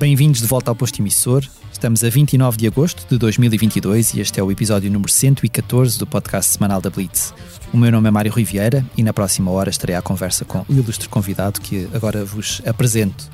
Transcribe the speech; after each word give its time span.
Bem-vindos 0.00 0.40
de 0.40 0.46
volta 0.46 0.70
ao 0.70 0.74
posto 0.74 0.98
emissor. 1.02 1.46
Estamos 1.70 2.02
a 2.02 2.08
29 2.08 2.56
de 2.56 2.66
agosto 2.66 3.06
de 3.06 3.18
2022 3.18 4.14
e 4.14 4.20
este 4.20 4.40
é 4.40 4.42
o 4.42 4.50
episódio 4.50 4.90
número 4.90 5.12
114 5.12 5.98
do 5.98 6.06
podcast 6.06 6.52
semanal 6.52 6.80
da 6.80 6.88
Blitz. 6.88 7.34
O 7.70 7.76
meu 7.76 7.92
nome 7.92 8.08
é 8.08 8.10
Mário 8.10 8.32
Riviera 8.32 8.82
e 8.96 9.02
na 9.02 9.12
próxima 9.12 9.50
hora 9.50 9.68
estarei 9.68 9.94
à 9.94 10.00
conversa 10.00 10.42
com 10.46 10.60
o 10.60 10.66
ilustre 10.70 11.06
convidado 11.06 11.60
que 11.60 11.86
agora 11.92 12.24
vos 12.24 12.62
apresento. 12.64 13.30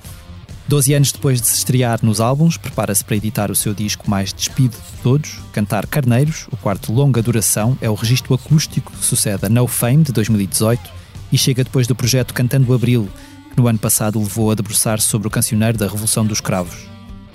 Doze 0.69 0.95
anos 0.95 1.13
depois 1.13 1.41
de 1.41 1.47
se 1.47 1.59
estrear 1.59 2.01
nos 2.03 2.21
álbuns, 2.21 2.57
prepara-se 2.57 3.05
para 3.05 3.15
editar 3.15 3.53
o 3.53 3.55
seu 3.55 3.73
disco 3.73 4.11
mais 4.11 4.33
despido 4.33 4.73
de 4.73 5.01
todos, 5.01 5.39
Cantar 5.53 5.87
Carneiros, 5.87 6.49
o 6.51 6.57
quarto 6.57 6.93
longa 6.93 7.23
duração, 7.23 7.79
é 7.81 7.89
o 7.89 7.95
registro 7.95 8.35
acústico 8.35 8.91
que 8.91 9.05
sucede 9.05 9.47
a 9.47 9.49
No 9.49 9.69
Fame 9.69 10.03
de 10.03 10.11
2018 10.11 10.91
e 11.31 11.39
chega 11.39 11.63
depois 11.63 11.87
do 11.87 11.95
projeto 11.95 12.35
Cantando 12.35 12.75
Abril, 12.75 13.09
que 13.49 13.57
no 13.57 13.69
ano 13.69 13.79
passado 13.79 14.19
levou 14.19 14.51
a 14.51 14.57
debruçar-se 14.57 15.07
sobre 15.07 15.29
o 15.29 15.31
cancioneiro 15.31 15.79
da 15.79 15.87
Revolução 15.87 16.27
dos 16.27 16.41
Cravos. 16.41 16.75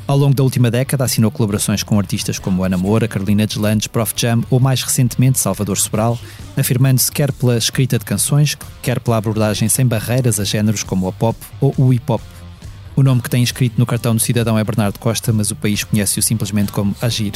Ao 0.05 0.17
longo 0.17 0.35
da 0.35 0.43
última 0.43 0.69
década 0.69 1.05
assinou 1.05 1.31
colaborações 1.31 1.83
com 1.83 1.97
artistas 1.97 2.37
como 2.37 2.65
Ana 2.65 2.77
Moura, 2.77 3.07
Carolina 3.07 3.47
Deslandes, 3.47 3.87
Prof 3.87 4.13
Jam 4.13 4.43
ou 4.49 4.59
mais 4.59 4.83
recentemente 4.83 5.39
Salvador 5.39 5.77
Sobral, 5.77 6.19
afirmando-se 6.57 7.09
quer 7.09 7.31
pela 7.31 7.57
escrita 7.57 7.97
de 7.97 8.03
canções, 8.03 8.57
quer 8.81 8.99
pela 8.99 9.15
abordagem 9.15 9.69
sem 9.69 9.85
barreiras 9.85 10.37
a 10.37 10.43
géneros 10.43 10.83
como 10.83 11.07
a 11.07 11.13
pop 11.13 11.39
ou 11.61 11.73
o 11.77 11.93
hip 11.93 12.11
hop. 12.11 12.21
O 12.95 13.03
nome 13.03 13.21
que 13.21 13.29
tem 13.29 13.41
escrito 13.41 13.75
no 13.77 13.85
cartão 13.85 14.15
do 14.15 14.21
cidadão 14.21 14.57
é 14.57 14.63
Bernardo 14.63 14.99
Costa, 14.99 15.31
mas 15.31 15.49
o 15.49 15.55
país 15.55 15.83
conhece-o 15.83 16.21
simplesmente 16.21 16.71
como 16.71 16.95
Agir. 17.01 17.33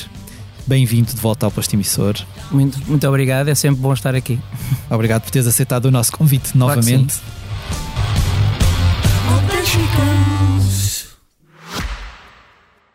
Bem-vindo 0.67 1.13
de 1.13 1.21
volta 1.21 1.45
ao 1.45 1.51
posto 1.51 1.73
emissor. 1.75 2.15
Muito, 2.51 2.79
muito 2.87 3.07
obrigado, 3.07 3.47
é 3.49 3.55
sempre 3.55 3.79
bom 3.79 3.93
estar 3.93 4.15
aqui. 4.15 4.39
Obrigado 4.89 5.21
por 5.21 5.31
teres 5.31 5.47
aceitado 5.47 5.85
o 5.85 5.91
nosso 5.91 6.11
convite 6.11 6.57
novamente. 6.57 7.15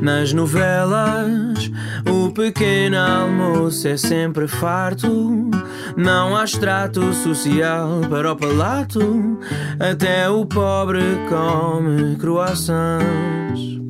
Nas 0.00 0.32
novelas, 0.32 1.70
o 2.06 2.30
pequeno 2.30 2.96
almoço 2.96 3.88
é 3.88 3.96
sempre 3.96 4.46
farto. 4.46 5.50
Não 5.96 6.36
há 6.36 6.44
extrato 6.44 7.12
social 7.12 8.00
para 8.08 8.32
o 8.32 8.36
palato. 8.36 9.38
Até 9.78 10.28
o 10.30 10.46
pobre 10.46 11.02
come 11.28 12.16
croissants. 12.16 13.80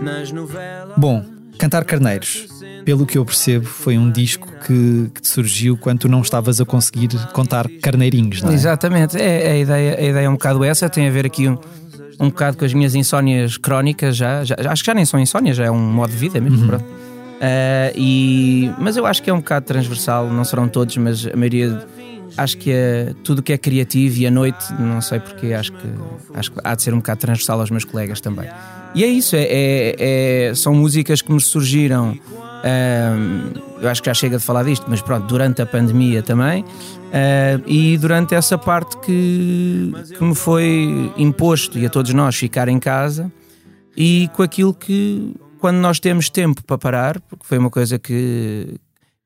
Nas 0.00 0.30
novelas. 0.30 0.94
Bom, 0.96 1.24
Cantar 1.58 1.84
Carneiros, 1.84 2.46
pelo 2.84 3.06
que 3.06 3.18
eu 3.18 3.24
percebo, 3.24 3.64
foi 3.64 3.96
um 3.98 4.10
disco 4.10 4.48
que, 4.66 5.10
que 5.14 5.26
surgiu 5.26 5.76
quando 5.76 6.00
tu 6.00 6.08
não 6.08 6.20
estavas 6.20 6.60
a 6.60 6.64
conseguir 6.64 7.08
contar 7.32 7.66
carneirinhos, 7.82 8.42
não 8.42 8.50
é? 8.50 8.54
Exatamente, 8.54 9.16
é, 9.20 9.50
a, 9.50 9.56
ideia, 9.56 9.96
a 9.98 10.02
ideia 10.02 10.26
é 10.26 10.28
um 10.28 10.34
bocado 10.34 10.62
essa, 10.62 10.88
tem 10.88 11.08
a 11.08 11.10
ver 11.10 11.26
aqui 11.26 11.48
um, 11.48 11.58
um 12.18 12.28
bocado 12.28 12.56
com 12.56 12.64
as 12.64 12.72
minhas 12.72 12.94
insónias 12.94 13.56
crónicas 13.56 14.16
já, 14.16 14.42
já- 14.44 14.56
acho 14.68 14.82
que 14.82 14.86
já 14.86 14.94
nem 14.94 15.04
são 15.04 15.18
insónias, 15.20 15.56
já 15.56 15.64
é 15.66 15.70
um 15.70 15.78
modo 15.92 16.10
de 16.10 16.16
vida 16.16 16.40
mesmo. 16.40 16.66
pronto. 16.66 16.84
Ah, 17.40 17.92
e, 17.94 18.70
mas 18.78 18.96
eu 18.96 19.04
acho 19.06 19.22
que 19.22 19.28
é 19.28 19.32
um 19.34 19.38
bocado 19.38 19.66
transversal, 19.66 20.28
não 20.30 20.44
serão 20.44 20.68
todos, 20.68 20.96
mas 20.96 21.26
a 21.26 21.36
maioria. 21.36 21.86
Acho 22.36 22.58
que 22.58 22.70
é 22.70 23.14
tudo 23.24 23.38
o 23.38 23.42
que 23.42 23.52
é 23.52 23.56
criativo 23.58 24.18
e 24.18 24.26
a 24.26 24.30
noite, 24.30 24.58
não 24.78 25.00
sei 25.00 25.18
porque, 25.20 25.54
acho 25.54 25.72
que, 25.72 25.86
acho 26.34 26.50
que 26.52 26.58
há 26.62 26.74
de 26.74 26.82
ser 26.82 26.92
um 26.92 26.98
bocado 26.98 27.20
transversal 27.20 27.60
aos 27.60 27.70
meus 27.70 27.84
colegas 27.84 28.20
também. 28.20 28.46
E 28.94 29.04
é 29.04 29.06
isso, 29.06 29.36
é, 29.36 29.42
é- 29.48 29.94
é- 30.50 30.54
são 30.54 30.74
músicas 30.74 31.22
que 31.22 31.32
me 31.32 31.40
surgiram. 31.40 32.18
Ahm, 32.66 33.52
eu 33.80 33.88
acho 33.88 34.02
que 34.02 34.08
já 34.08 34.14
chega 34.14 34.38
de 34.38 34.44
falar 34.44 34.64
disto, 34.64 34.86
mas 34.88 35.00
pronto, 35.00 35.26
durante 35.26 35.62
a 35.62 35.66
pandemia 35.66 36.22
também. 36.22 36.64
ah, 37.12 37.60
e 37.66 37.96
durante 37.98 38.34
essa 38.34 38.58
parte 38.58 38.96
que, 38.98 39.92
que 40.16 40.24
me 40.24 40.34
foi 40.34 41.12
imposto 41.16 41.78
e 41.78 41.86
a 41.86 41.90
todos 41.90 42.12
nós 42.12 42.34
ficar 42.34 42.68
em 42.68 42.78
casa 42.78 43.30
e 43.96 44.28
com 44.34 44.42
aquilo 44.42 44.74
que 44.74 45.34
quando 45.58 45.76
nós 45.76 45.98
temos 45.98 46.28
tempo 46.28 46.62
para 46.64 46.76
parar, 46.76 47.20
porque 47.20 47.46
foi 47.46 47.58
uma 47.58 47.70
coisa 47.70 47.98
que 47.98 48.78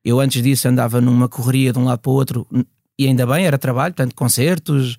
eu 0.03 0.19
antes 0.19 0.41
disso 0.41 0.67
andava 0.67 1.01
numa 1.01 1.27
correria 1.27 1.73
de 1.73 1.79
um 1.79 1.85
lado 1.85 1.99
para 1.99 2.09
o 2.09 2.13
outro 2.13 2.47
e 2.97 3.07
ainda 3.07 3.25
bem, 3.25 3.45
era 3.45 3.57
trabalho, 3.57 3.93
portanto, 3.93 4.15
concertos, 4.15 4.95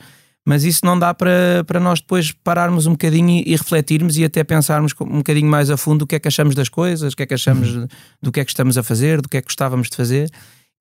mas 0.46 0.64
isso 0.64 0.80
não 0.84 0.98
dá 0.98 1.12
para, 1.14 1.62
para 1.66 1.78
nós 1.78 2.00
depois 2.00 2.32
pararmos 2.32 2.86
um 2.86 2.92
bocadinho 2.92 3.30
e, 3.30 3.44
e 3.52 3.56
refletirmos 3.56 4.16
e 4.18 4.24
até 4.24 4.42
pensarmos 4.42 4.92
um 5.00 5.18
bocadinho 5.18 5.48
mais 5.48 5.70
a 5.70 5.76
fundo 5.76 6.02
o 6.02 6.06
que 6.06 6.16
é 6.16 6.18
que 6.18 6.28
achamos 6.28 6.54
das 6.54 6.68
coisas, 6.68 7.12
o 7.12 7.16
que 7.16 7.22
é 7.22 7.26
que 7.26 7.34
achamos 7.34 7.86
do 8.20 8.32
que 8.32 8.40
é 8.40 8.44
que 8.44 8.50
estamos 8.50 8.76
a 8.76 8.82
fazer, 8.82 9.20
do 9.22 9.28
que 9.28 9.36
é 9.36 9.40
que 9.40 9.46
gostávamos 9.46 9.88
de 9.88 9.96
fazer. 9.96 10.28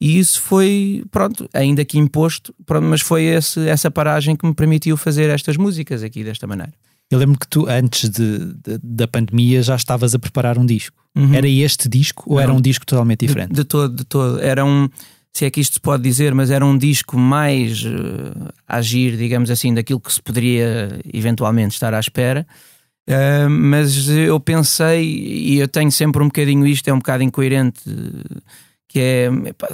E 0.04 0.18
isso 0.18 0.42
foi, 0.42 1.04
pronto, 1.12 1.48
ainda 1.54 1.86
que 1.86 2.00
imposto, 2.00 2.54
pronto, 2.66 2.86
mas 2.88 3.02
foi 3.02 3.24
esse, 3.26 3.68
essa 3.70 3.92
paragem 3.92 4.36
que 4.36 4.48
me 4.48 4.54
permitiu 4.56 4.98
fazer 4.98 5.30
estas 5.30 5.58
músicas 5.58 6.02
aqui 6.02 6.24
desta 6.24 6.48
maneira. 6.48 6.74
Eu 7.12 7.20
lembro 7.20 7.38
que 7.38 7.48
tu, 7.48 7.68
antes 7.70 8.10
de, 8.10 8.40
de- 8.40 8.80
da 8.82 9.08
pandemia, 9.08 9.62
já 9.62 9.76
estavas 9.76 10.16
a 10.16 10.20
preparar 10.20 10.58
um 10.58 10.66
disco. 10.66 10.98
Uhum. 11.16 11.36
Era 11.36 11.48
este 11.48 11.88
disco 11.88 12.24
ou 12.26 12.38
Não. 12.38 12.42
era 12.42 12.54
um 12.54 12.62
disco 12.62 12.84
totalmente 12.86 13.20
De- 13.20 13.28
diferente? 13.28 13.54
De, 13.54 13.64
todo, 13.64 13.94
de 13.94 14.04
todo. 14.06 14.40
Era 14.40 14.66
um, 14.66 14.90
se 15.34 15.46
é 15.46 15.50
que 15.50 15.62
isto 15.62 15.76
se 15.76 15.80
pode 15.80 16.04
dizer, 16.04 16.34
mas 16.34 16.52
era 16.52 16.66
um 16.66 16.78
disco 16.78 17.18
mais 17.18 17.84
a 18.68 18.78
agir, 18.78 19.18
digamos 19.18 19.50
assim, 19.50 19.74
daquilo 19.74 20.00
que 20.00 20.12
se 20.12 20.22
poderia 20.22 21.00
eventualmente 21.14 21.74
estar 21.74 21.94
à 21.94 22.00
espera. 22.00 22.46
Eh, 23.08 23.48
mas 23.48 24.08
eu 24.10 24.40
pensei, 24.40 25.04
e 25.04 25.60
eu 25.60 25.68
tenho 25.68 25.92
sempre 25.92 26.22
um 26.22 26.28
bocadinho 26.28 26.66
isto, 26.66 26.88
é 26.88 26.94
um 26.94 27.00
bocado 27.00 27.24
incoerente, 27.24 27.82
eh, 27.88 28.40
que 28.92 29.00
é, 29.00 29.30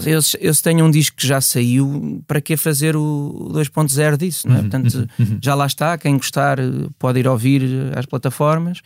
eu, 0.06 0.20
eu 0.40 0.56
tenho 0.56 0.86
um 0.86 0.92
disco 0.92 1.18
que 1.18 1.26
já 1.26 1.42
saiu, 1.42 2.24
para 2.28 2.40
que 2.40 2.56
fazer 2.56 2.96
o 2.96 3.50
2.0 3.52 4.16
disso, 4.16 4.48
não 4.48 4.58
é? 4.58 4.60
Portanto, 4.60 5.10
já 5.42 5.56
lá 5.56 5.66
está, 5.66 5.98
quem 5.98 6.16
gostar 6.18 6.60
eh, 6.60 6.66
pode 7.00 7.20
ir 7.20 7.28
ouvir 7.28 7.64
às 7.96 8.06
plataformas, 8.06 8.82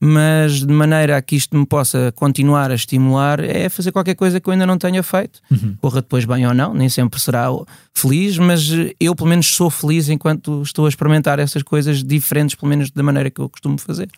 mas 0.00 0.64
de 0.66 0.72
maneira 0.72 1.16
a 1.16 1.22
que 1.22 1.36
isto 1.36 1.56
me 1.56 1.64
possa 1.64 2.12
continuar 2.16 2.72
a 2.72 2.74
estimular 2.74 3.38
é 3.38 3.68
fazer 3.68 3.92
qualquer 3.92 4.16
coisa 4.16 4.40
que 4.40 4.48
eu 4.48 4.52
ainda 4.52 4.66
não 4.66 4.76
tenha 4.76 5.02
feito. 5.04 5.40
Corra 5.80 6.00
depois 6.00 6.24
bem 6.24 6.44
ou 6.46 6.54
não, 6.54 6.74
nem 6.74 6.88
sempre 6.88 7.20
será 7.20 7.46
feliz, 7.94 8.38
mas 8.38 8.68
eh, 8.72 8.92
eu 8.98 9.14
pelo 9.14 9.28
menos 9.28 9.46
sou 9.46 9.70
feliz 9.70 10.08
enquanto 10.08 10.62
estou 10.62 10.86
a 10.86 10.88
experimentar 10.88 11.38
essas 11.38 11.62
coisas 11.62 12.02
diferentes, 12.02 12.56
pelo 12.56 12.70
menos 12.70 12.90
da 12.90 13.04
maneira 13.04 13.30
que 13.30 13.40
eu 13.40 13.48
costumo 13.48 13.78
fazer. 13.78 14.08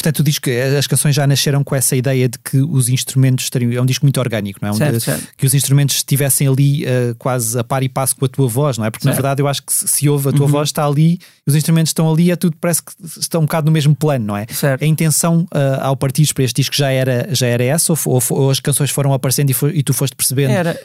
Portanto, 0.00 0.16
tu 0.16 0.22
dizes 0.22 0.38
que 0.38 0.50
as 0.50 0.86
canções 0.86 1.14
já 1.14 1.26
nasceram 1.26 1.62
com 1.62 1.74
essa 1.76 1.94
ideia 1.94 2.26
de 2.26 2.38
que 2.38 2.56
os 2.56 2.88
instrumentos 2.88 3.44
estariam. 3.44 3.70
É 3.72 3.80
um 3.82 3.84
disco 3.84 4.04
muito 4.06 4.18
orgânico, 4.18 4.58
não 4.62 4.70
é? 4.70 4.72
Um 4.72 4.74
Certo, 4.76 4.94
de- 4.94 5.00
certo. 5.00 5.28
Que 5.36 5.44
os 5.44 5.52
instrumentos 5.52 5.96
estivessem 5.96 6.48
ali 6.48 6.86
eh, 6.86 7.14
quase 7.18 7.58
a 7.58 7.62
par 7.62 7.82
e 7.82 7.88
passo 7.88 8.16
com 8.16 8.24
a 8.24 8.28
tua 8.28 8.48
voz, 8.48 8.78
não 8.78 8.86
é? 8.86 8.90
Porque 8.90 9.04
na 9.06 9.12
Certo. 9.12 9.22
verdade 9.22 9.42
eu 9.42 9.46
acho 9.48 9.62
que 9.62 9.70
se, 9.72 10.08
ouve 10.08 10.30
a 10.30 10.32
tua 10.32 10.46
Uhum. 10.46 10.52
voz 10.52 10.70
está 10.70 10.86
ali, 10.86 11.18
os 11.46 11.54
instrumentos 11.54 11.90
estão 11.90 12.10
ali, 12.10 12.30
é 12.30 12.36
tudo, 12.36 12.56
parece 12.58 12.82
que 12.82 12.92
estão 13.18 13.42
um 13.42 13.44
bocado 13.44 13.66
no 13.66 13.72
mesmo 13.72 13.94
plano, 13.94 14.24
não 14.24 14.36
é? 14.36 14.46
Certo. 14.50 14.82
A 14.82 14.86
intenção 14.86 15.46
ah, 15.52 15.86
ao 15.88 15.96
partir 15.96 16.32
para 16.32 16.44
este 16.44 16.56
disco 16.62 16.74
já 16.74 16.90
era, 16.90 17.28
já 17.32 17.46
era 17.46 17.62
essa, 17.62 17.92
ou, 17.92 17.98
ou, 18.06 18.22
ou 18.30 18.50
as 18.50 18.58
canções 18.58 18.90
foram 18.90 19.12
aparecendo 19.12 19.50
e, 19.50 19.52
foi- 19.52 19.76
e 19.76 19.82
tu 19.82 19.92
foste 19.92 20.16
percebendo 20.16 20.50
Era, 20.52 20.80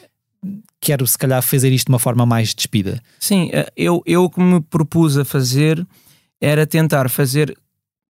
quero 0.81 1.07
se 1.07 1.17
calhar 1.17 1.41
fazer 1.41 1.71
isto 1.71 1.85
de 1.87 1.91
uma 1.93 1.99
forma 1.99 2.25
mais 2.25 2.53
despida. 2.53 3.01
Sim, 3.19 3.49
eh, 3.53 3.71
eu, 3.77 4.03
eu 4.05 4.25
o 4.25 4.29
que 4.29 4.41
me 4.41 4.59
propus 4.59 5.17
a 5.17 5.23
fazer 5.23 5.85
era 6.41 6.67
tentar 6.67 7.09
fazer 7.09 7.57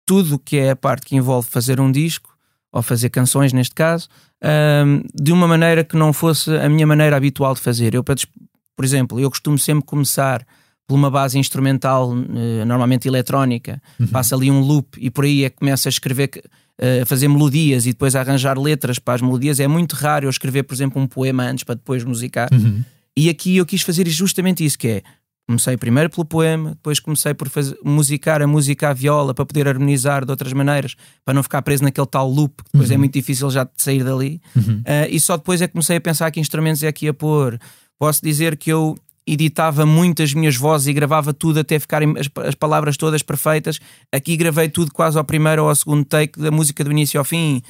tudo 0.06 0.36
o 0.36 0.40
que 0.40 0.58
é 0.58 0.72
a 0.72 0.76
parte 0.76 1.06
que 1.06 1.16
envolve 1.16 1.48
fazer 1.50 1.80
um 1.80 1.92
disco, 1.92 2.34
ou 2.72 2.82
fazer 2.82 3.10
canções 3.10 3.54
neste 3.54 3.76
caso, 3.76 4.10
ahm, 4.42 5.02
de 5.14 5.32
uma 5.32 5.48
maneira 5.48 5.84
que 5.84 5.96
não 5.96 6.12
fosse 6.12 6.50
a 6.58 6.68
minha 6.68 6.88
maneira 6.88 7.16
habitual 7.16 7.54
de 7.54 7.62
fazer. 7.62 7.94
Eu, 7.94 8.04
por 8.04 8.84
exemplo, 8.84 9.20
eu 9.20 9.30
costumo 9.30 9.60
sempre 9.60 9.86
começar 9.86 10.46
por 10.88 10.96
uma 10.96 11.10
base 11.10 11.38
instrumental, 11.38 12.14
eh, 12.14 12.66
normalmente 12.66 13.08
eletrónica, 13.08 13.82
passa 14.12 14.36
ali 14.36 14.52
um 14.52 14.60
loop 14.60 14.98
e 15.00 15.10
por 15.10 15.24
aí 15.24 15.46
é 15.46 15.50
que 15.50 15.58
começa 15.58 15.88
a 15.88 15.92
escrever, 15.92 16.30
eh, 16.78 17.02
a 17.02 17.06
fazer 17.06 17.28
melodias 17.28 17.86
e 17.86 17.90
depois 17.90 18.16
a 18.16 18.22
arranjar 18.22 18.60
letras 18.60 19.00
para 19.00 19.14
as 19.14 19.22
melodias. 19.22 19.60
É 19.60 19.68
muito 19.68 19.94
raro 19.94 20.26
eu 20.26 20.30
escrever, 20.30 20.64
por 20.64 20.74
exemplo, 20.74 21.02
um 21.02 21.08
poema 21.08 21.44
antes 21.44 21.64
para 21.64 21.76
depois 21.76 22.04
musicar. 22.04 22.50
E 23.16 23.30
aqui 23.30 23.56
eu 23.58 23.66
quis 23.66 23.82
fazer 23.82 24.08
justamente 24.10 24.66
isso, 24.66 24.78
que 24.78 24.88
é 24.88 25.04
Comecei 25.45 25.75
primeiro 25.75 26.10
pelo 26.10 26.24
poema, 26.24 26.69
depois 26.69 27.00
comecei 27.01 27.34
por 27.34 27.50
fazer, 27.50 27.78
musicar 27.84 28.42
a 28.42 28.48
música 28.48 28.90
à 28.90 28.94
viola 28.94 29.34
para 29.34 29.45
poder 29.45 29.68
harmonizar 29.68 30.24
de 30.24 30.31
outras 30.31 30.54
maneiras, 30.54 30.95
para 31.25 31.34
não 31.34 31.44
ficar 31.44 31.62
preso 31.62 31.84
naquele 31.84 32.07
tal 32.07 32.30
loop, 32.30 32.63
que 32.63 32.69
depois 32.72 32.90
é 32.90 32.94
Uhum. 32.94 33.00
muito 33.00 33.13
difícil 33.13 33.50
já 33.51 33.66
de 33.66 33.72
sair 33.75 34.04
dali. 34.06 34.42
Ah, 34.86 35.07
e 35.10 35.19
só 35.19 35.36
depois 35.36 35.62
é 35.62 35.68
que 35.68 35.74
comecei 35.74 35.98
a 35.98 36.01
pensar 36.01 36.31
que 36.31 36.40
instrumentos 36.40 36.81
é 36.81 36.92
que 36.94 37.06
ia 37.07 37.13
pôr. 37.13 37.60
Posso 38.00 38.22
dizer 38.24 38.56
que 38.56 38.72
eu 38.72 38.95
editava 39.25 39.86
muito 39.86 40.22
as 40.22 40.34
minhas 40.34 40.56
vozes 40.56 40.88
e 40.88 40.94
gravava 40.94 41.34
tudo 41.34 41.60
até 41.60 41.80
ficarem 41.80 42.13
as, 42.18 42.28
as 42.46 42.56
palavras 42.56 42.96
todas 42.98 43.22
perfeitas. 43.22 43.80
Aqui 44.12 44.36
gravei 44.38 44.68
tudo 44.69 44.92
quase 44.94 45.18
ao 45.18 45.24
primeiro 45.24 45.63
ou 45.63 45.69
ao 45.69 45.75
segundo 45.75 46.04
take 46.06 46.39
da 46.39 46.51
música 46.51 46.84
do 46.84 46.92
início 46.92 47.18
ao 47.19 47.24
fim. 47.25 47.62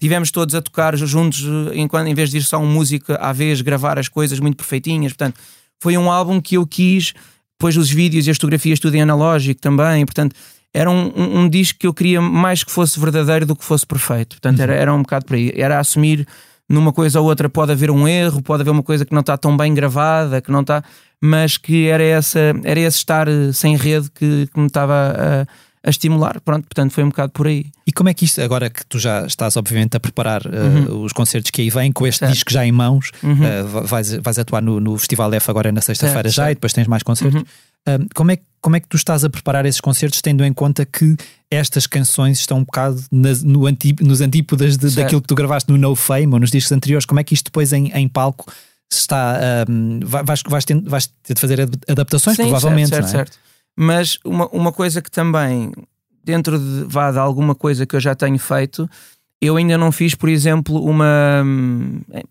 Tivemos 0.00 0.30
todos 0.30 0.54
a 0.54 0.62
tocar 0.62 0.96
juntos, 0.96 1.44
enquanto, 1.74 2.08
em 2.08 2.14
vez 2.14 2.30
de 2.30 2.38
ir 2.38 2.42
só 2.42 2.58
um 2.58 2.66
músico 2.66 3.12
à 3.18 3.32
vez, 3.32 3.60
gravar 3.62 3.98
as 3.98 4.08
coisas 4.08 4.38
muito 4.40 4.56
perfeitinhas. 4.56 5.12
Portanto, 5.12 5.38
foi 5.82 5.98
um 5.98 6.08
álbum 6.08 6.40
que 6.40 6.56
eu 6.56 6.64
quis, 6.64 7.12
depois 7.58 7.76
os 7.76 7.90
vídeos 7.90 8.28
e 8.28 8.30
as 8.30 8.36
fotografias 8.36 8.78
tudo 8.78 8.94
em 8.94 9.02
analógico 9.02 9.60
também, 9.60 10.06
portanto 10.06 10.36
era 10.72 10.88
um, 10.88 11.12
um, 11.16 11.40
um 11.40 11.48
disco 11.48 11.80
que 11.80 11.86
eu 11.88 11.92
queria 11.92 12.20
mais 12.20 12.62
que 12.62 12.70
fosse 12.70 13.00
verdadeiro 13.00 13.44
do 13.44 13.56
que 13.56 13.64
fosse 13.64 13.84
perfeito, 13.84 14.36
portanto 14.36 14.60
era, 14.60 14.72
era 14.72 14.94
um 14.94 15.02
bocado 15.02 15.26
por 15.26 15.34
aí, 15.34 15.52
era 15.56 15.80
assumir 15.80 16.24
numa 16.68 16.92
coisa 16.92 17.20
ou 17.20 17.26
outra 17.26 17.48
pode 17.48 17.72
haver 17.72 17.90
um 17.90 18.06
erro, 18.06 18.40
pode 18.40 18.62
haver 18.62 18.70
uma 18.70 18.82
coisa 18.84 19.04
que 19.04 19.12
não 19.12 19.22
está 19.22 19.36
tão 19.36 19.56
bem 19.56 19.74
gravada, 19.74 20.40
que 20.40 20.52
não 20.52 20.60
está, 20.60 20.84
mas 21.20 21.56
que 21.56 21.88
era, 21.88 22.04
essa, 22.04 22.54
era 22.62 22.78
esse 22.78 22.98
estar 22.98 23.26
eh, 23.26 23.52
sem 23.52 23.76
rede 23.76 24.08
que, 24.08 24.46
que 24.46 24.60
me 24.60 24.68
estava 24.68 24.94
a, 24.94 25.46
a 25.84 25.90
estimular, 25.90 26.40
pronto, 26.40 26.62
portanto 26.64 26.92
foi 26.92 27.02
um 27.02 27.08
bocado 27.08 27.32
por 27.32 27.46
aí. 27.46 27.66
E 27.86 27.92
como 27.92 28.08
é 28.08 28.14
que 28.14 28.24
isto, 28.24 28.40
agora 28.40 28.70
que 28.70 28.84
tu 28.86 28.98
já 28.98 29.26
estás, 29.26 29.56
obviamente, 29.56 29.96
a 29.96 30.00
preparar 30.00 30.42
uh, 30.46 30.98
os 31.02 31.12
concertos 31.12 31.50
que 31.50 31.60
aí 31.62 31.70
vêm, 31.70 31.90
com 31.90 32.06
este 32.06 32.22
Uhum. 32.22 32.28
Certo. 32.28 32.34
disco 32.34 32.52
já 32.52 32.64
em 32.64 32.70
mãos, 32.72 33.10
Uhum. 33.22 33.32
uh, 33.32 33.86
vais, 33.86 34.12
vais 34.14 34.38
atuar 34.38 34.62
no, 34.62 34.78
no 34.78 34.96
Festival 34.96 35.32
F 35.34 35.50
agora 35.50 35.72
na 35.72 35.80
sexta-feira 35.80 36.28
Certo, 36.28 36.34
já 36.36 36.42
certo. 36.44 36.52
e 36.52 36.54
depois 36.54 36.72
tens 36.72 36.86
mais 36.86 37.02
concertos. 37.02 37.40
Uhum. 37.40 37.46
Um, 37.88 38.06
como, 38.14 38.30
é, 38.30 38.38
como 38.60 38.76
é 38.76 38.80
que 38.80 38.86
tu 38.86 38.96
estás 38.96 39.24
a 39.24 39.28
preparar 39.30 39.66
esses 39.66 39.80
concertos, 39.80 40.22
tendo 40.22 40.44
em 40.44 40.52
conta 40.52 40.86
que 40.86 41.16
estas 41.50 41.84
canções 41.88 42.38
estão 42.38 42.58
um 42.58 42.64
bocado 42.64 43.02
nas, 43.10 43.42
no 43.42 43.66
anti, 43.66 43.92
nos 44.00 44.20
antípodas 44.20 44.76
de- 44.76 44.88
Certo. 44.88 45.02
daquilo 45.02 45.20
que 45.20 45.26
tu 45.26 45.34
gravaste 45.34 45.68
no 45.72 45.76
No 45.76 45.96
Fame 45.96 46.32
ou 46.32 46.38
nos 46.38 46.52
discos 46.52 46.70
anteriores? 46.70 47.04
Como 47.04 47.18
é 47.18 47.24
que 47.24 47.34
isto 47.34 47.46
depois 47.46 47.72
em, 47.72 47.88
em 47.92 48.06
palco 48.08 48.46
está. 48.92 49.40
Um, 49.68 49.98
vai- 50.04 50.22
vais, 50.22 50.42
vais, 50.46 50.64
ter, 50.64 50.80
vais 50.82 51.06
ter 51.24 51.34
de 51.34 51.40
fazer 51.40 51.60
ad- 51.62 51.78
adaptações, 51.88 52.36
Sim, 52.36 52.44
provavelmente. 52.44 52.90
certo, 52.90 53.02
não 53.02 53.08
é? 53.08 53.10
certo, 53.12 53.32
certo. 53.32 53.51
Mas 53.76 54.18
uma, 54.24 54.46
uma 54.48 54.72
coisa 54.72 55.00
que 55.00 55.10
também, 55.10 55.72
dentro 56.22 56.58
de, 56.58 56.84
vá, 56.84 57.10
de 57.10 57.18
alguma 57.18 57.54
coisa 57.54 57.86
que 57.86 57.96
eu 57.96 58.00
já 58.00 58.14
tenho 58.14 58.38
feito, 58.38 58.88
eu 59.42 59.56
ainda 59.56 59.76
não 59.76 59.90
fiz, 59.90 60.14
por 60.14 60.28
exemplo, 60.28 60.80
uma. 60.84 61.44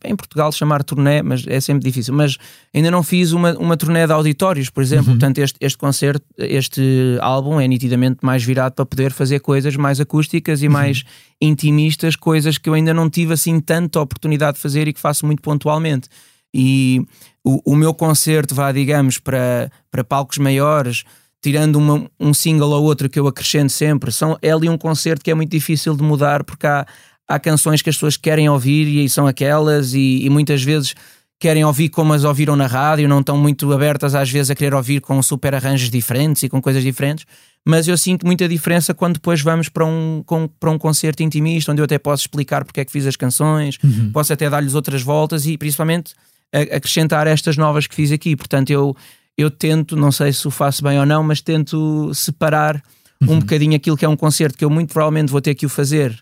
Em 0.02 0.16
Portugal 0.16 0.50
chamar 0.54 0.82
turnê, 0.82 1.22
mas 1.22 1.46
é 1.46 1.60
sempre 1.60 1.84
difícil. 1.84 2.14
Mas 2.14 2.38
ainda 2.74 2.90
não 2.90 3.04
fiz 3.04 3.34
uma, 3.34 3.52
uma 3.58 3.76
turnê 3.76 4.08
de 4.08 4.14
auditórios, 4.14 4.70
por 4.70 4.82
exemplo. 4.82 5.08
Portanto, 5.08 5.40
este, 5.40 5.58
este 5.60 5.78
concerto, 5.78 6.26
este 6.38 7.18
álbum 7.20 7.60
é 7.60 7.68
nitidamente 7.68 8.20
mais 8.22 8.42
virado 8.42 8.76
para 8.76 8.86
poder 8.86 9.12
fazer 9.12 9.42
coisas 9.42 9.76
mais 9.76 10.00
acústicas 10.00 10.64
e 10.64 10.70
mais 10.70 11.04
intimistas, 11.42 12.16
coisas 12.16 12.58
que 12.58 12.70
eu 12.70 12.76
ainda 12.76 12.94
não 12.94 13.10
tive 13.10 13.34
assim 13.34 13.60
tanta 13.60 14.00
oportunidade 14.00 14.56
de 14.56 14.62
fazer 14.62 14.88
e 14.88 14.94
que 14.94 15.00
faço 15.00 15.26
muito 15.26 15.42
pontualmente. 15.42 16.08
E 16.54 17.06
o, 17.44 17.74
o 17.74 17.76
meu 17.76 17.94
concerto, 17.94 18.56
vá, 18.56 18.72
digamos, 18.72 19.18
para, 19.20 19.70
para 19.92 20.02
palcos 20.02 20.38
maiores, 20.38 21.04
tirando 21.42 21.76
uma- 21.78 22.08
um 22.20 22.34
single 22.34 22.70
ou 22.72 22.84
outro 22.84 23.10
que 23.10 23.20
eu 23.20 23.28
acrescento 23.28 23.72
sempre, 23.72 24.12
são, 24.12 24.38
é 24.42 24.52
ali 24.52 24.70
um 24.70 24.78
concerto 24.78 25.24
que 25.24 25.32
é 25.32 25.34
muito 25.34 25.50
difícil 25.52 25.96
de 25.96 26.04
mudar 26.04 26.44
porque 26.44 26.68
há, 26.68 26.86
há 27.28 27.40
canções 27.40 27.82
que 27.82 27.90
as 27.90 27.96
pessoas 27.96 28.16
querem 28.18 28.48
ouvir 28.50 28.88
e 29.04 29.10
são 29.10 29.26
aquelas, 29.26 29.94
e, 29.94 30.24
e 30.24 30.30
muitas 30.30 30.62
vezes 30.64 30.94
querem 31.40 31.66
ouvir 31.66 31.90
como 31.90 32.14
as 32.14 32.24
ouviram 32.24 32.56
na 32.56 32.68
rádio, 32.68 33.10
não 33.10 33.20
estão 33.22 33.36
muito 33.36 33.72
abertas 33.74 34.14
às 34.14 34.30
vezes 34.30 34.52
a 34.52 34.56
querer 34.56 34.76
ouvir 34.76 35.02
com 35.02 35.20
super 35.24 35.56
arranjos 35.56 35.90
diferentes 35.90 36.44
e 36.44 36.50
com 36.50 36.62
coisas 36.62 36.84
diferentes. 36.84 37.26
Mas 37.66 37.88
eu 37.88 37.98
sinto 37.98 38.26
muita 38.28 38.48
diferença 38.48 38.94
quando 38.94 39.16
depois 39.16 39.42
vamos 39.42 39.68
para 39.68 39.84
um, 39.86 40.22
com- 40.24 40.48
para 40.60 40.70
um 40.70 40.78
concerto 40.78 41.24
intimista, 41.24 41.72
onde 41.72 41.82
eu 41.82 41.86
até 41.86 41.98
posso 41.98 42.24
explicar 42.24 42.64
porque 42.64 42.82
é 42.82 42.86
que 42.86 42.92
fiz 42.92 43.08
as 43.08 43.16
canções, 43.16 43.78
posso 44.14 44.32
até 44.32 44.48
dar-lhes 44.50 44.76
outras 44.76 45.02
voltas 45.02 45.46
e 45.48 45.58
principalmente 45.58 46.14
acrescentar 46.54 47.26
estas 47.28 47.58
novas 47.58 47.88
que 47.88 47.96
fiz 47.96 48.12
aqui. 48.12 48.36
Portanto, 48.36 48.70
eu, 48.70 48.96
eu 49.42 49.52
tento, 49.52 49.96
não 49.96 50.12
sei 50.12 50.32
se 50.32 50.48
o 50.48 50.52
faço 50.52 50.84
bem 50.84 51.00
ou 51.00 51.06
não, 51.06 51.24
mas 51.24 51.42
tento 51.42 52.14
separar 52.14 52.82
um 53.22 53.40
bocadinho 53.40 53.76
aquilo 53.76 53.96
que 53.96 54.06
é 54.06 54.10
um 54.10 54.18
concerto 54.18 54.58
que 54.58 54.66
eu 54.66 54.70
muito 54.70 54.92
provavelmente 54.92 55.32
vou 55.32 55.42
ter 55.42 55.54
que 55.54 55.66
o 55.66 55.70
fazer 55.70 56.18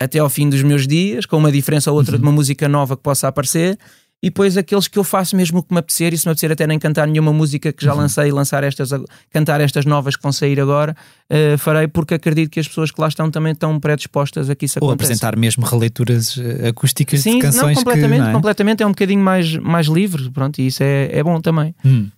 até 0.00 0.18
ao 0.18 0.30
fim 0.30 0.48
dos 0.48 0.62
meus 0.62 0.86
dias, 0.86 1.26
com 1.26 1.36
uma 1.36 1.52
diferença 1.52 1.90
ou 1.90 1.96
outra 1.98 2.16
de 2.16 2.22
uma 2.22 2.32
música 2.32 2.66
nova 2.66 2.96
que 2.96 3.02
possa 3.02 3.28
aparecer, 3.28 3.78
e 4.22 4.28
depois 4.28 4.56
aqueles 4.56 4.86
que 4.86 4.98
eu 4.98 5.04
faço 5.04 5.34
mesmo 5.34 5.60
o 5.60 5.62
que 5.62 5.72
me 5.72 5.78
apetecer, 5.78 6.12
e 6.12 6.18
se 6.18 6.26
me 6.26 6.32
apetecer 6.32 6.52
até 6.52 6.66
nem 6.66 6.78
cantar 6.78 7.06
nenhuma 7.06 7.32
música 7.32 7.72
que 7.72 7.82
já 7.82 7.94
lancei 7.94 8.28
e 8.28 8.32
lançar 8.32 8.62
estas, 8.64 8.90
cantar 9.30 9.60
estas 9.60 9.86
novas 9.86 10.14
que 10.16 10.22
vão 10.22 10.32
sair 10.32 10.60
agora, 10.60 10.94
eh, 11.28 11.56
farei 11.56 11.88
porque 11.88 12.14
acredito 12.14 12.50
que 12.50 12.60
as 12.60 12.68
pessoas 12.68 12.90
que 12.90 13.00
lá 13.00 13.08
estão 13.08 13.30
também 13.30 13.52
estão 13.52 13.80
predispostas 13.80 14.50
a 14.50 14.54
que 14.54 14.66
isso 14.66 14.78
Ou 14.80 14.88
aconteça. 14.88 15.06
apresentar 15.12 15.36
mesmo 15.36 15.64
releituras 15.64 16.38
eh, 16.38 16.68
acústicas 16.68 17.20
Sim, 17.20 17.36
de 17.36 17.38
canções 17.40 17.76
não, 17.76 17.84
completamente, 17.84 18.18
que. 18.18 18.24
não 18.24 18.30
é? 18.30 18.32
completamente 18.32 18.82
é 18.82 18.86
um 18.86 18.90
bocadinho 18.90 19.22
mais, 19.22 19.56
mais 19.56 19.86
livre, 19.86 20.30
pronto, 20.30 20.58
e 20.60 20.66
isso 20.66 20.82
é, 20.82 21.08
é 21.12 21.22
bom 21.22 21.40
também. 21.40 21.74
Hum. 21.84 22.08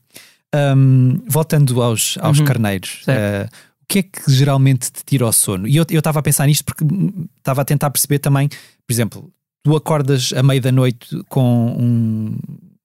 Um, 0.55 1.19
voltando 1.27 1.83
aos, 1.83 2.19
aos 2.21 2.39
Uhum. 2.39 2.45
carneiros, 2.45 3.03
uh, 3.09 3.47
o 3.83 3.87
que 3.89 3.99
é 4.01 4.03
que 4.03 4.31
geralmente 4.31 4.93
te 4.93 5.03
tira 5.05 5.27
o 5.27 5.33
sono? 5.33 5.67
E 5.67 5.77
eu 5.77 5.83
estava 5.85 6.19
a 6.19 6.23
pensar 6.23 6.47
nisto 6.47 6.65
porque 6.65 6.85
hum, 6.85 7.27
estava 7.39 7.63
a 7.63 7.65
tentar 7.65 7.91
perceber 7.91 8.19
também, 8.19 8.49
por 8.49 8.93
exemplo, 8.93 9.31
tu 9.65 9.75
acordas 9.77 10.33
à 10.37 10.43
meia 10.43 10.61
da 10.61 10.71
noite 10.73 11.09
com 11.29 11.43
um- 11.79 12.37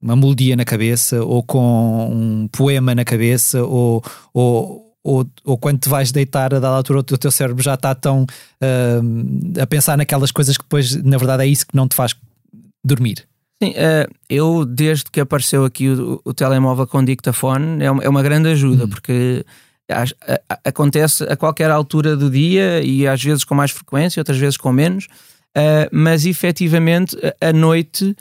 uma 0.01 0.15
melodia 0.15 0.55
na 0.55 0.63
cabeça 0.63 1.23
ou 1.23 1.43
com 1.43 2.09
um 2.11 2.47
poema 2.49 2.93
na 2.95 3.03
cabeça 3.03 3.63
ou, 3.63 4.01
ou, 4.33 4.93
ou, 5.03 5.27
ou 5.43 5.57
quando 5.57 5.79
te 5.79 5.89
vais 5.89 6.11
deitar 6.11 6.53
a 6.53 6.59
dada 6.59 6.75
altura 6.77 6.99
o 6.99 7.03
teu, 7.03 7.31
cérebro 7.31 7.61
já 7.63 7.73
está 7.73 7.93
tão 7.95 8.25
hum, 9.03 9.53
a 9.61 9.67
pensar 9.67 9.97
naquelas 9.97 10.31
coisas 10.31 10.55
que 10.57 10.63
depois 10.63 10.95
na 11.03 11.17
verdade 11.17 11.43
é 11.43 11.47
isso 11.47 11.65
que 11.67 11.75
não 11.75 11.87
te 11.87 11.95
faz 11.95 12.15
dormir. 12.85 13.27
Sim, 13.61 13.73
eh, 13.75 14.07
eu 14.29 14.63
desde 14.65 15.05
que 15.11 15.19
apareceu 15.19 15.65
aqui 15.65 15.89
o, 15.89 16.21
o 16.23 16.33
telemóvel 16.33 16.85
com 16.85 17.03
dictafone 17.03 17.83
é 17.83 17.89
uma, 17.89 18.03
é 18.03 18.09
uma 18.09 18.21
grande 18.21 18.49
ajuda 18.49 18.87
porque 18.87 19.43
as- 19.89 20.13
a- 20.27 20.39
a- 20.53 20.59
acontece 20.65 21.23
a 21.23 21.35
qualquer 21.35 21.71
altura 21.71 22.15
do 22.15 22.29
dia 22.29 22.81
e 22.83 23.07
às 23.07 23.23
vezes 23.23 23.43
com 23.43 23.55
mais 23.55 23.71
frequência, 23.71 24.19
outras 24.21 24.37
vezes 24.37 24.57
com 24.57 24.71
menos, 24.71 25.07
eh, 25.55 25.89
mas 25.91 26.25
efetivamente 26.25 27.17
à 27.41 27.51
noite 27.51 28.15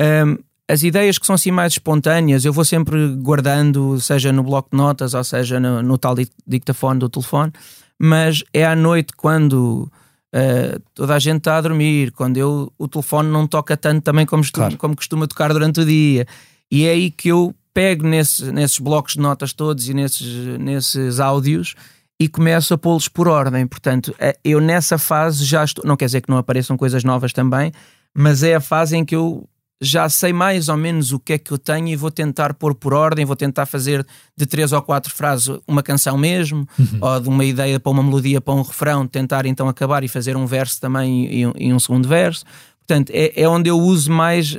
eh, 0.00 0.24
as 0.68 0.82
ideias 0.82 1.18
que 1.18 1.26
são 1.26 1.34
assim 1.36 1.52
mais 1.52 1.74
espontâneas 1.74 2.44
eu 2.44 2.52
vou 2.52 2.64
sempre 2.64 3.14
guardando, 3.16 4.00
seja 4.00 4.32
no 4.32 4.42
bloco 4.42 4.70
de 4.72 4.76
notas 4.76 5.14
ou 5.14 5.22
seja 5.22 5.60
no, 5.60 5.82
no 5.84 5.98
tal 5.98 6.16
dic- 6.16 6.32
dictafone 6.44 6.98
do 6.98 7.08
telefone, 7.08 7.52
mas 7.96 8.42
é 8.52 8.64
à 8.66 8.74
noite 8.74 9.12
quando 9.16 9.88
Uh, 10.32 10.80
toda 10.94 11.14
a 11.14 11.18
gente 11.18 11.38
está 11.38 11.56
a 11.56 11.60
dormir, 11.60 12.12
quando 12.12 12.36
eu, 12.36 12.72
o 12.78 12.86
telefone 12.86 13.28
não 13.28 13.46
toca 13.46 13.76
tanto 13.76 14.02
também 14.02 14.24
como, 14.24 14.44
Claro. 14.52 14.76
como 14.76 14.94
costuma 14.94 15.26
tocar 15.26 15.52
durante 15.52 15.80
o 15.80 15.84
dia. 15.84 16.24
E 16.70 16.84
é 16.86 16.90
aí 16.92 17.10
que 17.10 17.28
eu 17.30 17.52
pego 17.74 18.06
nesse- 18.06 18.52
nesses 18.52 18.78
blocos 18.78 19.14
de 19.14 19.20
notas 19.20 19.52
todos 19.52 19.88
e 19.88 19.94
nesses, 19.94 20.58
nesses 20.58 21.18
áudios 21.18 21.74
e 22.18 22.28
começo 22.28 22.72
a 22.74 22.78
pô-los 22.78 23.08
por 23.08 23.26
ordem. 23.26 23.66
Portanto, 23.66 24.14
eh, 24.20 24.36
eu 24.44 24.60
nessa 24.60 24.98
fase 24.98 25.44
já 25.44 25.64
estou. 25.64 25.84
Não 25.84 25.96
quer 25.96 26.04
dizer 26.06 26.20
que 26.20 26.28
não 26.30 26.38
apareçam 26.38 26.76
coisas 26.76 27.02
novas 27.02 27.32
também, 27.32 27.72
mas 28.14 28.42
é 28.44 28.54
a 28.54 28.60
fase 28.60 28.96
em 28.96 29.04
que 29.04 29.16
eu 29.16 29.48
já 29.80 30.08
sei 30.08 30.32
mais 30.32 30.68
ou 30.68 30.76
menos 30.76 31.12
o 31.12 31.18
que 31.18 31.32
é 31.32 31.38
que 31.38 31.50
eu 31.50 31.58
tenho 31.58 31.88
e 31.88 31.96
vou 31.96 32.10
tentar 32.10 32.52
pôr 32.54 32.74
por 32.74 32.92
ordem, 32.92 33.24
vou 33.24 33.36
tentar 33.36 33.64
fazer 33.64 34.06
de 34.36 34.44
três 34.44 34.72
ou 34.72 34.82
quatro 34.82 35.12
frases 35.12 35.58
uma 35.66 35.82
canção 35.82 36.18
mesmo, 36.18 36.68
ou 37.00 37.20
de 37.20 37.28
uma 37.28 37.44
ideia 37.44 37.80
para 37.80 37.90
uma 37.90 38.02
melodia, 38.02 38.40
para 38.40 38.52
um 38.52 38.62
refrão, 38.62 39.06
tentar 39.06 39.46
então 39.46 39.68
acabar 39.68 40.04
e 40.04 40.08
fazer 40.08 40.36
um 40.36 40.46
verso 40.46 40.80
também 40.80 41.32
e 41.32 41.46
um, 41.46 41.52
e 41.56 41.72
um 41.72 41.78
segundo 41.78 42.06
verso. 42.06 42.44
Portanto, 42.78 43.10
é, 43.14 43.40
é 43.40 43.48
onde 43.48 43.70
eu 43.70 43.78
uso 43.78 44.10
mais 44.10 44.56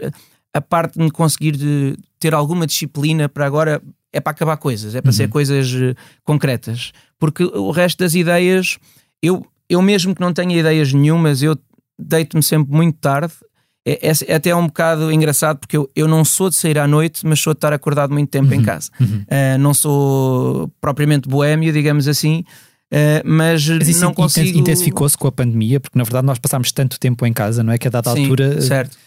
a 0.54 0.62
parte 0.62 0.98
de 0.98 1.12
conseguir 1.12 1.56
de 1.56 1.98
ter 2.20 2.34
alguma 2.34 2.66
disciplina 2.66 3.30
para 3.30 3.46
agora 3.46 3.82
é 4.14 4.20
para 4.20 4.32
acabar 4.32 4.58
coisas, 4.58 4.94
é 4.94 5.02
para 5.02 5.12
ser 5.12 5.30
coisas 5.30 5.74
eh, 5.74 5.96
concretas. 6.24 6.92
Porque 7.18 7.44
o 7.44 7.72
resto 7.72 8.00
das 8.00 8.14
ideias, 8.14 8.78
eu, 9.22 9.46
eu 9.70 9.82
mesmo 9.82 10.14
que 10.14 10.20
não 10.20 10.34
tenha 10.34 10.58
ideias 10.58 10.92
nenhumas, 10.92 11.42
eu 11.42 11.58
deito-me 11.98 12.44
sempre 12.44 12.76
muito 12.76 12.98
tarde. 13.00 13.34
É, 13.86 14.10
é- 14.10 14.14
é 14.28 14.36
até 14.36 14.56
um 14.56 14.68
bocado 14.68 15.12
engraçado 15.12 15.58
porque 15.58 15.76
eu, 15.76 15.90
eu 15.96 16.08
não 16.08 16.24
sou 16.24 16.50
de 16.50 16.56
sair 16.56 16.78
à 16.78 16.88
noite, 16.88 17.26
mas 17.26 17.40
sou 17.40 17.54
de 17.54 17.58
estar 17.58 17.74
acordado 17.74 18.14
muito 18.14 18.30
tempo 18.30 18.54
em 18.54 18.62
casa. 18.62 18.90
Uh, 19.02 19.58
não 19.60 19.74
sou 19.74 20.72
propriamente 20.80 21.28
boémio, 21.28 21.74
digamos 21.74 22.08
assim, 22.08 22.44
uh, 22.94 23.22
mas, 23.26 23.68
Mas 23.68 23.88
isso 23.88 24.02
não 24.02 24.14
consigo. 24.14 24.58
intensificou-se 24.60 25.18
com 25.18 25.28
a 25.28 25.32
pandemia, 25.32 25.80
porque 25.80 25.98
na 25.98 26.04
verdade 26.04 26.28
nós 26.28 26.38
passámos 26.38 26.72
tanto 26.72 27.00
tempo 27.00 27.26
em 27.26 27.34
casa, 27.34 27.64
não 27.64 27.74
é? 27.74 27.78
Que 27.80 27.88
a 27.88 27.92
dada 27.92 28.14
Sim, 28.14 28.24
altura 28.24 28.56
eh, 28.58 28.62
certo. 28.62 28.98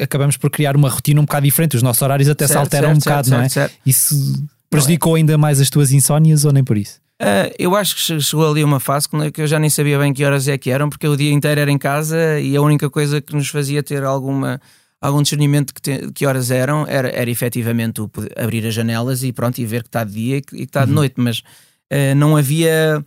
acabamos 0.00 0.36
por 0.36 0.50
criar 0.50 0.76
uma 0.76 0.88
rotina 0.88 1.20
um 1.20 1.24
bocado 1.24 1.44
diferente. 1.44 1.76
Os 1.76 1.82
nossos 1.82 2.00
horários 2.00 2.28
até 2.28 2.46
se 2.46 2.52
Certo, 2.52 2.64
alteram 2.64 2.88
certo, 2.94 2.96
um 2.96 3.00
bocado, 3.00 3.28
certo, 3.28 3.56
não 3.56 3.64
é? 3.64 3.70
Isso 3.84 4.46
prejudicou 4.70 5.14
ainda 5.16 5.36
mais 5.36 5.60
as 5.60 5.68
tuas 5.70 5.90
insónias 5.90 6.44
ou 6.44 6.52
nem 6.52 6.62
por 6.62 6.76
isso? 6.78 7.00
Uh, 7.22 7.48
eu 7.58 7.74
acho 7.74 7.94
que 7.94 8.02
che- 8.02 8.20
chegou 8.20 8.50
ali 8.50 8.62
uma 8.62 8.78
fase 8.78 9.08
que 9.08 9.30
que 9.32 9.40
eu 9.40 9.46
já 9.46 9.58
nem 9.58 9.70
sabia 9.70 9.98
bem 9.98 10.12
que 10.12 10.22
horas 10.22 10.48
é 10.48 10.58
que 10.58 10.70
eram, 10.70 10.90
porque 10.90 11.08
o 11.08 11.16
dia 11.16 11.32
inteiro 11.32 11.60
era 11.60 11.70
em 11.70 11.78
casa 11.78 12.38
e 12.38 12.54
a 12.54 12.60
única 12.60 12.90
coisa 12.90 13.22
que 13.22 13.34
nos 13.34 13.48
fazia 13.48 13.82
ter 13.82 14.04
alguma, 14.04 14.60
algum 15.00 15.22
discernimento 15.22 15.72
que, 15.72 15.80
te, 15.80 16.12
que 16.12 16.26
horas 16.26 16.50
eram, 16.50 16.86
era, 16.86 17.08
era 17.08 17.30
efetivamente 17.30 18.02
o 18.02 18.10
abrir 18.36 18.66
as 18.66 18.74
janelas 18.74 19.22
e 19.22 19.32
pronto, 19.32 19.58
e 19.58 19.64
ver 19.64 19.82
que 19.82 19.88
está 19.88 20.04
de 20.04 20.12
dia 20.12 20.36
e 20.36 20.42
que, 20.42 20.56
está 20.62 20.84
de 20.84 20.92
noite, 20.92 21.14
mas 21.16 21.38
uh, 21.38 22.14
não 22.14 22.36
havia. 22.36 23.02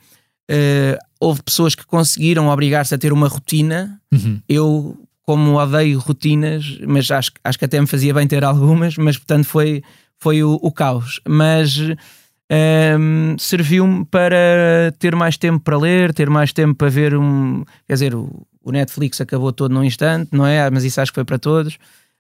Uh, 0.50 0.98
houve 1.20 1.44
pessoas 1.44 1.76
que 1.76 1.86
conseguiram 1.86 2.48
obrigar-se 2.48 2.96
a 2.96 2.98
ter 2.98 3.14
uma 3.14 3.28
rotina. 3.28 4.02
Uhum. 4.12 4.42
Eu, 4.50 4.98
como 5.22 5.60
odeio 5.60 6.00
rotinas, 6.00 6.80
mas 6.88 7.12
acho, 7.12 7.32
acho 7.44 7.60
que 7.60 7.66
até 7.66 7.80
me 7.80 7.86
fazia 7.86 8.12
bem 8.12 8.26
ter 8.26 8.44
algumas, 8.44 8.98
mas 8.98 9.16
portanto 9.18 9.46
foi, 9.46 9.84
foi 10.18 10.44
o, 10.44 10.54
o 10.64 10.72
caos. 10.72 11.22
Mas 11.28 11.78
um, 12.52 13.38
serviu-me 13.38 14.06
para 14.06 14.94
ter 14.98 15.16
mais 15.16 15.38
tempo 15.38 15.60
para 15.64 15.78
ler, 15.78 16.14
ter 16.14 16.30
mais 16.30 16.52
tempo 16.52 16.76
para 16.76 16.90
ver 16.90 17.16
um. 17.16 17.64
Quer 17.88 17.94
dizer, 17.94 18.16
o, 18.16 18.46
Netflix 18.66 19.20
acabou 19.20 19.52
todo 19.52 19.74
num 19.74 19.84
instante, 19.84 20.30
não 20.32 20.46
é? 20.46 20.70
Mas 20.70 20.84
isso 20.84 21.02
acho 21.02 21.12
que 21.12 21.16
foi 21.16 21.26
para 21.26 21.40
todos. 21.40 21.78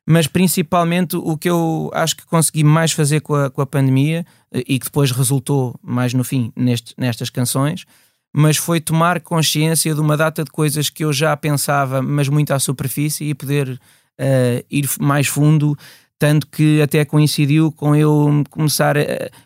Mas 0.07 0.25
principalmente 0.25 1.15
o 1.15 1.37
que 1.37 1.49
eu 1.49 1.91
acho 1.93 2.15
que 2.17 2.25
consegui 2.25 2.63
mais 2.63 2.91
fazer 2.91 3.19
com 3.21 3.35
a, 3.35 3.49
com 3.51 3.61
a 3.61 3.65
pandemia 3.65 4.25
e 4.51 4.79
que 4.79 4.85
depois 4.85 5.11
resultou 5.11 5.75
mais 5.83 6.13
no 6.13 6.23
fim 6.23 6.51
neste, 6.55 6.95
nestas 6.97 7.29
canções, 7.29 7.85
mas 8.33 8.57
foi 8.57 8.81
tomar 8.81 9.19
consciência 9.21 9.93
de 9.93 10.01
uma 10.01 10.17
data 10.17 10.43
de 10.43 10.49
coisas 10.49 10.89
que 10.89 11.05
eu 11.05 11.13
já 11.13 11.37
pensava, 11.37 12.01
mas 12.01 12.27
muito 12.27 12.51
à 12.51 12.59
superfície 12.59 13.25
e 13.25 13.35
poder 13.35 13.69
uh, 14.19 14.65
ir 14.71 14.89
mais 14.99 15.27
fundo 15.27 15.77
tanto 16.19 16.45
que 16.47 16.81
até 16.81 17.05
coincidiu 17.05 17.71
com 17.71 17.95
eu 17.95 18.43
começar 18.49 18.97
a, 18.97 19.03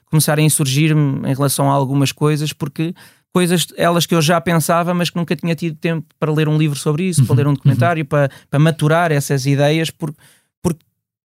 começar 0.10 0.40
a 0.40 0.42
insurgir-me 0.42 1.20
em 1.30 1.34
relação 1.34 1.72
a 1.72 1.74
algumas 1.74 2.12
coisas, 2.12 2.52
porque 2.52 2.96
coisas 3.32 3.68
elas 3.78 4.06
que 4.08 4.16
eu 4.16 4.22
já 4.22 4.42
pensava, 4.42 4.94
mas 4.94 5.12
que 5.12 5.16
nunca 5.16 5.36
tinha 5.36 5.56
tido 5.56 5.78
tempo 5.78 6.06
para 6.20 6.32
ler 6.32 6.50
um 6.50 6.58
livro 6.58 6.78
sobre 6.78 7.04
isso, 7.04 7.22
uhum, 7.22 7.28
para 7.28 7.36
ler 7.36 7.48
um 7.48 7.54
documentário, 7.54 8.02
uhum. 8.02 8.08
para, 8.08 8.30
para 8.50 8.60
maturar 8.60 9.12
essas 9.12 9.46
ideias, 9.46 9.92
porque, 9.92 10.18
porque 10.64 10.80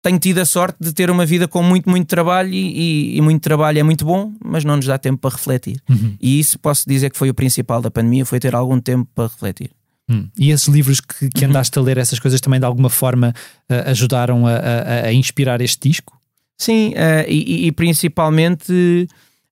tenho 0.01 0.17
tido 0.17 0.39
a 0.39 0.45
sorte 0.45 0.77
de 0.79 0.93
ter 0.93 1.11
uma 1.11 1.25
vida 1.25 1.45
com 1.45 1.61
muito, 1.61 1.89
muito 1.89 2.07
trabalho 2.07 2.49
e, 2.49 3.13
e, 3.13 3.17
e 3.17 3.21
muito 3.21 3.41
trabalho 3.41 3.79
é 3.79 3.83
muito 3.83 4.05
bom, 4.05 4.33
mas 4.43 4.63
não 4.63 4.77
nos 4.77 4.85
dá 4.85 4.97
tempo 4.97 5.19
para 5.19 5.35
refletir. 5.35 5.77
Uhum. 5.89 6.15
E 6.21 6.39
isso 6.39 6.57
posso 6.57 6.87
dizer 6.87 7.09
que 7.09 7.17
foi 7.17 7.29
o 7.29 7.33
principal 7.33 7.81
da 7.81 7.91
pandemia, 7.91 8.25
foi 8.25 8.39
ter 8.39 8.55
algum 8.55 8.79
tempo 8.79 9.09
para 9.13 9.25
refletir. 9.25 9.71
Hum. 10.09 10.27
E 10.37 10.51
esses 10.51 10.67
livros 10.67 10.99
que, 10.99 11.29
que, 11.29 11.45
andaste 11.45 11.77
a 11.79 11.81
ler, 11.81 11.97
essas 11.97 12.19
coisas 12.19 12.41
também 12.41 12.59
de 12.59 12.65
alguma 12.65 12.89
forma 12.89 13.33
uh, 13.69 13.89
ajudaram 13.89 14.45
a, 14.45 14.51
a, 14.55 15.05
a, 15.05 15.13
inspirar 15.13 15.61
este 15.61 15.89
disco? 15.89 16.19
Sim, 16.57 16.89
uh, 16.89 17.25
e, 17.27 17.67
e, 17.67 17.71
principalmente 17.71 19.07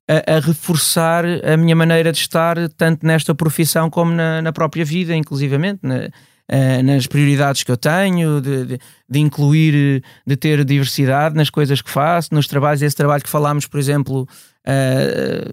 a, 0.08 0.36
a, 0.36 0.40
reforçar 0.40 1.24
a 1.26 1.56
minha 1.56 1.76
maneira 1.76 2.12
de 2.12 2.20
estar, 2.20 2.58
tanto 2.70 3.06
nesta 3.06 3.34
profissão 3.34 3.90
como 3.90 4.12
na, 4.12 4.42
na 4.42 4.52
própria 4.52 4.84
vida, 4.84 5.16
inclusivamente, 5.16 5.80
na, 5.84 6.10
uh, 6.52 6.84
nas 6.84 7.08
prioridades 7.08 7.64
que 7.64 7.72
eu 7.72 7.78
tenho, 7.78 8.42
de, 8.42 8.66
de, 8.66 8.80
de, 9.10 9.20
incluir, 9.20 10.04
de 10.28 10.36
ter 10.36 10.66
diversidade 10.66 11.34
nas 11.34 11.50
coisas 11.50 11.82
que 11.82 11.90
faço, 11.90 12.34
nos 12.34 12.46
trabalhos, 12.46 12.82
esse 12.82 12.96
trabalho 12.96 13.24
que 13.24 13.30
falámos, 13.30 13.68
por 13.68 13.80
exemplo, 13.80 14.28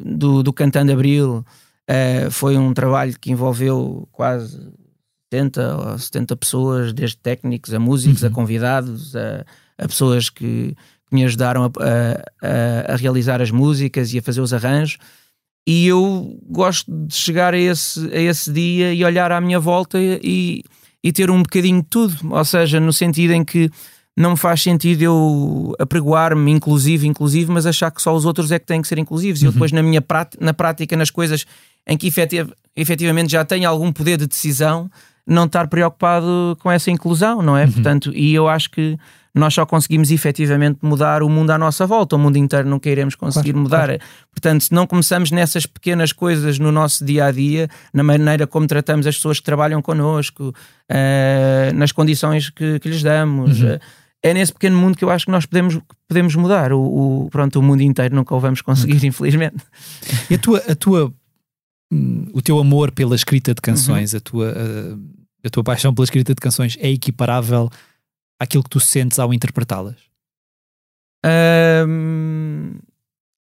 do, 0.04 0.42
do 0.42 0.52
Cantando 0.52 0.92
Abril. 0.92 1.42
foi 2.30 2.58
um 2.58 2.74
trabalho 2.74 3.18
que 3.18 3.32
envolveu 3.32 4.06
quase 4.12 4.60
70 5.32 5.76
ou 5.76 5.98
70 5.98 6.36
pessoas, 6.36 6.92
desde 6.92 7.18
técnicos 7.18 7.72
a 7.72 7.78
músicos, 7.78 8.22
uhum. 8.22 8.28
a 8.28 8.32
convidados, 8.32 9.14
a, 9.14 9.44
a 9.76 9.86
pessoas 9.86 10.30
que, 10.30 10.74
que, 11.08 11.14
me 11.14 11.24
ajudaram 11.24 11.64
a, 11.64 11.66
a, 11.66 12.92
a, 12.92 12.96
realizar 12.96 13.40
as 13.40 13.50
músicas 13.50 14.12
e 14.12 14.18
a 14.18 14.22
fazer 14.22 14.40
os 14.40 14.52
arranjos. 14.52 14.98
E 15.66 15.86
eu 15.86 16.38
gosto 16.48 16.90
de 16.90 17.14
chegar 17.14 17.52
a 17.52 17.58
esse, 17.58 18.00
a 18.10 18.20
esse 18.20 18.50
dia 18.50 18.92
e 18.94 19.04
olhar 19.04 19.30
à 19.30 19.40
minha 19.40 19.60
volta 19.60 19.98
e, 20.00 20.62
e 21.04 21.12
ter 21.12 21.30
um 21.30 21.42
bocadinho 21.42 21.82
de 21.82 21.88
tudo, 21.88 22.16
ou 22.34 22.44
seja, 22.44 22.80
no 22.80 22.92
sentido 22.92 23.32
em 23.34 23.44
que 23.44 23.70
não 24.16 24.32
me 24.32 24.36
faz 24.36 24.62
sentido 24.62 25.02
eu 25.02 25.76
apregoar-me 25.78 26.50
inclusive, 26.50 27.06
inclusive, 27.06 27.52
mas 27.52 27.66
achar 27.66 27.90
que 27.90 28.02
só 28.02 28.14
os 28.16 28.24
outros 28.24 28.50
é 28.50 28.58
que 28.58 28.66
têm 28.66 28.82
que 28.82 28.88
ser 28.88 28.98
inclusivos. 28.98 29.40
E 29.40 29.44
eu 29.44 29.50
uhum. 29.50 29.52
depois 29.52 29.70
na 29.70 29.82
minha 29.82 30.02
na 30.40 30.52
prática, 30.52 30.96
nas 30.96 31.10
coisas 31.10 31.44
em 31.86 31.96
que 31.96 32.10
efetivamente 32.74 33.30
já 33.30 33.44
tenho 33.44 33.68
algum 33.68 33.92
poder 33.92 34.16
de 34.16 34.26
decisão, 34.26 34.90
não 35.28 35.44
estar 35.44 35.68
preocupado 35.68 36.56
com 36.60 36.70
essa 36.70 36.90
inclusão, 36.90 37.42
não 37.42 37.56
é? 37.56 37.64
Uhum. 37.64 37.72
Portanto, 37.72 38.12
e 38.14 38.34
eu 38.34 38.48
acho 38.48 38.70
que 38.70 38.98
nós 39.34 39.54
só 39.54 39.64
conseguimos 39.64 40.10
efetivamente 40.10 40.78
mudar 40.82 41.22
o 41.22 41.28
mundo 41.28 41.50
à 41.50 41.58
nossa 41.58 41.86
volta, 41.86 42.16
o 42.16 42.18
mundo 42.18 42.36
inteiro 42.36 42.68
nunca 42.68 42.88
iremos 42.90 43.14
conseguir 43.14 43.52
claro, 43.52 43.62
mudar. 43.62 43.86
Claro. 43.86 44.02
Portanto, 44.32 44.64
se 44.64 44.72
não 44.72 44.86
começamos 44.86 45.30
nessas 45.30 45.64
pequenas 45.64 46.12
coisas 46.12 46.58
no 46.58 46.72
nosso 46.72 47.04
dia 47.04 47.26
a 47.26 47.30
dia, 47.30 47.68
na 47.92 48.02
maneira 48.02 48.46
como 48.46 48.66
tratamos 48.66 49.06
as 49.06 49.16
pessoas 49.16 49.38
que 49.38 49.44
trabalham 49.44 49.80
connosco, 49.80 50.48
uh, 50.48 51.74
nas 51.74 51.92
condições 51.92 52.50
que, 52.50 52.78
que 52.80 52.88
lhes 52.88 53.02
damos. 53.02 53.62
Uhum. 53.62 53.74
Uh, 53.74 53.80
é 54.20 54.34
nesse 54.34 54.52
pequeno 54.52 54.76
mundo 54.76 54.96
que 54.96 55.04
eu 55.04 55.10
acho 55.10 55.26
que 55.26 55.30
nós 55.30 55.46
podemos, 55.46 55.78
podemos 56.08 56.34
mudar. 56.34 56.72
O, 56.72 56.80
o, 56.80 57.28
pronto, 57.30 57.60
o 57.60 57.62
mundo 57.62 57.82
inteiro 57.82 58.16
nunca 58.16 58.34
o 58.34 58.40
vamos 58.40 58.60
conseguir, 58.60 59.00
uhum. 59.00 59.08
infelizmente. 59.08 59.56
E 60.28 60.34
a 60.34 60.38
tua, 60.38 60.58
a 60.58 60.74
tua, 60.74 61.12
hum, 61.92 62.26
o 62.32 62.42
teu 62.42 62.58
amor 62.58 62.90
pela 62.90 63.14
escrita 63.14 63.54
de 63.54 63.60
canções, 63.60 64.12
uhum. 64.12 64.18
a 64.18 64.20
tua. 64.20 64.54
A 65.44 65.50
tua 65.50 65.64
paixão 65.64 65.94
pela 65.94 66.04
escrita 66.04 66.34
de 66.34 66.40
canções 66.40 66.76
é 66.80 66.90
equiparável 66.90 67.70
àquilo 68.38 68.62
que 68.62 68.70
tu 68.70 68.80
sentes 68.80 69.18
ao 69.18 69.32
interpretá-las? 69.32 69.96
Um, 71.86 72.74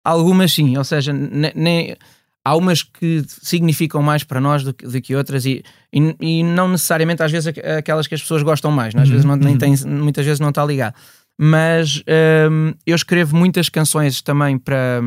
algumas 0.05 0.53
sim, 0.53 0.77
ou 0.77 0.85
seja, 0.85 1.13
nem, 1.13 1.97
há 2.45 2.57
umas 2.57 2.83
que 2.83 3.25
significam 3.27 4.03
mais 4.03 4.25
para 4.25 4.41
nós 4.41 4.65
do 4.65 4.75
que, 4.75 4.87
do 4.87 5.01
que 5.01 5.15
outras 5.15 5.45
e, 5.45 5.63
e, 5.93 6.17
e, 6.21 6.43
não 6.43 6.69
necessariamente 6.69 7.23
às 7.23 7.31
vezes 7.31 7.53
aquelas 7.79 8.07
que 8.07 8.15
as 8.15 8.23
pessoas 8.23 8.43
gostam 8.43 8.71
mais, 8.71 8.95
é? 8.95 8.99
às 8.99 9.05
uhum, 9.05 9.11
vezes 9.13 9.25
não, 9.25 9.37
nem 9.37 9.53
uhum. 9.53 9.59
tem, 9.59 9.75
muitas 9.87 10.25
vezes 10.25 10.41
não 10.41 10.49
está 10.49 10.63
a 10.63 10.67
ligar. 10.67 10.95
Mas 11.39 12.03
um, 12.51 12.75
eu 12.85 12.95
escrevo 12.95 13.35
muitas 13.35 13.69
canções 13.69 14.21
também 14.21 14.59
para, 14.59 15.01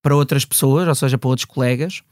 para 0.00 0.14
outras 0.14 0.44
pessoas, 0.44 0.86
ou 0.86 0.94
seja, 0.94 1.18
para 1.18 1.28
outros 1.28 1.44
colegas, 1.44 2.02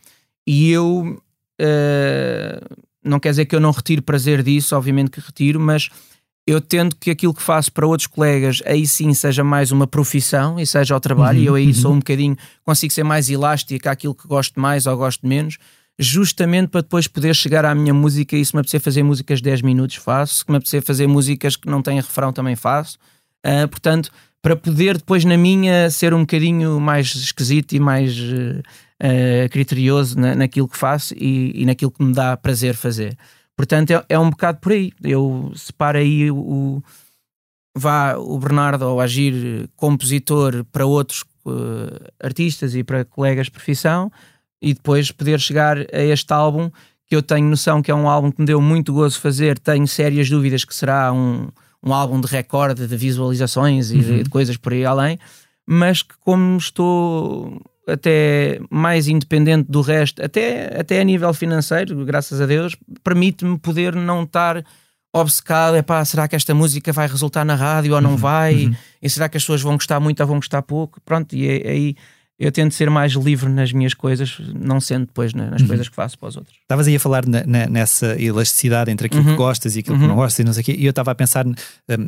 e 0.45 0.71
eu 0.71 1.23
uh, 1.61 2.83
não 3.04 3.18
quer 3.18 3.30
dizer 3.30 3.47
que 3.47 3.54
eu 3.54 3.61
não 3.61 3.71
retiro 3.71 4.02
prazer 4.02 4.42
disso, 4.42 4.76
obviamente 4.76 5.11
que 5.11 5.21
retiro, 5.21 5.59
mas 5.59 5.88
eu 6.47 6.61
tento 6.61 6.97
que 6.97 7.11
aquilo 7.11 7.35
que 7.35 7.42
faço 7.42 7.73
para 7.73 7.87
outros 7.87 8.06
colegas 8.06 8.62
aí 8.66 8.87
sim 8.87 9.14
seja 9.14 9.44
mais 9.44 9.71
uma 9.71 9.87
profissão 9.87 10.59
e 10.59 10.66
seja 10.66 10.97
o 10.97 11.00
trabalho, 11.00 11.38
uhum, 11.38 11.44
e 11.44 11.47
eu 11.47 11.54
aí 11.54 11.66
uhum. 11.68 11.75
sou 11.75 11.92
um 11.92 11.99
bocadinho, 11.99 12.37
consigo 12.64 12.92
ser 12.92 13.04
mais 13.04 13.30
elástico 13.30 13.88
àquilo 13.88 14.14
que 14.14 14.26
gosto 14.26 14.59
mais 14.59 14.87
ou 14.87 14.97
gosto 14.97 15.26
menos, 15.26 15.59
justamente 15.99 16.68
para 16.68 16.80
depois 16.80 17.06
poder 17.06 17.35
chegar 17.35 17.64
à 17.64 17.75
minha 17.75 17.94
música 17.94 18.37
e 18.37 18.44
se 18.44 18.54
me 18.54 18.61
apetecer 18.61 18.80
fazer 18.80 19.02
músicas 19.02 19.40
10 19.40 19.62
minutos 19.62 19.97
faço, 19.97 20.37
se 20.37 20.44
me 20.49 20.56
apetecer 20.56 20.82
fazer 20.82 21.06
músicas 21.06 21.54
que 21.54 21.68
não 21.68 21.82
têm 21.82 21.97
refrão 21.97 22.32
também 22.32 22.56
faço. 22.56 22.99
Uh, 23.44 23.68
portanto, 23.68 24.11
para 24.40 24.56
poder 24.56 24.99
depois 24.99 25.25
na 25.25 25.37
minha 25.37 25.90
ser 25.90 26.12
um 26.12 26.21
bocadinho 26.21 26.80
mais 26.80 27.14
esquisito 27.14 27.73
e 27.73 27.80
mais 27.80 28.18
uh, 28.18 28.62
uh, 29.02 29.49
criterioso 29.50 30.18
na, 30.18 30.35
naquilo 30.35 30.68
que 30.68 30.76
faço 30.76 31.14
e, 31.14 31.62
e, 31.62 31.66
naquilo 31.66 31.90
que 31.90 32.02
me 32.02 32.12
dá 32.12 32.37
prazer 32.37 32.75
fazer. 32.75 33.18
Portanto, 33.56 33.90
é, 33.90 34.04
é 34.09 34.18
um 34.18 34.30
bocado 34.30 34.59
por 34.61 34.73
aí. 34.73 34.92
Eu 35.02 35.52
separo 35.54 35.99
aí 35.99 36.30
o, 36.30 36.82
vá 37.76 38.16
o 38.16 38.38
Bernardo 38.38 38.85
ao 38.85 39.00
agir 39.00 39.68
compositor 39.76 40.64
para 40.71 40.87
outros 40.87 41.25
uh, 41.44 42.12
artistas 42.23 42.75
e 42.75 42.85
para 42.85 43.04
colegas 43.04 43.47
de 43.47 43.52
profissão 43.52 44.11
e 44.61 44.73
depois 44.75 45.11
poder 45.11 45.40
chegar 45.40 45.78
a 45.78 46.02
este 46.02 46.32
álbum 46.32 46.71
que 47.06 47.16
eu 47.16 47.23
tenho 47.23 47.49
noção 47.49 47.82
que 47.82 47.90
é 47.90 47.94
um 47.94 48.09
álbum 48.09 48.30
que 48.30 48.40
me 48.40 48.47
deu 48.47 48.61
muito 48.61 48.92
gozo 48.92 49.21
fazer, 49.21 49.59
tenho 49.59 49.87
sérias 49.87 50.30
dúvidas 50.30 50.64
que 50.64 50.75
será 50.75 51.12
um, 51.12 51.49
um 51.82 51.92
álbum 51.92 52.21
de 52.21 52.26
recorde 52.28 52.87
de 52.87 52.97
visualizações 52.97 53.90
e 53.90 53.97
uhum. 53.97 54.02
de, 54.02 54.23
de 54.23 54.30
coisas 54.30 54.56
por 54.56 54.73
aí 54.73 54.85
além, 54.85 55.18
mas 55.66 56.02
que 56.02 56.14
como 56.21 56.56
estou 56.56 57.61
até 57.87 58.61
mais 58.71 59.09
independente 59.09 59.71
do 59.71 59.81
resto, 59.81 60.23
até, 60.23 60.79
até 60.79 61.01
a 61.01 61.05
nível 61.05 61.33
financeiro, 61.35 62.05
graças 62.05 62.41
a 62.41 62.47
Deus, 62.47 62.77
permite-me 63.03 63.59
poder 63.59 63.95
não 63.95 64.23
estar 64.23 64.65
obcecado, 65.12 65.77
é 65.77 65.83
pá, 65.83 66.05
será 66.05 66.27
que 66.27 66.35
esta 66.35 66.55
música 66.55 66.93
vai 66.93 67.07
resultar 67.07 67.45
na 67.45 67.55
rádio 67.55 67.95
ou 67.95 68.01
não 68.01 68.12
uhum, 68.12 68.17
vai? 68.17 68.67
Uhum. 68.67 68.75
E 69.03 69.11
será 69.11 69.29
que 69.29 69.37
as 69.37 69.43
pessoas 69.43 69.61
vão 69.61 69.75
gostar 69.75 70.01
muito 70.01 70.21
ou 70.21 70.27
vão 70.27 70.37
gostar 70.37 70.62
pouco? 70.62 71.01
Pronto, 71.05 71.37
e 71.37 71.47
é, 71.47 71.71
aí 71.71 71.97
eu 72.39 72.51
tento 72.51 72.75
ser 72.75 72.89
mais 72.89 73.12
livre 73.12 73.49
nas 73.49 73.73
minhas 73.73 73.95
coisas, 73.95 74.41
não 74.55 74.81
sendo 74.81 75.07
depois 75.07 75.35
nas 75.35 75.61
uhum. 75.61 75.69
coisas 75.69 75.89
que 75.89 75.95
faço 75.95 76.19
para 76.19 76.29
os 76.29 76.37
outros. 76.37 76.57
Estavas 76.62 76.89
aí 76.89 76.97
a 76.97 77.01
falar 77.01 77.27
na, 77.27 77.45
na, 77.45 77.67
nessa 77.67 78.21
elasticidade 78.21 78.91
entre 78.91 79.07
aquilo 79.07 79.23
que 79.23 79.31
uhum. 79.31 79.37
gostas 79.37 79.77
e 79.77 79.81
aquilo 79.81 79.97
que 79.97 80.03
não 80.03 80.11
uhum. 80.11 80.17
gostas 80.17 80.39
e 80.41 80.45
não 80.45 80.53
sei 80.53 80.62
o 80.62 80.65
quê, 80.65 80.77
e 80.79 80.85
eu 80.87 80.91
estava 80.91 81.11
a 81.11 81.15
pensar 81.15 81.47
um, 81.47 81.55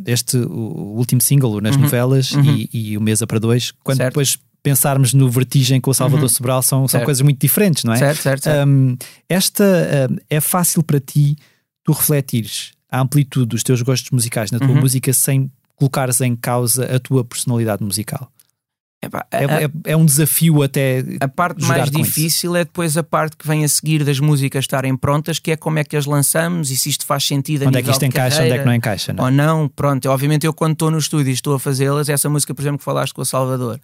este 0.07 0.39
o 0.39 0.97
último 0.97 1.21
single, 1.21 1.61
nas 1.61 1.77
uhum. 1.77 1.83
novelas 1.83 2.33
e, 2.33 2.71
e, 2.73 2.97
o 2.97 3.01
Mesa 3.03 3.27
para 3.27 3.39
Dois, 3.39 3.71
quando 3.85 3.99
certo. 3.99 4.13
depois 4.13 4.39
pensarmos 4.65 5.13
no 5.13 5.29
Vertigem 5.29 5.79
com 5.79 5.91
o 5.91 5.95
Salvador 5.95 6.23
uhum. 6.23 6.29
Sobral 6.29 6.63
são, 6.63 6.89
são 6.89 7.05
coisas 7.05 7.21
muito 7.21 7.39
diferentes, 7.39 7.85
não 7.85 7.93
é? 7.93 7.99
Certo, 7.99 8.23
certo, 8.23 8.45
certo. 8.45 8.67
Um, 8.67 8.97
esta 9.29 9.63
um, 10.11 10.17
é 10.29 10.41
fácil 10.41 10.83
para 10.83 10.99
ti 10.99 11.37
tu 11.85 11.93
refletires 11.93 12.73
a 12.91 13.01
amplitude 13.01 13.47
dos 13.47 13.63
teus 13.63 13.83
gostos 13.83 14.11
musicais 14.11 14.51
na 14.51 14.59
tua 14.59 14.69
uhum. 14.69 14.81
música 14.81 15.13
sem 15.13 15.51
colocares 15.77 16.21
em 16.23 16.35
causa 16.35 16.87
a 16.87 16.99
tua 16.99 17.23
personalidade 17.23 17.85
musical? 17.85 18.31
Epá, 19.03 19.27
a- 19.31 19.37
É, 19.37 19.65
é- 19.65 19.93
é 19.93 19.97
um 19.97 20.07
desafio 20.07 20.63
até. 20.63 21.05
A 21.21 21.29
parte 21.29 21.63
mais 21.67 21.91
difícil 21.91 22.57
é 22.57 22.65
depois 22.65 22.97
a 22.97 23.03
parte 23.03 23.37
que 23.37 23.47
vem 23.47 23.65
a 23.65 23.69
seguir 23.69 24.03
das 24.03 24.19
músicas 24.19 24.65
estarem 24.65 24.97
prontas, 24.97 25.39
que 25.39 25.51
é 25.51 25.57
como 25.57 25.79
é 25.79 25.85
que 25.85 25.95
as 25.95 26.07
lançamos 26.07 26.71
e 26.71 26.77
se 26.77 26.89
isto 26.89 27.05
faz 27.05 27.25
sentido 27.25 27.65
a 27.65 27.69
Onde 27.69 27.79
é 27.79 27.83
que 27.83 27.91
isto 27.91 28.03
encaixa, 28.03 28.37
onde 28.37 28.45
é 28.45 28.45
que 28.45 28.49
carreira 28.49 28.65
não 28.65 28.75
encaixa, 28.75 29.13
não 29.13 29.25
é? 29.25 29.27
ou 29.27 29.31
não. 29.31 29.69
Pronto, 29.69 30.09
obviamente 30.09 30.47
eu 30.47 30.55
quando 30.55 30.73
estou 30.73 30.91
no 30.91 30.97
estúdio 30.97 31.31
e 31.31 31.35
estou 31.35 31.55
a 31.55 31.61
fazê-las, 31.61 32.09
essa 32.09 32.31
música, 32.31 32.55
por 32.55 32.63
exemplo, 32.63 32.79
que 32.79 32.85
falaste 32.85 33.13
com 33.13 33.21
o 33.21 33.27
Salvador, 33.27 33.79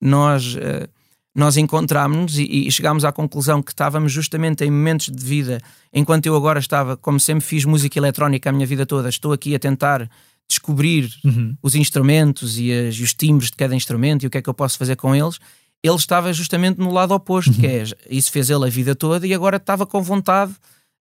nós, 0.00 0.56
eh, 0.58 0.88
nós 1.34 1.56
encontrámos-nos 1.56 2.38
e, 2.38 2.66
e 2.66 2.72
chegámos 2.72 3.04
à 3.04 3.12
conclusão 3.12 3.62
que 3.62 3.70
estávamos 3.72 4.10
justamente 4.12 4.64
em 4.64 4.70
momentos 4.70 5.08
de 5.08 5.24
vida, 5.24 5.60
enquanto 5.92 6.26
eu 6.26 6.34
agora 6.34 6.58
estava, 6.58 6.96
como 6.96 7.20
sempre 7.20 7.44
fiz 7.44 7.64
música 7.64 7.98
eletrónica 7.98 8.50
a 8.50 8.52
minha 8.52 8.66
vida 8.66 8.84
toda, 8.86 9.08
estou 9.08 9.32
aqui 9.32 9.54
a 9.54 9.58
tentar 9.58 10.08
descobrir 10.48 11.08
Uhum. 11.24 11.56
os 11.62 11.74
instrumentos 11.74 12.58
e, 12.58 12.72
as- 12.72 12.96
e 12.96 13.02
os 13.02 13.14
timbres 13.14 13.50
de 13.50 13.56
cada 13.56 13.74
instrumento 13.74 14.24
e 14.24 14.26
o 14.26 14.30
que 14.30 14.38
é 14.38 14.42
que 14.42 14.48
eu 14.50 14.54
posso 14.54 14.76
fazer 14.76 14.96
com 14.96 15.14
eles. 15.14 15.38
Ele 15.82 15.94
estava 15.94 16.32
justamente 16.32 16.78
no 16.78 16.92
lado 16.92 17.14
oposto, 17.14 17.52
que 17.54 17.66
é 17.66 17.84
isso 18.10 18.30
fez 18.32 18.50
ele 18.50 18.66
a 18.66 18.68
vida 18.68 18.94
toda 18.94 19.26
e 19.26 19.32
agora 19.32 19.56
estava 19.58 19.86
com 19.86 20.02
vontade 20.02 20.52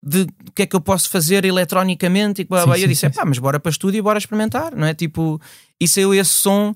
de 0.00 0.21
o 0.47 0.52
que 0.55 0.62
é 0.62 0.67
que 0.67 0.76
eu 0.76 0.81
posso 0.81 1.09
fazer 1.11 1.45
eletronicamente 1.45 2.43
e. 2.43 2.45
Sim, 2.45 2.71
eu 2.71 2.87
sim, 2.87 2.88
disse: 2.88 3.07
sim, 3.09 3.11
pá, 3.12 3.25
mas 3.25 3.38
bora 3.38 3.59
para 3.59 3.71
estúdio 3.71 3.99
e 3.99 4.02
bora 4.02 4.19
experimentar, 4.19 4.73
não 4.76 4.87
é? 4.87 4.95
Tipo, 4.95 5.40
e 5.81 5.88
saiu 5.88 6.14
esse 6.14 6.31
som 6.31 6.75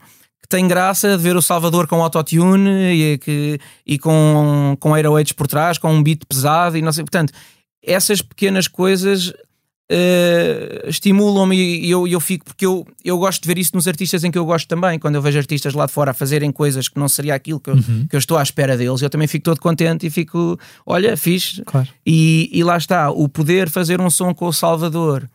tem 0.52 0.68
graça 0.68 1.16
de 1.16 1.22
ver 1.22 1.34
o 1.34 1.40
Salvador 1.40 1.86
com 1.86 2.02
autotune 2.02 2.92
e, 2.92 3.18
que, 3.18 3.58
e 3.86 3.98
com, 3.98 4.76
com 4.78 4.90
808s 4.90 5.34
por 5.34 5.46
trás, 5.46 5.78
com 5.78 5.90
um 5.90 6.02
beat 6.02 6.20
pesado 6.28 6.76
e 6.76 6.82
não 6.82 6.92
sei. 6.92 7.02
Portanto, 7.04 7.32
essas 7.82 8.20
pequenas 8.20 8.68
coisas 8.68 9.32
eh, 9.90 10.84
estimulam-me 10.88 11.56
e 11.56 11.90
eu, 11.90 12.06
eu 12.06 12.20
fico, 12.20 12.44
porque 12.44 12.66
eu, 12.66 12.86
eu 13.02 13.16
gosto 13.18 13.42
de 13.42 13.48
ver 13.48 13.56
isso 13.56 13.70
nos 13.74 13.88
artistas 13.88 14.24
em 14.24 14.30
que 14.30 14.36
eu 14.36 14.44
gosto 14.44 14.68
também. 14.68 14.98
Quando 14.98 15.14
eu 15.14 15.22
vejo 15.22 15.38
artistas 15.38 15.72
lá 15.72 15.86
de 15.86 15.92
fora 15.92 16.10
a 16.10 16.14
fazerem 16.14 16.52
coisas 16.52 16.86
que 16.86 16.98
não 16.98 17.08
seria 17.08 17.34
aquilo 17.34 17.58
que 17.58 17.70
eu, 17.70 17.74
Uhum. 17.74 18.06
que 18.08 18.14
eu 18.14 18.18
estou 18.18 18.36
à 18.36 18.42
espera 18.42 18.76
deles, 18.76 19.00
eu 19.00 19.08
também 19.08 19.26
fico 19.26 19.44
todo 19.44 19.58
contente 19.58 20.06
e 20.06 20.10
fico, 20.10 20.58
olha, 20.84 21.16
fixe. 21.16 21.62
Claro. 21.64 21.88
E, 22.06 22.50
e 22.52 22.62
lá 22.62 22.76
está, 22.76 23.10
o 23.10 23.26
poder 23.26 23.70
fazer 23.70 24.02
um 24.02 24.10
som 24.10 24.34
com 24.34 24.46
o 24.46 24.52
Salvador 24.52 25.28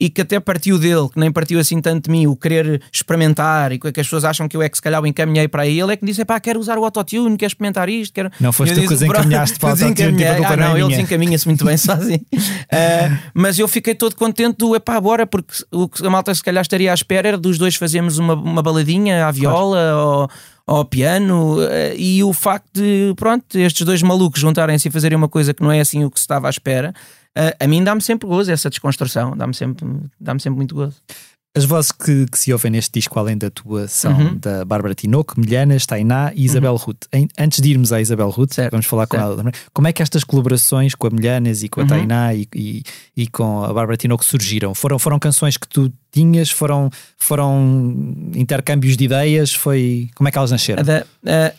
e 0.00 0.08
que 0.08 0.22
até 0.22 0.40
partiu 0.40 0.78
dele, 0.78 1.10
que 1.12 1.20
nem 1.20 1.30
partiu 1.30 1.60
assim 1.60 1.78
tanto 1.78 2.06
de 2.06 2.10
mim, 2.10 2.26
o 2.26 2.34
querer 2.34 2.80
experimentar 2.90 3.70
e 3.70 3.78
que 3.78 3.88
as 3.88 4.06
pessoas 4.06 4.24
acham 4.24 4.48
que 4.48 4.56
eu 4.56 4.62
é 4.62 4.68
que 4.68 4.76
se 4.76 4.82
calhar 4.82 5.02
o 5.02 5.06
encaminhei 5.06 5.46
para 5.46 5.64
aí, 5.64 5.78
ele 5.78 5.92
é 5.92 5.96
que 5.96 6.06
disse: 6.06 6.24
pá, 6.24 6.40
quero 6.40 6.58
usar 6.58 6.78
o 6.78 6.84
autotune, 6.84 7.36
quero 7.36 7.50
experimentar 7.50 7.88
isto. 7.90 8.14
Quero... 8.14 8.30
Não 8.40 8.50
foste 8.50 8.74
tu 8.74 8.86
que 8.86 8.94
os 8.94 9.00
"Pronto, 9.00 9.18
encaminhaste 9.18 9.58
para 9.58 9.66
o 9.66 9.70
autotune, 9.70 9.94
tipo, 9.94 10.08
a 10.08 10.10
desencaminhei." 10.12 10.36
culpa 10.36 10.52
ah, 10.54 10.56
não 10.56 10.64
é 10.64 10.70
ele 10.70 10.84
minha. 10.84 10.88
desencaminha-se 10.96 11.46
muito 11.46 11.64
bem 11.64 11.76
sozinho. 11.78 12.26
Ah, 12.72 13.18
mas 13.34 13.58
eu 13.58 13.68
fiquei 13.68 13.94
todo 13.94 14.16
contente 14.16 14.56
do 14.56 14.74
epá, 14.74 14.98
bora, 14.98 15.26
porque 15.26 15.52
o 15.70 15.86
que 15.86 16.06
a 16.06 16.08
malta 16.08 16.34
se 16.34 16.42
calhar 16.42 16.62
estaria 16.62 16.90
à 16.90 16.94
espera 16.94 17.28
era 17.28 17.38
dos 17.38 17.58
dois 17.58 17.74
fazermos 17.74 18.16
uma, 18.16 18.34
uma 18.34 18.62
baladinha 18.62 19.26
à 19.26 19.30
viola 19.30 19.96
ou 19.96 20.30
ao 20.66 20.84
piano 20.84 21.56
eh, 21.62 21.94
e 21.96 22.22
o 22.22 22.32
facto 22.32 22.68
de, 22.74 23.12
pronto, 23.16 23.58
estes 23.58 23.84
dois 23.84 24.02
malucos 24.02 24.40
juntarem-se 24.40 24.86
e 24.86 24.90
fazerem 24.90 25.18
uma 25.18 25.28
coisa 25.28 25.52
que 25.52 25.62
não 25.64 25.72
é 25.72 25.80
assim 25.80 26.04
o 26.04 26.10
que 26.10 26.18
se 26.18 26.22
estava 26.22 26.46
à 26.46 26.50
espera, 26.50 26.94
eh, 27.36 27.56
a 27.60 27.66
mim 27.66 27.82
dá-me 27.84 28.00
sempre 28.02 28.26
gozo 28.28 28.50
essa 28.50 28.68
desconstrução, 28.70 29.36
dá-me 29.36 29.54
sempre, 29.54 29.86
dá 30.20 30.38
sempre 30.38 30.56
muito 30.58 30.74
gozo. 30.74 30.96
As 31.56 31.64
vozes 31.64 31.90
que, 31.90 32.26
que 32.30 32.38
se 32.38 32.52
ouvem 32.52 32.70
neste 32.70 32.92
disco, 33.00 33.18
além 33.18 33.36
da 33.36 33.50
tua, 33.50 33.88
são 33.88 34.12
Uhum. 34.16 34.38
da 34.38 34.64
Bárbara 34.64 34.94
Tinoco, 34.94 35.34
Milhanas, 35.36 35.84
Tainá 35.84 36.30
e 36.32 36.44
Isabel 36.44 36.76
Ruth. 36.76 37.06
Em- 37.12 37.26
antes 37.36 37.60
de 37.60 37.70
irmos 37.70 37.92
à 37.92 38.00
Isabel 38.00 38.30
Ruth, 38.30 38.54
Certo, 38.54 38.70
vamos 38.70 38.86
falar 38.86 39.08
com 39.08 39.16
certo. 39.16 39.26
ela 39.26 39.36
também. 39.36 39.52
Como 39.72 39.88
é 39.88 39.92
que 39.92 40.00
estas 40.00 40.22
colaborações 40.22 40.94
com 40.94 41.08
a 41.08 41.10
Milhanas 41.10 41.64
e 41.64 41.68
com 41.68 41.80
a 41.80 41.82
Uhum. 41.82 41.88
Tainá 41.88 42.32
e, 42.34 42.46
e, 42.54 42.82
e 43.16 43.26
com 43.26 43.64
a 43.64 43.72
Bárbara 43.72 43.96
Tinoco 43.96 44.24
surgiram? 44.24 44.72
Foram, 44.76 44.96
foram 44.96 45.18
canções 45.18 45.56
que 45.56 45.66
tu 45.66 45.92
tinhas? 46.12 46.50
Foram, 46.50 46.88
foram 47.18 48.14
intercâmbios 48.34 48.96
de 48.96 49.04
ideias? 49.06 49.52
Foi, 49.52 50.08
como 50.14 50.28
é 50.28 50.30
que 50.32 50.38
elas 50.38 50.52
nasceram? 50.52 50.80
A 50.80 50.84
da, 50.84 51.04
a, 51.26 51.52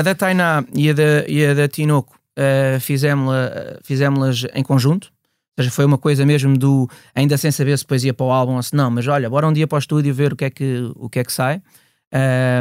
a 0.00 0.02
da 0.02 0.14
Tainá 0.16 0.64
e 0.74 0.90
a 0.90 0.92
da, 0.92 1.24
e 1.28 1.46
a 1.46 1.54
da 1.54 1.68
Tinoco 1.68 2.17
uh, 2.38 2.80
fizemos-la- 2.80 3.78
fizemos-las 3.82 4.46
em 4.54 4.62
conjunto. 4.62 5.10
Ou 5.58 5.64
seja, 5.64 5.74
foi 5.74 5.84
uma 5.84 5.98
coisa 5.98 6.24
mesmo 6.24 6.56
do 6.56 6.88
ainda 7.14 7.36
sem 7.36 7.50
saber 7.50 7.76
se 7.76 7.84
depois 7.84 8.04
ia 8.04 8.14
para 8.14 8.24
o 8.24 8.30
álbum 8.30 8.54
ou 8.54 8.62
se 8.62 8.76
não, 8.76 8.90
mas 8.90 9.08
olha, 9.08 9.28
bora 9.28 9.48
um 9.48 9.52
dia 9.52 9.66
para 9.66 9.76
o 9.76 9.78
estúdio 9.78 10.14
ver 10.14 10.32
o 10.32 10.36
que 10.36 10.44
é 10.44 10.50
que, 10.50 10.90
o 10.94 11.08
que, 11.08 11.18
é 11.18 11.24
que 11.24 11.32
sai. 11.32 11.60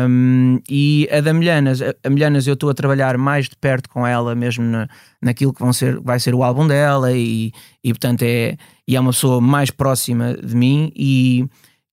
Um, 0.10 0.60
e 0.69 1.07
a 1.10 1.22
da 1.22 1.31
Milhanas, 1.31 1.79
a 1.81 2.10
Milhanas 2.10 2.46
eu 2.48 2.55
estou 2.55 2.69
a 2.69 2.74
trabalhar 2.74 3.17
mais 3.17 3.48
de 3.48 3.55
perto 3.55 3.89
com 3.89 4.05
ela 4.05 4.36
mesmo 4.36 4.65
na, 4.65 4.89
naquilo 5.22 5.53
que 5.53 5.62
vão 5.62 5.72
ser, 5.72 6.01
vai 6.01 6.19
ser 6.19 6.36
o 6.36 6.43
álbum 6.43 6.67
dela 6.67 7.13
e, 7.13 7.53
e 7.81 7.93
portanto 7.93 8.23
é, 8.23 8.58
e 8.86 8.97
é 8.97 8.99
uma 8.99 9.12
pessoa 9.12 9.39
mais 9.39 9.71
próxima 9.71 10.34
de 10.36 10.54
mim 10.54 10.91
e, 10.93 11.45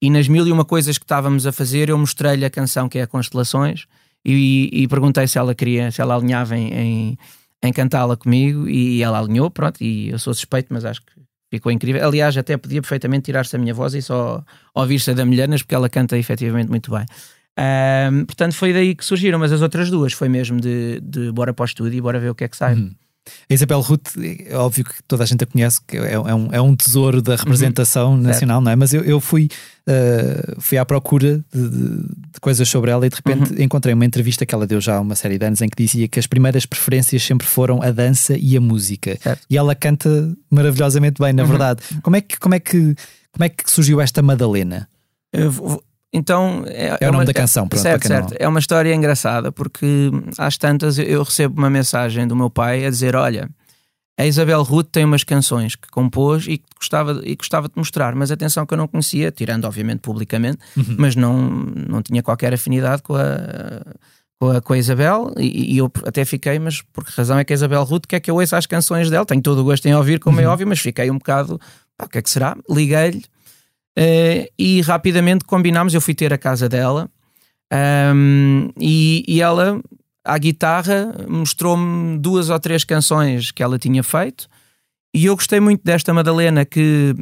e 0.02 0.10
nas 0.10 0.26
mil 0.26 0.44
e 0.44 0.50
uma 0.50 0.64
coisas 0.64 0.98
que 0.98 1.04
estávamos 1.04 1.46
a 1.46 1.52
fazer 1.52 1.90
eu 1.90 1.96
mostrei-lhe 1.96 2.44
a 2.44 2.50
canção 2.50 2.88
que 2.88 2.98
é 2.98 3.02
a 3.02 3.06
Constelações 3.06 3.86
e, 4.24 4.68
e 4.72 4.88
perguntei 4.88 5.28
se 5.28 5.38
ela 5.38 5.54
queria, 5.54 5.92
se 5.92 6.00
ela 6.00 6.16
alinhava 6.16 6.56
em, 6.56 6.72
em, 6.72 7.18
em 7.64 7.72
cantá-la 7.72 8.16
comigo 8.16 8.68
e 8.68 9.02
ela 9.02 9.18
alinhou, 9.18 9.50
pronto, 9.50 9.82
e 9.82 10.10
eu 10.10 10.18
sou 10.18 10.34
suspeito, 10.34 10.68
mas 10.70 10.84
acho 10.84 11.00
que 11.00 11.12
ficou 11.50 11.72
incrível. 11.72 12.06
Aliás, 12.06 12.36
até 12.36 12.56
podia 12.58 12.82
perfeitamente 12.82 13.24
tirar-se 13.24 13.56
a 13.56 13.58
minha 13.58 13.72
voz 13.72 13.94
e 13.94 14.02
só 14.02 14.44
ouvir-se 14.74 15.10
a 15.10 15.14
da 15.14 15.24
Milhanas, 15.24 15.62
porque 15.62 15.74
ela 15.74 15.88
canta 15.88 16.18
efetivamente 16.18 16.68
muito 16.68 16.90
bem. 16.90 17.06
Ahm, 17.56 18.26
portanto, 18.26 18.54
foi 18.54 18.72
daí 18.72 18.94
que 18.94 19.04
surgiram, 19.04 19.38
mas 19.38 19.50
as 19.50 19.62
outras 19.62 19.88
duas 19.88 20.12
foi 20.12 20.28
mesmo 20.28 20.60
de, 20.60 21.00
de 21.00 21.32
bora 21.32 21.54
para 21.54 21.62
o 21.62 21.66
estúdio 21.66 21.96
e 21.96 22.00
bora 22.00 22.20
ver 22.20 22.30
o 22.30 22.34
que 22.34 22.44
é 22.44 22.48
que 22.48 22.56
sai. 22.56 22.74
A 23.50 23.54
Isabel 23.54 23.80
Ruth, 23.80 24.08
é 24.46 24.54
óbvio 24.56 24.84
que 24.84 25.02
toda 25.08 25.22
a 25.22 25.26
gente 25.26 25.42
a 25.42 25.46
conhece, 25.46 25.80
que 25.86 25.96
é, 25.96 26.12
é 26.12 26.18
um, 26.34 26.48
é 26.52 26.60
um 26.60 26.76
tesouro 26.76 27.22
da 27.22 27.36
representação 27.36 28.16
nacional, 28.16 28.60
não 28.60 28.70
é? 28.70 28.76
Mas 28.76 28.92
eu, 28.92 29.02
eu 29.02 29.18
fui, 29.20 29.48
uh, 29.88 30.60
fui 30.60 30.76
à 30.78 30.84
procura 30.84 31.42
de, 31.52 31.68
de- 31.68 32.04
coisas 32.40 32.68
sobre 32.68 32.90
ela 32.90 33.06
e 33.06 33.08
de 33.08 33.16
repente 33.16 33.62
encontrei 33.62 33.94
uma 33.94 34.04
entrevista 34.04 34.44
que 34.44 34.54
ela 34.54 34.66
deu 34.66 34.80
já 34.80 34.96
há 34.96 35.00
uma 35.00 35.14
série 35.14 35.38
de 35.38 35.46
anos 35.46 35.62
em 35.62 35.68
que 35.68 35.82
dizia 35.82 36.06
que 36.08 36.18
as 36.18 36.26
primeiras 36.26 36.66
preferências 36.66 37.22
sempre 37.22 37.46
foram 37.46 37.82
a 37.82 37.90
dança 37.90 38.36
e 38.36 38.56
a 38.56 38.60
música. 38.60 39.16
Certo. 39.22 39.42
E 39.48 39.56
ela 39.56 39.74
canta 39.74 40.08
maravilhosamente 40.50 41.20
bem, 41.20 41.32
na 41.32 41.44
verdade. 41.44 41.80
Como 42.02 42.16
é 42.16 42.20
que, 42.20 42.38
como 42.38 42.54
é 42.54 42.60
que, 42.60 42.94
como 43.32 43.44
é 43.44 43.48
que 43.48 43.70
surgiu 43.70 44.00
esta 44.00 44.20
Madalena? 44.22 44.88
Eu 45.32 45.50
vou- 45.50 45.82
Então, 46.16 46.62
é, 46.68 46.96
É 47.00 47.08
o 47.08 47.12
nome 47.12 47.18
uma- 47.18 47.24
da 47.24 47.34
canção, 47.34 47.66
pronto, 47.66 47.82
certo, 47.82 48.08
não- 48.08 48.16
certo. 48.28 48.34
É 48.38 48.46
uma 48.46 48.60
história 48.60 48.94
engraçada 48.94 49.50
porque 49.50 50.10
às 50.38 50.56
tantas 50.56 50.96
eu- 50.98 51.24
recebo 51.24 51.58
uma 51.58 51.68
mensagem 51.68 52.26
do 52.28 52.36
meu 52.36 52.48
pai 52.48 52.86
a 52.86 52.90
dizer: 52.90 53.16
Olha, 53.16 53.50
a 54.16 54.24
Isabel 54.24 54.62
Ruth 54.62 54.90
tem 54.92 55.04
umas 55.04 55.24
canções 55.24 55.74
que 55.74 55.88
compôs 55.90 56.44
e 56.46 56.58
que 56.58 56.64
gostava, 56.78 57.20
e 57.24 57.34
gostava 57.34 57.66
de 57.68 57.74
mostrar, 57.76 58.14
mas 58.14 58.30
atenção 58.30 58.64
que 58.64 58.72
eu 58.72 58.78
não 58.78 58.86
conhecia, 58.86 59.32
tirando 59.32 59.64
obviamente 59.64 59.98
publicamente, 60.00 60.58
Uhum. 60.76 60.94
mas 60.98 61.16
não, 61.16 61.36
não 61.88 62.00
tinha 62.00 62.22
qualquer 62.22 62.54
afinidade 62.54 63.02
com 63.02 63.16
a, 63.16 63.82
com 64.40 64.50
a, 64.50 64.60
com 64.60 64.72
a 64.72 64.78
Isabel 64.78 65.32
e, 65.36 65.74
e 65.74 65.78
eu 65.78 65.90
até 66.06 66.24
fiquei, 66.24 66.60
mas 66.60 66.80
por 66.92 67.04
que 67.04 67.10
razão 67.16 67.36
é 67.40 67.44
que 67.44 67.52
a 67.52 67.56
Isabel 67.56 67.82
Ruth 67.82 68.04
quer 68.06 68.20
que 68.20 68.30
eu 68.30 68.36
ouça 68.36 68.56
as 68.56 68.66
canções 68.66 69.10
dela? 69.10 69.26
Tenho 69.26 69.42
todo 69.42 69.58
o 69.58 69.64
gosto 69.64 69.84
em 69.86 69.94
ouvir, 69.96 70.20
como 70.20 70.40
é 70.40 70.46
óbvio, 70.46 70.66
mas 70.68 70.78
fiquei 70.78 71.10
um 71.10 71.18
bocado, 71.18 71.60
pá, 71.98 72.04
o 72.04 72.08
que 72.08 72.18
é 72.18 72.22
que 72.22 72.30
será? 72.30 72.56
Liguei-lhe 72.70 73.24
eh, 73.96 74.50
e 74.58 74.80
rapidamente 74.82 75.44
combinámos. 75.44 75.94
Eu 75.94 76.00
fui 76.00 76.14
ter 76.14 76.32
a 76.32 76.38
casa 76.38 76.68
dela 76.68 77.10
ahm, 77.72 78.70
e, 78.78 79.24
e 79.26 79.40
ela, 79.40 79.80
à 80.24 80.38
guitarra, 80.38 81.14
mostrou-me 81.28 82.18
duas 82.18 82.50
ou 82.50 82.58
três 82.60 82.84
canções 82.84 83.50
que 83.50 83.62
ela 83.62 83.78
tinha 83.78 84.02
feito. 84.02 84.48
E 85.14 85.26
eu 85.26 85.36
gostei 85.36 85.60
muito 85.60 85.82
desta 85.84 86.12
Madalena, 86.12 86.64
que, 86.64 87.14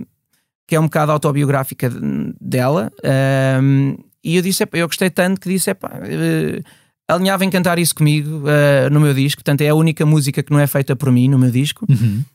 que 0.66 0.74
é 0.76 0.80
um 0.80 0.85
bocado 0.85 1.12
autobiográfica 1.12 1.90
de- 1.90 2.35
dela. 2.40 2.90
ahm, 3.04 3.96
e 4.24 4.37
eu 4.37 4.42
disse, 4.42 4.64
eu 4.72 4.87
gostei 4.87 5.11
tanto 5.11 5.40
que 5.40 5.48
disse: 5.48 5.70
epá, 5.70 5.90
eh, 6.04 6.62
alinhava 7.08 7.44
em 7.44 7.50
cantar 7.50 7.78
isso 7.78 7.94
comigo 7.94 8.44
eh, 8.48 8.88
no 8.90 9.00
meu 9.00 9.12
disco. 9.12 9.42
Portanto, 9.42 9.60
é 9.62 9.68
a 9.68 9.74
única 9.74 10.06
música 10.06 10.42
que 10.42 10.52
não 10.52 10.60
é 10.60 10.66
feita 10.66 10.96
por 10.96 11.10
mim 11.10 11.28
no 11.28 11.38
meu 11.38 11.50
disco. 11.50 11.86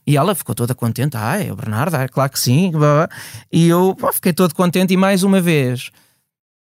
E 0.06 0.16
ela 0.16 0.34
ficou 0.34 0.54
toda 0.54 0.74
contente. 0.74 1.16
Ah, 1.16 1.42
é 1.42 1.52
o 1.52 1.56
Bernardo, 1.56 1.94
ah, 1.94 2.08
claro 2.08 2.30
que 2.30 2.38
sim. 2.38 2.70
blá, 2.70 2.78
blá. 2.78 3.08
E 3.52 3.68
eu 3.68 3.96
pá, 3.98 4.12
fiquei 4.12 4.32
todo 4.32 4.54
contente. 4.54 4.92
E 4.94 4.96
mais 4.96 5.22
uma 5.22 5.40
vez, 5.40 5.90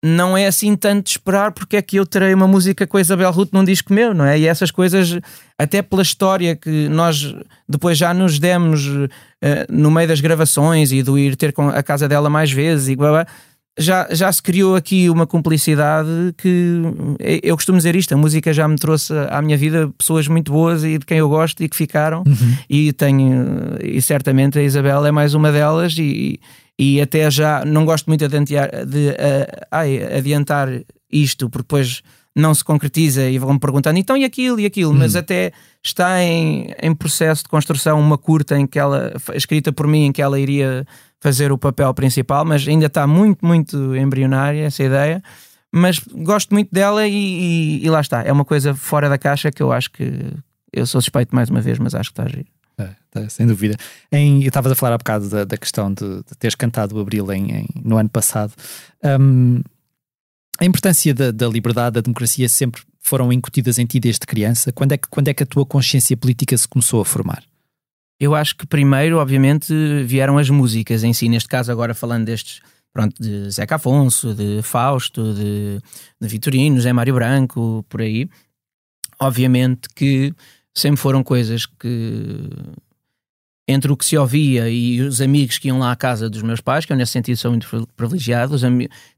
não 0.04 0.36
é 0.36 0.46
assim 0.46 0.76
tanto 0.76 1.04
de 1.04 1.10
esperar 1.10 1.52
porque 1.52 1.76
é 1.76 1.82
que 1.82 1.96
eu 1.96 2.06
terei 2.06 2.32
uma 2.32 2.46
música 2.46 2.86
com 2.86 2.96
a 2.96 3.00
Isabel 3.00 3.32
Ruth 3.32 3.52
num 3.52 3.64
disco 3.64 3.92
meu, 3.92 4.14
não 4.14 4.24
é? 4.24 4.38
E 4.38 4.46
essas 4.46 4.70
coisas, 4.70 5.18
até 5.58 5.82
pela 5.82 6.02
história 6.02 6.54
que 6.54 6.88
nós 6.88 7.34
depois 7.68 7.98
já 7.98 8.14
nos 8.14 8.38
demos 8.38 8.86
eh, 9.42 9.66
no 9.68 9.90
meio 9.90 10.06
das 10.06 10.20
gravações 10.20 10.92
e 10.92 11.02
do 11.02 11.18
ir 11.18 11.36
ter 11.36 11.52
com 11.52 11.68
a 11.68 11.82
casa 11.82 12.08
dela 12.08 12.30
mais 12.30 12.50
vezes 12.52 12.88
e 12.88 12.96
blá, 12.96 13.10
blá, 13.10 13.26
já, 13.78 14.08
já 14.10 14.30
se 14.32 14.42
criou 14.42 14.74
aqui 14.74 15.08
uma 15.08 15.26
cumplicidade 15.26 16.08
que 16.36 16.82
eh, 17.20 17.40
eu 17.42 17.54
costumo 17.56 17.78
dizer 17.78 17.94
isto: 17.94 18.12
a 18.12 18.16
música 18.16 18.52
já 18.52 18.66
me 18.66 18.76
trouxe 18.76 19.12
à 19.30 19.40
minha 19.40 19.56
vida 19.56 19.88
pessoas 19.96 20.26
muito 20.26 20.52
boas 20.52 20.84
e 20.84 20.98
de 20.98 21.06
quem 21.06 21.18
eu 21.18 21.28
gosto 21.28 21.62
e 21.62 21.68
que 21.68 21.76
ficaram, 21.76 22.24
e 22.68 22.92
tenho, 22.92 23.76
e 23.82 24.02
certamente 24.02 24.58
a 24.58 24.62
Isabel 24.62 25.06
é 25.06 25.12
mais 25.12 25.32
uma 25.34 25.52
delas, 25.52 25.96
e, 25.96 26.40
e 26.78 27.00
até 27.00 27.30
já 27.30 27.64
não 27.64 27.84
gosto 27.84 28.06
muito 28.08 28.26
de, 28.26 28.36
adiantar, 28.36 28.84
de 28.84 29.08
eh, 29.10 29.66
ai, 29.70 30.02
adiantar 30.18 30.68
isto, 31.10 31.48
porque 31.48 31.62
depois 31.62 32.02
não 32.38 32.54
se 32.54 32.62
concretiza 32.62 33.28
e 33.28 33.38
vão-me 33.38 33.58
perguntando 33.58 33.98
então 33.98 34.16
e 34.16 34.24
aquilo 34.24 34.60
e 34.60 34.66
aquilo, 34.66 34.94
mas 34.94 35.16
até 35.16 35.52
está 35.82 36.22
em, 36.22 36.72
em 36.80 36.94
processo 36.94 37.42
de 37.42 37.48
construção 37.48 37.98
uma 37.98 38.16
curta 38.16 38.56
em 38.56 38.66
que 38.66 38.78
ela, 38.78 39.12
escrita 39.34 39.72
por 39.72 39.88
mim, 39.88 40.06
em 40.06 40.12
que 40.12 40.22
ela 40.22 40.38
iria 40.38 40.86
fazer 41.20 41.52
o 41.52 41.58
papel 41.58 41.92
principal, 41.94 42.44
mas 42.44 42.66
ainda 42.66 42.86
está 42.86 43.06
muito, 43.06 43.44
muito 43.44 43.96
embrionária 43.96 44.64
essa 44.64 44.82
ideia. 44.82 45.22
mas 45.72 45.98
gosto 45.98 46.54
muito 46.54 46.72
dela 46.72 47.06
e, 47.06 47.12
e, 47.12 47.84
e 47.84 47.90
lá 47.90 48.00
está. 48.00 48.22
É 48.22 48.32
uma 48.32 48.44
coisa 48.44 48.74
fora 48.74 49.08
da 49.08 49.18
caixa 49.18 49.50
que 49.50 49.62
eu 49.62 49.72
acho 49.72 49.90
que 49.90 50.32
eu 50.72 50.86
sou 50.86 51.00
suspeito 51.00 51.34
mais 51.34 51.50
uma 51.50 51.60
vez, 51.60 51.78
mas 51.78 51.94
acho 51.94 52.12
que 52.12 52.20
está 52.20 52.24
a 52.24 52.28
giro. 52.28 52.46
É, 52.78 52.90
tá, 53.10 53.28
sem 53.28 53.46
dúvida. 53.46 53.76
Em, 54.12 54.42
eu 54.42 54.48
estavas 54.48 54.70
a 54.70 54.74
falar 54.74 54.94
há 54.94 54.98
bocado 54.98 55.28
da, 55.28 55.44
da 55.44 55.56
questão 55.56 55.92
de, 55.92 56.18
de, 56.18 56.36
teres 56.38 56.54
cantado 56.54 56.96
o 56.96 57.00
Abril 57.00 57.30
em, 57.32 57.50
em, 57.50 57.66
no 57.82 57.96
ano 57.96 58.08
passado. 58.08 58.52
Um, 59.20 59.60
a 60.60 60.64
importância 60.64 61.12
da, 61.12 61.30
da, 61.30 61.48
liberdade, 61.48 61.94
da 61.94 62.00
democracia 62.00 62.48
sempre 62.48 62.82
foram 63.00 63.32
incutidas 63.32 63.78
em 63.78 63.86
ti 63.86 63.98
desde 63.98 64.20
criança. 64.20 64.72
Quando 64.72 64.92
é, 64.92 64.98
que, 64.98 65.08
quando 65.08 65.28
é 65.28 65.34
que 65.34 65.42
a 65.42 65.46
tua 65.46 65.66
consciência 65.66 66.16
política 66.16 66.56
se 66.56 66.68
começou 66.68 67.00
a 67.00 67.04
formar? 67.04 67.42
Eu 68.20 68.34
acho 68.34 68.56
que 68.56 68.66
primeiro, 68.66 69.18
obviamente, 69.18 69.72
vieram 70.04 70.38
as 70.38 70.50
músicas 70.50 71.04
em 71.04 71.12
si. 71.12 71.28
Neste 71.28 71.48
caso, 71.48 71.70
agora 71.70 71.94
falando 71.94 72.24
destes, 72.24 72.60
pronto, 72.92 73.14
de 73.20 73.50
Zeca 73.50 73.76
Afonso, 73.76 74.34
de 74.34 74.60
Fausto, 74.62 75.34
de, 75.34 75.80
de 76.20 76.28
Vitorino, 76.28 76.80
Zé 76.80 76.92
Mário 76.92 77.14
Branco, 77.14 77.84
por 77.88 78.02
aí. 78.02 78.28
Obviamente 79.20 79.88
que 79.94 80.34
sempre 80.74 81.00
foram 81.00 81.22
coisas 81.22 81.66
que 81.66 82.50
entre 83.68 83.92
o 83.92 83.96
que 83.96 84.04
se 84.04 84.16
ouvia 84.16 84.68
e 84.70 85.02
os 85.02 85.20
amigos 85.20 85.58
que 85.58 85.68
iam 85.68 85.78
lá 85.78 85.92
à 85.92 85.96
casa 85.96 86.30
dos 86.30 86.40
meus 86.40 86.60
pais, 86.60 86.86
que 86.86 86.92
eu 86.92 86.96
nesse 86.96 87.12
sentido 87.12 87.36
sou 87.36 87.50
muito 87.50 87.68
privilegiado, 87.94 88.56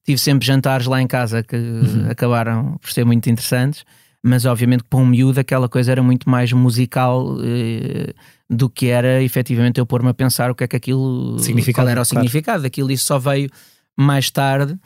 tive 0.04 0.18
sempre 0.18 0.44
jantares 0.44 0.86
lá 0.86 1.00
em 1.00 1.06
casa 1.06 1.40
que 1.40 1.54
uhum. 1.54 2.10
acabaram 2.10 2.76
por 2.78 2.90
ser 2.90 3.04
muito 3.04 3.30
interessantes, 3.30 3.84
mas 4.22 4.44
obviamente 4.44 4.84
para 4.84 4.98
um 4.98 5.06
miúdo 5.06 5.40
aquela 5.40 5.68
coisa 5.68 5.92
era 5.92 6.02
muito 6.02 6.28
mais 6.28 6.52
musical 6.52 7.36
eh, 7.42 8.12
do 8.48 8.68
que 8.68 8.86
era 8.86 9.22
efetivamente 9.22 9.78
eu 9.78 9.86
pôr-me 9.86 10.10
a 10.10 10.14
pensar 10.14 10.50
o 10.50 10.54
que 10.54 10.64
é 10.64 10.68
que 10.68 10.76
aquilo, 10.76 11.36
qual 11.74 11.88
era 11.88 12.02
o 12.02 12.04
claro. 12.04 12.04
significado 12.04 12.62
daquilo, 12.62 12.90
isso 12.90 13.04
só 13.04 13.18
veio 13.18 13.48
mais 13.96 14.30
tarde. 14.30 14.78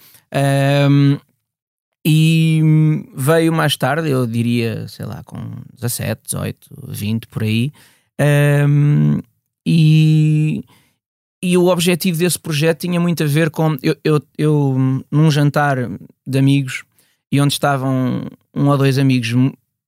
Um, 0.91 1.19
e 2.07 2.61
veio 3.17 3.51
mais 3.51 3.77
tarde, 3.77 4.11
eu 4.11 4.27
diria, 4.27 4.87
sei 4.89 5.07
lá, 5.07 5.23
com 5.25 5.39
17, 5.81 6.21
18, 6.27 6.69
20 6.89 7.27
por 7.29 7.43
aí. 7.43 7.73
Um, 8.21 9.21
e, 9.67 10.63
e 11.43 11.57
o 11.57 11.69
objetivo 11.69 12.19
desse 12.19 12.39
projeto 12.39 12.81
tinha 12.81 13.01
muito 13.01 13.23
a 13.23 13.27
ver 13.27 13.49
com. 13.49 13.79
Eu, 13.83 13.97
eu, 14.05 14.23
eu, 14.37 15.05
num 15.11 15.31
jantar 15.31 15.79
de 16.27 16.39
amigos, 16.39 16.85
e 17.33 17.41
onde 17.41 17.55
estavam 17.55 18.29
um 18.55 18.69
ou 18.69 18.79
dois 18.79 18.99
amigos 18.99 19.35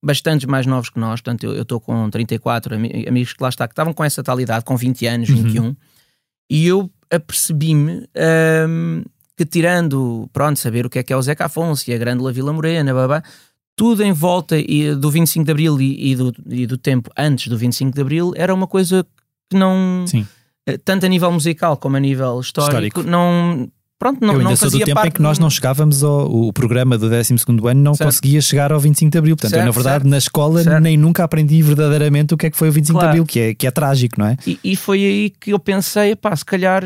bastante 0.03 0.47
mais 0.47 0.67
novos 0.67 0.91
que 0.91 0.99
nós, 0.99 1.21
portanto, 1.21 1.45
eu 1.45 1.63
estou 1.63 1.81
com 1.81 2.09
34 2.09 2.77
amigos 2.77 3.33
que 3.33 3.43
lá 3.43 3.49
está, 3.49 3.67
que 3.67 3.73
estavam 3.73 3.93
com 3.93 4.05
essa 4.05 4.23
tal 4.23 4.41
idade, 4.41 4.65
com 4.65 4.77
20 4.77 5.07
anos, 5.07 5.29
uhum. 5.29 5.43
21, 5.43 5.77
e 6.51 6.67
eu 6.67 6.91
apercebi-me. 7.11 8.07
Um, 8.69 9.03
que 9.37 9.45
tirando, 9.45 10.29
pronto, 10.33 10.59
saber 10.59 10.87
o 10.87 10.91
que 10.91 10.99
é 10.99 11.03
que 11.03 11.13
é 11.13 11.17
o 11.17 11.21
Zeca 11.21 11.45
Afonso 11.45 11.91
e 11.91 11.95
a 11.95 11.99
Grândola 11.99 12.33
Vila 12.33 12.53
Morena, 12.53 12.95
babá, 12.95 13.23
tudo 13.77 14.03
em 14.03 14.13
volta 14.13 14.57
do 14.99 15.11
25 15.11 15.45
de 15.45 15.51
Abril 15.51 15.81
e, 15.81 16.13
e, 16.13 16.17
do, 16.17 16.35
e 16.49 16.67
do 16.67 16.79
tempo 16.79 17.11
antes 17.17 17.49
do 17.49 17.59
25 17.59 17.95
de 17.95 18.01
Abril 18.01 18.33
era 18.35 18.55
uma 18.55 18.67
coisa 18.67 19.07
que 19.51 19.57
não... 19.57 20.07
Sim. 20.07 20.27
Eh, 20.67 20.79
tanto 20.79 21.05
a 21.05 21.09
nível 21.09 21.31
musical 21.31 21.77
como 21.77 21.99
a 21.99 22.01
nível 22.01 22.41
histórico, 22.41 23.01
histórico. 23.01 23.03
não... 23.03 23.71
Pronto, 23.99 24.21
não, 24.21 24.35
Eu 24.35 24.41
ainda 24.41 24.51
não 24.51 24.57
sou 24.57 24.71
do 24.71 24.79
tempo 24.79 25.07
em 25.07 25.11
que 25.11 25.23
nós 25.23 25.39
não 25.39 25.49
chegávamos 25.49 26.05
ao 26.05 26.31
o 26.31 26.53
programa 26.53 26.99
do 26.99 27.09
12 27.09 27.35
ano, 27.65 27.83
não 27.83 27.95
certo. 27.95 28.09
conseguia 28.09 28.41
chegar 28.43 28.71
ao 28.71 28.79
25 28.79 29.11
de 29.11 29.19
Abril. 29.19 29.37
Portanto, 29.37 29.51
certo, 29.53 29.63
eu, 29.63 29.67
na 29.67 29.73
verdade, 29.73 30.03
certo. 30.03 30.09
na 30.09 30.19
escola 30.19 30.81
nem 30.81 30.97
nunca 30.97 31.25
aprendi 31.25 31.63
verdadeiramente 31.63 32.35
o 32.35 32.37
que 32.37 32.47
é 32.47 32.51
que 32.51 32.57
foi 32.57 32.69
o 32.69 32.73
25 32.73 32.99
claro. 32.99 33.07
de 33.07 33.11
Abril, 33.11 33.27
que 33.27 33.41
é, 33.41 33.55
que 33.55 33.67
é 33.67 33.71
trágico, 33.71 34.17
não 34.19 34.27
é? 34.27 34.37
E, 34.47 34.59
e 34.63 34.77
foi 34.77 34.99
aí 34.99 35.31
que 35.31 35.53
eu 35.53 35.59
pensei, 35.59 36.15
pá, 36.15 36.37
se 36.37 36.45
calhar 36.45 36.83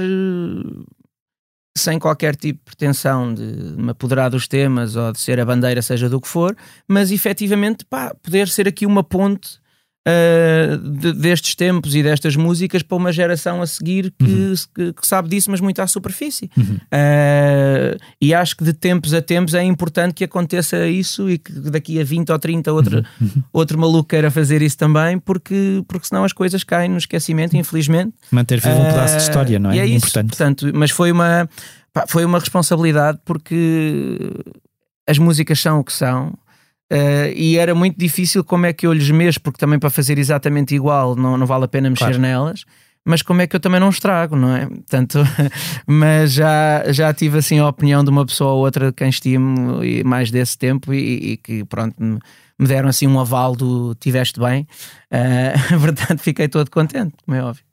sem 1.76 1.98
qualquer 1.98 2.36
tipo 2.36 2.58
de 2.58 2.64
pretensão 2.64 3.32
de 3.32 3.42
me 3.42 3.90
apoderar 3.90 4.30
dos 4.30 4.46
temas 4.46 4.96
ou 4.96 5.12
de 5.12 5.20
ser 5.20 5.40
a 5.40 5.44
bandeira, 5.44 5.82
seja 5.82 6.08
do 6.08 6.20
que 6.20 6.28
for, 6.28 6.56
mas 6.86 7.10
efetivamente 7.10 7.84
pá, 7.84 8.14
poder 8.22 8.48
ser 8.48 8.68
aqui 8.68 8.86
uma 8.86 9.02
ponte 9.02 9.59
uh, 10.06 10.76
de, 10.76 11.12
destes 11.12 11.54
tempos 11.54 11.94
e 11.94 12.02
destas 12.02 12.36
músicas 12.36 12.82
para 12.82 12.96
uma 12.96 13.12
geração 13.12 13.62
a 13.62 13.66
seguir 13.66 14.12
que, 14.18 14.24
uhum. 14.24 14.54
que, 14.74 14.92
que 14.94 15.06
sabe 15.06 15.28
disso, 15.28 15.50
mas 15.50 15.60
muito 15.60 15.80
à 15.80 15.86
superfície. 15.86 16.50
Uhum. 16.56 16.76
Uh, 16.76 17.98
e 18.20 18.34
acho 18.34 18.56
que 18.56 18.64
de 18.64 18.72
tempos 18.72 19.14
a 19.14 19.20
tempos 19.20 19.54
é 19.54 19.62
importante 19.62 20.14
que 20.14 20.24
aconteça 20.24 20.86
isso 20.86 21.28
e 21.30 21.38
que 21.38 21.52
daqui 21.52 22.00
a 22.00 22.04
20 22.04 22.30
ou 22.30 22.38
30 22.38 22.72
outro, 22.72 22.96
uhum. 22.98 23.04
uhum. 23.20 23.42
outro 23.52 23.78
maluco 23.78 24.08
queira 24.08 24.30
fazer 24.30 24.62
isso 24.62 24.78
também, 24.78 25.18
porque, 25.18 25.82
porque 25.86 26.06
senão 26.06 26.24
as 26.24 26.32
coisas 26.32 26.64
caem 26.64 26.90
no 26.90 26.98
esquecimento, 26.98 27.56
infelizmente. 27.56 28.14
Manter 28.30 28.60
vivo 28.60 28.80
um 28.80 28.84
pedaço 28.84 29.16
de 29.16 29.22
história, 29.22 29.58
não 29.58 29.70
é? 29.70 29.78
é 29.78 29.86
isso, 29.86 30.06
importante. 30.06 30.28
Portanto, 30.28 30.70
mas 30.74 30.90
foi 30.90 31.12
uma, 31.12 31.48
pá, 31.92 32.04
foi 32.08 32.24
uma 32.24 32.38
responsabilidade 32.38 33.18
porque 33.24 34.18
as 35.10 35.18
músicas 35.18 35.58
são 35.60 35.80
o 35.80 35.84
que 35.84 35.92
são. 35.92 36.32
Uh, 36.92 37.30
e 37.36 37.56
era 37.56 37.72
muito 37.72 37.96
difícil 37.96 38.42
como 38.42 38.66
é 38.66 38.72
que 38.72 38.84
eu 38.84 38.92
lhes 38.92 39.08
mexo, 39.10 39.40
porque 39.40 39.58
também 39.58 39.78
para 39.78 39.90
fazer 39.90 40.18
exatamente 40.18 40.74
igual 40.74 41.14
não, 41.14 41.36
não 41.36 41.46
vale 41.46 41.64
a 41.64 41.68
pena 41.68 41.88
mexer 41.88 42.06
claro. 42.06 42.18
nelas, 42.18 42.64
mas 43.04 43.22
como 43.22 43.40
é 43.40 43.46
que 43.46 43.54
eu 43.54 43.60
também 43.60 43.78
não 43.78 43.90
estrago, 43.90 44.34
não 44.34 44.54
é? 44.54 44.66
Portanto, 44.66 45.20
mas 45.86 46.32
já, 46.32 46.84
já 46.92 47.14
tive 47.14 47.38
assim 47.38 47.60
a 47.60 47.68
opinião 47.68 48.02
de 48.02 48.10
uma 48.10 48.26
pessoa 48.26 48.52
ou 48.52 48.64
outra 48.64 48.86
de 48.88 48.92
quem 48.92 49.08
estimo 49.08 49.84
e 49.84 50.02
mais 50.02 50.32
desse 50.32 50.58
tempo 50.58 50.92
e, 50.92 51.32
e 51.32 51.36
que 51.36 51.64
pronto 51.64 51.94
me, 52.02 52.18
deram 52.58 52.88
assim 52.88 53.06
um 53.06 53.20
aval 53.20 53.54
do 53.54 53.94
tiveste 53.94 54.40
bem, 54.40 54.66
uh, 55.14 55.78
verdade 55.78 56.20
fiquei 56.20 56.48
todo 56.48 56.70
contente, 56.70 57.14
como 57.24 57.36
é 57.36 57.42
óbvio. 57.42 57.64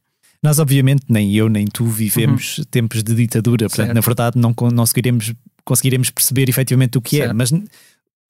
Nós, 0.43 0.59
obviamente, 0.59 1.03
nem 1.09 1.33
eu 1.33 1.49
nem 1.49 1.65
tu 1.65 1.85
vivemos 1.85 2.59
uhum. 2.59 2.63
tempos 2.65 3.01
de 3.01 3.15
ditadura, 3.15 3.67
portanto, 3.67 3.87
certo. 3.87 3.95
na 3.95 4.01
verdade, 4.01 4.37
não, 4.37 4.49
não 4.49 4.75
conseguiremos, 4.75 5.33
conseguiremos 5.65 6.11
perceber 6.11 6.47
efetivamente 6.47 6.99
o 6.99 7.01
que 7.01 7.17
é, 7.17 7.25
certo. 7.25 7.31
é, 7.31 7.33
mas 7.33 7.51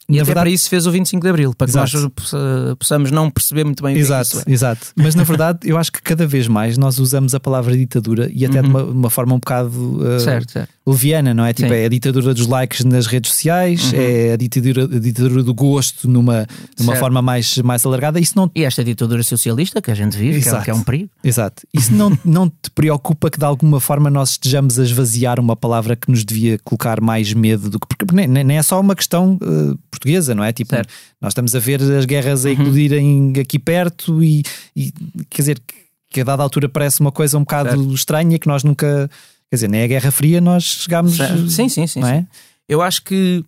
e 0.10 0.14
na 0.14 0.22
até 0.22 0.28
verdade, 0.28 0.46
para 0.46 0.50
isso 0.50 0.70
fez 0.70 0.88
o 0.88 0.92
25 0.92 1.22
de 1.22 1.30
Abril, 1.30 1.54
para 1.54 1.68
que 1.68 1.72
exato. 1.72 2.00
nós 2.00 2.76
possamos 2.80 3.12
não 3.12 3.30
perceber 3.30 3.66
muito 3.66 3.84
bem 3.84 3.98
exato, 3.98 4.38
o 4.38 4.44
que 4.44 4.50
é 4.50 4.54
Exato, 4.54 4.88
mas 4.96 5.16
na 5.16 5.24
verdade 5.24 5.60
eu 5.64 5.78
acho 5.78 5.92
que 5.92 6.02
cada 6.02 6.26
vez 6.26 6.48
mais 6.48 6.78
nós 6.78 6.98
usamos 6.98 7.36
a 7.36 7.40
palavra 7.40 7.76
ditadura 7.76 8.30
e 8.34 8.46
até 8.46 8.62
uhum. 8.62 8.64
de 8.64 8.70
uma, 8.70 8.84
uma, 8.84 9.10
forma 9.10 9.34
um 9.34 9.40
bocado 9.40 9.98
uh, 10.02 10.20
certo, 10.20 10.54
certo. 10.54 10.70
leviana, 10.86 11.34
não 11.34 11.44
é? 11.44 11.52
Tipo, 11.52 11.70
Sim. 11.70 11.76
é 11.76 11.86
a 11.86 11.90
ditadura 11.90 12.34
dos 12.34 12.48
likes 12.48 12.86
nas 12.86 13.06
redes 13.06 13.32
sociais, 13.32 13.92
uhum. 13.92 14.00
é 14.00 14.34
a 14.34 14.38
ditadura, 14.38 14.84
a 14.86 15.00
ditadura 15.00 15.44
do 15.44 15.54
gosto 15.54 16.10
numa, 16.10 16.48
numa 16.80 16.96
forma 16.96 17.22
mais, 17.22 17.58
mais 17.58 17.86
alargada. 17.86 18.18
Isso 18.18 18.34
não... 18.36 18.50
E 18.56 18.64
esta 18.64 18.84
ditadura 18.86 19.22
socialista 19.24 19.82
que 19.82 19.92
a 19.92 19.96
gente 19.96 20.18
vive, 20.18 20.42
que 20.42 20.48
é, 20.48 20.62
que 20.62 20.70
é, 20.70 20.74
um 20.74 20.84
perigo. 20.84 21.10
Exato. 21.22 21.64
Isso 21.74 21.94
não, 21.94 22.18
não 22.24 22.50
te 22.50 22.72
preocupa 22.74 23.30
que 23.30 23.38
de 23.38 23.46
alguma 23.46 23.82
forma 23.82 24.10
nós 24.10 24.32
estejamos 24.32 24.80
a 24.80 24.84
esvaziar 24.84 25.38
uma 25.38 25.56
palavra 25.56 25.98
que 25.98 26.10
nos 26.10 26.24
devia 26.24 26.58
colocar 26.64 27.02
mais 27.02 27.34
medo 27.34 27.70
do 27.70 27.78
que. 27.78 27.88
Porque 27.88 28.16
nem, 28.16 28.28
nem 28.28 28.58
é 28.58 28.64
só 28.64 28.80
uma 28.80 28.96
questão 28.96 29.38
uh, 29.42 29.78
portuguesa, 29.98 30.34
não 30.36 30.44
é? 30.44 30.52
Tipo, 30.52 30.76
certo. 30.76 30.94
nós 31.20 31.32
estamos 31.32 31.56
a 31.56 31.60
ver 31.60 31.82
as 31.82 32.06
guerras 32.06 32.46
a 32.46 32.52
eclodirem 32.52 33.34
uhum. 33.36 33.42
aqui 33.42 33.60
perto 33.60 34.24
e, 34.24 34.44
e, 34.76 34.92
quer 35.30 35.42
dizer, 35.42 35.62
que 36.10 36.22
a 36.22 36.24
dada 36.24 36.44
altura 36.44 36.70
parece 36.70 37.00
uma 37.02 37.12
coisa 37.12 37.38
um 37.38 37.42
bocado 37.42 37.70
certo. 37.70 37.94
estranha 37.94 38.40
que 38.40 38.48
nós 38.48 38.64
nunca. 38.64 39.10
Quer 39.50 39.56
dizer, 39.56 39.68
nem 39.70 39.84
a 39.84 39.88
Guerra 39.88 40.12
Fria 40.12 40.42
nós 40.42 40.64
chegámos. 40.64 41.16
Certo. 41.16 41.50
Sim, 41.50 41.70
sim, 41.70 41.88
sim, 41.88 42.04
é? 42.04 42.20
sim. 42.20 42.28
Eu 42.68 42.82
acho 42.82 43.04
que 43.04 43.44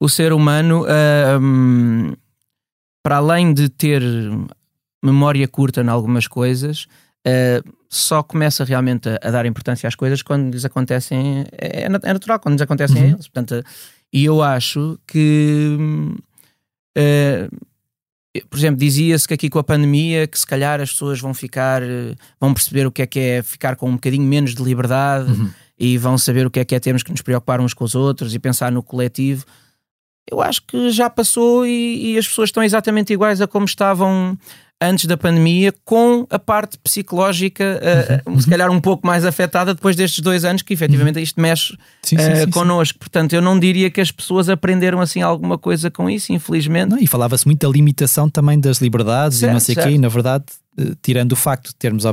o 0.00 0.08
ser 0.08 0.32
humano, 0.32 0.84
uh, 0.84 2.16
para 3.02 3.16
além 3.16 3.54
de 3.54 3.68
ter 3.68 4.02
memória 5.02 5.46
curta 5.46 5.80
em 5.80 5.88
algumas 5.88 6.26
coisas, 6.26 6.86
uh, 7.26 7.74
só 7.88 8.22
começa 8.22 8.64
realmente 8.64 9.08
a, 9.08 9.18
a, 9.22 9.30
dar 9.30 9.46
importância 9.46 9.86
às 9.86 9.94
coisas 9.94 10.22
quando 10.22 10.52
lhes 10.52 10.64
acontecem. 10.64 11.44
É, 11.52 11.82
é, 11.82 11.84
é 11.84 11.88
natural, 11.88 12.40
quando 12.40 12.54
lhes 12.54 12.62
acontecem 12.62 12.96
uhum. 12.96 13.08
a 13.08 13.12
eles. 13.12 13.28
Portanto, 13.28 13.64
e 14.14 14.24
eu 14.24 14.40
acho 14.40 14.96
que. 15.08 15.76
Uh, 16.96 17.64
por 18.48 18.58
exemplo, 18.58 18.78
dizia-se 18.78 19.26
que 19.26 19.34
aqui 19.34 19.50
com 19.50 19.58
a 19.58 19.64
pandemia 19.64 20.26
que 20.26 20.38
se 20.38 20.46
calhar 20.46 20.80
as 20.80 20.90
pessoas 20.90 21.20
vão 21.20 21.32
ficar, 21.32 21.82
vão 22.40 22.52
perceber 22.52 22.84
o 22.84 22.90
que 22.90 23.02
é 23.02 23.06
que 23.06 23.20
é 23.20 23.42
ficar 23.42 23.76
com 23.76 23.88
um 23.88 23.94
bocadinho 23.94 24.24
menos 24.24 24.56
de 24.56 24.62
liberdade 24.62 25.30
uhum. 25.30 25.50
e 25.78 25.96
vão 25.98 26.18
saber 26.18 26.44
o 26.44 26.50
que 26.50 26.58
é 26.58 26.64
que 26.64 26.74
é 26.74 26.80
termos 26.80 27.04
que 27.04 27.12
nos 27.12 27.22
preocupar 27.22 27.60
uns 27.60 27.74
com 27.74 27.84
os 27.84 27.94
outros 27.94 28.34
e 28.34 28.38
pensar 28.40 28.72
no 28.72 28.82
coletivo. 28.82 29.44
Eu 30.28 30.40
acho 30.40 30.62
que 30.62 30.90
já 30.90 31.08
passou 31.08 31.64
e, 31.64 32.14
e 32.14 32.18
as 32.18 32.26
pessoas 32.26 32.48
estão 32.48 32.62
exatamente 32.62 33.12
iguais 33.12 33.40
a 33.40 33.46
como 33.46 33.66
estavam 33.66 34.36
antes 34.80 35.06
da 35.06 35.16
pandemia, 35.16 35.72
com 35.84 36.26
a 36.30 36.38
parte 36.38 36.78
psicológica, 36.78 37.80
uh, 38.26 38.40
se 38.40 38.48
calhar 38.48 38.70
um 38.70 38.80
pouco 38.80 39.06
mais 39.06 39.24
afetada 39.24 39.74
depois 39.74 39.96
destes 39.96 40.20
dois 40.20 40.44
anos, 40.44 40.62
que 40.62 40.74
efetivamente 40.74 41.20
isto 41.20 41.40
mexe 41.40 41.76
sim, 42.02 42.18
sim, 42.18 42.32
uh, 42.32 42.36
sim, 42.44 42.50
connosco. 42.50 42.98
Portanto, 42.98 43.32
eu 43.32 43.40
não 43.40 43.58
diria 43.58 43.90
que 43.90 44.00
as 44.00 44.10
pessoas 44.10 44.48
aprenderam 44.48 45.00
assim 45.00 45.22
alguma 45.22 45.56
coisa 45.56 45.90
com 45.90 46.08
isso, 46.10 46.32
infelizmente. 46.32 46.90
Não, 46.90 46.98
e 46.98 47.06
falava-se 47.06 47.46
muito 47.46 47.66
da 47.66 47.72
limitação 47.72 48.28
também 48.28 48.58
das 48.58 48.78
liberdades 48.78 49.38
certo, 49.38 49.50
e 49.50 49.54
não 49.54 49.60
sei 49.60 49.74
o 49.74 49.82
quê, 49.82 49.90
e 49.90 49.98
na 49.98 50.08
verdade, 50.08 50.44
tirando 51.02 51.32
o 51.32 51.36
facto 51.36 51.68
de 51.68 51.76
termos 51.76 52.04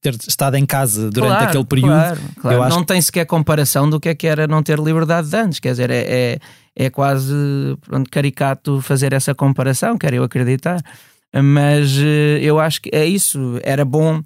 ter 0.00 0.14
estado 0.28 0.56
em 0.56 0.64
casa 0.64 1.10
durante 1.10 1.30
claro, 1.30 1.48
aquele 1.48 1.64
período. 1.64 1.88
Claro, 1.88 2.20
claro. 2.40 2.62
Acho... 2.62 2.76
Não 2.76 2.84
tem 2.84 3.00
sequer 3.00 3.26
comparação 3.26 3.90
do 3.90 3.98
que 3.98 4.08
é 4.08 4.14
que 4.14 4.26
era 4.26 4.46
não 4.46 4.62
ter 4.62 4.78
liberdade 4.78 5.28
de 5.28 5.36
antes. 5.36 5.58
Quer 5.58 5.72
dizer, 5.72 5.90
é, 5.90 6.04
é, 6.06 6.38
é 6.76 6.90
quase 6.90 7.34
pronto, 7.80 8.08
caricato 8.10 8.80
fazer 8.80 9.12
essa 9.12 9.34
comparação, 9.34 9.98
quero 9.98 10.16
eu 10.16 10.22
acreditar 10.22 10.80
mas 11.34 11.98
eh, 11.98 12.38
eu 12.42 12.58
acho 12.58 12.82
que 12.82 12.90
é 12.92 13.04
isso. 13.04 13.58
Era 13.62 13.84
bom, 13.84 14.22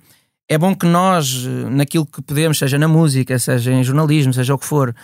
é 0.48 0.58
bom 0.58 0.74
que 0.74 0.86
nós, 0.86 1.44
naquilo 1.70 2.06
que 2.06 2.22
podemos, 2.22 2.58
seja 2.58 2.78
na 2.78 2.88
música, 2.88 3.38
seja 3.38 3.72
em 3.72 3.82
jornalismo, 3.82 4.32
seja 4.32 4.54
o 4.54 4.58
que 4.58 4.66
for, 4.66 4.94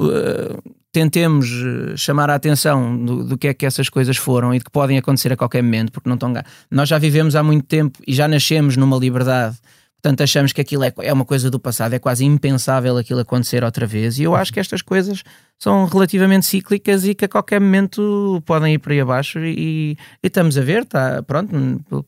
uh, 0.00 0.62
tentemos 0.92 1.48
eh, 1.48 1.96
chamar 1.96 2.30
a 2.30 2.34
atenção 2.34 3.04
do, 3.04 3.24
do, 3.24 3.38
que 3.38 3.48
é 3.48 3.54
que 3.54 3.66
essas 3.66 3.88
coisas 3.88 4.16
foram 4.16 4.54
e 4.54 4.58
de 4.58 4.64
que 4.64 4.70
podem 4.70 4.98
acontecer 4.98 5.32
a 5.32 5.36
qualquer 5.36 5.62
momento, 5.62 5.92
porque 5.92 6.08
não 6.08 6.14
estão. 6.14 6.32
Nós 6.70 6.88
já 6.88 6.98
vivemos 6.98 7.36
há 7.36 7.42
muito 7.42 7.66
tempo 7.66 7.98
e 8.06 8.12
já 8.12 8.26
nascemos 8.26 8.76
numa 8.76 8.96
liberdade. 8.96 9.56
Portanto, 10.00 10.22
achamos 10.22 10.52
que 10.52 10.60
aquilo 10.60 10.84
é, 10.84 10.92
é 10.98 11.12
uma 11.12 11.24
coisa 11.24 11.50
do 11.50 11.58
passado, 11.58 11.92
é 11.92 11.98
quase 11.98 12.24
impensável 12.24 12.96
aquilo 12.96 13.18
acontecer 13.18 13.64
outra 13.64 13.84
vez. 13.84 14.18
E 14.18 14.22
eu 14.22 14.36
acho 14.36 14.52
que 14.52 14.60
estas 14.60 14.80
coisas 14.80 15.24
são 15.58 15.86
relativamente 15.86 16.46
cíclicas 16.46 17.04
e 17.04 17.16
que 17.16 17.24
a 17.24 17.28
qualquer 17.28 17.60
momento 17.60 18.40
podem 18.46 18.74
ir 18.74 18.78
para 18.78 18.92
aí 18.92 19.00
abaixo. 19.00 19.40
E, 19.40 19.96
e 20.22 20.26
estamos 20.26 20.56
a 20.56 20.60
ver, 20.60 20.84
tá, 20.84 21.20
pronto, 21.24 21.50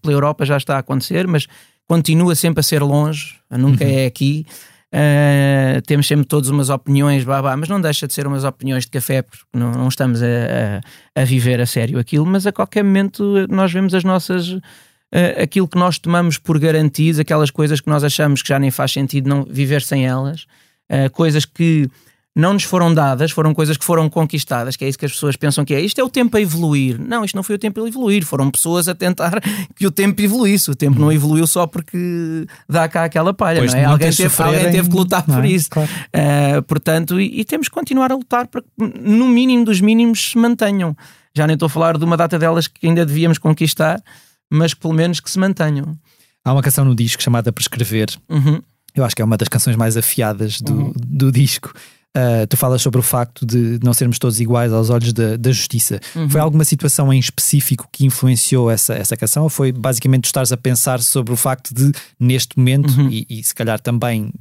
pela 0.01 0.15
Europa 0.15 0.45
já 0.47 0.57
está 0.57 0.77
a 0.77 0.79
acontecer, 0.79 1.27
mas 1.27 1.49
continua 1.89 2.37
sempre 2.37 2.61
a 2.61 2.63
ser 2.63 2.81
longe, 2.81 3.35
nunca 3.51 3.85
uhum. 3.85 3.91
é 3.91 4.07
aqui. 4.07 4.47
Uh, 4.93 5.81
temos 5.87 6.07
sempre 6.07 6.27
todas 6.27 6.49
umas 6.49 6.69
opiniões, 6.69 7.23
babá, 7.23 7.57
mas 7.57 7.69
não 7.69 7.81
deixa 7.81 8.09
de 8.09 8.15
ser 8.15 8.27
umas 8.27 8.43
opiniões 8.45 8.85
de 8.85 8.91
café, 8.91 9.23
porque 9.23 9.45
não, 9.53 9.73
não 9.73 9.89
estamos 9.89 10.21
a, 10.23 10.27
a, 11.17 11.23
a, 11.23 11.25
viver 11.25 11.61
a 11.61 11.67
sério 11.67 11.99
aquilo, 11.99 12.27
mas 12.27 12.45
a 12.45 12.53
qualquer 12.53 12.83
momento 12.83 13.47
nós 13.49 13.73
vemos 13.73 13.95
as 13.95 14.05
nossas. 14.05 14.57
Uh, 15.13 15.43
aquilo 15.43 15.67
que 15.67 15.77
nós 15.77 15.99
tomamos 15.99 16.39
por 16.39 16.59
garantido, 16.59 17.21
aquelas 17.21 17.51
coisas 17.51 17.81
que 17.81 17.89
nós 17.89 18.05
achamos 18.05 18.43
que 18.43 18.49
já 18.49 18.59
nem 18.59 18.71
faz 18.71 18.93
sentido 18.93 19.29
não 19.29 19.43
viver 19.43 19.83
sem 19.83 20.07
elas, 20.07 20.47
uh, 20.89 21.11
coisas 21.13 21.45
que 21.45 21.91
não 22.35 22.53
nos 22.53 22.63
foram 22.63 22.95
dadas, 22.95 23.33
foram 23.33 23.53
coisas 23.53 23.77
que 23.77 23.85
foram 23.85 24.09
conquistadas, 24.09 24.77
que 24.77 24.85
é 24.85 24.89
isso 24.89 24.99
que 24.99 25.05
as 25.05 25.13
pessoas 25.13 25.37
pensam 25.37 25.65
que 25.65 25.75
é. 25.75 25.81
Isto 25.81 26.01
é 26.01 26.05
o 26.05 26.09
tempo 26.09 26.37
a 26.37 26.41
evoluir. 26.41 26.99
Não, 26.99 27.25
isto 27.25 27.35
não 27.35 27.43
foi 27.43 27.57
o 27.57 27.59
tempo 27.59 27.83
a 27.83 27.89
evoluir, 27.89 28.25
foram 28.25 28.51
pessoas 28.51 28.87
a 28.87 28.95
tentar 28.95 29.41
que 29.75 29.87
o 29.87 29.91
tempo 29.91 30.21
evoluísse. 30.23 30.71
O 30.71 30.75
tempo 30.77 30.99
não 31.01 31.13
evoluiu 31.13 31.47
só 31.47 31.67
porque 31.67 32.47
dá 32.69 32.89
cá 32.89 33.05
aquela 33.05 33.35
palha, 33.35 33.65
não 33.65 33.75
é? 33.75 33.85
Alguém 33.85 34.13
teve, 34.13 34.43
alguém 34.43 34.71
teve, 34.71 34.89
que 34.89 34.97
lutar 34.97 35.25
por 35.25 35.45
é? 35.45 35.49
isso. 35.49 35.71
Claro. 35.71 35.91
Uh, 35.91 36.63
portanto, 36.63 37.21
e, 37.21 37.41
e, 37.41 37.45
temos 37.45 37.69
que 37.69 37.75
continuar 37.75 38.13
a 38.13 38.15
lutar 38.15 38.47
para 38.47 38.63
que, 38.63 38.69
no 38.79 39.27
mínimo 39.29 39.65
dos 39.65 39.81
mínimos, 39.81 40.31
se 40.31 40.39
mantenham. 40.39 40.97
Já 41.35 41.47
nem 41.47 41.55
estou 41.55 41.67
a 41.67 41.71
falar 41.71 41.99
de 41.99 42.05
uma 42.05 42.17
data 42.17 42.39
delas 42.39 42.69
que 42.69 42.87
ainda 42.87 43.05
devíamos 43.05 43.39
conquistar, 43.39 44.01
mas 44.51 44.75
pelo 44.75 44.93
menos 44.93 45.21
que 45.21 45.31
se 45.31 45.39
mantenham. 45.39 45.97
Há 46.45 46.53
uma 46.53 46.63
canção 46.63 46.85
no 46.85 46.95
disco 46.95 47.23
chamada 47.23 47.53
Prescrever. 47.53 48.09
Uhum. 48.29 48.61
Eu 48.95 49.05
acho 49.05 49.15
que 49.15 49.23
é 49.23 49.25
uma 49.25 49.37
das 49.37 49.49
canções 49.49 49.77
mais 49.77 49.97
afiadas 49.97 50.61
do, 50.61 50.73
uhum. 50.73 50.93
do 50.97 51.31
disco. 51.31 51.73
Uh, 52.17 52.45
tu 52.49 52.57
falas 52.57 52.83
sobre 52.83 52.99
o 52.99 53.05
facto 53.05 53.47
de 53.47 53.79
não 53.85 53.95
sermos 53.95 54.19
todos 54.19 54.41
iguais 54.41 54.73
aos 54.73 54.91
olhos 54.91 55.13
da, 55.13 55.37
da 55.37 55.53
justiça. 55.53 56.01
Uhum. 56.17 56.29
Foi 56.29 56.41
alguma 56.41 56.65
situação 56.65 57.13
em 57.13 57.21
específico 57.21 57.89
que 57.93 58.05
influenciou 58.05 58.69
essa, 58.69 58.95
essa 58.95 59.17
canção? 59.17 59.45
Ou 59.45 59.49
foi 59.49 59.71
basicamente 59.71 60.25
estares 60.25 60.51
a 60.51 60.57
pensar 60.57 61.01
sobre 61.01 61.33
o 61.33 61.37
facto 61.37 61.73
de, 61.73 61.93
neste 62.19 62.59
momento, 62.59 62.91
uhum. 62.99 63.09
e, 63.11 63.27
e, 63.31 63.45
se 63.45 63.55
calhar 63.55 63.79
também 63.79 64.33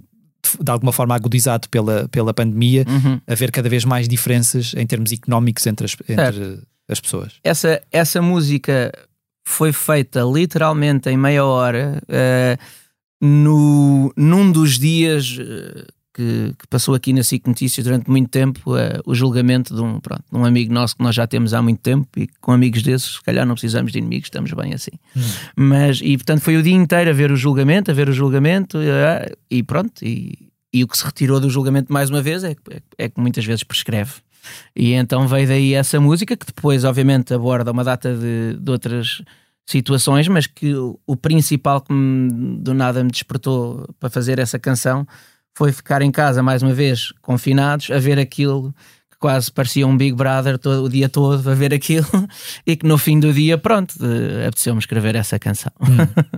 de 0.60 0.72
alguma 0.72 0.92
forma 0.92 1.14
agudizado 1.14 1.70
pela, 1.70 2.08
pela 2.10 2.34
pandemia, 2.34 2.86
uhum. 2.88 3.22
haver 3.28 3.52
cada 3.52 3.70
vez 3.70 3.86
mais 3.86 4.08
diferenças 4.08 4.74
em 4.76 4.88
termos 4.88 5.12
económicos 5.12 5.68
entre 5.68 5.86
as, 5.86 5.96
entre 6.08 6.64
as 6.88 7.00
pessoas? 7.00 7.34
Essa, 7.44 7.84
essa 7.92 8.20
música 8.20 8.92
foi 9.50 9.74
feita 9.74 10.22
literalmente 10.22 11.10
em 11.10 11.18
meia 11.18 11.44
hora. 11.44 12.02
Uh, 12.08 12.80
no, 13.22 14.14
num 14.16 14.52
dos 14.52 14.78
dias 14.80 15.38
uh, 15.38 15.86
que, 16.14 16.54
que, 16.58 16.68
passou 16.70 16.96
aqui 16.96 17.12
na 17.12 17.24
SIC 17.24 17.46
Notícias 17.48 17.84
durante 17.84 18.10
muito 18.10 18.30
tempo 18.30 18.74
uh, 18.74 19.02
o 19.06 19.14
julgamento 19.14 19.76
de 19.76 19.82
um, 19.82 20.00
pronto, 20.00 20.24
de 20.32 20.38
um 20.38 20.46
amigo 20.46 20.72
nosso 20.72 20.96
que 20.96 21.04
nós 21.04 21.16
já 21.16 21.28
temos 21.28 21.54
há 21.54 21.62
muito 21.62 21.82
tempo 21.82 22.08
e 22.16 22.28
com 22.40 22.52
amigos 22.52 22.84
desses, 22.84 23.16
se 23.16 23.22
calhar 23.24 23.46
não 23.46 23.56
precisamos 23.56 23.92
de 23.92 23.98
inimigos, 23.98 24.28
estamos 24.28 24.54
bem 24.54 24.74
assim. 24.74 24.92
Hum. 25.18 25.22
Mas, 25.56 26.00
e 26.02 26.16
portanto 26.16 26.42
foi 26.42 26.56
o 26.56 26.64
dia 26.64 26.76
inteiro 26.76 27.10
a 27.10 27.14
ver 27.14 27.32
o 27.32 27.36
julgamento, 27.36 27.92
a 27.92 27.94
ver 27.94 28.08
o 28.08 28.14
julgamento 28.14 28.78
uh, 28.78 29.36
e 29.50 29.64
pronto. 29.64 30.02
E, 30.04 30.50
e 30.72 30.84
o 30.84 30.88
que 30.88 30.98
se 30.98 31.04
retirou 31.04 31.40
do 31.40 31.50
julgamento 31.50 31.92
mais 31.92 32.10
uma 32.10 32.22
vez 32.22 32.44
é, 32.44 32.52
é, 32.52 32.82
é 32.98 33.10
que 33.10 33.20
muitas 33.20 33.44
vezes 33.44 33.64
prescreve. 33.64 34.14
E 34.76 34.94
então 34.94 35.28
veio 35.28 35.48
daí 35.48 35.74
essa 35.74 36.00
música 36.00 36.36
que 36.36 36.46
depois, 36.46 36.84
obviamente, 36.84 37.34
aborda 37.34 37.72
uma 37.72 37.84
data 37.84 38.16
de, 38.16 38.58
de 38.60 38.72
outras 38.72 39.22
situações, 39.66 40.28
mas 40.28 40.48
que 40.48 40.74
o, 40.74 41.00
o 41.06 41.16
principal 41.16 41.82
que 41.82 41.94
me, 41.94 42.58
do 42.58 42.74
nada 42.74 43.04
me 43.04 43.12
despertou 43.12 43.88
para 44.00 44.10
fazer 44.10 44.40
essa 44.40 44.58
canção 44.58 45.06
foi 45.56 45.72
ficar 45.72 46.02
em 46.02 46.12
casa 46.12 46.42
mais 46.42 46.64
uma 46.64 46.74
vez, 46.74 47.12
confinados, 47.22 47.92
a 47.92 48.00
ver 48.00 48.18
aquilo 48.18 48.74
que 49.12 49.18
quase 49.20 49.52
parecia 49.52 49.86
um 49.86 49.96
Big 49.96 50.16
Brother 50.16 50.58
todo, 50.58 50.86
o 50.86 50.90
dia 50.90 51.10
todo, 51.10 51.48
a 51.50 51.54
ver 51.54 51.74
aquilo, 51.74 52.08
e 52.66 52.76
que 52.76 52.88
no 52.88 52.98
fim 52.98 53.20
do 53.20 53.32
dia, 53.34 53.58
pronto, 53.58 53.94
apeteceu-me 54.48 54.80
escrever 54.80 55.16
essa 55.16 55.38
canção. 55.38 55.72
Hum. 55.82 55.98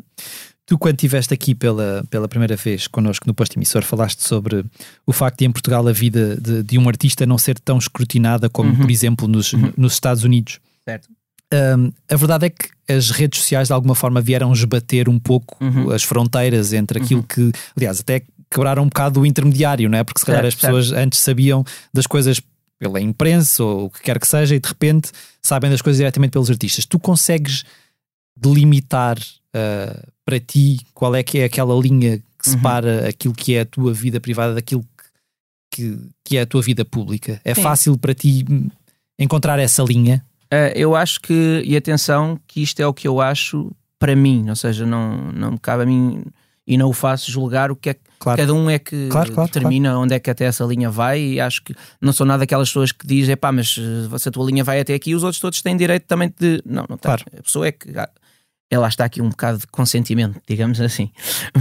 Tu, 0.65 0.77
quando 0.77 0.95
estiveste 0.95 1.33
aqui 1.33 1.53
pela, 1.53 2.03
pela 2.09 2.27
primeira 2.27 2.55
vez 2.55 2.87
connosco 2.87 3.27
no 3.27 3.33
Posto 3.33 3.57
Emissor, 3.57 3.83
falaste 3.83 4.23
sobre 4.23 4.63
o 5.05 5.11
facto 5.11 5.39
de 5.39 5.45
em 5.45 5.51
Portugal 5.51 5.85
a 5.87 5.91
vida 5.91 6.37
de, 6.39 6.63
de 6.63 6.77
um 6.77 6.87
artista 6.87 7.25
não 7.25 7.37
ser 7.37 7.59
tão 7.59 7.77
escrutinada 7.77 8.49
como, 8.49 8.69
uhum. 8.69 8.77
por 8.77 8.89
exemplo, 8.91 9.27
nos, 9.27 9.53
uhum. 9.53 9.73
nos 9.75 9.93
Estados 9.93 10.23
Unidos. 10.23 10.59
Certo. 10.85 11.09
Um, 11.53 11.91
a 12.09 12.15
verdade 12.15 12.45
é 12.45 12.49
que 12.49 12.69
as 12.87 13.09
redes 13.09 13.41
sociais 13.41 13.67
de 13.67 13.73
alguma 13.73 13.93
forma 13.95 14.21
vieram 14.21 14.53
esbater 14.53 15.09
um 15.09 15.19
pouco 15.19 15.57
uhum. 15.59 15.91
as 15.91 16.03
fronteiras 16.03 16.71
entre 16.71 17.01
aquilo 17.01 17.21
uhum. 17.21 17.27
que, 17.27 17.51
aliás, 17.75 17.99
até 17.99 18.21
quebraram 18.49 18.83
um 18.83 18.87
bocado 18.87 19.21
o 19.21 19.25
intermediário, 19.25 19.89
não 19.89 19.97
é? 19.97 20.03
Porque 20.03 20.19
se 20.19 20.25
calhar 20.25 20.43
certo, 20.43 20.53
as 20.53 20.61
pessoas 20.61 20.87
certo. 20.87 20.99
antes 20.99 21.19
sabiam 21.19 21.65
das 21.93 22.07
coisas 22.07 22.41
pela 22.79 22.99
imprensa 22.99 23.63
ou 23.63 23.85
o 23.85 23.89
que 23.89 24.01
quer 24.01 24.19
que 24.19 24.27
seja 24.27 24.55
e 24.55 24.59
de 24.59 24.67
repente 24.67 25.11
sabem 25.41 25.69
das 25.69 25.81
coisas 25.81 25.97
diretamente 25.97 26.31
pelos 26.31 26.49
artistas. 26.49 26.85
Tu 26.85 26.99
consegues 26.99 27.63
delimitar 28.35 29.17
uh, 29.55 30.11
para 30.25 30.39
ti 30.39 30.79
qual 30.93 31.15
é 31.15 31.23
que 31.23 31.39
é 31.39 31.45
aquela 31.45 31.75
linha 31.75 32.17
que 32.17 32.47
uhum. 32.47 32.53
separa 32.53 33.07
aquilo 33.07 33.33
que 33.33 33.55
é 33.55 33.61
a 33.61 33.65
tua 33.65 33.93
vida 33.93 34.19
privada 34.19 34.53
daquilo 34.55 34.85
que, 35.71 35.97
que 36.23 36.37
é 36.37 36.41
a 36.41 36.45
tua 36.45 36.61
vida 36.61 36.83
pública? 36.83 37.39
É 37.43 37.53
Sim. 37.53 37.61
fácil 37.61 37.97
para 37.97 38.13
ti 38.13 38.45
encontrar 39.19 39.59
essa 39.59 39.83
linha? 39.83 40.23
Uh, 40.45 40.71
eu 40.75 40.95
acho 40.95 41.21
que, 41.21 41.61
e 41.65 41.77
atenção, 41.77 42.39
que 42.47 42.61
isto 42.61 42.79
é 42.81 42.87
o 42.87 42.93
que 42.93 43.07
eu 43.07 43.21
acho 43.21 43.71
para 43.97 44.15
mim, 44.15 44.49
ou 44.49 44.55
seja, 44.55 44.85
não, 44.85 45.31
não 45.31 45.51
me 45.51 45.59
cabe 45.59 45.83
a 45.83 45.85
mim 45.85 46.23
e 46.65 46.77
não 46.77 46.89
o 46.89 46.93
faço 46.93 47.31
julgar 47.31 47.71
o 47.71 47.75
que 47.75 47.89
é 47.89 47.93
que 47.93 48.01
claro. 48.19 48.37
cada 48.39 48.53
um 48.53 48.69
é 48.69 48.79
que 48.79 49.07
claro, 49.09 49.31
claro, 49.31 49.51
determina 49.51 49.97
onde 49.97 50.13
é 50.13 50.19
que 50.19 50.29
até 50.29 50.45
essa 50.45 50.63
linha 50.63 50.89
vai 50.89 51.21
e 51.21 51.39
acho 51.39 51.63
que 51.63 51.75
não 51.99 52.13
sou 52.13 52.25
nada 52.25 52.39
daquelas 52.39 52.69
pessoas 52.69 52.91
que 52.91 53.05
dizem 53.05 53.35
pá, 53.35 53.51
mas 53.51 53.77
eh, 53.77 54.17
se 54.17 54.29
a 54.29 54.31
tua 54.31 54.45
linha 54.45 54.63
vai 54.63 54.79
até 54.79 54.93
aqui, 54.93 55.13
os 55.15 55.23
outros 55.23 55.39
todos 55.39 55.61
têm 55.61 55.75
direito 55.75 56.03
também 56.03 56.33
de. 56.39 56.61
Não, 56.65 56.85
não 56.87 56.97
tem. 56.97 57.11
A 57.11 57.43
pessoa 57.43 57.67
é 57.67 57.71
que. 57.71 57.89
Ela 58.71 58.87
está 58.87 59.05
aqui 59.05 59.21
um 59.21 59.29
bocado 59.29 59.59
de 59.59 59.67
consentimento, 59.67 60.41
digamos 60.47 60.79
assim. 60.79 61.11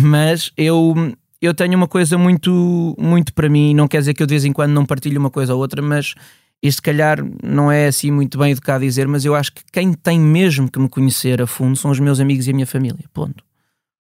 Mas 0.01 0.53
eu, 0.57 0.95
eu 1.43 1.53
tenho 1.53 1.77
uma 1.77 1.89
coisa 1.89 2.17
muito, 2.17 2.95
muito 2.97 3.35
para 3.35 3.49
mim, 3.49 3.75
não 3.75 3.89
quer 3.89 3.99
dizer 3.99 4.15
que 4.15 4.23
eu 4.23 4.27
de 4.27 4.35
vez 4.35 4.45
em 4.45 4.53
quando 4.53 4.71
não 4.71 4.87
partilho 4.87 5.19
uma 5.19 5.31
coisa 5.31 5.53
ou 5.53 5.61
outra, 5.61 5.83
mas 5.83 6.15
isto 6.63 6.77
se 6.77 6.83
calhar 6.83 7.19
não 7.43 7.73
é 7.73 7.87
assim 7.87 8.11
muito 8.11 8.39
bem 8.39 8.53
educado 8.53 8.85
dizer, 8.85 9.09
mas 9.09 9.25
eu 9.25 9.35
acho 9.35 9.53
que 9.53 9.63
quem 9.73 9.93
tem 9.93 10.21
mesmo 10.21 10.71
que 10.71 10.79
me 10.79 10.89
conhecer 10.89 11.43
a 11.43 11.47
fundo 11.47 11.77
são 11.77 11.91
os 11.91 11.99
meus 11.99 12.21
amigos 12.21 12.47
e 12.47 12.51
a 12.51 12.55
minha 12.55 12.67
família. 12.67 13.05
Ponto. 13.13 13.43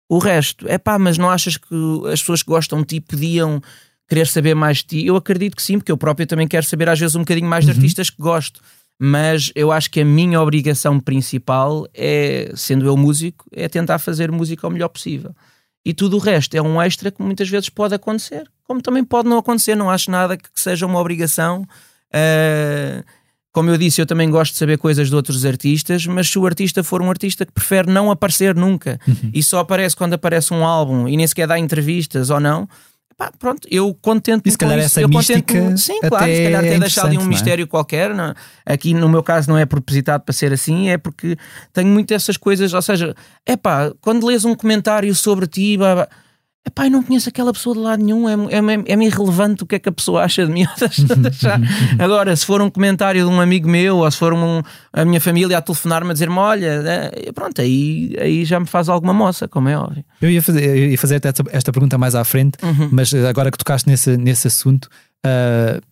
O 0.09 0.19
resto, 0.19 0.67
é 0.69 0.79
pá, 0.79 0.99
mas 0.99 1.19
não 1.19 1.29
achas 1.29 1.57
que 1.57 1.75
as 2.12 2.21
pessoas 2.21 2.43
que 2.43 2.49
gostam 2.49 2.81
de 2.81 2.87
ti 2.87 3.01
podiam 3.01 3.61
querer 4.09 4.27
saber 4.27 4.55
mais 4.55 4.79
de 4.79 4.85
ti? 4.85 5.07
Eu 5.07 5.17
acredito 5.17 5.57
que 5.57 5.62
sim, 5.62 5.79
porque 5.79 5.90
eu 5.90 5.97
próprio 5.97 6.27
também 6.27 6.47
quero 6.47 6.64
saber 6.64 6.88
às 6.88 6.99
vezes 6.99 7.17
um 7.17 7.21
bocadinho 7.21 7.49
mais 7.49 7.64
de 7.64 7.73
uhum. 7.73 7.77
artistas 7.77 8.11
que 8.11 8.21
gosto. 8.21 8.61
Mas 8.98 9.50
eu 9.54 9.72
acho 9.72 9.90
que 9.90 10.00
a 10.00 10.04
minha 10.04 10.40
obrigação 10.40 11.00
principal 11.00 11.87
é, 11.92 12.52
sendo 12.54 12.87
eu 12.87 12.96
músico, 12.96 13.44
é 13.52 13.68
tentar 13.68 13.98
fazer 13.98 14.30
música 14.30 14.66
o 14.66 14.70
melhor 14.70 14.88
possível. 14.88 15.35
E 15.85 15.92
tudo 15.92 16.16
o 16.16 16.20
resto 16.20 16.54
é 16.54 16.62
um 16.62 16.80
extra 16.80 17.11
que 17.11 17.22
muitas 17.22 17.48
vezes 17.48 17.68
pode 17.68 17.94
acontecer, 17.94 18.48
como 18.62 18.80
também 18.80 19.04
pode 19.04 19.28
não 19.28 19.37
acontecer. 19.37 19.74
Não 19.74 19.90
acho 19.90 20.11
nada 20.11 20.37
que 20.37 20.48
seja 20.54 20.87
uma 20.87 20.98
obrigação. 20.98 21.62
Uh, 22.14 23.04
como 23.52 23.70
eu 23.70 23.76
disse, 23.76 24.00
eu 24.00 24.07
também 24.07 24.28
gosto 24.30 24.52
de 24.52 24.59
saber 24.59 24.78
coisas 24.78 25.09
de 25.09 25.14
outros 25.14 25.44
artistas, 25.44 26.07
mas 26.07 26.28
se 26.28 26.38
o 26.38 26.46
artista 26.46 26.83
for 26.83 27.00
um 27.00 27.09
artista 27.09 27.46
que 27.46 27.52
prefere 27.52 27.88
não 27.88 28.11
aparecer 28.11 28.54
nunca 28.54 28.98
uhum. 29.07 29.30
e 29.33 29.42
só 29.44 29.61
aparece 29.61 29.94
quando 29.94 30.14
aparece 30.14 30.52
um 30.52 30.64
álbum 30.64 31.07
e 31.07 31.16
nem 31.16 31.24
sequer 31.24 31.46
dá 31.46 31.57
entrevistas 31.57 32.30
ou 32.30 32.40
não, 32.40 32.68
pá, 33.16 33.33
pronto, 33.38 33.66
eu 33.70 33.94
contento-me 34.00 34.50
se 34.50 34.59
calhar 34.59 34.79
essa 34.79 35.00
eu 35.00 35.09
mística 35.09 35.77
Sim, 35.77 36.00
claro, 36.00 36.27
se 36.27 36.42
calhar 36.42 36.62
ter 36.62 36.68
é 36.68 36.79
deixado 36.79 37.07
ali 37.07 37.18
um 37.18 37.22
é? 37.22 37.27
mistério 37.27 37.66
qualquer. 37.66 38.14
Não, 38.14 38.35
aqui 38.64 38.94
no 38.94 39.09
meu 39.09 39.22
caso 39.22 39.48
não 39.48 39.59
é 39.59 39.64
propositado 39.64 40.22
para 40.24 40.33
ser 40.33 40.53
assim, 40.53 40.88
é 40.88 40.98
porque 40.98 41.37
tenho 41.72 41.88
muito 41.88 42.12
essas 42.12 42.37
coisas, 42.37 42.72
ou 42.72 42.83
seja, 42.83 43.14
é 43.46 43.57
pá, 43.57 43.92
quando 44.00 44.27
lês 44.27 44.44
um 44.44 44.55
comentário 44.55 45.14
sobre 45.14 45.46
ti, 45.46 45.77
bah, 45.77 46.09
Epá, 46.66 46.87
eu 46.87 46.90
não 46.90 47.03
conheço 47.03 47.29
aquela 47.29 47.53
pessoa 47.53 47.74
de 47.74 47.83
lado 47.83 48.03
nenhum, 48.03 48.27
é, 48.27 48.33
é, 48.33 48.92
é-me 48.92 49.07
irrelevante 49.07 49.62
o 49.62 49.66
que 49.66 49.74
é 49.74 49.79
que 49.79 49.88
a 49.90 49.92
pessoa 49.92 50.24
acha 50.24 50.46
de 50.46 50.50
mim. 50.50 50.64
Agora, 51.98 52.35
se 52.35 52.46
for 52.46 52.62
um 52.62 52.70
comentário 52.70 53.27
de 53.27 53.31
um 53.31 53.38
amigo 53.38 53.68
meu 53.68 53.98
ou 53.98 54.11
se 54.11 54.16
for 54.16 54.33
um, 54.33 54.62
a 54.90 55.05
minha 55.05 55.20
família 55.20 55.59
a 55.59 55.61
telefonar-me 55.61 56.11
a 56.11 56.12
dizer-me: 56.14 56.38
Olha, 56.38 56.83
é, 56.87 57.33
pronto, 57.33 57.61
aí, 57.61 58.16
aí 58.18 58.44
já 58.46 58.59
me 58.59 58.66
faz 58.66 58.88
alguma 58.88 59.12
moça, 59.12 59.46
como 59.46 59.68
é 59.68 59.77
óbvio. 59.77 60.03
Eu 60.22 60.31
ia 60.31 60.40
fazer, 60.40 60.64
eu 60.64 60.90
ia 60.90 60.98
fazer 60.98 61.20
esta, 61.22 61.44
esta 61.53 61.70
pergunta 61.70 61.98
mais 61.98 62.14
à 62.14 62.24
frente, 62.24 62.57
uhum. 62.62 62.88
mas 62.90 63.12
agora 63.12 63.50
que 63.50 63.59
tocaste 63.59 63.87
nesse, 63.87 64.16
nesse 64.16 64.46
assunto, 64.46 64.87
uh, 65.27 65.83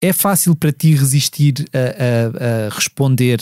é 0.00 0.12
fácil 0.14 0.56
para 0.56 0.72
ti 0.72 0.94
resistir 0.94 1.66
a, 1.74 2.64
a, 2.64 2.66
a 2.66 2.74
responder 2.74 3.38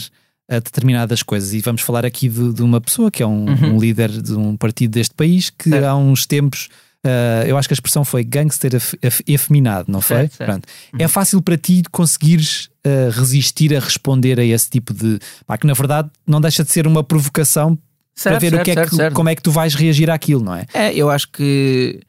a 0.48 0.54
determinadas 0.59 1.22
coisas. 1.22 1.52
E 1.54 1.61
vamos 1.61 1.83
falar 1.83 2.04
aqui 2.04 2.28
de, 2.28 2.52
de 2.52 2.62
uma 2.62 2.80
pessoa 2.80 3.11
que 3.11 3.22
é 3.22 3.26
um, 3.26 3.46
uhum. 3.48 3.74
um, 3.74 3.78
líder 3.80 4.11
de 4.11 4.35
um 4.35 4.57
partido 4.57 4.92
deste 4.92 5.14
país 5.14 5.50
que 5.50 5.74
há 5.74 5.94
uns 5.96 6.26
tempos 6.26 6.68
Uh, 7.07 7.44
eu 7.46 7.59
acho 7.59 7.68
que 7.68 7.74
a 7.74 7.76
expressão 7.76 8.02
foi 8.02 8.24
gangster 8.24 8.74
ef- 8.74 8.94
ef- 9.02 9.20
efeminado, 9.26 9.92
não 9.92 10.00
foi? 10.00 10.20
Certo, 10.20 10.37
certo. 10.37 10.48
Pronto. 10.50 10.68
É 10.98 11.07
fácil 11.07 11.42
para 11.42 11.59
ti 11.59 11.83
conseguires 11.92 12.70
uh, 12.83 13.11
resistir 13.11 13.76
a 13.76 13.78
responder 13.78 14.40
a 14.40 14.42
esse 14.42 14.70
tipo 14.70 14.94
de. 14.94 15.18
Pá, 15.46 15.59
que 15.59 15.66
na 15.66 15.74
verdade 15.74 16.09
não 16.26 16.40
deixa 16.40 16.64
de 16.64 16.72
ser 16.72 16.87
uma 16.87 17.04
provocação 17.04 17.76
para 17.76 17.83
Certo, 18.16 18.40
ver 18.40 18.46
o 18.46 18.50
certo, 18.52 18.64
que 18.64 18.70
é 18.70 18.74
certo, 18.74 18.88
que, 18.88 18.96
certo. 18.96 19.14
como 19.14 19.28
é 19.28 19.35
que 19.35 19.42
tu 19.42 19.50
vais 19.50 19.74
reagir 19.74 20.09
àquilo, 20.11 20.42
não 20.42 20.54
é? 20.54 20.64
É, 20.72 20.94
eu 20.94 21.11
acho 21.11 21.28
que 21.30 22.00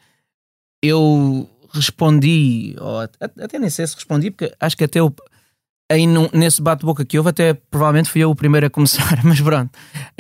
eu 0.82 1.50
respondi, 1.74 2.76
ou 2.80 3.02
at- 3.02 3.18
até 3.22 3.60
nem 3.60 3.70
sei 3.70 3.86
se 3.88 3.96
respondi, 3.96 4.32
porque 4.32 4.54
acho 4.62 4.78
que 4.78 4.84
até 4.86 5.02
eu, 5.02 5.14
aí 5.90 6.06
nesse 6.34 6.62
bate-boca 6.62 7.06
que 7.06 7.18
houve, 7.18 7.30
até 7.30 7.54
provavelmente 7.54 8.10
fui 8.10 8.22
eu 8.22 8.32
o 8.32 8.36
primeiro 8.36 8.68
a 8.68 8.70
começar, 8.70 9.22
mas 9.24 9.40
pronto, 9.40 9.72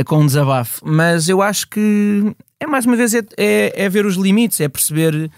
com 0.06 0.20
um 0.20 0.26
desabafo. 0.26 0.82
Mas 0.86 1.28
eu 1.28 1.42
acho 1.42 1.68
que 1.68 2.36
é 2.60 2.68
mais 2.68 2.86
uma 2.86 2.96
vez 2.96 3.14
é, 3.14 3.22
é, 3.38 3.84
é 3.86 3.90
ver 3.90 4.06
os 4.06 4.16
limites, 4.16 4.60
é 4.62 4.68
perceber 4.68 5.30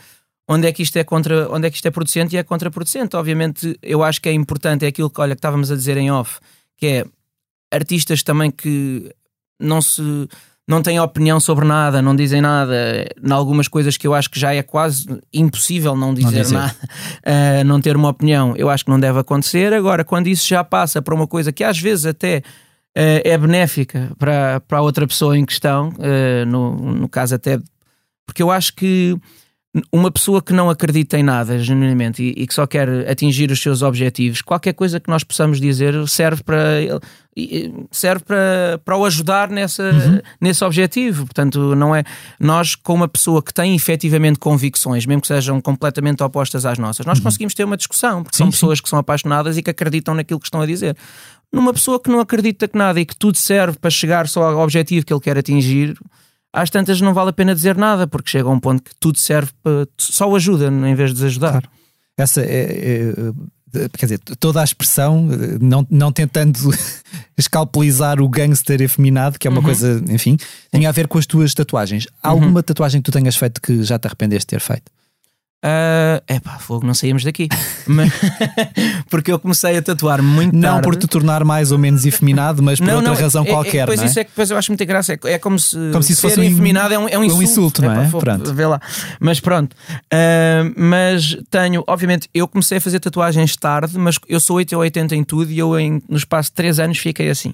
onde 0.47 0.67
é 0.67 0.71
que 0.71 0.81
isto 0.81 0.97
é 0.97 1.03
contra, 1.03 1.51
onde 1.51 1.67
é 1.67 1.69
que 1.69 1.75
isto 1.75 1.87
é 1.87 1.91
producente 1.91 2.35
e 2.35 2.37
é 2.37 2.43
contraproducente. 2.43 3.15
Obviamente, 3.15 3.77
eu 3.81 4.03
acho 4.03 4.21
que 4.21 4.29
é 4.29 4.33
importante, 4.33 4.85
é 4.85 4.87
aquilo 4.87 5.09
que, 5.09 5.19
olha, 5.19 5.35
que 5.35 5.39
estávamos 5.39 5.71
a 5.71 5.75
dizer 5.75 5.97
em 5.97 6.11
off, 6.11 6.39
que 6.77 6.87
é 6.87 7.05
artistas 7.71 8.23
também 8.23 8.49
que 8.49 9.13
não 9.59 9.81
se 9.81 10.27
não 10.67 10.81
têm 10.81 10.99
opinião 10.99 11.39
sobre 11.39 11.65
nada, 11.65 12.01
não 12.01 12.15
dizem 12.15 12.41
nada, 12.41 13.07
em 13.23 13.31
algumas 13.31 13.67
coisas 13.69 13.95
que 13.95 14.05
eu 14.05 14.13
acho 14.13 14.29
que 14.29 14.39
já 14.39 14.53
é 14.53 14.61
quase 14.61 15.07
impossível 15.33 15.95
não 15.95 16.13
dizer, 16.13 16.41
dizer. 16.41 16.55
nada, 16.55 16.75
eh, 17.23 17.63
não 17.63 17.79
ter 17.79 17.95
uma 17.95 18.09
opinião, 18.09 18.53
eu 18.57 18.69
acho 18.69 18.83
que 18.83 18.91
não 18.91 18.99
deve 18.99 19.17
acontecer. 19.17 19.73
Agora, 19.73 20.03
quando 20.03 20.27
isso 20.27 20.45
já 20.45 20.63
passa 20.63 21.01
para 21.01 21.15
uma 21.15 21.25
coisa 21.25 21.53
que 21.53 21.63
às 21.63 21.79
vezes 21.79 22.05
até 22.05 22.41
eh, 22.93 23.21
é 23.23 23.37
benéfica 23.37 24.11
para, 24.19 24.59
para 24.59 24.79
a 24.79 24.81
outra 24.81 25.07
pessoa 25.07 25.37
em 25.37 25.45
questão, 25.45 25.93
eh, 25.99 26.43
no, 26.45 26.75
no 26.75 27.07
caso 27.07 27.35
até 27.35 27.59
porque 28.25 28.43
eu 28.43 28.51
acho 28.51 28.73
que 28.73 29.17
uma 29.91 30.11
pessoa 30.11 30.41
que 30.41 30.53
não 30.53 30.69
acredita 30.69 31.17
em 31.17 31.23
nada, 31.23 31.59
genuinamente, 31.59 32.23
e, 32.23 32.43
e 32.43 32.47
que 32.47 32.53
só 32.53 32.65
quer 32.65 33.09
atingir 33.09 33.51
os 33.51 33.61
seus 33.61 33.81
objetivos, 33.81 34.41
qualquer 34.41 34.73
coisa 34.73 34.99
que 34.99 35.09
nós 35.09 35.23
possamos 35.23 35.59
dizer 35.59 36.07
serve 36.07 36.43
para 36.43 36.81
ele- 36.81 36.99
serve 37.91 38.23
para, 38.25 38.81
para 38.83 38.97
o 38.97 39.05
ajudar 39.05 39.49
nessa, 39.49 40.23
nesse 40.41 40.63
objetivo. 40.65 41.25
Portanto, 41.25 41.75
não 41.75 41.95
é 41.95 42.03
nós, 42.39 42.73
com 42.73 42.95
uma 42.95 43.07
pessoa 43.07 43.43
que 43.43 43.53
tem 43.53 43.75
efetivamente 43.75 44.39
convicções, 44.39 45.05
mesmo 45.05 45.21
que 45.21 45.27
sejam 45.27 45.61
completamente 45.61 46.23
opostas 46.23 46.65
às 46.65 46.79
nossas, 46.79 47.05
nós 47.05 47.19
conseguimos 47.19 47.53
ter 47.53 47.63
uma 47.63 47.77
discussão, 47.77 48.23
porque 48.23 48.35
são 48.35 48.47
Sim, 48.47 48.51
pessoas 48.51 48.81
que 48.81 48.89
são 48.89 48.97
apaixonadas 48.97 49.55
e 49.55 49.61
que 49.61 49.69
acreditam 49.69 50.15
naquilo 50.15 50.39
que 50.39 50.47
estão 50.47 50.61
a 50.61 50.65
dizer. 50.65 50.97
Numa 51.53 51.71
pessoa 51.71 51.99
que 51.99 52.09
não 52.09 52.19
acredita 52.19 52.67
que 52.67 52.77
nada 52.77 52.99
e 52.99 53.05
que 53.05 53.15
tudo 53.15 53.37
serve 53.37 53.77
para 53.77 53.89
chegar 53.91 54.27
só 54.27 54.43
ao 54.43 54.59
objetivo 54.59 55.05
que 55.05 55.13
ele 55.13 55.21
quer 55.21 55.37
atingir, 55.37 55.95
às 56.57 56.69
tantas 56.69 56.99
não 56.99 57.13
vale 57.13 57.29
a 57.29 57.33
pena 57.33 57.53
dizer 57.53 57.77
nada, 57.77 58.07
porque 58.07 58.31
chega 58.31 58.49
a 58.49 58.51
um 58.51 58.59
ponto 58.59 58.81
que 58.81 58.91
tudo 58.99 59.17
serve 59.17 59.51
para. 59.61 59.87
só 59.97 60.29
o 60.29 60.35
ajuda 60.35 60.67
em 60.67 60.95
vez 60.95 61.11
de 61.11 61.17
desajudar. 61.17 61.51
Claro. 61.51 61.69
Essa 62.17 62.41
é, 62.41 62.45
é, 62.45 63.13
é, 63.75 63.89
quer 63.89 64.05
dizer, 64.07 64.19
toda 64.39 64.59
a 64.59 64.63
expressão, 64.63 65.27
não, 65.61 65.85
não 65.87 66.11
tentando 66.11 66.57
escalpelizar 67.37 68.19
o 68.19 68.27
gangster 68.27 68.81
efeminado, 68.81 69.37
que 69.37 69.47
é 69.47 69.51
uma 69.51 69.61
coisa, 69.61 70.03
enfim, 70.09 70.35
tinha 70.73 70.89
a 70.89 70.91
ver 70.91 71.07
com 71.07 71.19
as 71.19 71.27
tuas 71.27 71.53
tatuagens. 71.53 72.07
Há 72.23 72.29
alguma 72.29 72.63
tatuagem 72.63 73.01
que 73.01 73.05
tu 73.05 73.13
tenhas 73.13 73.35
feito 73.35 73.61
que 73.61 73.83
já 73.83 73.99
te 73.99 74.07
arrependeste 74.07 74.47
de 74.47 74.57
ter 74.57 74.59
feito? 74.59 74.91
É 75.63 76.21
epá, 76.29 76.59
fogo, 76.59 76.85
não 76.85 76.93
saímos 76.93 77.23
daqui. 77.23 77.47
Mas- 77.87 78.11
porque 79.09 79.31
eu 79.31 79.39
comecei 79.39 79.75
a 79.77 79.81
tatuar 79.81 80.21
muito 80.21 80.53
Não 80.55 80.61
tarde. 80.61 80.81
por 80.83 80.95
te 80.95 81.07
tornar 81.07 81.43
mais 81.43 81.71
ou 81.71 81.77
menos 81.79 82.05
efeminado, 82.05 82.61
mas 82.61 82.79
por 82.79 82.87
outra 82.89 83.13
razão 83.15 83.43
é- 83.43 83.47
é- 83.47 83.51
qualquer, 83.51 83.85
Pois 83.87 83.97
não 83.99 84.05
é? 84.05 84.09
isso 84.09 84.19
é 84.19 84.23
que 84.23 84.29
depois 84.29 84.51
eu 84.51 84.57
acho 84.57 84.69
muita 84.71 84.85
graça. 84.85 85.13
É, 85.13 85.19
é 85.33 85.39
como 85.39 85.57
se, 85.59 85.75
Como 85.91 86.03
se 86.03 86.15
ser 86.15 86.21
fosse 86.21 86.39
in- 86.41 86.51
efeminado 86.53 86.93
é 86.93 86.99
um, 86.99 87.09
é 87.09 87.17
um 87.17 87.21
um 87.21 87.23
insulto. 87.23 87.43
insulto, 87.43 87.81
não 87.81 87.91
é? 87.91 87.95
Epá, 88.01 88.05
fogo, 88.09 88.23
Pronto. 88.23 88.53
Vê 88.53 88.65
lá. 88.67 88.79
Mas 89.19 89.39
pronto. 89.39 89.75
Ah, 90.11 90.71
mas 90.77 91.35
tenho, 91.49 91.83
obviamente, 91.87 92.29
eu 92.33 92.47
comecei 92.47 92.77
a 92.77 92.81
fazer 92.81 92.99
tatuagens 92.99 93.55
tarde, 93.55 93.97
mas 93.97 94.15
eu 94.29 94.39
sou 94.39 94.57
8 94.57 94.73
ou 94.75 94.81
80 94.81 95.15
em 95.15 95.23
tudo 95.23 95.51
e 95.51 95.57
eu 95.57 95.77
em, 95.79 96.01
no 96.07 96.17
espaço 96.17 96.49
de 96.49 96.55
3 96.55 96.79
anos 96.79 96.97
fiquei 96.99 97.29
assim. 97.29 97.53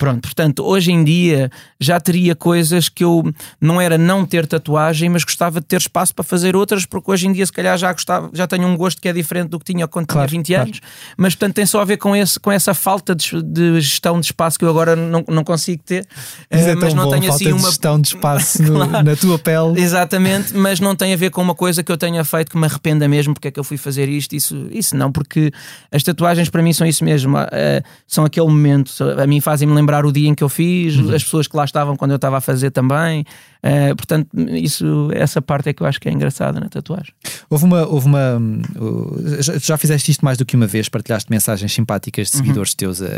Pronto, 0.00 0.22
portanto, 0.22 0.64
hoje 0.64 0.90
em 0.92 1.04
dia 1.04 1.50
já 1.78 2.00
teria 2.00 2.34
coisas 2.34 2.88
que 2.88 3.04
eu 3.04 3.22
não 3.60 3.78
era 3.78 3.98
não 3.98 4.24
ter 4.24 4.46
tatuagem, 4.46 5.10
mas 5.10 5.24
gostava 5.24 5.60
de 5.60 5.66
ter 5.66 5.76
espaço 5.76 6.14
para 6.14 6.24
fazer 6.24 6.56
outras, 6.56 6.86
porque 6.86 7.10
hoje 7.10 7.26
em 7.26 7.32
dia, 7.32 7.44
se 7.44 7.52
calhar, 7.52 7.76
já 7.76 7.92
gostava, 7.92 8.30
já 8.32 8.46
tenho 8.46 8.66
um 8.66 8.78
gosto 8.78 8.98
que 8.98 9.06
é 9.08 9.12
diferente 9.12 9.50
do 9.50 9.58
que 9.58 9.66
tinha 9.66 9.86
quando 9.86 10.06
Claro, 10.06 10.26
tinha 10.26 10.40
20 10.40 10.46
claro. 10.46 10.62
anos, 10.62 10.80
mas 11.18 11.34
portanto 11.34 11.54
tem 11.56 11.66
só 11.66 11.82
a 11.82 11.84
ver 11.84 11.98
com, 11.98 12.16
esse, 12.16 12.40
com 12.40 12.50
essa 12.50 12.72
falta 12.72 13.14
de, 13.14 13.42
de 13.42 13.78
gestão 13.82 14.18
de 14.18 14.24
espaço 14.24 14.58
que 14.58 14.64
eu 14.64 14.70
agora 14.70 14.96
não, 14.96 15.22
não 15.28 15.44
consigo 15.44 15.82
ter. 15.84 16.06
Mas 16.50 16.66
Eh, 16.66 16.70
é 16.70 16.74
mas 16.74 16.94
tão 16.94 16.96
não 16.96 17.04
bom, 17.04 17.10
tenho 17.10 17.22
falta 17.26 17.44
assim 17.44 17.52
uma. 17.52 17.68
gestão 17.68 18.00
de 18.00 18.08
espaço 18.08 18.62
no- 18.64 18.88
Claro. 18.88 19.04
na 19.04 19.16
tua 19.16 19.38
pele. 19.38 19.78
Exatamente, 19.82 20.54
mas 20.56 20.80
não 20.80 20.96
tem 20.96 21.12
a 21.12 21.16
ver 21.16 21.28
com 21.28 21.42
uma 21.42 21.54
coisa 21.54 21.82
que 21.82 21.92
eu 21.92 21.98
tenha 21.98 22.24
feito 22.24 22.50
que 22.52 22.56
me 22.56 22.64
arrependa 22.64 23.06
mesmo 23.06 23.34
porque 23.34 23.48
é 23.48 23.50
que 23.50 23.60
eu 23.60 23.64
fui 23.64 23.76
fazer 23.76 24.08
isto. 24.08 24.34
Isso, 24.34 24.66
isso 24.70 24.96
não, 24.96 25.12
porque 25.12 25.52
as 25.92 26.02
tatuagens 26.02 26.48
para 26.48 26.62
mim 26.62 26.72
são 26.72 26.86
isso 26.86 27.04
mesmo, 27.04 27.36
eh, 27.52 27.82
são 28.06 28.24
aquele 28.24 28.46
momento. 28.46 28.92
A 29.22 29.26
mim 29.26 29.42
fazem-me 29.42 29.74
lembrar 29.74 29.89
o 30.04 30.12
dia 30.12 30.28
em 30.28 30.34
que 30.34 30.42
eu 30.42 30.48
fiz, 30.48 30.96
Uhum. 30.96 31.14
as 31.14 31.22
pessoas 31.24 31.46
que 31.46 31.56
lá 31.56 31.64
estavam 31.64 31.96
quando 31.96 32.10
eu 32.12 32.16
estava 32.16 32.38
a 32.38 32.40
fazer 32.40 32.70
também. 32.70 33.24
Eh, 33.62 33.94
portanto, 33.94 34.28
isso, 34.50 35.10
essa 35.12 35.42
parte 35.42 35.68
é 35.68 35.72
que 35.72 35.82
eu 35.82 35.86
acho 35.86 36.00
que 36.00 36.08
é 36.08 36.12
engraçada 36.12 36.58
na 36.60 36.68
tatuagem. 36.68 37.12
Houve 37.48 37.64
uma. 37.64 37.86
Houve 37.86 38.06
uma 38.06 38.38
uh, 38.78 39.42
já, 39.42 39.58
já 39.58 39.76
fizeste 39.76 40.10
isto 40.10 40.24
mais 40.24 40.38
do 40.38 40.44
que 40.46 40.56
uma 40.56 40.66
vez, 40.66 40.88
partilhaste 40.88 41.30
mensagens 41.30 41.72
simpáticas 41.72 42.30
de 42.30 42.36
seguidores 42.38 42.74
teus 42.74 43.02
a, 43.02 43.06
a- 43.06 43.08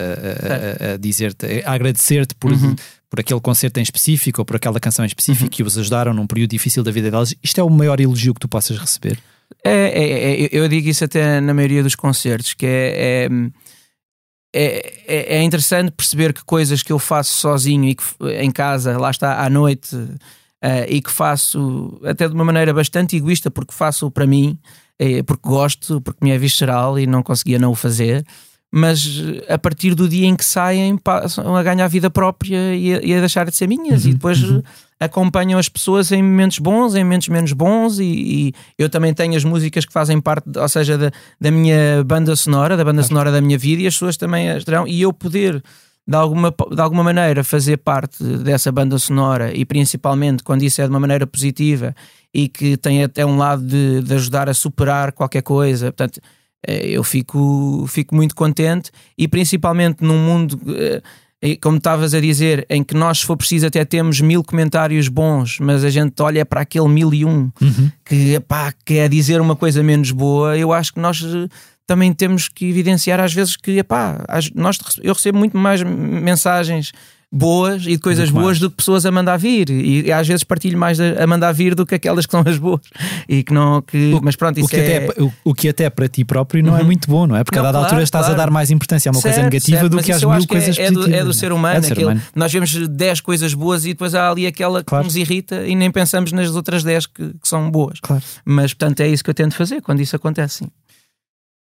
a- 0.91 0.95
a 0.95 0.97
dizer-te, 0.97 1.47
a 1.65 1.73
agradecer-te 1.73 2.35
por, 2.35 2.53
por 3.11 3.21
aquele 3.21 3.41
concerto 3.41 3.79
em 3.79 3.83
específico 3.83 4.41
ou 4.41 4.45
por 4.45 4.57
aquela 4.57 4.81
canção 4.81 5.05
em 5.05 5.09
específico 5.09 5.51
que 5.51 5.63
os 5.63 5.77
ajudaram 5.79 6.13
num 6.15 6.27
período 6.27 6.51
difícil 6.51 6.83
da 6.83 6.91
vida 6.91 7.11
deles. 7.11 7.35
Isto 7.43 7.61
é 7.61 7.63
o 7.65 7.71
maior 7.71 8.01
elogio 8.01 8.35
que 8.35 8.41
tu 8.41 8.49
possas 8.49 8.79
receber. 8.79 9.19
É, 9.65 9.71
é- 9.71 10.45
é- 10.45 10.49
eu 10.51 10.67
digo 10.67 10.89
isso 10.89 11.05
até 11.05 11.41
na 11.41 11.53
maioria 11.55 11.83
dos 11.83 11.95
concertos, 11.95 12.55
que 12.55 12.65
é, 12.67 13.29
é, 14.55 15.03
é, 15.07 15.37
é 15.37 15.43
interessante 15.43 15.91
perceber 15.93 16.33
que 16.33 16.45
coisas 16.45 16.83
que 16.83 16.93
eu 16.93 16.99
faço 16.99 17.35
sozinho 17.35 17.85
e 17.89 17.95
que 17.95 18.05
em 18.41 18.51
casa, 18.51 18.99
lá 18.99 19.11
está 19.11 19.45
à 19.45 19.49
noite, 19.49 19.97
eh, 20.63 20.87
e 20.89 21.03
que 21.03 21.11
faço 21.11 22.01
até 22.05 22.29
de 22.29 22.35
uma 22.35 22.45
maneira 22.45 22.73
bastante 22.73 23.17
egoísta, 23.17 23.51
porque 23.51 23.73
faço 23.75 24.09
para 24.13 24.27
mim, 24.27 24.57
eh, 24.97 25.23
porque 25.25 25.49
gosto, 25.49 26.01
porque 26.01 26.25
me 26.25 26.31
é 26.31 26.39
visceral 26.39 26.99
e 26.99 27.07
não 27.07 27.21
conseguia 27.21 27.59
não 27.59 27.73
o 27.73 27.75
fazer. 27.75 28.25
Mas 28.75 29.23
a 29.51 29.59
partir 29.59 29.95
do 29.95 30.09
dia 30.09 30.27
em 30.27 30.35
que 30.35 30.45
saem, 30.45 30.97
passam 30.97 31.55
a 31.55 31.63
ganhar 31.63 31.87
vida 31.89 32.09
própria 32.09 32.75
e 32.75 32.95
a, 32.95 33.01
e 33.03 33.15
a 33.15 33.21
deixar 33.21 33.45
de 33.45 33.55
ser 33.55 33.67
minhas, 33.67 34.07
e 34.07 34.15
depois 34.15 34.43
eh, 34.43 34.63
acompanham 34.99 35.59
as 35.59 35.69
pessoas 35.69 36.11
em 36.11 36.23
momentos 36.23 36.59
bons, 36.59 36.95
em 36.95 37.05
momentos 37.05 37.29
menos 37.29 37.53
bons, 37.53 37.99
e, 37.99 38.05
e 38.05 38.55
eu 38.79 38.89
também 38.89 39.13
tenho 39.13 39.37
as 39.37 39.45
músicas 39.45 39.85
que 39.85 39.93
fazem 39.93 40.19
parte, 40.23 40.47
ou 40.57 40.69
seja, 40.71 40.97
da, 40.97 41.11
da 41.39 41.51
minha 41.51 42.03
banda 42.03 42.35
sonora, 42.35 42.75
da 42.75 42.83
banda 42.83 43.03
sonora 43.03 43.31
da 43.31 43.43
minha 43.43 43.59
vida, 43.59 43.83
e 43.83 43.87
as 43.87 43.95
pessoas 43.95 44.17
também 44.17 44.49
as 44.49 44.65
terão, 44.65 44.89
e 44.89 45.03
eu 45.03 45.13
poder 45.13 45.63
de 46.07 46.17
alguma, 46.17 46.51
de 46.51 46.81
alguma 46.81 47.05
maneira 47.05 47.45
fazer 47.45 47.77
parte 47.77 48.25
dessa 48.25 48.73
banda 48.73 48.99
sonora 48.99 49.55
e 49.55 49.65
principalmente 49.65 50.43
quando 50.43 50.63
isso 50.63 50.81
é 50.81 50.85
de 50.85 50.91
uma 50.91 50.99
maneira 50.99 51.27
positiva 51.27 51.95
e 52.35 52.49
que 52.49 52.77
tem 52.77 53.05
até 53.05 53.25
um 53.25 53.37
lado 53.37 53.63
de, 53.63 54.03
de 54.03 54.15
ajudar 54.15 54.49
a 54.49 54.55
superar 54.55 55.13
qualquer 55.13 55.43
coisa, 55.43 55.93
portanto 55.93 56.21
eu 56.67 57.03
fico, 57.03 57.87
fico 57.89 58.15
muito 58.15 58.35
contente 58.35 58.91
e 59.17 59.27
principalmente 59.27 60.03
num 60.03 60.19
mundo 60.19 60.61
eh, 60.67 61.03
como 61.61 61.77
estavas 61.77 62.15
a 62.15 62.21
dizer, 62.21 62.65
em 62.71 62.85
que 62.85 62.95
nós, 62.95 63.19
se 63.19 63.27
for 63.27 63.37
preciso, 63.37 63.67
até 63.67 63.85
temos 63.85 64.21
mil 64.21 64.45
comentários 64.45 65.09
bons, 65.09 65.59
mas 65.59 65.85
a 65.85 65.91
gente 65.91 66.23
olha 66.23 66.47
para 66.47 66.61
aquele 66.61 66.89
mil 66.89 67.13
e 67.13 67.25
um 67.25 67.51
que 68.05 68.35
epá, 68.35 68.73
quer 68.85 69.09
dizer 69.09 69.41
uma 69.41 69.57
coisa 69.57 69.83
menos 69.83 70.13
boa, 70.13 70.57
eu 70.57 70.73
acho 70.73 70.95
que 70.95 71.01
nós 71.01 71.21
eh, 71.21 71.49
também 71.85 72.13
temos 72.13 72.49
que 72.49 72.67
evidenciar 72.67 73.19
às 73.19 73.35
vezes 73.35 73.57
que 73.57 73.79
epá, 73.79 74.25
nós, 74.55 74.79
eu 75.03 75.13
recebo 75.13 75.37
muito 75.37 75.57
mais 75.57 75.83
mensagens 75.83 76.93
boas 77.33 77.85
e 77.87 77.93
de 77.93 77.99
coisas 77.99 78.25
Muito 78.31 78.35
mais. 78.35 78.45
boas 78.45 78.59
do 78.59 78.71
que 78.71 78.77
pessoas 78.77 79.07
a 79.07 79.11
mandar 79.11 79.39
vir 79.39 79.71
e, 79.71 80.03
e 80.07 80.13
às 80.13 80.29
vezes 80.29 80.45
partilho 80.45 80.77
mais 80.79 81.01
a, 81.01 81.25
a 81.25 81.27
mandar 81.27 81.51
vir 81.53 81.75
do 81.75 81.87
que 81.87 81.95
aquelas 81.95 82.27
que 82.27 82.33
são 82.33 82.45
as 82.47 82.59
boas 82.59 82.83
e 83.29 83.43
que 83.43 83.55
não 83.55 83.81
que 83.81 84.19
mas 84.23 84.37
pronto 84.37 84.59
O 84.59 84.61
isso 84.61 84.69
que, 84.69 84.77
é 84.77 85.07
até, 85.09 85.23
o, 85.23 85.33
o 85.45 85.55
que 85.55 85.69
até 85.69 85.89
para 85.89 86.07
ti 86.09 86.25
próprio 86.25 86.63
não 86.63 86.77
é 86.77 86.83
muito 86.83 87.09
bom, 87.09 87.27
não 87.27 87.35
é? 87.35 87.43
Porque 87.43 87.59
a 87.59 87.63
Não, 87.63 87.69
dada 87.69 87.79
claro, 87.79 87.87
altura 87.87 88.03
estás 88.03 88.27
claro. 88.27 88.41
a 88.41 88.45
dar 88.45 88.51
mais 88.51 88.71
importância 88.71 89.09
a 89.09 89.13
uma 89.13 89.23
coisa 89.23 89.35
Certo, 89.35 89.45
negativa 89.47 89.79
certo, 89.81 89.91
do 89.97 90.03
que 90.03 90.13
às 90.13 90.23
mil 90.23 90.39
que 90.41 90.47
coisas 90.47 90.79
é, 90.79 90.83
é 90.83 90.91
do, 90.91 90.95
positivas. 90.97 91.21
é 91.21 91.25
do 91.25 91.33
ser 91.33 91.53
humano. 91.53 91.77
É 91.77 91.81
do 91.81 91.87
ser 91.87 91.93
aquele- 91.95 92.07
humano. 92.07 92.23
Nós 92.37 92.53
vemos 92.53 92.89
10 92.89 93.21
coisas 93.23 93.55
boas 93.55 93.85
e 93.87 93.89
depois 93.89 94.15
há 94.15 94.31
ali 94.31 94.47
aquela 94.47 94.85
Claro. 94.85 95.05
que 95.05 95.09
nos 95.09 95.17
irrita 95.17 95.67
e 95.67 95.75
nem 95.75 95.91
pensamos 95.91 96.33
nas 96.33 96.51
outras 96.55 96.85
10 96.85 97.07
que, 97.07 97.29
que 97.29 97.49
são 97.49 97.71
boas. 97.71 97.99
Claro. 98.01 98.23
Mas 98.45 98.75
portanto 98.75 99.01
é 99.01 99.09
isso 99.09 99.25
que 99.25 99.31
eu 99.31 99.35
tento 99.35 99.55
fazer 99.55 99.81
quando 99.81 100.01
isso 100.01 100.15
acontece. 100.15 100.59
Sim. 100.59 100.67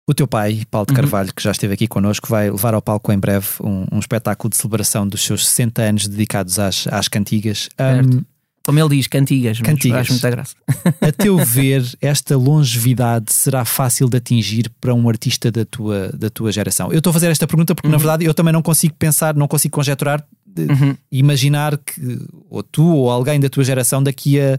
O 0.09 0.13
teu 0.13 0.27
pai, 0.27 0.63
Paulo 0.71 0.87
Uhum. 0.89 0.95
de 0.95 1.01
Carvalho, 1.01 1.33
que 1.35 1.43
já 1.43 1.51
esteve 1.51 1.73
aqui 1.75 1.87
connosco, 1.87 2.27
vai 2.27 2.49
levar 2.49 2.73
ao 2.73 2.81
palco 2.81 3.11
em 3.11 3.19
breve 3.19 3.45
um, 3.61 3.85
um 3.91 3.99
espetáculo 3.99 4.49
de 4.49 4.57
celebração 4.57 5.07
dos 5.07 5.21
seus 5.23 5.47
60 5.47 5.81
anos 5.83 6.07
dedicados 6.07 6.57
às, 6.57 6.87
às 6.87 7.07
cantigas. 7.07 7.69
Certo. 7.77 8.17
Um, 8.17 8.23
Como 8.65 8.79
ele 8.79 8.89
diz, 8.97 9.05
cantigas. 9.05 9.59
Cantigas. 9.61 9.99
Acho 10.01 10.13
muita 10.13 10.31
graça. 10.31 10.55
a 10.99 11.11
teu 11.11 11.37
ver, 11.45 11.83
esta 12.01 12.35
longevidade 12.35 13.31
será 13.31 13.63
fácil 13.65 14.09
de 14.09 14.17
atingir 14.17 14.71
para 14.81 14.95
um 14.95 15.07
artista 15.07 15.51
da 15.51 15.63
tua, 15.63 16.09
da 16.17 16.29
tua 16.31 16.51
geração? 16.51 16.91
Eu 16.91 16.97
estou 16.97 17.11
a 17.11 17.13
fazer 17.13 17.27
esta 17.29 17.45
pergunta 17.45 17.75
porque, 17.75 17.87
na 17.87 17.97
verdade, 17.97 18.25
eu 18.25 18.33
também 18.33 18.51
não 18.53 18.63
consigo 18.63 18.95
pensar, 18.97 19.35
não 19.35 19.47
consigo 19.47 19.75
conjecturar, 19.75 20.25
de- 20.43 20.63
Uhum. 20.63 20.97
imaginar 21.11 21.77
que 21.77 22.19
ou 22.49 22.63
tu 22.63 22.83
ou 22.83 23.11
alguém 23.11 23.39
da 23.39 23.47
tua 23.49 23.63
geração 23.63 24.01
daqui 24.01 24.39
a 24.41 24.57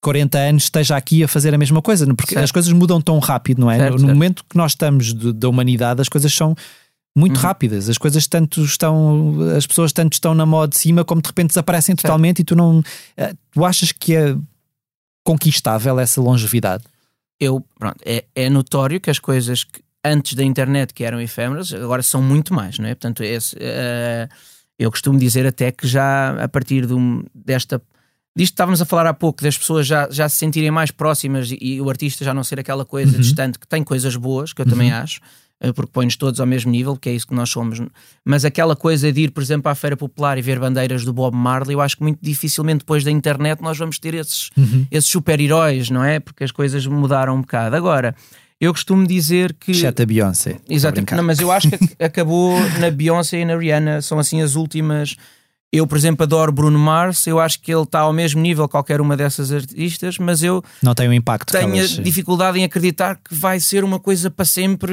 40 0.00 0.38
anos 0.38 0.62
esteja 0.64 0.96
aqui 0.96 1.22
a 1.24 1.28
fazer 1.28 1.54
a 1.54 1.58
mesma 1.58 1.82
coisa, 1.82 2.06
porque 2.14 2.34
Certo. 2.34 2.44
as 2.44 2.52
coisas 2.52 2.72
mudam 2.72 3.00
tão 3.00 3.18
rápido, 3.18 3.60
não 3.60 3.70
é? 3.70 3.76
Certo, 3.76 3.92
no 3.92 3.98
certo. 4.00 4.12
momento 4.14 4.44
que 4.48 4.56
nós 4.56 4.72
estamos 4.72 5.12
de- 5.14 5.32
da 5.32 5.48
humanidade, 5.48 6.00
as 6.00 6.08
coisas 6.08 6.32
são 6.32 6.54
muito 7.14 7.36
Uhum. 7.36 7.42
rápidas, 7.42 7.88
as 7.88 7.98
coisas 7.98 8.26
tanto 8.26 8.62
estão, 8.64 9.36
as 9.56 9.66
pessoas 9.66 9.92
tanto 9.92 10.12
estão 10.14 10.32
na 10.34 10.46
moda 10.46 10.70
de 10.70 10.78
cima 10.78 11.04
como 11.04 11.20
de 11.20 11.26
repente 11.28 11.48
desaparecem 11.48 11.94
totalmente 11.96 12.38
e 12.40 12.44
tu 12.44 12.54
não, 12.56 12.82
eh, 13.16 13.34
tu 13.50 13.64
achas 13.64 13.92
que 13.92 14.14
é 14.14 14.36
conquistável 15.24 15.98
essa 15.98 16.20
longevidade? 16.20 16.84
eu, 17.42 17.64
pronto, 17.78 17.96
é, 18.04 18.24
é 18.34 18.50
notório 18.50 19.00
que 19.00 19.08
as 19.08 19.18
coisas 19.18 19.64
que 19.64 19.80
antes 20.04 20.34
da 20.34 20.44
internet 20.44 20.92
que 20.92 21.02
eram 21.02 21.18
efêmeras 21.18 21.72
agora 21.72 22.02
são 22.02 22.20
muito 22.22 22.52
mais, 22.52 22.78
não 22.78 22.84
é? 22.86 22.94
Portanto, 22.94 23.22
esse, 23.22 23.56
eh, 23.58 24.28
eu 24.78 24.90
costumo 24.90 25.18
dizer 25.18 25.46
até 25.46 25.72
que 25.72 25.88
já 25.88 26.42
a 26.42 26.46
partir 26.48 26.84
de 26.86 26.92
um- 26.92 27.24
desta. 27.34 27.80
Disto 28.36 28.52
que 28.52 28.54
estávamos 28.54 28.80
a 28.80 28.84
falar 28.84 29.06
há 29.06 29.14
pouco, 29.14 29.42
das 29.42 29.58
pessoas 29.58 29.86
já, 29.86 30.08
já 30.10 30.28
se 30.28 30.36
sentirem 30.36 30.70
mais 30.70 30.90
próximas 30.90 31.50
e, 31.50 31.58
e 31.60 31.80
o 31.80 31.88
artista 31.90 32.24
já 32.24 32.32
não 32.32 32.44
ser 32.44 32.60
aquela 32.60 32.84
coisa 32.84 33.14
Uhum. 33.14 33.20
distante 33.20 33.58
que 33.58 33.66
tem 33.66 33.82
coisas 33.82 34.14
boas, 34.16 34.52
que 34.52 34.62
eu 34.62 34.66
também 34.66 34.92
acho, 34.92 35.20
eh, 35.60 35.72
porque 35.72 35.90
põe-nos 35.92 36.14
todos 36.16 36.38
ao 36.40 36.46
mesmo 36.46 36.70
nível, 36.70 36.96
que 36.96 37.08
é 37.08 37.12
isso 37.12 37.26
que 37.26 37.34
nós 37.34 37.50
somos. 37.50 37.80
Mas 38.24 38.44
aquela 38.44 38.76
coisa 38.76 39.12
de 39.12 39.22
ir, 39.22 39.30
por 39.32 39.42
exemplo, 39.42 39.68
à 39.70 39.74
Feira 39.74 39.96
Popular 39.96 40.38
e 40.38 40.42
ver 40.42 40.60
bandeiras 40.60 41.04
do 41.04 41.12
Bob 41.12 41.34
Marley, 41.36 41.74
eu 41.74 41.80
acho 41.80 41.96
que 41.96 42.02
muito 42.04 42.20
dificilmente 42.22 42.78
depois 42.78 43.02
da 43.02 43.10
internet 43.10 43.60
nós 43.60 43.76
vamos 43.76 43.98
ter 43.98 44.14
esses, 44.14 44.48
esses 44.92 45.10
super-heróis, 45.10 45.90
não 45.90 46.04
é? 46.04 46.20
Porque 46.20 46.44
as 46.44 46.52
coisas 46.52 46.86
mudaram 46.86 47.34
um 47.36 47.40
bocado. 47.40 47.74
Agora, 47.74 48.14
eu 48.60 48.72
costumo 48.72 49.06
dizer 49.08 49.54
que. 49.54 49.72
Exceto 49.72 50.02
a 50.02 50.06
Beyoncé. 50.06 50.60
Brincar. 50.92 51.16
não, 51.16 51.24
mas 51.24 51.40
eu 51.40 51.50
acho 51.50 51.68
que 51.68 51.74
ac- 51.74 51.96
acabou 51.98 52.58
na 52.78 52.90
Beyoncé 52.92 53.40
e 53.40 53.44
na 53.44 53.56
Rihanna, 53.56 54.00
são 54.02 54.20
assim 54.20 54.40
as 54.40 54.54
últimas. 54.54 55.16
Eu, 55.72 55.86
por 55.86 55.96
exemplo, 55.96 56.24
adoro 56.24 56.50
Bruno 56.50 56.78
Mars, 56.78 57.26
eu 57.28 57.38
acho 57.38 57.60
que 57.60 57.72
ele 57.72 57.82
está 57.84 58.00
ao 58.00 58.12
mesmo 58.12 58.40
nível 58.40 58.66
que 58.66 58.72
qualquer 58.72 59.00
uma 59.00 59.16
dessas 59.16 59.52
artistas, 59.52 60.18
mas 60.18 60.42
eu 60.42 60.64
Não 60.82 60.94
tem 60.96 61.08
o 61.08 61.12
impacto 61.12 61.52
tenho 61.52 61.76
elas- 61.76 61.90
dificuldade 61.90 62.58
em 62.58 62.64
acreditar 62.64 63.14
que 63.16 63.32
vai 63.34 63.60
ser 63.60 63.84
uma 63.84 64.00
coisa 64.00 64.28
para 64.30 64.44
sempre 64.44 64.92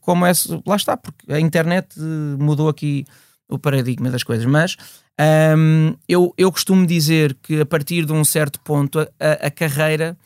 como 0.00 0.26
essa. 0.26 0.60
Lá 0.66 0.74
está, 0.74 0.96
porque 0.96 1.32
a 1.32 1.38
internet 1.38 1.86
eh, 1.96 2.02
mudou 2.42 2.68
aqui 2.68 3.04
o 3.48 3.56
paradigma 3.56 4.10
das 4.10 4.24
coisas. 4.24 4.44
Mas 4.46 4.76
hum, 5.56 5.94
eu, 6.08 6.34
eu 6.36 6.50
costumo 6.50 6.84
dizer 6.84 7.36
que 7.40 7.60
a 7.60 7.66
partir 7.66 8.04
de 8.04 8.12
um 8.12 8.24
certo 8.24 8.58
ponto 8.60 8.98
a, 8.98 9.08
a- 9.20 9.46
a 9.46 9.50
carreira 9.50 10.16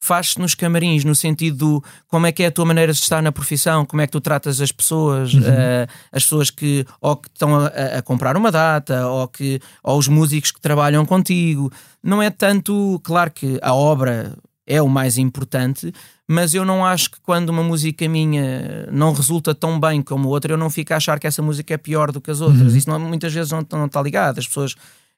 faz-se 0.00 0.38
nos 0.38 0.54
camarins, 0.54 1.02
no 1.04 1.14
sentido 1.14 1.56
do 1.56 1.84
como 2.08 2.26
é 2.26 2.32
que 2.32 2.42
é 2.42 2.46
a 2.46 2.50
tua 2.50 2.64
maneira 2.66 2.92
de 2.92 2.98
estar 2.98 3.22
na 3.22 3.32
profissão, 3.32 3.86
como 3.86 4.02
é 4.02 4.06
que 4.06 4.12
tu 4.12 4.20
tratas 4.20 4.60
as 4.60 4.70
pessoas, 4.70 5.32
eh, 5.34 5.86
as 6.12 6.22
pessoas 6.24 6.50
que 6.50 6.84
ou 7.00 7.16
que 7.16 7.28
estão 7.28 7.56
a, 7.56 7.66
a 7.68 8.02
comprar 8.02 8.36
uma 8.36 8.50
data, 8.52 9.06
ou, 9.08 9.26
que, 9.28 9.60
ou 9.82 9.98
os 9.98 10.06
músicos 10.08 10.50
que 10.50 10.60
trabalham 10.60 11.06
contigo. 11.06 11.72
Não 12.02 12.22
é 12.22 12.28
tanto, 12.30 13.00
claro 13.02 13.30
que 13.30 13.58
a 13.62 13.72
obra 13.74 14.36
é 14.66 14.80
o 14.82 14.88
mais 14.88 15.16
importante, 15.18 15.92
mas 16.28 16.54
eu 16.54 16.64
não 16.64 16.84
acho 16.84 17.10
que 17.10 17.20
quando 17.22 17.50
uma 17.50 17.62
música 17.62 18.08
minha 18.08 18.86
não 18.90 19.12
resulta 19.12 19.54
tão 19.54 19.78
bem 19.80 20.00
como 20.02 20.28
outra, 20.28 20.52
eu 20.52 20.56
não 20.58 20.70
fico 20.70 20.92
a 20.92 20.96
achar 20.96 21.18
que 21.18 21.26
essa 21.26 21.42
música 21.42 21.74
é 21.74 21.76
pior 21.78 22.10
do 22.12 22.20
que 22.20 22.30
as 22.30 22.40
outras. 22.40 22.74
Isso 22.74 22.88
não- 22.88 22.98
muitas 23.00 23.32
vezes 23.32 23.52
não, 23.52 23.66
não 23.72 23.86
está 23.86 24.00
ligado. 24.02 24.38
As 24.38 24.46
pessoas 24.46 24.74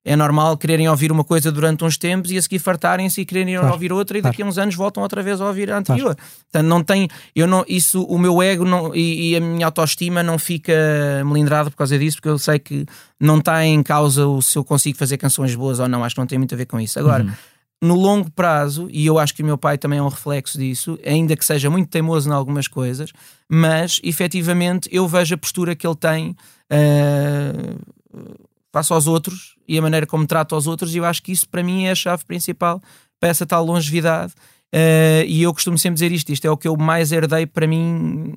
é 0.07 0.15
normal 0.15 0.57
quererem 0.57 0.89
ouvir 0.89 1.11
uma 1.11 1.25
coisa 1.25 1.51
durante 1.51 1.85
uns 1.85 1.99
tempos 1.99 2.31
e 2.31 2.39
a 2.39 2.43
seguir 2.43 2.61
fartarem-se 2.61 3.21
e 3.21 3.25
quererem 3.25 3.57
Claro, 3.57 3.73
ouvir 3.73 3.93
outra 3.93 4.17
e 4.17 4.21
claro. 4.21 4.33
daqui 4.33 4.43
a 4.43 4.47
uns 4.47 4.57
anos 4.57 4.77
voltam 4.77 5.03
outra 5.03 5.21
vez 5.21 5.41
a 5.41 5.47
ouvir 5.47 5.71
a 5.73 5.79
anterior. 5.79 6.15
Portanto, 6.15 6.69
não 6.69 6.83
tem, 6.83 7.09
eu 7.35 7.47
não, 7.49 7.65
isso, 7.67 8.05
o 8.05 8.17
meu 8.17 8.41
ego 8.41 8.65
não, 8.65 8.95
e, 8.95 9.33
e 9.33 9.37
a 9.37 9.41
minha 9.41 9.67
autoestima 9.67 10.23
não 10.23 10.39
fica 10.39 10.73
melindrada 11.27 11.71
por 11.71 11.77
causa 11.77 11.99
disso, 11.99 12.19
porque 12.19 12.29
eu 12.29 12.39
sei 12.39 12.61
que 12.61 12.87
não 13.19 13.39
está 13.39 13.65
em 13.65 13.83
causa 13.83 14.27
o 14.29 14.41
se 14.41 14.57
eu 14.57 14.65
consigo 14.65 14.97
fazer 14.97 15.17
canções 15.17 15.55
boas 15.57 15.81
ou 15.81 15.89
não, 15.89 16.05
acho 16.05 16.15
que 16.15 16.21
não 16.21 16.27
tem 16.27 16.39
muito 16.39 16.55
a 16.55 16.59
ver 16.59 16.67
com 16.67 16.79
isso. 16.79 17.01
Agora, 17.01 17.27
no 17.83 17.97
longo 17.97 18.31
prazo, 18.31 18.89
e 18.93 19.05
eu 19.05 19.19
acho 19.19 19.35
que 19.35 19.43
o 19.43 19.45
meu 19.45 19.59
pai 19.59 19.77
também 19.77 19.99
é 19.99 20.03
um 20.03 20.09
reflexo 20.09 20.57
disso, 20.57 20.97
ainda 21.05 21.37
que 21.37 21.45
seja 21.45 21.69
muito 21.69 21.91
teimoso 21.91 22.31
em 22.31 22.33
algumas 22.33 22.69
coisas, 22.69 23.11
mas 23.49 24.01
efetivamente 24.05 24.89
eu 24.93 25.09
vejo 25.09 25.35
a 25.35 25.39
postura 25.39 25.75
que 25.75 25.85
ele 25.85 25.97
tem 25.97 26.37
eh, 26.71 27.53
face 28.77 28.93
aos 28.93 29.07
outros 29.07 29.55
e 29.67 29.79
a 29.79 29.83
maneira 29.83 30.07
como 30.07 30.27
trata 30.27 30.55
os 30.55 30.67
outros, 30.67 30.95
e 30.95 30.99
eu 30.99 31.05
acho 31.05 31.23
que 31.23 31.33
isso 31.33 31.49
para 31.49 31.63
mim 31.63 31.85
é 31.85 31.93
a 31.93 31.95
chave 31.95 32.25
principal 32.25 32.81
para 33.19 33.31
essa 33.31 33.47
tal 33.47 33.65
longevidade. 33.65 34.35
Eh, 34.73 35.25
e 35.27 35.43
eu 35.43 35.55
costumo 35.55 35.79
sempre 35.79 35.95
dizer 35.95 36.13
isto: 36.13 36.31
isto 36.31 36.45
é 36.45 36.51
o 36.51 36.57
que 36.57 36.69
eu 36.69 36.77
mais 36.77 37.11
herdei 37.11 37.47
para 37.47 37.67
mim 37.67 38.35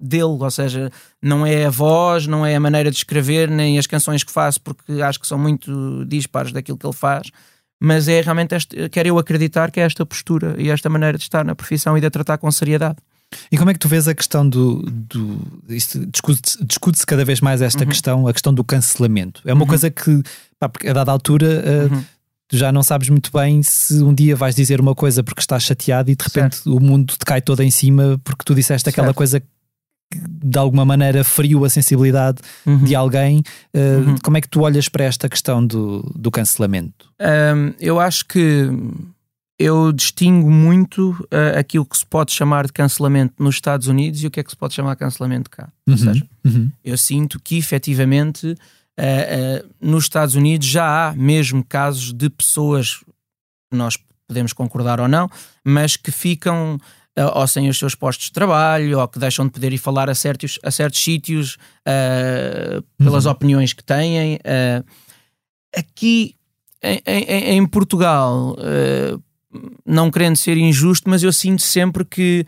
dele, 0.00 0.38
ou 0.40 0.50
seja, 0.50 0.90
não 1.20 1.44
é 1.44 1.66
a 1.66 1.70
voz, 1.70 2.26
não 2.26 2.46
é 2.46 2.54
a 2.54 2.60
maneira 2.60 2.90
de 2.90 2.96
escrever, 2.96 3.50
nem 3.50 3.78
as 3.78 3.86
canções 3.86 4.24
que 4.24 4.32
faço, 4.32 4.60
porque 4.60 5.02
acho 5.02 5.20
que 5.20 5.26
são 5.26 5.38
muito 5.38 6.04
dispares 6.06 6.52
daquilo 6.52 6.78
que 6.78 6.86
ele 6.86 6.94
faz, 6.94 7.30
mas 7.78 8.08
é 8.08 8.20
realmente, 8.22 8.54
este, 8.54 8.88
quero 8.88 9.08
eu 9.08 9.18
acreditar 9.18 9.70
que 9.70 9.80
é 9.80 9.82
esta 9.82 10.06
postura 10.06 10.54
e 10.58 10.70
esta 10.70 10.88
maneira 10.88 11.18
de 11.18 11.24
estar 11.24 11.44
na 11.44 11.54
profissão 11.54 11.98
e 11.98 12.00
de 12.00 12.06
a 12.06 12.10
tratar 12.10 12.38
com 12.38 12.50
seriedade. 12.50 12.96
E 13.50 13.56
como 13.58 13.70
é 13.70 13.72
que 13.72 13.78
tu 13.78 13.88
vês 13.88 14.06
a 14.08 14.14
questão 14.14 14.48
do. 14.48 14.82
do 14.82 15.38
discute-se 15.68 16.64
discute-se 16.64 17.06
cada 17.06 17.24
vez 17.24 17.40
mais 17.40 17.60
Uhum. 17.60 17.66
esta 17.66 17.86
questão, 17.86 18.28
a 18.28 18.32
questão 18.32 18.52
do 18.52 18.64
cancelamento. 18.64 19.40
É 19.44 19.52
uma 19.52 19.66
coisa 19.66 19.90
que, 19.90 20.22
pá, 20.58 20.70
a 20.88 20.92
dada 20.92 21.10
altura, 21.12 21.62
uh, 21.90 21.94
Uhum. 21.94 22.04
tu 22.48 22.56
já 22.56 22.70
não 22.72 22.82
sabes 22.82 23.08
muito 23.08 23.30
bem 23.32 23.62
se 23.62 23.94
um 24.02 24.12
dia 24.14 24.36
vais 24.36 24.54
dizer 24.54 24.80
uma 24.80 24.94
coisa 24.94 25.22
porque 25.22 25.40
estás 25.40 25.62
chateado 25.62 26.10
e 26.10 26.16
de 26.16 26.22
repente 26.24 26.60
o 26.66 26.78
mundo 26.80 27.14
te 27.16 27.24
cai 27.24 27.40
todo 27.40 27.62
em 27.62 27.70
cima 27.70 28.20
porque 28.22 28.42
tu 28.44 28.54
disseste 28.54 28.88
aquela 28.88 29.08
Certo. 29.08 29.16
coisa 29.16 29.40
que 29.40 29.46
de 30.12 30.58
alguma 30.58 30.84
maneira 30.84 31.24
feriu 31.24 31.64
a 31.64 31.70
sensibilidade 31.70 32.38
Uhum. 32.66 32.84
de 32.84 32.94
alguém. 32.94 33.42
Uh, 33.74 34.14
Como 34.22 34.36
é 34.36 34.40
que 34.40 34.48
tu 34.48 34.60
olhas 34.60 34.88
para 34.88 35.04
esta 35.04 35.28
questão 35.28 35.66
do, 35.66 36.02
do 36.14 36.30
cancelamento? 36.30 37.06
Hum, 37.20 37.72
eu 37.80 37.98
acho 37.98 38.24
que 38.26 38.68
eu 39.58 39.92
distingo 39.92 40.50
muito 40.50 41.10
uh, 41.32 41.58
aquilo 41.58 41.86
que 41.86 41.96
se 41.96 42.04
pode 42.06 42.32
chamar 42.32 42.66
de 42.66 42.72
cancelamento 42.72 43.34
nos 43.42 43.54
Estados 43.54 43.86
Unidos 43.88 44.22
e 44.22 44.26
o 44.26 44.30
que 44.30 44.40
é 44.40 44.42
que 44.42 44.50
se 44.50 44.56
pode 44.56 44.74
chamar 44.74 44.94
de 44.94 44.98
cancelamento 45.00 45.48
cá. 45.50 45.68
Ou 45.88 45.96
seja, 45.96 46.26
Uhum. 46.44 46.70
eu 46.84 46.98
sinto 46.98 47.38
que 47.40 47.56
efetivamente 47.56 48.46
uh, 48.48 48.54
uh, 49.64 49.70
nos 49.80 50.04
Estados 50.04 50.34
Unidos 50.34 50.66
já 50.66 51.08
há 51.10 51.14
mesmo 51.14 51.64
casos 51.64 52.12
de 52.12 52.28
pessoas, 52.28 53.00
nós 53.72 53.96
podemos 54.26 54.52
concordar 54.52 55.00
ou 55.00 55.08
não, 55.08 55.28
mas 55.64 55.96
que 55.96 56.10
ficam 56.10 56.78
ou 57.34 57.46
sem 57.46 57.68
os 57.68 57.78
seus 57.78 57.94
postos 57.94 58.26
de 58.26 58.32
trabalho 58.32 58.98
ou 58.98 59.06
que 59.06 59.20
deixam 59.20 59.46
de 59.46 59.52
poder 59.52 59.72
ir 59.72 59.78
falar 59.78 60.10
a 60.10 60.14
certos, 60.16 60.58
a 60.64 60.70
certos 60.72 60.98
sítios 61.00 61.56
pelas 62.98 63.24
opiniões 63.24 63.72
que 63.72 63.84
têm. 63.84 64.40
Aqui 65.76 66.34
em, 66.82 67.00
em- 67.06 67.56
em 67.58 67.66
Portugal, 67.66 68.56
não 69.86 70.10
querendo 70.10 70.36
ser 70.36 70.56
injusto, 70.56 71.08
mas 71.08 71.22
eu 71.22 71.32
sinto 71.32 71.62
sempre 71.62 72.04
que 72.04 72.44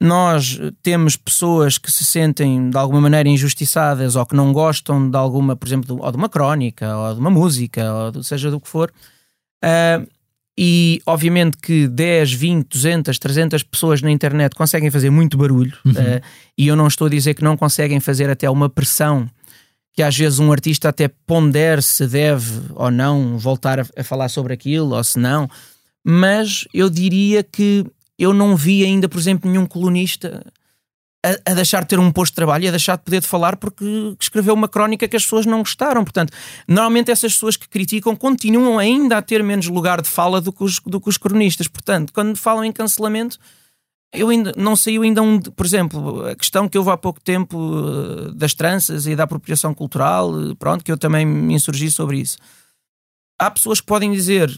nós 0.00 0.60
temos 0.82 1.16
pessoas 1.16 1.78
que 1.78 1.90
se 1.90 2.04
sentem 2.04 2.68
de 2.68 2.76
alguma 2.76 3.00
maneira 3.00 3.28
injustiçadas 3.28 4.14
ou 4.14 4.26
que 4.26 4.36
não 4.36 4.52
gostam 4.52 5.10
de 5.10 5.16
alguma, 5.16 5.56
por 5.56 5.66
exemplo, 5.66 5.96
de- 5.96 6.02
ou 6.02 6.10
de 6.10 6.16
uma 6.18 6.28
crónica, 6.28 6.94
ou 6.96 7.14
de 7.14 7.20
uma 7.20 7.30
música, 7.30 7.82
ou 8.14 8.22
seja 8.22 8.50
do 8.50 8.60
que 8.60 8.68
for. 8.68 8.92
Ah, 9.64 10.02
e 10.58 11.00
obviamente 11.06 11.56
que 11.58 11.86
10, 11.88 12.32
20, 12.32 12.68
200, 12.68 13.18
300 13.18 13.62
pessoas 13.62 14.00
na 14.02 14.10
internet 14.10 14.54
conseguem 14.54 14.90
fazer 14.90 15.10
muito 15.10 15.36
barulho, 15.36 15.76
ah, 15.86 16.20
e 16.58 16.66
eu 16.68 16.76
não 16.76 16.86
estou 16.86 17.06
a 17.06 17.10
dizer 17.10 17.34
que 17.34 17.44
não 17.44 17.56
conseguem 17.56 17.98
fazer 18.00 18.28
até 18.30 18.48
uma 18.50 18.68
pressão 18.68 19.26
que 19.94 20.02
às 20.02 20.14
vezes 20.14 20.38
um 20.38 20.52
artista 20.52 20.90
até 20.90 21.08
pondere 21.26 21.80
se 21.80 22.06
deve 22.06 22.52
ou 22.74 22.90
não 22.90 23.38
voltar 23.38 23.80
a, 23.80 23.86
a 23.96 24.04
falar 24.04 24.28
sobre 24.28 24.52
aquilo 24.52 24.94
ou 24.94 25.02
se 25.02 25.18
não, 25.18 25.48
mas 26.08 26.68
eu 26.72 26.88
diria 26.88 27.42
que 27.42 27.84
eu 28.16 28.32
não 28.32 28.54
vi 28.54 28.84
ainda, 28.84 29.08
por 29.08 29.18
exemplo, 29.18 29.50
nenhum 29.50 29.66
colunista 29.66 30.46
a, 31.24 31.50
a 31.50 31.54
deixar 31.54 31.82
de 31.82 31.88
ter 31.88 31.98
um 31.98 32.12
posto 32.12 32.30
de 32.30 32.36
trabalho 32.36 32.64
e 32.64 32.68
a 32.68 32.70
deixar 32.70 32.96
de 32.96 33.02
poder 33.02 33.20
de 33.20 33.26
falar 33.26 33.56
porque 33.56 33.84
escreveu 34.20 34.54
uma 34.54 34.68
crónica 34.68 35.08
que 35.08 35.16
as 35.16 35.24
pessoas 35.24 35.46
não 35.46 35.58
gostaram. 35.58 36.04
Portanto, 36.04 36.32
normalmente 36.68 37.10
essas 37.10 37.32
pessoas 37.32 37.56
que 37.56 37.68
criticam 37.68 38.14
continuam 38.14 38.78
ainda 38.78 39.18
a 39.18 39.22
ter 39.22 39.42
menos 39.42 39.66
lugar 39.66 40.00
de 40.00 40.08
fala 40.08 40.40
do 40.40 40.52
que 40.52 40.62
os, 40.62 40.78
do 40.78 41.00
que 41.00 41.08
os 41.08 41.18
cronistas. 41.18 41.66
Portanto, 41.66 42.12
quando 42.12 42.36
falam 42.36 42.64
em 42.64 42.70
cancelamento, 42.70 43.36
eu 44.14 44.28
ainda 44.28 44.52
não 44.56 44.76
saiu 44.76 45.02
ainda 45.02 45.20
um, 45.20 45.40
por 45.40 45.66
exemplo, 45.66 46.24
a 46.24 46.36
questão 46.36 46.68
que 46.68 46.78
houve 46.78 46.90
há 46.90 46.96
pouco 46.96 47.20
tempo 47.20 47.58
eh, 47.58 48.32
das 48.32 48.54
tranças 48.54 49.08
e 49.08 49.16
da 49.16 49.24
apropriação 49.24 49.74
cultural, 49.74 50.30
eh, 50.40 50.54
pronto, 50.56 50.84
que 50.84 50.92
eu 50.92 50.96
também 50.96 51.26
me 51.26 51.54
insurgi 51.54 51.90
sobre 51.90 52.20
isso. 52.20 52.38
Há 53.40 53.50
pessoas 53.50 53.80
que 53.80 53.86
podem 53.86 54.12
dizer 54.12 54.48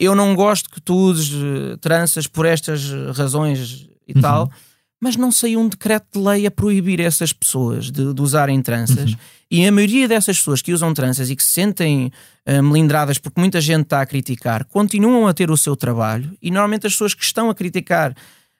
eu 0.00 0.14
não 0.14 0.34
gosto 0.34 0.70
que 0.70 0.80
tu 0.80 0.94
uses 0.94 1.30
eh, 1.30 1.76
tranças 1.76 2.26
por 2.26 2.46
estas 2.46 2.90
eh, 2.90 3.12
razões 3.12 3.86
e 4.08 4.14
tal, 4.18 4.50
mas 4.98 5.14
não 5.14 5.30
saiu 5.30 5.60
um 5.60 5.68
decreto 5.68 6.18
de 6.18 6.26
lei 6.26 6.46
a 6.46 6.50
proibir 6.50 7.00
essas 7.00 7.34
pessoas 7.34 7.90
de, 7.90 8.14
de 8.14 8.22
usarem 8.22 8.62
tranças. 8.62 9.14
E 9.50 9.66
a 9.66 9.70
maioria 9.70 10.08
dessas 10.08 10.38
pessoas 10.38 10.62
que 10.62 10.72
usam 10.72 10.94
tranças 10.94 11.28
e 11.28 11.36
que 11.36 11.44
se 11.44 11.52
sentem 11.52 12.10
eh, 12.46 12.62
melindradas 12.62 13.18
porque 13.18 13.38
muita 13.38 13.60
gente 13.60 13.82
está 13.82 14.00
a 14.00 14.06
criticar, 14.06 14.64
continuam 14.64 15.28
a 15.28 15.34
ter 15.34 15.50
o 15.50 15.56
seu 15.56 15.76
trabalho 15.76 16.34
e 16.40 16.50
normalmente 16.50 16.86
as 16.86 16.94
pessoas 16.94 17.12
que 17.12 17.22
estão 17.22 17.50
a 17.50 17.54
criticar 17.54 18.14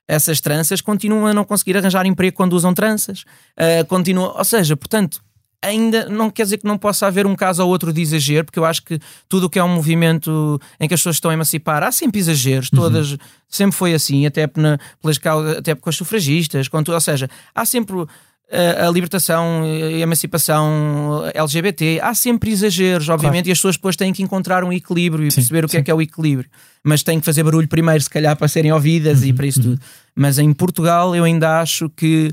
essas 0.07 0.41
tranças 0.41 0.81
continuam 0.81 1.27
a 1.27 1.33
não 1.33 1.45
conseguir 1.45 1.77
arranjar 1.77 2.05
emprego 2.05 2.37
quando 2.37 2.53
usam 2.55 2.75
tranças. 2.75 3.21
Uh, 3.57 3.87
continuam, 3.87 4.35
ou 4.37 4.45
seja, 4.45 4.77
portanto, 4.77 5.23
ainda 5.63 6.09
não 6.09 6.31
quer 6.31 6.45
dizer 6.45 6.59
que 6.59 6.67
não 6.67 6.79
possa 6.79 7.07
haver 7.07 7.27
um 7.27 7.35
caso 7.35 7.63
ou 7.63 7.69
outro 7.69 7.93
de 7.93 8.01
exagero, 8.01 8.45
porque 8.47 8.59
eu 8.59 8.65
acho 8.65 8.83
que 8.83 8.99
tudo 9.29 9.45
o 9.45 9.51
que 9.51 9.59
é 9.59 9.65
um 9.65 9.69
movimento 9.69 10.61
em 10.79 10.89
que 10.89 10.95
as 10.95 11.01
pessoas 11.01 11.17
estão 11.17 11.31
a 11.31 11.35
emancipar, 11.35 11.83
há 11.83 11.93
sempre 11.93 12.19
exageros, 12.19 12.71
todas, 12.71 13.17
sempre 13.49 13.77
foi 13.77 13.95
assim, 13.95 14.27
até, 14.27 14.49
na, 14.57 14.79
pelas 15.03 15.19
até 15.59 15.75
com 15.75 15.91
as 15.91 15.97
sufragistas, 15.97 16.69
com 16.69 16.83
tudo, 16.83 16.95
ou 16.95 17.01
seja, 17.01 17.29
há 17.55 17.67
sempre 17.67 18.07
a, 18.51 18.89
a 18.89 18.91
libertação 18.91 19.65
e 19.65 19.95
a 19.95 19.99
emancipação 19.99 21.23
LGBT, 21.35 22.01
há 22.03 22.15
sempre 22.15 22.51
exageros, 22.51 23.09
obviamente, 23.09 23.49
e 23.49 23.53
as 23.53 23.59
pessoas 23.59 23.77
depois 23.77 23.97
têm 23.97 24.13
que 24.13 24.23
encontrar 24.23 24.65
um 24.65 24.73
equilíbrio 24.73 25.27
e 25.27 25.31
Sim, 25.31 25.37
perceber 25.37 25.65
o 25.65 25.69
que 25.69 25.73
sim. 25.73 25.79
é 25.79 25.83
que 25.83 25.91
é 25.91 25.95
o 25.95 26.03
equilíbrio. 26.03 26.51
Mas 26.83 27.03
têm 27.03 27.21
que 27.21 27.27
fazer 27.27 27.43
barulho 27.43 27.69
primeiro, 27.69 28.03
se 28.03 28.11
calhar, 28.11 28.35
para 28.37 28.49
serem 28.49 28.73
ouvidas 28.73 29.23
e 29.23 29.33
para 29.33 29.47
isso 29.47 29.61
tudo. 29.63 29.81
Mas 30.15 30.39
em 30.39 30.53
Portugal 30.53 31.15
eu 31.15 31.25
ainda 31.25 31.61
acho 31.61 31.89
que 31.91 32.33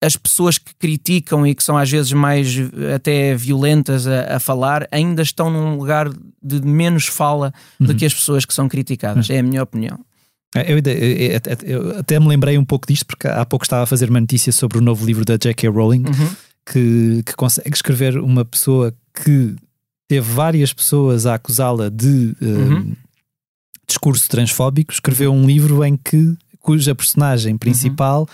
as 0.00 0.16
pessoas 0.16 0.58
que 0.58 0.72
criticam 0.76 1.44
e 1.46 1.54
que 1.54 1.62
são 1.62 1.76
às 1.76 1.90
vezes 1.90 2.12
mais 2.12 2.48
até 2.94 3.34
violentas 3.34 4.06
a, 4.06 4.36
a 4.36 4.40
falar 4.40 4.86
ainda 4.92 5.22
estão 5.22 5.50
num 5.50 5.76
lugar 5.76 6.08
de 6.42 6.60
menos 6.62 7.06
fala 7.06 7.52
do 7.80 7.94
que 7.94 8.04
as 8.06 8.14
pessoas 8.14 8.44
que 8.44 8.54
são 8.54 8.68
criticadas. 8.68 9.28
É 9.28 9.38
a 9.38 9.42
minha 9.42 9.62
opinião. 9.62 9.98
É, 10.54 10.72
Eu, 10.72 10.78
eu- 10.78 11.40
eu- 11.90 11.98
até 11.98 12.18
me 12.20 12.28
lembrei 12.28 12.56
um 12.56 12.64
pouco 12.64 12.86
disto, 12.86 13.04
porque 13.06 13.26
há 13.26 13.44
pouco 13.44 13.64
estava 13.64 13.82
a 13.82 13.86
fazer 13.86 14.08
uma 14.08 14.20
notícia 14.20 14.52
sobre 14.52 14.78
o 14.78 14.80
novo 14.80 15.04
livro 15.04 15.24
da 15.24 15.36
J.K. 15.36 15.68
Rowling, 15.68 16.04
Uhum. 16.06 16.30
que, 16.64 17.22
que 17.26 17.34
consegue 17.34 17.74
escrever 17.74 18.18
uma 18.18 18.44
pessoa 18.44 18.94
que 19.24 19.56
teve 20.08 20.30
várias 20.32 20.72
pessoas 20.72 21.26
a 21.26 21.34
acusá-la 21.34 21.90
de 21.90 22.34
eh, 22.40 22.44
Uhum. 22.46 22.94
discurso 23.86 24.28
transfóbico, 24.28 24.92
escreveu 24.92 25.32
um 25.32 25.46
livro 25.46 25.84
em 25.84 25.96
que 25.96 26.34
cuja 26.60 26.94
personagem 26.94 27.56
principal 27.56 28.28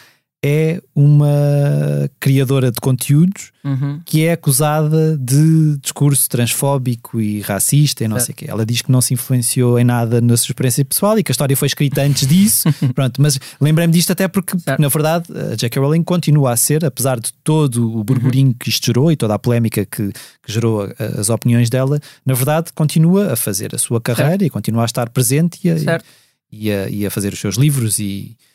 é 0.46 0.78
uma 0.94 2.10
criadora 2.20 2.70
de 2.70 2.78
conteúdos 2.78 3.50
Uhum. 3.64 3.98
que 4.04 4.26
é 4.26 4.32
acusada 4.32 5.16
de 5.16 5.78
discurso 5.78 6.28
transfóbico 6.28 7.18
e 7.18 7.40
racista 7.40 8.04
e 8.04 8.08
não 8.08 8.16
Certo. 8.18 8.26
sei 8.26 8.32
o 8.34 8.36
quê. 8.36 8.44
Ela 8.50 8.66
diz 8.66 8.82
que 8.82 8.92
não 8.92 9.00
se 9.00 9.14
influenciou 9.14 9.78
em 9.78 9.84
nada 9.84 10.20
na 10.20 10.36
sua 10.36 10.48
experiência 10.52 10.84
pessoal 10.84 11.18
e 11.18 11.22
que 11.22 11.30
a 11.30 11.32
história 11.32 11.56
foi 11.56 11.64
escrita 11.66 12.02
antes 12.02 12.26
disso. 12.28 12.68
Pronto, 12.94 13.22
mas 13.22 13.38
lembrei-me 13.58 13.92
disto 13.94 14.10
até 14.12 14.28
porque, 14.28 14.58
Certo. 14.58 14.78
na 14.82 14.88
verdade, 14.88 15.24
a 15.52 15.54
J.K. 15.56 15.80
Rowling 15.80 16.02
continua 16.02 16.52
a 16.52 16.56
ser, 16.58 16.84
apesar 16.84 17.18
de 17.18 17.32
todo 17.42 17.96
o 17.98 18.04
burburinho 18.04 18.48
Uhum. 18.48 18.54
que 18.54 18.68
isto 18.68 18.84
gerou 18.84 19.10
e 19.10 19.16
toda 19.16 19.32
a 19.32 19.38
polémica 19.38 19.86
que, 19.86 20.12
que 20.12 20.52
gerou 20.52 20.82
a- 20.82 21.20
as 21.20 21.30
opiniões 21.30 21.70
dela, 21.70 21.98
na 22.26 22.34
verdade, 22.34 22.70
continua 22.74 23.32
a 23.32 23.36
fazer 23.36 23.74
a 23.74 23.78
sua 23.78 23.98
carreira 23.98 24.44
e 24.44 24.50
continua 24.50 24.82
a 24.82 24.84
estar 24.86 25.08
presente 25.08 25.58
e 25.64 25.70
a, 25.70 25.78
Certo. 25.78 26.04
e 26.52 26.70
a, 26.70 26.88
e 26.90 27.06
a 27.06 27.10
fazer 27.10 27.32
os 27.32 27.38
seus 27.40 27.56
livros 27.56 27.98
e 27.98 28.36
É, 28.36 28.53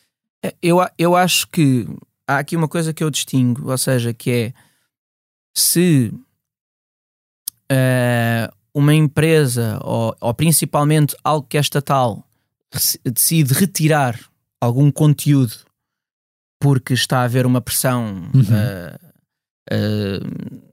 Eu, 0.62 0.78
eu 0.98 1.14
acho 1.16 1.46
que 1.48 1.86
há 2.26 2.38
aqui 2.38 2.56
uma 2.56 2.68
coisa 2.68 2.92
que 2.94 3.04
eu 3.04 3.10
distingo, 3.10 3.70
ou 3.70 3.76
seja, 3.78 4.14
que 4.14 4.30
é 4.30 4.52
se 5.54 6.12
eh, 7.70 8.50
uma 8.74 8.94
empresa 8.94 9.78
ou, 9.82 10.16
ou 10.20 10.34
principalmente 10.34 11.16
algo 11.24 11.46
que 11.46 11.56
é 11.58 11.60
estatal 11.60 12.24
decide 13.04 13.52
retirar 13.52 14.18
algum 14.60 14.90
conteúdo 14.90 15.52
porque 16.60 16.94
está 16.94 17.20
a 17.20 17.24
haver 17.24 17.46
uma 17.46 17.60
pressão 17.60 18.30
Uhum. 18.34 18.42
eh, 18.52 18.98
eh, 19.70 20.20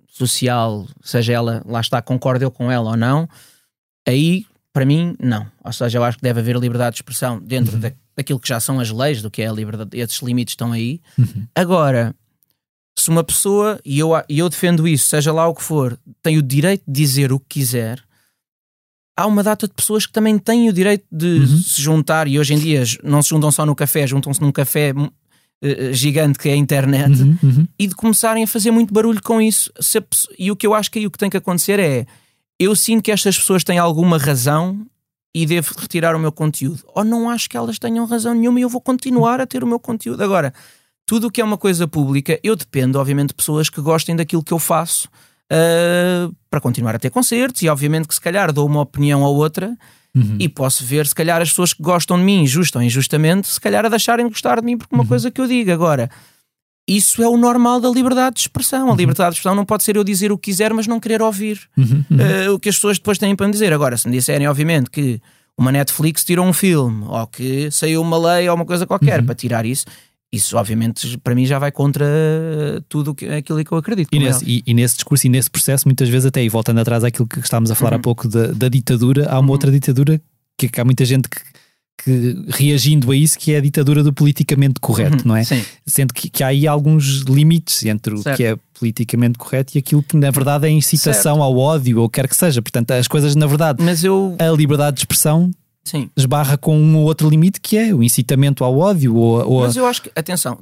social, 0.09 0.87
seja 1.01 1.33
ela, 1.33 1.61
lá 1.65 1.79
está, 1.79 2.01
concorda 2.01 2.43
eu 2.45 2.51
com 2.51 2.71
ela 2.71 2.91
ou 2.91 2.97
não, 2.97 3.27
aí 4.07 4.45
para 4.73 4.85
mim 4.85 5.15
não. 5.19 5.49
Ou 5.63 5.71
seja, 5.73 5.97
eu 5.97 6.03
acho 6.03 6.17
que 6.17 6.23
deve 6.23 6.39
haver 6.39 6.55
liberdade 6.57 6.95
de 6.95 6.97
expressão 7.01 7.39
dentro 7.39 7.73
Uhum. 7.75 7.79
da- 7.81 7.93
daquilo 8.17 8.39
que 8.39 8.47
já 8.47 8.59
são 8.59 8.79
as 8.79 8.89
leis, 8.89 9.21
do 9.21 9.29
que 9.29 9.43
é 9.43 9.47
a 9.47 9.51
liberdade, 9.51 9.97
esses 9.97 10.19
limites 10.21 10.53
estão 10.53 10.71
aí. 10.71 10.99
Uhum. 11.17 11.45
Agora, 11.53 12.15
se 12.97 13.09
uma 13.09 13.23
pessoa, 13.23 13.79
e 13.85 13.99
eu, 13.99 14.09
e 14.27 14.39
eu 14.39 14.49
defendo 14.49 14.87
isso, 14.87 15.07
seja 15.07 15.31
lá 15.31 15.47
o 15.47 15.53
que 15.53 15.61
for, 15.63 15.97
tem 16.23 16.37
o 16.37 16.41
direito 16.41 16.83
de 16.87 16.93
dizer 16.93 17.31
o 17.31 17.39
que 17.39 17.59
quiser, 17.59 18.03
há 19.15 19.27
uma 19.27 19.43
data 19.43 19.67
de 19.67 19.73
pessoas 19.73 20.05
que 20.07 20.11
também 20.13 20.37
têm 20.39 20.67
o 20.67 20.73
direito 20.73 21.05
de 21.11 21.27
Uhum. 21.27 21.57
se 21.57 21.81
juntar, 21.81 22.27
e 22.27 22.39
hoje 22.39 22.55
em 22.55 22.59
dia 22.59 22.83
não 23.03 23.21
se 23.21 23.29
juntam 23.29 23.51
só 23.51 23.65
no 23.65 23.75
café, 23.75 24.07
juntam-se 24.07 24.41
num 24.41 24.51
café 24.51 24.93
hum, 24.95 25.09
eh, 25.61 25.93
gigante 25.93 26.39
que 26.39 26.49
é 26.49 26.53
a 26.53 26.55
internet, 26.55 27.21
Uhum, 27.21 27.37
uhum. 27.43 27.67
e 27.77 27.85
de 27.87 27.93
começarem 27.95 28.43
a 28.43 28.47
fazer 28.47 28.71
muito 28.71 28.91
barulho 28.91 29.21
com 29.21 29.39
isso. 29.39 29.71
A 29.77 30.03
e 30.39 30.51
o 30.51 30.55
que 30.55 30.65
eu 30.65 30.73
acho 30.73 30.89
que 30.89 30.97
aí 30.99 31.05
o 31.05 31.11
que 31.11 31.17
tem 31.19 31.29
que 31.29 31.37
acontecer 31.37 31.79
é 31.79 32.05
eu 32.59 32.75
sinto 32.75 33.03
que 33.03 33.11
estas 33.11 33.37
pessoas 33.37 33.63
têm 33.63 33.77
alguma 33.77 34.17
razão 34.17 34.85
e 35.41 35.45
devo 35.45 35.73
retirar 35.77 36.15
o 36.15 36.19
meu 36.19 36.31
conteúdo. 36.31 36.83
Ou 36.95 37.03
não 37.03 37.29
acho 37.29 37.47
que 37.49 37.55
elas 37.55 37.77
tenham 37.77 38.05
razão 38.05 38.33
nenhuma 38.33 38.59
e 38.59 38.63
eu 38.63 38.69
vou 38.69 38.81
continuar 38.81 39.39
a 39.39 39.45
ter 39.45 39.63
o 39.63 39.67
meu 39.67 39.79
conteúdo. 39.79 40.23
Agora, 40.23 40.51
tudo 41.05 41.27
o 41.27 41.31
que 41.31 41.39
é 41.39 41.43
uma 41.43 41.57
coisa 41.57 41.87
pública, 41.87 42.39
eu 42.43 42.55
dependo, 42.55 42.99
obviamente, 42.99 43.29
de 43.29 43.35
pessoas 43.35 43.69
que 43.69 43.79
gostem 43.79 44.15
daquilo 44.15 44.43
que 44.43 44.51
eu 44.51 44.57
faço 44.57 45.07
ah, 45.51 46.29
para 46.49 46.59
continuar 46.59 46.95
a 46.95 46.99
ter 46.99 47.11
concertos 47.11 47.61
e, 47.61 47.69
obviamente, 47.69 48.07
que 48.07 48.15
se 48.15 48.21
calhar 48.21 48.51
dou 48.51 48.65
uma 48.65 48.81
opinião 48.81 49.21
ou 49.21 49.35
outra 49.35 49.77
Uhum. 50.15 50.37
e 50.39 50.49
posso 50.49 50.83
ver, 50.83 51.05
se 51.05 51.13
calhar, 51.13 51.39
as 51.39 51.49
pessoas 51.49 51.73
que 51.73 51.83
gostam 51.83 52.17
de 52.17 52.23
mim, 52.23 52.47
justo 52.47 52.79
ou 52.79 52.83
injustamente, 52.83 53.47
se 53.47 53.61
calhar 53.61 53.85
a 53.85 53.89
deixarem 53.89 54.25
de 54.25 54.31
gostar 54.31 54.59
de 54.59 54.65
mim 54.65 54.75
porque 54.75 54.95
uma 54.95 55.05
coisa 55.05 55.29
que 55.29 55.39
eu 55.39 55.45
digo. 55.45 55.71
Agora, 55.71 56.09
isso 56.87 57.21
é 57.21 57.27
o 57.27 57.35
normal 57.35 57.79
da 57.81 57.89
liberdade 57.89 58.35
de 58.35 58.41
expressão. 58.41 58.91
A 58.91 58.95
liberdade 58.95 59.31
de 59.31 59.35
expressão 59.39 59.55
não 59.55 59.65
pode 59.65 59.83
ser 59.83 59.95
eu 59.97 60.03
dizer 60.03 60.31
o 60.31 60.37
que 60.37 60.51
quiser, 60.51 60.73
mas 60.73 60.87
não 60.87 60.99
querer 60.99 61.21
ouvir 61.21 61.59
Uhum, 61.77 62.03
uhum. 62.09 62.19
eh, 62.19 62.49
o 62.49 62.57
que 62.59 62.69
as 62.69 62.75
pessoas 62.75 62.97
depois 62.97 63.17
têm 63.17 63.35
para 63.35 63.45
me 63.47 63.51
dizer. 63.51 63.73
Agora, 63.73 63.97
se 63.97 64.07
me 64.07 64.15
disserem, 64.15 64.47
obviamente, 64.47 64.89
que 64.89 65.19
uma 65.57 65.71
Netflix 65.71 66.23
tirou 66.23 66.45
um 66.45 66.53
filme 66.53 67.03
ou 67.07 67.27
que 67.27 67.69
saiu 67.71 68.01
uma 68.01 68.17
lei 68.35 68.47
ou 68.47 68.55
uma 68.55 68.65
coisa 68.65 68.85
qualquer 68.85 69.23
para 69.23 69.35
tirar 69.35 69.65
isso, 69.65 69.85
isso, 70.31 70.55
obviamente, 70.57 71.17
para 71.19 71.33
mim 71.33 71.45
já 71.45 71.57
vai 71.57 71.71
contra 71.71 72.05
tudo 72.89 73.15
aquilo 73.37 73.63
que 73.63 73.71
eu 73.71 73.77
acredito. 73.77 74.09
E 74.13 74.17
é 74.17 74.19
nesse, 74.19 74.45
e- 74.45 74.63
e 74.65 74.73
nesse 74.73 74.95
discurso 74.95 75.25
e 75.25 75.29
nesse 75.29 75.49
processo, 75.49 75.87
muitas 75.87 76.07
vezes, 76.09 76.25
até 76.25 76.43
e 76.43 76.49
voltando 76.49 76.79
atrás 76.79 77.03
àquilo 77.03 77.27
que 77.27 77.39
estávamos 77.39 77.71
a 77.71 77.75
falar 77.75 77.93
Uhum. 77.93 77.97
há 77.97 78.01
pouco 78.01 78.27
da, 78.27 78.47
da 78.47 78.67
ditadura, 78.69 79.27
há 79.29 79.39
uma 79.39 79.51
outra 79.51 79.71
ditadura 79.71 80.21
que, 80.57 80.67
que 80.69 80.79
há 80.81 80.85
muita 80.85 81.05
gente 81.05 81.29
que, 81.29 81.37
que 81.97 82.35
reagindo 82.47 83.11
a 83.11 83.15
isso, 83.15 83.37
que 83.39 83.53
é 83.53 83.57
a 83.57 83.61
ditadura 83.61 84.03
do 84.03 84.13
politicamente 84.13 84.79
correto, 84.79 85.17
Uhum, 85.23 85.29
não 85.29 85.35
é? 85.35 85.43
Sim. 85.43 85.63
Sendo 85.85 86.13
que, 86.13 86.29
que 86.29 86.43
há 86.43 86.47
aí 86.47 86.67
alguns 86.67 87.21
limites 87.21 87.83
entre 87.85 88.13
o 88.13 88.17
Certo. 88.19 88.37
que 88.37 88.43
é 88.43 88.55
politicamente 88.79 89.37
correto 89.37 89.75
e 89.75 89.79
aquilo 89.79 90.03
que 90.03 90.15
na 90.15 90.29
verdade 90.29 90.67
é 90.67 90.69
incitação 90.69 91.41
ao 91.41 91.57
ódio 91.57 91.99
ou 91.99 92.07
quer 92.09 92.27
que 92.27 92.35
seja. 92.35 92.61
Portanto, 92.61 92.91
as 92.91 93.07
coisas, 93.07 93.35
na 93.35 93.47
verdade, 93.47 93.83
Mas 93.83 94.03
eu. 94.03 94.35
a 94.39 94.47
liberdade 94.49 94.95
de 94.97 95.01
expressão 95.01 95.49
Sim. 95.83 96.09
esbarra 96.15 96.57
com 96.57 96.77
um 96.77 96.97
ou 96.97 97.05
outro 97.05 97.27
limite 97.29 97.59
que 97.59 97.75
é 97.77 97.93
o 97.93 98.03
incitamento 98.03 98.63
ao 98.63 98.77
ódio 98.77 99.15
ou, 99.15 99.43
ou 99.49 99.61
Mas 99.61 99.75
eu 99.75 99.85
acho 99.87 100.03
que, 100.03 100.11
atenção, 100.15 100.59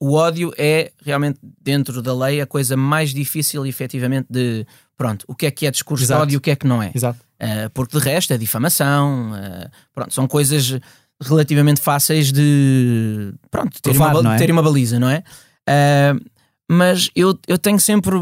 o 0.00 0.14
ódio 0.14 0.52
é 0.58 0.90
realmente, 1.04 1.38
dentro 1.62 2.02
da 2.02 2.12
lei, 2.14 2.40
a 2.40 2.46
coisa 2.46 2.76
mais 2.76 3.14
difícil, 3.14 3.64
efetivamente, 3.64 4.26
de. 4.28 4.66
Pronto, 4.96 5.24
o 5.28 5.34
que 5.34 5.46
é 5.46 5.50
que 5.50 5.64
é 5.66 5.70
discurso 5.70 6.04
Exato. 6.04 6.18
de 6.18 6.22
ódio 6.24 6.34
e 6.34 6.38
o 6.38 6.40
que 6.40 6.50
é 6.50 6.56
que 6.56 6.66
não 6.66 6.82
é. 6.82 6.90
Exato. 6.94 7.18
Uh, 7.42 7.68
porque 7.74 7.98
de 7.98 8.04
resto 8.04 8.32
é 8.32 8.38
difamação, 8.38 9.32
uh, 9.32 9.68
pronto, 9.92 10.14
são 10.14 10.28
coisas 10.28 10.78
relativamente 11.20 11.80
fáceis 11.80 12.30
de 12.30 13.34
pronto, 13.50 13.82
terem, 13.82 13.98
Provar, 13.98 14.20
uma, 14.20 14.34
é? 14.36 14.38
terem 14.38 14.52
uma 14.52 14.62
baliza, 14.62 15.00
não 15.00 15.08
é? 15.10 15.24
Uh, 15.68 16.24
mas 16.70 17.10
eu, 17.16 17.36
eu 17.48 17.58
tenho 17.58 17.80
sempre. 17.80 18.14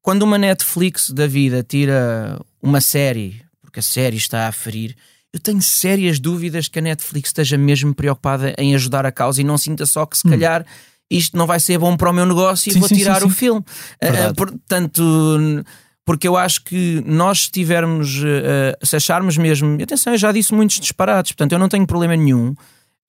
Quando 0.00 0.22
uma 0.22 0.38
Netflix 0.38 1.10
da 1.10 1.26
vida 1.26 1.62
tira 1.62 2.40
uma 2.62 2.80
série, 2.80 3.42
porque 3.60 3.80
a 3.80 3.82
série 3.82 4.16
está 4.16 4.48
a 4.48 4.52
ferir, 4.52 4.96
eu 5.32 5.38
tenho 5.38 5.60
sérias 5.60 6.18
dúvidas 6.18 6.66
que 6.66 6.78
a 6.78 6.82
Netflix 6.82 7.28
esteja 7.28 7.58
mesmo 7.58 7.94
preocupada 7.94 8.54
em 8.58 8.74
ajudar 8.74 9.04
a 9.04 9.12
causa 9.12 9.40
e 9.40 9.44
não 9.44 9.58
sinta 9.58 9.86
só 9.86 10.04
que 10.06 10.16
se 10.16 10.28
calhar 10.28 10.64
isto 11.10 11.36
não 11.36 11.46
vai 11.46 11.60
ser 11.60 11.78
bom 11.78 11.96
para 11.96 12.10
o 12.10 12.12
meu 12.12 12.24
negócio 12.24 12.70
e 12.70 12.70
Hum. 12.70 12.74
Sim, 12.74 12.80
vou 12.80 12.88
sim, 12.88 12.96
tirar 12.96 13.20
sim, 13.20 13.26
o 13.26 13.30
filme. 13.30 13.60
Uh, 13.60 14.34
portanto, 14.34 15.02
porque 16.04 16.26
eu 16.26 16.36
acho 16.36 16.64
que 16.64 17.02
nós 17.06 17.44
se 17.44 17.50
tivermos, 17.50 18.20
eh, 18.24 18.76
se 18.82 18.96
acharmos 18.96 19.36
mesmo, 19.36 19.78
e 19.78 19.82
atenção, 19.84 20.12
eu 20.12 20.18
já 20.18 20.32
disse 20.32 20.52
muitos 20.52 20.80
disparates, 20.80 21.32
portanto 21.32 21.52
eu 21.52 21.58
não 21.58 21.68
tenho 21.68 21.86
problema 21.86 22.16
nenhum 22.16 22.54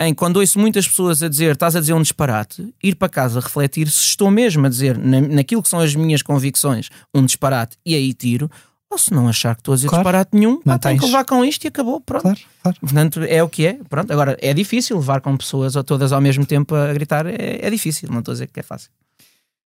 em 0.02 0.14
quando 0.14 0.38
ouço 0.38 0.60
muitas 0.60 0.88
pessoas 0.88 1.22
a 1.24 1.30
dizer 1.30 1.54
estás 1.54 1.76
a 1.76 1.80
dizer 1.80 1.94
um 1.94 2.02
disparate, 2.02 2.74
ir 2.84 2.96
para 2.96 3.08
casa 3.10 3.40
refletir 3.40 3.90
se 3.90 4.02
estou 4.02 4.30
mesmo 4.30 4.66
a 4.66 4.70
dizer 4.70 4.98
na, 4.98 5.22
naquilo 5.22 5.62
que 5.64 5.70
são 5.70 5.80
as 5.80 5.96
minhas 5.96 6.22
convicções 6.22 6.90
um 7.14 7.26
disparate 7.26 7.78
e 7.86 7.96
aí 7.96 8.14
tiro, 8.14 8.50
ou 8.90 8.98
se 8.98 9.14
não 9.14 9.28
achar 9.28 9.56
que 9.56 9.62
estou 9.62 9.74
a 9.74 9.76
dizer 9.76 9.88
Claro. 9.88 10.04
disparate 10.04 10.30
nenhum, 10.34 10.62
pá, 10.62 10.78
tenho 10.78 11.00
que 11.00 11.06
levar 11.06 11.26
com 11.26 11.44
isto 11.44 11.64
e 11.64 11.68
acabou, 11.68 12.00
pronto. 12.00 12.22
Claro, 12.22 12.40
claro. 12.62 12.78
Portanto, 12.80 13.24
é 13.24 13.42
o 13.42 13.50
que 13.50 13.66
é. 13.66 13.80
Pronto, 13.90 14.12
agora 14.14 14.38
é 14.40 14.54
difícil 14.54 14.98
levar 14.98 15.20
com 15.22 15.36
pessoas 15.36 15.76
ou 15.76 15.84
todas 15.84 16.12
ao 16.12 16.22
mesmo 16.22 16.46
tempo 16.46 16.76
a 16.76 16.94
gritar, 16.94 17.26
é, 17.26 17.60
é 17.62 17.70
difícil, 17.72 18.10
não 18.12 18.20
estou 18.20 18.34
a 18.34 18.36
dizer 18.36 18.48
que 18.48 18.60
é 18.60 18.64
fácil. 18.64 18.92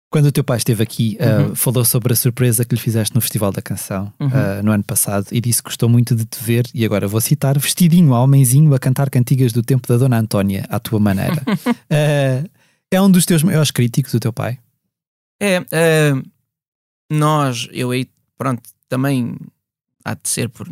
Quando 0.09 0.27
o 0.27 0.31
teu 0.31 0.43
pai 0.43 0.57
esteve 0.57 0.81
aqui, 0.81 1.17
uh, 1.19 1.49
Uhum. 1.49 1.55
falou 1.55 1.83
sobre 1.83 2.13
a 2.13 2.15
surpresa 2.15 2.63
que 2.63 2.73
lhe 2.73 2.79
fizeste 2.79 3.13
no 3.13 3.19
Festival 3.19 3.51
da 3.51 3.61
Canção 3.61 4.11
Uhum. 4.19 4.27
uh, 4.27 4.63
no 4.63 4.71
ano 4.71 4.83
passado 4.83 5.27
e 5.33 5.41
disse 5.41 5.61
que 5.61 5.67
gostou 5.69 5.89
muito 5.89 6.15
de 6.15 6.23
te 6.25 6.41
ver, 6.41 6.65
e 6.73 6.85
agora 6.85 7.07
vou 7.09 7.19
citar, 7.19 7.59
vestidinho 7.59 8.13
a 8.13 8.21
homenzinho 8.23 8.73
a 8.73 8.79
cantar 8.79 9.09
cantigas 9.09 9.51
do 9.51 9.61
tempo 9.61 9.85
da 9.87 9.97
Dona 9.97 10.17
Antónia, 10.17 10.65
à 10.69 10.79
tua 10.79 10.99
maneira. 10.99 11.43
Uh, 11.45 12.49
é 12.89 13.01
um 13.01 13.11
dos 13.11 13.25
teus 13.25 13.43
maiores 13.43 13.69
críticos, 13.69 14.13
o 14.13 14.19
teu 14.19 14.31
pai? 14.31 14.57
É, 15.41 15.63
eh, 15.71 16.13
nós, 17.11 17.67
eu 17.71 17.91
aí, 17.91 18.09
pronto, 18.37 18.61
também 18.89 19.35
há 20.03 20.13
de 20.15 20.27
ser 20.29 20.49
por, 20.49 20.67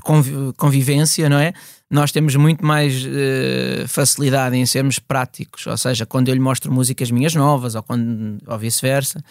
por 0.00 0.52
convivência, 0.56 1.28
não 1.28 1.38
é? 1.38 1.52
Nós 1.90 2.12
temos 2.12 2.34
muito 2.36 2.64
mais 2.64 3.04
eh, 3.06 3.84
facilidade 3.88 4.56
em 4.56 4.66
sermos 4.66 4.98
práticos, 4.98 5.66
ou 5.66 5.76
seja, 5.76 6.04
quando 6.06 6.28
eu 6.28 6.34
lhe 6.34 6.40
mostro 6.40 6.72
músicas 6.72 7.10
minhas 7.10 7.34
novas 7.34 7.74
ou, 7.74 7.82
quando, 7.82 8.38
ou 8.46 8.58
vice-versa, 8.58 9.22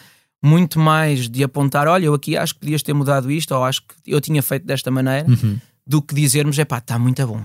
muito 0.42 0.78
mais 0.80 1.28
de 1.28 1.44
apontar: 1.44 1.86
olha, 1.86 2.06
eu 2.06 2.14
aqui 2.14 2.36
acho 2.36 2.54
que 2.54 2.60
podias 2.60 2.82
ter 2.82 2.92
mudado 2.94 3.30
isto, 3.30 3.54
ou 3.54 3.64
acho 3.64 3.82
que 3.82 3.94
eu 4.06 4.20
tinha 4.20 4.42
feito 4.42 4.66
desta 4.66 4.90
maneira, 4.90 5.28
Uhum. 5.28 5.58
do 5.86 6.02
que 6.02 6.14
dizermos: 6.14 6.58
é 6.58 6.64
pá, 6.64 6.78
está 6.78 6.98
muito 6.98 7.24
bom. 7.26 7.42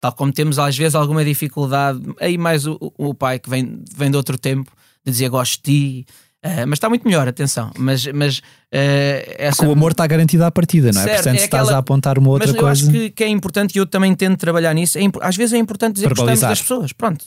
Tal 0.00 0.12
como 0.12 0.32
temos 0.32 0.58
às 0.58 0.76
vezes 0.78 0.94
alguma 0.94 1.24
dificuldade, 1.24 2.00
aí 2.20 2.38
mais 2.38 2.66
o, 2.66 2.78
o- 2.80 3.10
o 3.10 3.14
pai 3.14 3.38
que 3.38 3.50
vem, 3.50 3.82
vem 3.96 4.10
de 4.10 4.16
outro 4.16 4.38
tempo, 4.38 4.70
de 5.04 5.12
dizer 5.12 5.28
gosto 5.28 5.56
de 5.56 5.62
ti, 6.04 6.06
eh, 6.42 6.64
mas 6.66 6.76
está 6.78 6.88
muito 6.88 7.06
melhor, 7.06 7.28
atenção. 7.28 7.70
Mas, 7.78 8.06
mas 8.06 8.40
eh, 8.72 9.36
essa. 9.38 9.66
O 9.68 9.72
amor 9.72 9.90
está 9.92 10.06
garantido 10.06 10.44
à 10.44 10.50
partida, 10.50 10.90
não 10.92 11.00
é? 11.00 11.04
Certo, 11.04 11.16
Portanto, 11.16 11.34
é 11.34 11.38
se 11.38 11.44
estás 11.44 11.62
aquela- 11.64 11.76
a 11.76 11.80
apontar 11.80 12.18
uma 12.18 12.30
outra 12.30 12.48
mas 12.48 12.54
eu 12.56 12.60
coisa. 12.62 12.82
acho 12.84 12.90
que, 12.92 13.10
que 13.10 13.24
é 13.24 13.28
importante 13.28 13.76
e 13.76 13.78
eu 13.78 13.86
também 13.86 14.14
tento 14.14 14.38
trabalhar 14.38 14.72
nisso. 14.74 14.96
É 14.96 15.02
impo- 15.02 15.20
às 15.22 15.36
vezes 15.36 15.52
é 15.52 15.58
importante 15.58 15.94
dizer 15.94 16.06
que 16.06 16.10
gostamos 16.14 16.40
Verbalizar. 16.40 16.50
das 16.50 16.60
pessoas. 16.62 16.92
Pronto, 16.92 17.24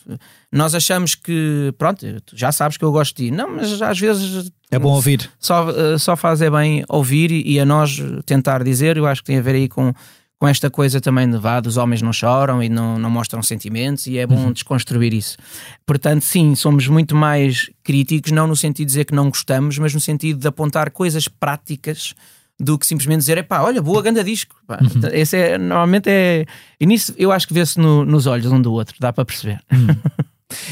nós 0.52 0.74
achamos 0.74 1.16
que, 1.16 1.74
pronto, 1.78 2.06
tu 2.26 2.36
já 2.38 2.52
sabes 2.52 2.78
que 2.78 2.84
eu 2.86 2.92
gosto 2.92 3.16
de 3.18 3.26
ti. 3.30 3.32
Não, 3.32 3.56
mas 3.56 3.82
às 3.82 4.00
vezes 4.00 4.52
É 4.72 4.80
bom 4.80 4.92
ouvir. 4.94 5.30
só, 5.40 5.70
eh, 5.70 5.98
só 5.98 6.16
faz 6.16 6.42
é 6.42 6.50
bem 6.50 6.84
ouvir 6.90 7.32
e, 7.32 7.54
e 7.54 7.60
a 7.60 7.66
nós 7.66 8.02
tentar 8.26 8.64
dizer. 8.64 8.98
Eu 8.98 9.06
acho 9.06 9.22
que 9.22 9.28
tem 9.28 9.38
a 9.38 9.42
ver 9.42 9.56
aí 9.56 9.70
com, 9.70 9.94
com 10.44 10.48
esta 10.50 10.70
coisa 10.70 11.00
também 11.00 11.30
de 11.32 11.38
vá, 11.38 11.62
dos 11.62 11.78
homens 11.78 12.02
não 12.02 12.12
choram 12.12 12.62
e 12.62 12.68
não, 12.68 13.00
não 13.00 13.10
mostram 13.10 13.42
sentimentos 13.42 14.08
e 14.08 14.18
é 14.18 14.28
bom 14.28 14.52
desconstruir 14.52 15.14
isso. 15.14 15.38
Portanto, 15.86 16.22
sim, 16.26 16.54
somos 16.54 16.86
muito 16.86 17.16
mais 17.16 17.70
críticos, 17.82 18.30
não 18.34 18.46
no 18.46 18.54
sentido 18.54 18.88
de 18.88 18.92
dizer 18.92 19.06
que 19.06 19.16
não 19.16 19.30
gostamos, 19.30 19.78
mas 19.78 19.94
no 19.94 20.02
sentido 20.02 20.38
de 20.42 20.46
apontar 20.46 20.92
coisas 20.92 21.30
práticas 21.30 22.14
do 22.60 22.78
que 22.78 22.86
simplesmente 22.86 23.20
dizer, 23.20 23.38
epá, 23.38 23.62
olha, 23.62 23.82
boa, 23.82 24.02
ganda 24.02 24.22
disco. 24.22 24.54
Pá, 24.68 24.80
Esse 25.14 25.38
é, 25.38 25.58
normalmente 25.58 26.10
é. 26.10 26.46
E 26.78 26.86
nisso 26.86 27.14
eu 27.18 27.32
acho 27.32 27.48
que 27.48 27.54
vê-se 27.54 27.80
no- 27.80 28.04
nos 28.04 28.28
olhos 28.28 28.52
um 28.52 28.62
do 28.62 28.74
outro, 28.74 28.96
dá 29.00 29.14
para 29.14 29.24
perceber. 29.24 29.62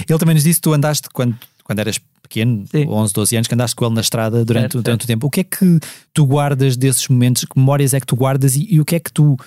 Ele 0.09 0.19
também 0.19 0.35
nos 0.35 0.43
disse 0.43 0.59
tu 0.59 0.73
andaste 0.73 1.07
quando, 1.13 1.33
quando 1.63 1.79
eras 1.79 1.97
pequeno, 2.21 2.65
Sim. 2.69 2.87
11, 2.89 3.13
12 3.13 3.35
anos, 3.37 3.47
que 3.47 3.53
andaste 3.53 3.75
com 3.77 3.85
ele 3.85 3.95
na 3.95 4.01
estrada 4.01 4.43
durante, 4.43 4.73
Certo, 4.73 4.83
durante 4.83 5.03
o 5.05 5.07
tempo. 5.07 5.27
O 5.27 5.29
que 5.29 5.39
é 5.39 5.43
que 5.45 5.79
tu 6.13 6.25
guardas 6.25 6.75
desses 6.75 7.07
momentos? 7.07 7.45
Que 7.45 7.57
memórias 7.57 7.93
é 7.93 8.01
que 8.01 8.05
tu 8.05 8.17
guardas 8.17 8.57
e, 8.57 8.67
e 8.69 8.81
o 8.81 8.85
que 8.85 8.95
é 8.95 8.99
que 8.99 9.11
tu. 9.13 9.37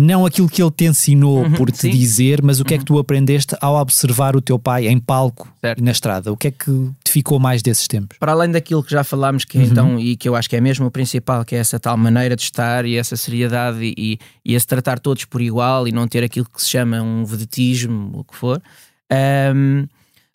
Não 0.00 0.24
aquilo 0.24 0.48
que 0.48 0.62
ele 0.62 0.70
te 0.70 0.84
ensinou 0.84 1.42
Uhum, 1.42 1.50
por 1.54 1.72
te 1.72 1.78
sim. 1.78 1.90
dizer, 1.90 2.40
mas 2.40 2.60
o 2.60 2.64
que 2.64 2.74
é 2.74 2.78
que 2.78 2.84
tu 2.84 3.00
aprendeste 3.00 3.56
ao 3.60 3.74
observar 3.74 4.36
o 4.36 4.40
teu 4.40 4.56
pai 4.56 4.86
em 4.86 4.96
palco 5.00 5.52
Certo. 5.60 5.80
e 5.80 5.82
na 5.82 5.90
estrada? 5.90 6.30
O 6.32 6.36
que 6.36 6.46
é 6.46 6.50
que 6.52 6.70
te 7.02 7.10
ficou 7.10 7.40
mais 7.40 7.62
desses 7.62 7.88
tempos? 7.88 8.16
para 8.20 8.30
além 8.30 8.48
daquilo 8.52 8.80
que 8.84 8.92
já 8.92 9.02
falámos, 9.02 9.44
que 9.44 9.58
é 9.58 9.62
então, 9.64 9.98
e 9.98 10.16
que 10.16 10.28
eu 10.28 10.36
acho 10.36 10.48
que 10.48 10.54
é 10.54 10.60
mesmo 10.60 10.86
o 10.86 10.90
principal, 10.92 11.44
que 11.44 11.56
é 11.56 11.58
essa 11.58 11.80
tal 11.80 11.96
maneira 11.96 12.36
de 12.36 12.42
estar 12.42 12.86
e 12.86 12.96
essa 12.96 13.16
seriedade 13.16 13.78
e, 13.98 14.20
e, 14.44 14.54
esse 14.54 14.66
tratar 14.68 15.00
todos 15.00 15.24
por 15.24 15.40
igual 15.40 15.88
e 15.88 15.90
não 15.90 16.06
ter 16.06 16.22
aquilo 16.22 16.46
que 16.48 16.62
se 16.62 16.68
chama 16.68 17.02
um 17.02 17.24
vedetismo, 17.24 18.10
o 18.20 18.22
que 18.22 18.36
for. 18.36 18.62
Ahm, 19.10 19.86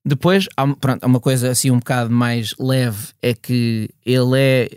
depois, 0.06 0.48
há, 0.58 0.66
um- 0.66 0.74
pronto, 0.74 1.02
há 1.02 1.08
uma 1.08 1.20
coisa 1.22 1.50
assim 1.50 1.72
um 1.72 1.80
bocado 1.80 2.10
mais 2.12 2.54
leve, 2.60 3.08
é 3.22 3.34
que 3.34 3.90
ele 4.06 4.38
é. 4.38 4.70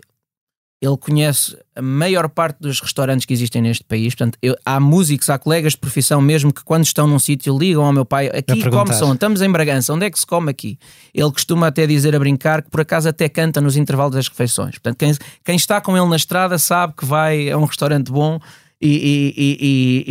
Ele 0.79 0.95
conhece 0.95 1.57
a 1.75 1.81
maior 1.81 2.29
parte 2.29 2.59
dos 2.59 2.79
restaurantes 2.79 3.25
que 3.25 3.33
existem 3.33 3.63
neste 3.63 3.83
país. 3.83 4.13
Portanto, 4.13 4.37
eu- 4.43 4.55
há 4.63 4.79
músicos, 4.79 5.27
há 5.29 5.37
colegas 5.39 5.73
de 5.73 5.79
profissão 5.79 6.21
mesmo 6.21 6.53
que 6.53 6.63
quando 6.63 6.83
estão 6.85 7.07
num 7.07 7.17
sítio 7.17 7.57
ligam 7.57 7.83
ao 7.83 7.91
meu 7.91 8.05
pai, 8.05 8.27
aqui 8.27 8.53
come 8.69 8.93
som, 8.99 9.13
estamos 9.13 9.41
em 9.41 9.51
Bragança, 9.51 9.91
onde 9.91 10.05
é 10.05 10.11
que 10.11 10.19
se 10.19 10.25
come 10.25 10.51
aqui? 10.51 10.77
Ele 11.13 11.31
costuma 11.31 11.67
até 11.67 11.87
dizer 11.87 12.15
a 12.15 12.19
brincar 12.19 12.61
que 12.61 12.69
por 12.69 12.81
acaso 12.81 13.09
até 13.09 13.27
canta 13.27 13.59
nos 13.59 13.75
intervalos 13.75 14.13
das 14.15 14.27
refeições. 14.27 14.73
Portanto, 14.77 14.97
quem, 14.97 15.13
quem 15.43 15.55
está 15.55 15.81
com 15.81 15.97
ele 15.97 16.07
na 16.07 16.15
estrada 16.15 16.59
sabe 16.59 16.93
que 16.95 17.05
vai 17.05 17.49
a 17.49 17.57
um 17.57 17.65
restaurante 17.65 18.11
bom 18.11 18.39
e- 18.79 19.33
e- 19.35 19.57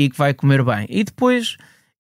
e- 0.00 0.04
e 0.04 0.10
que 0.10 0.18
vai 0.18 0.34
comer 0.34 0.64
bem. 0.64 0.84
E 0.88 1.04
depois 1.04 1.56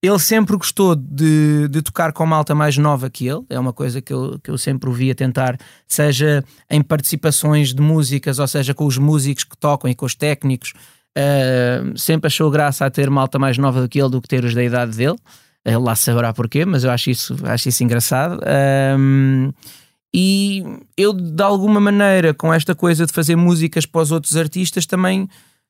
ele 0.06 0.18
sempre 0.18 0.56
gostou 0.56 0.94
de, 0.94 1.68
de 1.68 1.82
tocar 1.82 2.12
com 2.12 2.24
malta 2.26 2.54
mais 2.54 2.76
nova 2.76 3.08
que 3.10 3.26
ele, 3.26 3.44
é 3.48 3.58
uma 3.58 3.72
coisa 3.72 4.00
que 4.00 4.12
eu, 4.12 4.38
que 4.42 4.50
eu 4.50 4.58
sempre 4.58 4.88
o 4.88 4.92
via 4.92 5.14
tentar, 5.14 5.58
seja 5.86 6.44
em 6.70 6.82
participações 6.82 7.74
de 7.74 7.80
músicas, 7.80 8.38
ou 8.38 8.46
seja, 8.46 8.74
com 8.74 8.84
os 8.84 8.98
músicos 8.98 9.44
que 9.44 9.56
tocam 9.56 9.90
e 9.90 9.94
com 9.94 10.06
os 10.06 10.14
técnicos. 10.14 10.72
Ah, 11.16 11.82
sempre 11.96 12.26
achou 12.26 12.50
graça 12.50 12.84
a 12.84 12.90
ter 12.90 13.08
malta 13.08 13.38
mais 13.38 13.56
nova 13.56 13.80
do 13.80 13.88
que 13.88 13.98
ele 13.98 14.10
do 14.10 14.20
que 14.20 14.28
ter 14.28 14.44
os 14.44 14.54
da 14.54 14.62
idade 14.62 14.96
dele. 14.96 15.16
Ele 15.64 15.78
lá 15.78 15.96
saberá 15.96 16.32
porquê, 16.32 16.64
mas 16.64 16.84
eu 16.84 16.90
acho 16.90 17.10
isso, 17.10 17.36
acho 17.44 17.68
isso 17.68 17.82
engraçado. 17.82 18.38
Ahm, 18.46 19.50
e 20.14 20.62
eu, 20.96 21.12
de 21.12 21.42
alguma 21.42 21.80
maneira, 21.80 22.32
com 22.32 22.52
esta 22.54 22.74
coisa 22.74 23.04
de 23.04 23.12
fazer 23.12 23.34
músicas 23.34 23.84
para 23.84 24.02
os 24.02 24.12
outros 24.12 24.36
artistas, 24.36 24.86
também 24.86 25.28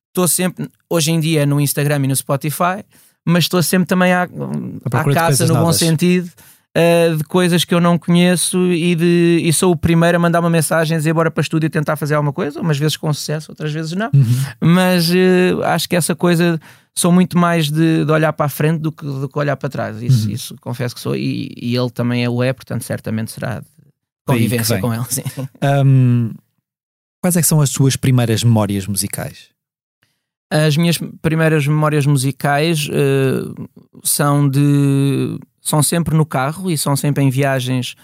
estou 0.09 0.28
sempre, 0.28 0.68
hoje 0.91 1.12
em 1.12 1.20
dia, 1.20 1.47
no 1.47 1.61
Instagram 1.61 2.05
e 2.05 2.09
no 2.09 2.16
Spotify, 2.16 2.84
mas 3.27 3.45
estou 3.45 3.62
sempre 3.62 3.87
também 3.89 4.12
à, 4.12 4.22
à 4.22 4.27
de 4.27 5.12
caça, 5.12 5.47
no 5.47 5.55
bom 5.55 5.61
novas. 5.61 5.77
sentido, 5.77 6.31
uh, 6.77 7.16
de 7.16 7.24
coisas 7.24 7.64
que 7.64 7.74
eu 7.74 7.81
não 7.81 7.99
conheço 7.99 8.72
e, 8.72 8.95
de, 8.95 9.41
e 9.43 9.53
sou 9.53 9.72
o 9.72 9.77
primeiro 9.77 10.16
a 10.16 10.20
mandar 10.20 10.39
uma 10.41 10.49
mensagem 10.49 10.95
a 10.95 10.99
dizer 10.99 11.12
bora 11.12 11.31
para 11.31 11.41
estúdio 11.41 11.66
e 11.66 11.70
tentar 11.70 11.97
fazer 11.97 12.14
alguma 12.14 12.33
coisa, 12.33 12.61
umas 12.61 12.79
vezes 12.79 12.97
com 12.97 13.12
sucesso, 13.12 13.51
outras 13.51 13.72
vezes 13.72 13.93
não. 13.93 14.11
Mas 14.61 15.11
uh, 15.11 15.62
acho 15.64 15.89
que 15.89 15.97
essa 15.97 16.14
coisa 16.14 16.61
sou 16.95 17.11
muito 17.11 17.37
mais 17.37 17.70
de, 17.70 18.05
de 18.05 18.12
olhar 18.12 18.33
para 18.33 18.47
a 18.47 18.49
frente 18.49 18.81
do 18.81 18.93
que, 18.93 19.05
do 19.05 19.29
que 19.29 19.39
olhar 19.39 19.57
para 19.57 19.68
trás. 19.68 20.01
Isso, 20.01 20.31
isso 20.31 20.57
confesso 20.61 20.95
que 20.95 21.01
sou, 21.01 21.16
e, 21.16 21.53
e 21.61 21.77
ele 21.77 21.91
também 21.91 22.24
é 22.24 22.31
o 22.31 22.43
é, 22.43 22.53
portanto, 22.53 22.83
certamente 22.83 23.33
será 23.33 23.61
de 23.61 23.66
convivência 24.24 24.79
com 24.81 24.95
ele. 24.95 25.05
Sim. 25.11 25.22
Hum, 25.85 26.33
quais 27.20 27.37
é 27.37 27.41
que 27.41 27.47
são 27.47 27.61
as 27.61 27.70
tuas 27.70 27.97
primeiras 27.97 28.45
memórias 28.45 28.87
musicais? 28.87 29.55
As 30.51 30.76
minhas 30.76 30.99
primeiras 31.20 31.66
memórias 31.66 32.07
musicais 32.07 32.88
eh, 32.92 33.42
são 34.05 34.49
de. 34.49 35.38
são 35.61 35.82
sempre 35.82 36.16
no 36.16 36.24
carro 36.24 36.70
e 36.70 36.78
são 36.78 36.94
sempre 36.94 37.24
em 37.24 37.30
viagens 37.30 37.97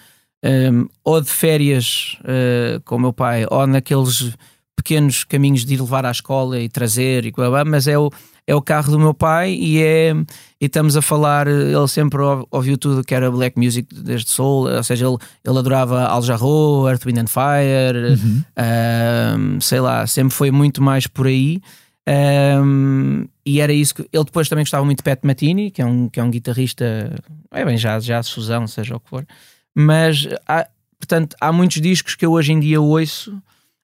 eh, 0.42 0.70
ou 1.04 1.20
de 1.20 1.30
férias 1.30 2.18
eh, 2.24 2.80
com 2.84 2.96
o 2.96 3.00
meu 3.00 3.12
pai, 3.12 3.46
ou 3.48 3.64
naqueles 3.66 4.34
pequenos 4.74 5.22
caminhos 5.22 5.64
de 5.64 5.74
ir 5.74 5.80
levar 5.80 6.04
à 6.04 6.10
escola 6.10 6.58
e 6.58 6.68
trazer 6.68 7.24
e 7.24 7.30
blá, 7.30 7.48
blá, 7.48 7.64
mas 7.64 7.86
é 7.86 7.96
o, 7.96 8.10
é 8.44 8.52
o 8.56 8.60
carro 8.60 8.90
do 8.90 8.98
meu 8.98 9.14
pai 9.14 9.52
e 9.52 9.80
é 9.80 10.12
e 10.60 10.66
estamos 10.66 10.96
a 10.96 11.02
falar, 11.02 11.46
ele 11.46 11.86
sempre 11.86 12.20
ou- 12.20 12.44
ouviu 12.50 12.76
tudo 12.76 13.04
que 13.04 13.14
era 13.14 13.30
black 13.30 13.56
music 13.56 13.86
desde 13.94 14.30
soul, 14.30 14.68
ou 14.68 14.82
seja, 14.82 15.06
ele, 15.06 15.16
ele 15.44 15.58
adorava 15.58 16.06
Al 16.06 16.22
Jarreau, 16.22 16.88
Earth, 16.88 17.04
Wind 17.04 17.18
and 17.18 17.26
Fire, 17.28 18.16
ahm, 18.56 19.60
sei 19.60 19.78
lá, 19.80 20.04
sempre 20.08 20.34
foi 20.34 20.50
muito 20.50 20.82
mais 20.82 21.06
por 21.06 21.28
aí. 21.28 21.60
Ahm, 22.06 23.26
e 23.46 23.60
era 23.60 23.72
isso 23.72 23.94
que 23.94 24.02
ele 24.12 24.24
depois 24.24 24.48
também 24.48 24.64
gostava 24.64 24.84
muito 24.84 24.98
de 24.98 25.04
Pat 25.04 25.20
Matini, 25.22 25.70
que 25.70 25.80
é 25.82 25.86
um, 25.86 26.08
que 26.08 26.18
é 26.18 26.22
um 26.22 26.30
guitarrista, 26.30 27.14
é 27.50 27.64
bem, 27.64 27.76
já, 27.76 27.98
já 28.00 28.22
fusão, 28.22 28.66
seja 28.66 28.96
o 28.96 29.00
que 29.00 29.08
for. 29.08 29.26
Mas 29.74 30.28
há, 30.46 30.68
portanto, 30.98 31.36
há 31.40 31.52
muitos 31.52 31.80
discos 31.80 32.14
que 32.14 32.26
eu 32.26 32.32
hoje 32.32 32.52
em 32.52 32.60
dia 32.60 32.80
ouço 32.80 33.40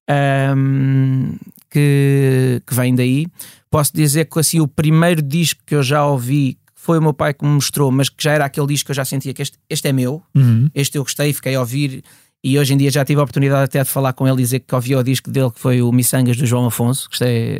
ahm, 0.08 1.36
que, 1.70 2.62
que 2.66 2.74
vêm 2.74 2.94
daí. 2.94 3.26
Posso 3.70 3.94
dizer 3.94 4.24
que 4.26 4.38
assim, 4.38 4.60
o 4.60 4.68
primeiro 4.68 5.22
disco 5.22 5.60
que 5.64 5.74
eu 5.74 5.82
já 5.82 6.04
ouvi 6.04 6.58
foi 6.74 6.98
o 6.98 7.02
meu 7.02 7.12
pai 7.12 7.34
que 7.34 7.44
me 7.44 7.50
mostrou, 7.50 7.90
mas 7.90 8.08
que 8.08 8.22
já 8.22 8.32
era 8.32 8.44
aquele 8.46 8.66
disco 8.66 8.86
que 8.86 8.92
eu 8.92 8.96
já 8.96 9.04
sentia 9.04 9.34
que 9.34 9.42
este, 9.42 9.58
este 9.68 9.88
é 9.88 9.92
meu, 9.92 10.22
este 10.74 10.96
eu 10.96 11.02
gostei, 11.02 11.32
fiquei 11.32 11.54
a 11.54 11.60
ouvir. 11.60 12.02
E 12.42 12.58
hoje 12.58 12.72
em 12.72 12.76
dia 12.76 12.90
já 12.90 13.04
tive 13.04 13.20
a 13.20 13.24
oportunidade 13.24 13.64
até 13.64 13.82
de 13.82 13.90
falar 13.90 14.12
com 14.12 14.26
ele 14.26 14.38
e 14.38 14.42
dizer 14.42 14.60
que 14.60 14.74
ouvi 14.74 14.94
o 14.94 15.02
disco 15.02 15.30
dele, 15.30 15.50
que 15.50 15.58
foi 15.58 15.82
o 15.82 15.90
Missangas 15.92 16.36
do 16.36 16.46
João 16.46 16.66
Afonso. 16.66 17.08
Gostei. 17.08 17.58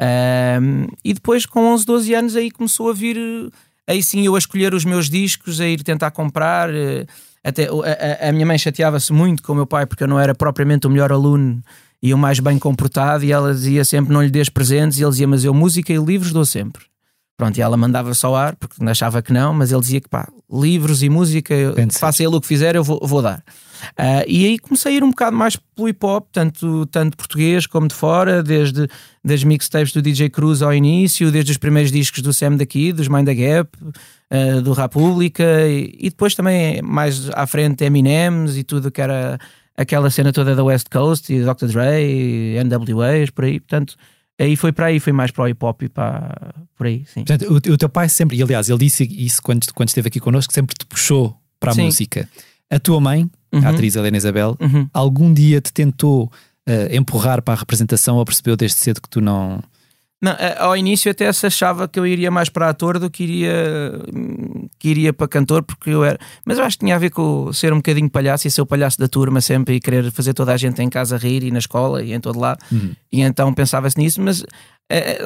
Um, 0.00 0.86
e 1.04 1.12
depois, 1.12 1.44
com 1.46 1.66
11, 1.74 1.84
12 1.84 2.14
anos, 2.14 2.36
aí 2.36 2.50
começou 2.50 2.90
a 2.90 2.92
vir. 2.92 3.16
eh, 3.16 3.50
Aí 3.86 4.02
sim, 4.02 4.24
eu 4.24 4.36
a 4.36 4.38
escolher 4.38 4.72
os 4.72 4.84
meus 4.84 5.10
discos, 5.10 5.60
a 5.60 5.66
ir 5.66 5.82
tentar 5.82 6.10
comprar. 6.12 6.72
eh, 6.72 7.06
Até, 7.42 7.66
a, 7.68 8.26
a- 8.26 8.28
a 8.28 8.32
minha 8.32 8.46
mãe 8.46 8.56
chateava-se 8.58 9.12
muito 9.12 9.42
com 9.42 9.52
o 9.52 9.56
meu 9.56 9.66
pai 9.66 9.86
porque 9.86 10.04
eu 10.04 10.08
não 10.08 10.18
era 10.20 10.34
propriamente 10.34 10.86
o 10.86 10.90
melhor 10.90 11.10
aluno 11.10 11.62
e 12.02 12.12
o 12.14 12.18
mais 12.18 12.38
bem 12.38 12.58
comportado. 12.58 13.24
E 13.24 13.32
ela 13.32 13.52
dizia 13.52 13.84
sempre: 13.84 14.12
não 14.12 14.22
lhe 14.22 14.30
dês 14.30 14.48
presentes. 14.48 14.98
E 14.98 15.02
ele 15.02 15.10
dizia: 15.10 15.26
Mas 15.26 15.44
eu 15.44 15.52
música 15.54 15.92
e 15.92 15.96
livros 15.96 16.32
dou 16.32 16.44
sempre. 16.44 16.82
Pronto, 17.36 17.56
e 17.56 17.62
ela 17.62 17.76
mandava 17.76 18.12
só 18.14 18.34
ar 18.36 18.54
porque 18.56 18.76
achava 18.84 19.22
que 19.22 19.32
não, 19.32 19.54
mas 19.54 19.72
ele 19.72 19.80
dizia 19.80 20.00
que 20.02 20.08
pá, 20.10 20.28
livros 20.52 21.02
e 21.02 21.08
música, 21.08 21.54
faça 21.98 22.22
ele 22.22 22.36
o 22.36 22.40
que 22.40 22.46
fizer, 22.46 22.76
eu 22.76 22.84
vou, 22.84 23.00
vou 23.02 23.22
dar. 23.22 23.42
Ah, 23.96 24.24
e 24.26 24.46
aí 24.46 24.58
comecei 24.58 24.92
a 24.92 24.96
ir 24.96 25.04
um 25.04 25.10
bocado 25.10 25.36
mais 25.36 25.56
pelo 25.56 25.88
hip 25.88 26.04
hop, 26.04 26.28
tanto, 26.32 26.86
tanto 26.86 27.16
português 27.16 27.66
como 27.66 27.88
de 27.88 27.94
fora, 27.94 28.42
desde 28.42 28.88
das 29.24 29.44
mixtapes 29.44 29.92
do 29.92 30.00
DJ 30.00 30.30
Cruz 30.30 30.62
ao 30.62 30.72
início, 30.72 31.30
desde 31.30 31.52
os 31.52 31.58
primeiros 31.58 31.92
discos 31.92 32.22
do 32.22 32.32
Sam 32.32 32.56
daqui, 32.56 32.92
dos 32.92 33.08
Mind 33.08 33.26
the 33.26 33.34
Gap, 33.34 33.70
ah, 34.30 34.60
do 34.60 34.72
República, 34.72 35.66
e, 35.68 35.94
e 35.98 36.10
depois 36.10 36.34
também 36.34 36.80
mais 36.82 37.28
à 37.30 37.46
frente 37.46 37.84
Eminems 37.84 38.56
e 38.56 38.64
tudo 38.64 38.90
que 38.90 39.00
era 39.00 39.38
aquela 39.76 40.10
cena 40.10 40.32
toda 40.32 40.54
da 40.54 40.62
West 40.62 40.88
Coast 40.90 41.32
e 41.32 41.40
Dr. 41.40 41.66
Dre, 41.66 42.02
e 42.02 42.64
NWAs, 42.64 43.30
por 43.30 43.44
aí, 43.44 43.60
portanto. 43.60 43.96
Aí 44.38 44.56
foi 44.56 44.72
para 44.72 44.86
aí, 44.86 44.98
foi 44.98 45.12
mais 45.12 45.30
para 45.30 45.44
o 45.44 45.48
hip 45.48 45.62
hop 45.62 45.82
e 45.82 45.88
para 45.90 46.54
por 46.74 46.86
aí, 46.86 47.04
sim. 47.04 47.24
Portanto, 47.24 47.46
o, 47.50 47.72
o 47.72 47.76
teu 47.76 47.88
pai 47.90 48.08
sempre, 48.08 48.38
e 48.38 48.42
aliás, 48.42 48.70
ele 48.70 48.78
disse 48.78 49.04
isso 49.04 49.42
quando, 49.42 49.66
quando 49.74 49.88
esteve 49.90 50.08
aqui 50.08 50.18
connosco, 50.18 50.50
sempre 50.50 50.74
te 50.74 50.86
puxou 50.86 51.36
para 51.58 51.72
a 51.72 51.74
Sim. 51.74 51.84
música. 51.84 52.26
A 52.70 52.78
tua 52.78 53.00
mãe, 53.00 53.28
Uhum. 53.52 53.66
a 53.66 53.70
atriz 53.70 53.96
Helena 53.96 54.16
Isabel, 54.16 54.56
Uhum. 54.60 54.88
algum 54.94 55.32
dia 55.34 55.60
te 55.60 55.72
tentou 55.72 56.30
eh, 56.66 56.94
empurrar 56.96 57.42
para 57.42 57.54
a 57.54 57.56
representação 57.56 58.16
ou 58.16 58.24
percebeu 58.24 58.56
desde 58.56 58.76
cedo 58.78 59.00
que 59.02 59.08
tu 59.08 59.20
não. 59.20 59.60
Não, 60.22 60.32
a- 60.32 60.64
ao 60.66 60.76
início 60.76 61.10
até 61.10 61.32
se 61.32 61.46
achava 61.46 61.88
que 61.88 61.98
eu 61.98 62.06
iria 62.06 62.30
mais 62.30 62.48
para 62.50 62.68
ator 62.68 62.98
do 62.98 63.10
que 63.10 63.24
iria, 63.24 63.90
que 64.78 64.88
iria 64.90 65.12
para 65.12 65.26
cantor, 65.26 65.62
porque 65.64 65.90
eu 65.90 66.04
era. 66.04 66.18
Mas 66.44 66.58
eu 66.58 66.64
acho 66.64 66.76
que 66.78 66.84
tinha 66.84 66.94
a 66.94 66.98
ver 66.98 67.10
com 67.10 67.50
ser 67.52 67.72
um 67.72 67.76
bocadinho 67.76 68.08
palhaço 68.10 68.46
e 68.46 68.50
ser 68.50 68.60
o 68.60 68.66
palhaço 68.66 68.98
da 68.98 69.08
turma 69.08 69.40
sempre 69.40 69.76
e 69.76 69.80
querer 69.80 70.12
fazer 70.12 70.34
toda 70.34 70.52
a 70.52 70.56
gente 70.58 70.80
em 70.82 70.88
casa 70.90 71.16
rir 71.16 71.42
e 71.42 71.50
na 71.50 71.58
escola 71.58 72.02
e 72.04 72.12
em 72.12 72.20
todo 72.20 72.38
lado. 72.38 72.62
E 73.10 73.22
então 73.22 73.52
pensava-se 73.54 73.98
nisso, 73.98 74.20
mas 74.20 74.44
é, 74.88 75.24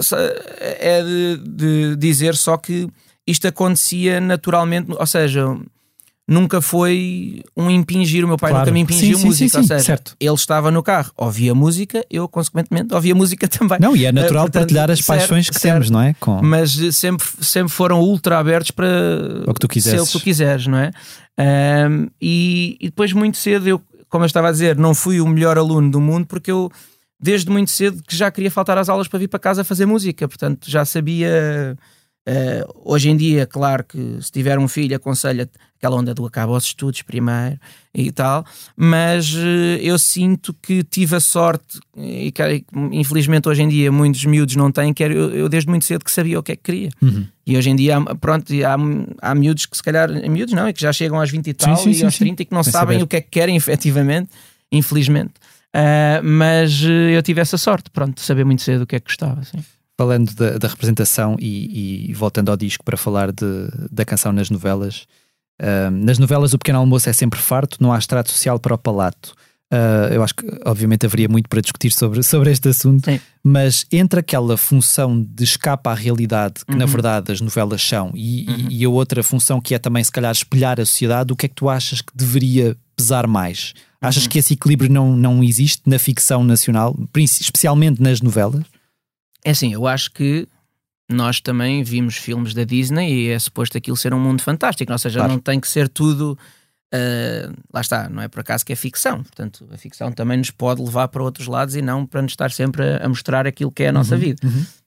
é 0.78 1.02
de, 1.02 1.36
de 1.46 1.96
dizer 1.96 2.36
só 2.36 2.56
que 2.56 2.88
isto 3.26 3.46
acontecia 3.48 4.20
naturalmente, 4.20 4.92
ou 4.96 5.06
seja. 5.06 5.44
Nunca 6.26 6.62
foi 6.62 7.42
um 7.54 7.70
impingir, 7.70 8.24
o 8.24 8.28
meu 8.28 8.38
pai 8.38 8.50
Claro. 8.50 8.64
nunca 8.64 8.72
me 8.72 8.80
impingiu 8.80 9.18
Sim, 9.18 9.26
música. 9.26 9.50
sim, 9.50 9.56
ou 9.58 9.62
sim, 9.62 9.68
seja, 9.68 9.84
certo. 9.84 10.16
ele 10.18 10.34
estava 10.34 10.70
no 10.70 10.82
carro, 10.82 11.12
ouvia 11.18 11.54
música, 11.54 12.02
eu 12.10 12.26
consequentemente 12.26 12.94
ouvia 12.94 13.14
música 13.14 13.46
também. 13.48 13.78
Não, 13.78 13.94
e 13.94 14.06
é 14.06 14.12
natural 14.12 14.44
Eh, 14.44 14.46
portanto, 14.46 14.62
partilhar 14.62 14.90
as 14.90 15.00
certo, 15.00 15.06
paixões 15.18 15.50
que 15.50 15.60
certo. 15.60 15.74
temos, 15.74 15.90
não 15.90 16.00
é? 16.00 16.14
Com... 16.18 16.40
Mas 16.42 16.70
sempre, 16.96 17.26
sempre 17.42 17.70
foram 17.70 18.00
ultra 18.00 18.38
abertos 18.38 18.70
para 18.70 18.86
O 19.46 19.52
que 19.52 19.60
tu 19.68 19.80
ser 19.82 20.00
o 20.00 20.06
que 20.06 20.12
tu 20.12 20.20
quiseres, 20.20 20.66
não 20.66 20.78
é? 20.78 20.92
Ahm, 21.38 22.06
e, 22.20 22.78
e 22.80 22.86
depois, 22.86 23.12
muito 23.12 23.36
cedo, 23.36 23.68
eu, 23.68 23.82
como 24.08 24.24
eu 24.24 24.26
estava 24.26 24.48
a 24.48 24.52
dizer, 24.52 24.76
não 24.78 24.94
fui 24.94 25.20
o 25.20 25.26
melhor 25.28 25.58
aluno 25.58 25.90
do 25.90 26.00
mundo 26.00 26.26
porque 26.26 26.50
eu, 26.50 26.70
desde 27.20 27.50
muito 27.50 27.70
cedo, 27.70 28.02
que 28.02 28.16
já 28.16 28.30
queria 28.30 28.50
faltar 28.50 28.78
às 28.78 28.88
aulas 28.88 29.08
para 29.08 29.18
vir 29.18 29.28
para 29.28 29.38
casa 29.40 29.62
fazer 29.62 29.84
música. 29.84 30.26
Portanto, 30.26 30.70
já 30.70 30.86
sabia. 30.86 31.76
eh, 32.26 32.64
hoje 32.82 33.10
em 33.10 33.16
dia, 33.16 33.46
claro 33.46 33.84
que 33.84 34.16
se 34.22 34.32
tiver 34.32 34.58
um 34.58 34.66
filho, 34.68 34.96
aconselha 34.96 35.50
aquela 35.84 35.96
onda 36.00 36.14
do 36.14 36.24
acaba 36.24 36.52
os 36.52 36.64
estudos 36.64 37.02
primeiro 37.02 37.58
e 37.94 38.10
tal, 38.10 38.44
mas 38.76 39.34
eh, 39.36 39.78
eu 39.82 39.98
sinto 39.98 40.54
que 40.62 40.82
tive 40.82 41.14
a 41.16 41.20
sorte, 41.20 41.78
e 41.96 42.32
que 42.32 42.64
infelizmente 42.92 43.48
hoje 43.48 43.62
em 43.62 43.68
dia 43.68 43.92
muitos 43.92 44.24
miúdos 44.24 44.56
não 44.56 44.72
têm, 44.72 44.94
que 44.94 45.02
eu, 45.02 45.10
eu 45.34 45.48
desde 45.48 45.68
muito 45.68 45.84
cedo 45.84 46.04
que 46.04 46.10
sabia 46.10 46.38
o 46.38 46.42
que 46.42 46.52
é 46.52 46.56
que 46.56 46.62
queria. 46.62 46.88
Uhum. 47.02 47.26
E 47.46 47.56
hoje 47.58 47.68
em 47.70 47.76
dia, 47.76 47.98
há- 47.98 48.14
pronto, 48.14 48.52
há, 48.64 49.30
há 49.30 49.34
miúdos 49.34 49.66
que 49.66 49.76
se 49.76 49.82
calhar, 49.82 50.08
miúdos 50.30 50.54
não, 50.54 50.66
é 50.66 50.72
que 50.72 50.80
já 50.80 50.92
chegam 50.92 51.20
aos 51.20 51.30
20 51.30 51.46
e 51.48 51.52
tal 51.54 51.76
sim, 51.76 51.90
e 51.90 51.94
sim, 51.94 52.04
aos 52.04 52.14
sim. 52.14 52.24
30 52.24 52.42
e 52.42 52.46
que 52.46 52.54
não 52.54 52.62
Sem 52.62 52.72
sabem 52.72 52.94
saber. 52.94 53.04
o 53.04 53.06
que 53.06 53.16
é 53.16 53.20
que 53.20 53.28
querem 53.30 53.54
efetivamente, 53.56 54.30
infelizmente. 54.72 55.34
Ah, 55.72 56.20
mas 56.22 56.82
eh, 56.84 57.16
eu 57.16 57.22
tive 57.22 57.40
essa 57.40 57.58
sorte, 57.58 57.90
pronto, 57.90 58.14
de 58.14 58.22
saber 58.22 58.44
muito 58.44 58.62
cedo 58.62 58.82
o 58.82 58.86
que 58.86 58.96
é 58.96 59.00
que 59.00 59.06
gostava. 59.06 59.40
Assim. 59.40 59.58
Falando 59.96 60.32
da, 60.34 60.58
da 60.58 60.66
representação 60.68 61.36
e, 61.38 62.08
e 62.10 62.12
voltando 62.14 62.50
ao 62.50 62.56
disco 62.56 62.84
para 62.84 62.96
falar 62.96 63.30
de- 63.30 63.68
da 63.92 64.04
canção 64.04 64.32
nas 64.32 64.50
novelas, 64.50 65.06
ah, 65.60 65.90
nas 65.90 66.18
novelas 66.18 66.52
o 66.54 66.58
pequeno 66.58 66.78
almoço 66.78 67.08
é 67.08 67.12
sempre 67.12 67.38
farto, 67.40 67.78
não 67.80 67.92
há 67.92 67.98
estrato 67.98 68.30
social 68.30 68.58
para 68.58 68.74
o 68.74 68.78
palato. 68.78 69.34
Ah, 69.72 70.08
eu 70.12 70.22
acho 70.22 70.34
que 70.36 70.46
obviamente 70.64 71.04
haveria 71.06 71.28
muito 71.28 71.48
para 71.48 71.60
discutir 71.60 71.90
sobre, 71.90 72.22
sobre 72.22 72.50
este 72.50 72.68
assunto, 72.68 73.04
Sim. 73.10 73.18
mas 73.42 73.86
entre 73.90 74.20
aquela 74.20 74.56
função 74.56 75.20
de 75.20 75.42
escapa 75.42 75.90
à 75.90 75.94
realidade, 75.94 76.64
que 76.64 76.76
na 76.76 76.84
Uhum. 76.84 76.90
verdade 76.90 77.32
as 77.32 77.40
novelas 77.40 77.82
são, 77.82 78.12
e, 78.14 78.44
e- 78.48 78.80
e 78.80 78.84
a 78.84 78.88
outra 78.88 79.22
função 79.22 79.60
que 79.60 79.74
é 79.74 79.78
também 79.78 80.04
se 80.04 80.12
calhar 80.12 80.30
espelhar 80.32 80.78
a 80.80 80.84
sociedade, 80.86 81.32
o 81.32 81.36
que 81.36 81.46
é 81.46 81.48
que 81.48 81.54
tu 81.56 81.68
achas 81.68 82.00
que 82.02 82.12
deveria 82.14 82.76
pesar 82.94 83.26
mais? 83.26 83.72
Uhum. 84.02 84.08
Achas 84.08 84.26
que 84.26 84.38
esse 84.38 84.52
equilíbrio 84.52 84.90
não, 84.92 85.16
não 85.16 85.42
existe 85.42 85.82
na 85.86 85.98
ficção 85.98 86.44
nacional, 86.44 86.94
especialmente 87.16 88.00
nas 88.02 88.20
novelas? 88.20 88.64
É 89.44 89.50
assim, 89.50 89.72
eu 89.72 89.86
acho 89.86 90.10
que 90.12 90.46
nós 91.10 91.40
também 91.40 91.82
vimos 91.82 92.16
filmes 92.16 92.54
da 92.54 92.64
Disney 92.64 93.26
e 93.26 93.28
é 93.30 93.38
suposto 93.38 93.76
aquilo 93.76 93.96
ser 93.96 94.14
um 94.14 94.20
mundo 94.20 94.42
fantástico, 94.42 94.90
ou 94.92 94.98
seja, 94.98 95.18
Claro. 95.20 95.32
não 95.34 95.38
tem 95.40 95.60
que 95.60 95.68
ser 95.68 95.88
tudo. 95.88 96.38
ah, 96.92 97.52
lá 97.72 97.80
está, 97.80 98.08
não 98.08 98.22
é 98.22 98.28
por 98.28 98.40
acaso 98.40 98.64
que 98.64 98.72
é 98.72 98.76
ficção, 98.76 99.22
portanto, 99.22 99.66
a 99.72 99.76
ficção 99.76 100.12
também 100.12 100.38
nos 100.38 100.50
pode 100.50 100.80
levar 100.82 101.08
para 101.08 101.22
outros 101.22 101.46
lados 101.48 101.74
e 101.76 101.82
não 101.82 102.06
para 102.06 102.22
nos 102.22 102.32
estar 102.32 102.50
sempre 102.52 102.82
a, 102.84 103.04
a 103.04 103.08
mostrar 103.08 103.46
aquilo 103.46 103.70
que 103.72 103.82
é 103.82 103.88
a 103.88 103.92
nossa 103.92 104.16
vida. 104.16 104.40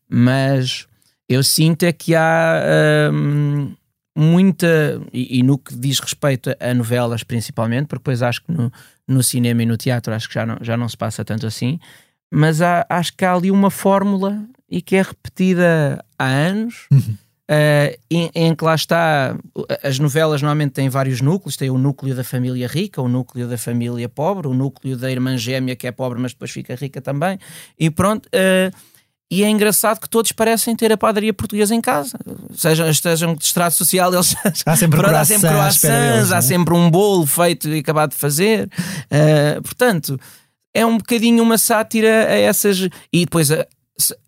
Mas 0.10 0.88
eu 1.28 1.44
sinto 1.44 1.84
é 1.84 1.92
que 1.92 2.16
há 2.16 3.10
hum, 3.14 3.74
muita, 4.16 5.02
e, 5.14 5.40
e 5.40 5.44
no 5.44 5.58
que 5.58 5.76
diz 5.76 6.00
respeito 6.00 6.50
a 6.60 6.74
novelas 6.74 7.24
principalmente, 7.24 7.88
porque 7.88 8.00
depois 8.02 8.22
acho 8.24 8.42
que 8.44 8.52
no, 8.52 8.72
no 9.08 9.22
cinema 9.22 9.64
e 9.64 9.66
no 9.66 9.78
teatro 9.78 10.14
acho 10.14 10.28
que 10.28 10.34
já 10.36 10.46
não, 10.46 10.58
já 10.62 10.78
não 10.78 10.88
se 10.88 10.98
passa 10.98 11.24
tanto 11.26 11.46
assim, 11.46 11.80
mas 12.32 12.62
há- 12.62 12.86
acho 12.90 13.14
que 13.16 13.24
há 13.26 13.34
ali 13.34 13.50
uma 13.52 13.70
fórmula 13.70 14.42
e 14.70 14.82
que 14.82 14.96
é 14.96 15.02
repetida 15.02 16.04
há 16.18 16.26
anos. 16.26 16.88
eh, 17.50 17.98
em, 18.12 18.30
em 18.36 18.54
que 18.56 18.64
lá 18.66 18.76
está, 18.76 19.38
as 19.82 19.98
novelas 20.00 20.42
normalmente 20.42 20.72
têm 20.74 20.90
vários 20.90 21.22
núcleos: 21.22 21.56
tem 21.56 21.70
o 21.70 21.78
núcleo 21.78 22.14
da 22.14 22.24
família 22.24 22.68
rica, 22.68 23.02
o 23.02 23.08
núcleo 23.08 23.48
da 23.48 23.58
família 23.58 24.10
pobre, 24.10 24.48
o 24.48 24.54
núcleo 24.54 24.98
da 24.98 25.10
irmã 25.10 25.38
gêmea 25.38 25.76
que 25.76 25.88
é 25.88 25.92
pobre, 25.92 26.20
mas 26.20 26.34
depois 26.34 26.52
fica 26.52 26.76
rica 26.76 27.02
também, 27.02 27.40
e 27.80 27.90
pronto. 27.90 28.28
eh, 28.34 28.70
e 29.30 29.44
é 29.44 29.50
engraçado 29.50 30.00
que 30.00 30.10
todos 30.10 30.32
parecem 30.32 30.74
ter 30.74 30.90
a 30.90 30.96
padaria 30.98 31.34
portuguesa 31.34 31.76
em 31.76 31.82
casa, 31.82 32.18
sejam, 32.54 32.90
estejam 32.90 33.36
de 33.36 33.44
estrato 33.44 33.76
social, 33.76 34.14
eles 34.14 34.34
Há 34.66 34.76
sempre 34.78 35.00
Pronto, 35.02 35.16
há 35.16 35.26
sempre 35.26 35.50
croissants, 35.50 35.82
deles, 36.16 36.32
há 36.32 36.38
é? 36.38 36.42
sempre 36.42 36.74
um 36.74 36.90
bolo 36.90 37.26
feito 37.26 37.68
e 37.68 37.80
acabado 37.80 38.12
de 38.12 38.16
fazer. 38.18 38.70
Uh, 39.12 39.62
portanto, 39.62 40.18
é 40.78 40.86
um 40.86 40.98
bocadinho 40.98 41.44
uma 41.44 41.58
sátira 41.58 42.28
a 42.30 42.36
essas. 42.36 42.88
E 43.12 43.26
depois 43.26 43.50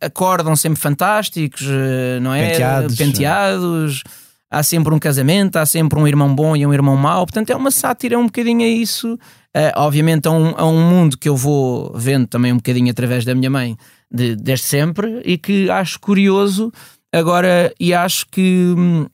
acordam 0.01 0.55
sempre 0.55 0.79
fantásticos, 0.79 1.61
uh, 1.61 2.19
não 2.21 2.33
é? 2.33 2.51
Penteados. 2.51 2.95
Penteados. 2.95 4.03
Há 4.51 4.63
sempre 4.63 4.91
um 4.93 4.97
casamento, 4.99 5.57
há 5.57 5.65
sempre 5.65 5.99
um 5.99 6.07
irmão 6.07 6.33
bom 6.33 6.55
e 6.55 6.65
um 6.65 6.73
irmão 6.73 6.97
mau. 6.97 7.23
Portanto, 7.25 7.51
é 7.51 7.55
uma 7.55 7.69
sátira 7.69 8.17
um 8.17 8.25
bocadinho 8.25 8.61
a 8.63 8.67
isso. 8.67 9.13
Uh, 9.55 9.71
obviamente, 9.75 10.27
a 10.27 10.31
um, 10.31 10.55
a 10.57 10.65
um 10.65 10.81
mundo 10.81 11.17
que 11.17 11.29
eu 11.29 11.35
vou 11.35 11.91
vendo 11.95 12.25
também 12.27 12.51
um 12.51 12.57
bocadinho 12.57 12.89
através 12.89 13.23
da 13.25 13.35
minha 13.35 13.49
mãe 13.49 13.77
de- 14.11 14.35
desde 14.35 14.65
sempre 14.65 15.21
e 15.23 15.37
que 15.37 15.69
acho 15.69 15.99
curioso. 15.99 16.71
Agora, 17.13 17.71
e 17.79 17.93
acho 17.93 18.25
que. 18.31 18.73
hum, 18.75 19.05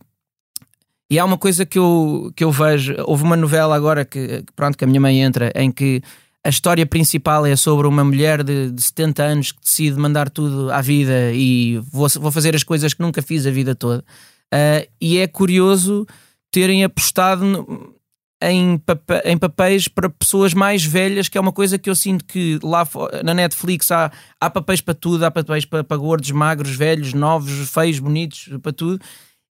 e 1.11 1.19
há 1.19 1.25
uma 1.25 1.37
coisa 1.37 1.65
que 1.65 1.77
eu, 1.77 2.31
que 2.35 2.43
eu 2.43 2.51
vejo. 2.51 2.95
Houve 3.05 3.23
uma 3.23 3.35
novela 3.37 3.75
agora 3.75 4.03
que, 4.05 4.43
pronto, 4.55 4.77
que 4.77 4.83
a 4.83 4.87
minha 4.87 4.99
mãe 4.99 5.21
entra, 5.21 5.51
em 5.55 5.71
que 5.71 6.01
a 6.45 6.49
história 6.49 6.85
principal 6.85 7.43
é 7.45 7.55
sobre 7.55 7.87
uma 7.87 8.03
mulher 8.03 8.43
de, 8.43 8.69
de 8.71 8.81
70 8.81 9.23
anos 9.23 9.51
que 9.51 9.61
decide 9.61 9.97
mandar 9.97 10.29
tudo 10.29 10.71
à 10.71 10.79
vida 10.79 11.31
e 11.33 11.79
vou, 11.91 12.07
vou 12.19 12.31
fazer 12.31 12.55
as 12.55 12.61
coisas 12.63 12.93
que 12.93 13.01
nunca 13.01 13.21
fiz 13.21 13.47
a 13.47 13.51
vida 13.51 13.73
toda. 13.73 14.05
Ah, 14.53 14.85
e 15.01 15.17
é 15.17 15.25
curioso 15.27 16.05
terem 16.51 16.83
apostado 16.83 17.43
no- 17.43 17.95
em, 18.43 18.77
papa- 18.77 19.21
em 19.25 19.37
papéis 19.37 19.87
para 19.87 20.07
pessoas 20.07 20.53
mais 20.53 20.83
velhas, 20.85 21.27
que 21.27 21.37
é 21.37 21.41
uma 21.41 21.51
coisa 21.51 21.79
que 21.79 21.89
eu 21.89 21.95
sinto 21.95 22.23
que 22.23 22.59
lá 22.61 22.87
na 23.23 23.33
Netflix 23.33 23.89
há, 23.91 24.11
há 24.39 24.49
papéis 24.49 24.81
para 24.81 24.93
tudo, 24.93 25.25
há 25.25 25.31
papéis 25.31 25.65
para, 25.65 25.83
para 25.83 25.97
gordos, 25.97 26.29
magros, 26.29 26.75
velhos, 26.75 27.11
novos, 27.13 27.69
feios, 27.71 27.97
bonitos, 27.97 28.49
para 28.61 28.71
tudo. 28.71 29.03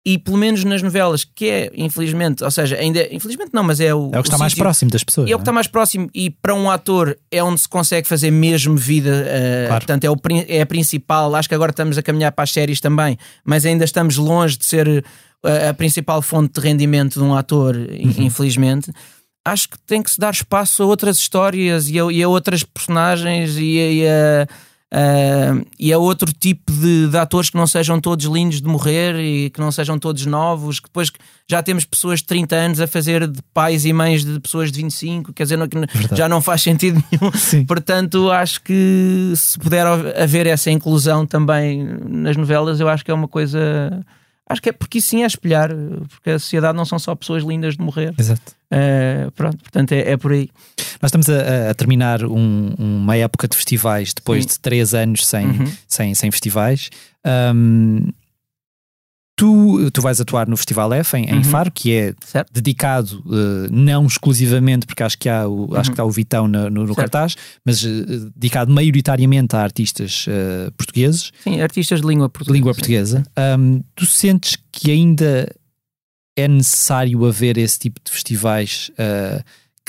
E 0.05 0.17
pelo 0.17 0.37
menos 0.37 0.63
nas 0.63 0.81
novelas, 0.81 1.25
que 1.25 1.45
é, 1.49 1.71
infelizmente, 1.75 2.41
ou 2.43 2.49
seja, 2.49 2.77
ainda, 2.77 3.05
infelizmente 3.13 3.51
não, 3.53 3.63
mas 3.63 3.81
é 3.81 3.93
o, 3.93 4.09
É 4.13 4.19
o 4.19 4.23
que 4.23 4.29
está 4.29 4.37
mais 4.37 4.55
próximo 4.55 4.89
das 4.89 5.03
pessoas. 5.03 5.29
e 5.29 5.31
é 5.33 5.35
o 5.35 5.37
que 5.37 5.41
está 5.41 5.51
não 5.51 5.55
mais 5.55 5.67
próximo, 5.67 6.09
e 6.15 6.29
para 6.29 6.55
um 6.55 6.71
ator 6.71 7.17
é 7.29 7.43
onde 7.43 7.59
se 7.59 7.67
consegue 7.67 8.07
fazer 8.07 8.31
mesmo 8.31 8.77
vida, 8.77 9.09
uh, 9.11 9.67
Claro. 9.67 9.81
portanto, 9.85 10.03
é, 10.05 10.09
o, 10.09 10.15
é 10.47 10.61
a 10.61 10.65
principal. 10.65 11.35
Acho 11.35 11.49
que 11.49 11.53
agora 11.55 11.71
estamos 11.71 11.97
a 11.97 12.01
caminhar 12.01 12.31
para 12.31 12.43
as 12.43 12.51
séries 12.51 12.79
também, 12.79 13.17
mas 13.43 13.65
ainda 13.65 13.83
estamos 13.83 14.15
longe 14.15 14.57
de 14.57 14.65
ser 14.65 14.87
uh, 14.87 15.69
a 15.69 15.73
principal 15.73 16.21
fonte 16.21 16.59
de 16.59 16.65
rendimento 16.65 17.19
de 17.19 17.23
um 17.25 17.35
ator, 17.35 17.75
in- 17.75 18.23
infelizmente. 18.25 18.91
Acho 19.45 19.69
que 19.69 19.77
tem 19.79 20.01
que 20.01 20.11
se 20.11 20.19
dar 20.19 20.31
espaço 20.31 20.81
a 20.81 20.85
outras 20.85 21.17
histórias 21.17 21.89
e 21.89 21.99
a, 21.99 22.03
e 22.11 22.23
a 22.23 22.27
outras 22.29 22.63
personagens 22.63 23.55
e 23.57 23.79
a, 23.79 23.91
e 23.91 24.07
a- 24.07 24.47
a- 24.91 25.61
e 25.79 25.93
a 25.93 25.97
outro 25.97 26.31
tipo 26.33 26.71
de, 26.71 27.07
de 27.07 27.17
atores 27.17 27.49
que 27.49 27.57
não 27.57 27.67
sejam 27.67 27.99
todos 28.01 28.25
lindos 28.25 28.61
de 28.61 28.67
morrer 28.67 29.15
e 29.19 29.49
que 29.49 29.59
não 29.59 29.71
sejam 29.71 29.99
todos 29.99 30.25
novos, 30.25 30.79
que 30.79 30.87
depois 30.87 31.11
já 31.47 31.61
temos 31.63 31.85
pessoas 31.85 32.19
de 32.19 32.25
30 32.25 32.55
anos 32.55 32.81
a 32.81 32.87
fazer 32.87 33.27
de 33.27 33.39
pais 33.53 33.85
e 33.85 33.93
mães 33.93 34.23
de 34.25 34.39
pessoas 34.39 34.71
de 34.71 34.81
25, 34.81 35.33
quer 35.33 35.43
dizer, 35.43 35.57
não- 35.57 35.67
que 35.67 35.77
já 36.15 36.27
não 36.27 36.41
faz 36.41 36.61
sentido 36.61 37.03
nenhum. 37.11 37.31
Sim. 37.33 37.65
Portanto, 37.65 38.29
acho 38.31 38.61
que 38.61 39.33
se 39.35 39.57
puder 39.59 39.85
haver 39.87 40.47
essa 40.47 40.69
inclusão 40.71 41.25
também 41.25 41.83
nas 42.07 42.35
novelas, 42.35 42.79
eu 42.79 42.87
acho 42.89 43.03
que 43.05 43.11
é 43.11 43.13
uma 43.13 43.27
coisa. 43.27 44.03
Acho 44.49 44.61
que 44.63 44.69
é 44.69 44.71
porque 44.71 44.97
isso 44.97 45.09
sim 45.09 45.21
é 45.23 45.27
espelhar, 45.27 45.69
porque 46.09 46.31
a 46.31 46.39
sociedade 46.39 46.75
não 46.75 46.83
são 46.83 46.97
só 46.97 47.13
pessoas 47.13 47.43
lindas 47.43 47.77
de 47.77 47.83
morrer. 47.83 48.13
Exato. 48.17 48.41
Eh, 48.71 49.29
pronto, 49.35 49.57
portanto 49.59 49.91
é, 49.91 50.11
é 50.11 50.17
por 50.17 50.31
aí. 50.31 50.49
Nós 51.01 51.09
estamos 51.09 51.29
a, 51.29 51.69
a 51.69 51.73
terminar 51.75 52.23
um- 52.25 52.73
uma 52.77 53.15
época 53.15 53.47
de 53.47 53.55
festivais 53.55 54.11
depois 54.13 54.43
Sim. 54.43 54.49
de 54.49 54.59
três 54.59 54.93
anos 54.95 55.25
sem, 55.27 55.45
Uhum. 55.45 55.71
sem, 55.87 56.15
sem 56.15 56.31
festivais. 56.31 56.89
Ahm, 57.23 58.09
tu, 59.39 59.89
tu 59.91 60.01
vais 60.01 60.19
atuar 60.19 60.47
no 60.49 60.57
Festival 60.57 60.91
F 60.93 61.15
em, 61.17 61.25
em 61.29 61.35
Uhum. 61.37 61.43
Faro, 61.43 61.71
que 61.71 61.93
é 61.93 62.13
Certo? 62.25 62.51
dedicado 62.51 63.23
eh, 63.31 63.67
não 63.71 64.05
exclusivamente, 64.05 64.85
porque 64.85 65.01
acho 65.01 65.17
que 65.17 65.29
há 65.29 65.47
o, 65.47 65.75
acho 65.75 65.89
que 65.89 65.93
está 65.93 66.03
o 66.03 66.11
Vitão 66.11 66.47
no, 66.47 66.69
no 66.69 66.81
Uhum. 66.81 66.87
Certo. 66.87 66.97
cartaz, 66.97 67.35
mas 67.65 67.83
eh, 67.83 67.89
dedicado 68.35 68.71
maioritariamente 68.71 69.55
a 69.55 69.61
artistas 69.61 70.25
eh, 70.27 70.69
portugueses, 70.77 71.31
Sim, 71.43 71.61
artistas 71.61 72.01
de 72.01 72.07
língua 72.07 72.27
portuguesa. 72.29 72.57
língua 72.57 72.73
portuguesa. 72.73 73.23
Ahm, 73.35 73.79
tu 73.95 74.05
sentes 74.05 74.57
que 74.71 74.91
ainda 74.91 75.49
é 76.37 76.47
necessário 76.47 77.25
haver 77.25 77.57
esse 77.57 77.77
tipo 77.79 77.99
de 78.03 78.11
festivais 78.11 78.91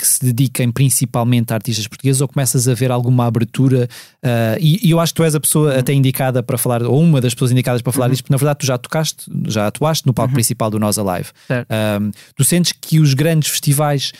que 0.01 0.07
se 0.07 0.25
dediquem 0.25 0.71
principalmente 0.71 1.51
a 1.51 1.55
artistas 1.55 1.87
portugueses 1.87 2.21
ou 2.21 2.27
começas 2.27 2.67
a 2.67 2.73
ver 2.73 2.91
alguma 2.91 3.25
abertura? 3.25 3.87
Uh, 4.23 4.57
e, 4.59 4.87
e, 4.87 4.91
eu 4.91 4.99
acho 4.99 5.13
que 5.13 5.17
tu 5.17 5.23
és 5.23 5.35
a 5.35 5.39
pessoa 5.39 5.77
até 5.77 5.93
indicada 5.93 6.41
para 6.41 6.57
falar, 6.57 6.81
ou 6.83 6.99
uma 6.99 7.21
das 7.21 7.33
pessoas 7.33 7.51
indicadas 7.51 7.81
para 7.81 7.93
falar 7.93 8.07
uhum. 8.07 8.11
disto, 8.11 8.23
porque 8.23 8.33
na 8.33 8.37
verdade 8.37 8.59
tu 8.59 8.65
já 8.65 8.77
tocaste, 8.77 9.31
já 9.47 9.67
atuaste 9.67 10.07
no 10.07 10.13
palco 10.13 10.31
uhum. 10.31 10.35
principal 10.35 10.71
do 10.71 10.79
Nós 10.79 10.97
Alive. 10.97 11.29
Um, 11.49 12.11
tu 12.35 12.43
sentes 12.43 12.71
que 12.73 12.99
os 12.99 13.13
grandes 13.13 13.49
festivais 13.49 14.11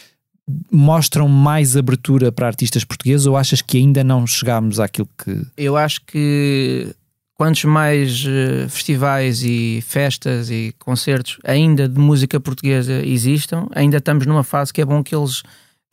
mostram 0.71 1.27
mais 1.27 1.75
abertura 1.75 2.31
para 2.31 2.47
artistas 2.47 2.83
portugueses 2.83 3.25
ou 3.25 3.37
achas 3.37 3.61
que 3.61 3.77
ainda 3.77 4.03
não 4.03 4.27
chegámos 4.27 4.79
àquilo 4.79 5.09
que. 5.17 5.41
Eu 5.57 5.77
acho 5.77 6.01
que 6.05 6.93
quantos 7.41 7.63
mais 7.63 8.23
uh, 8.23 8.69
festivais 8.69 9.43
e 9.43 9.83
festas 9.87 10.51
e 10.51 10.75
concertos 10.77 11.39
ainda 11.43 11.89
de 11.89 11.99
música 11.99 12.39
portuguesa 12.39 13.03
existam, 13.03 13.67
ainda 13.73 13.97
estamos 13.97 14.27
numa 14.27 14.43
fase 14.43 14.71
que 14.71 14.79
é 14.79 14.85
bom 14.85 15.03
que 15.03 15.15
eles 15.15 15.41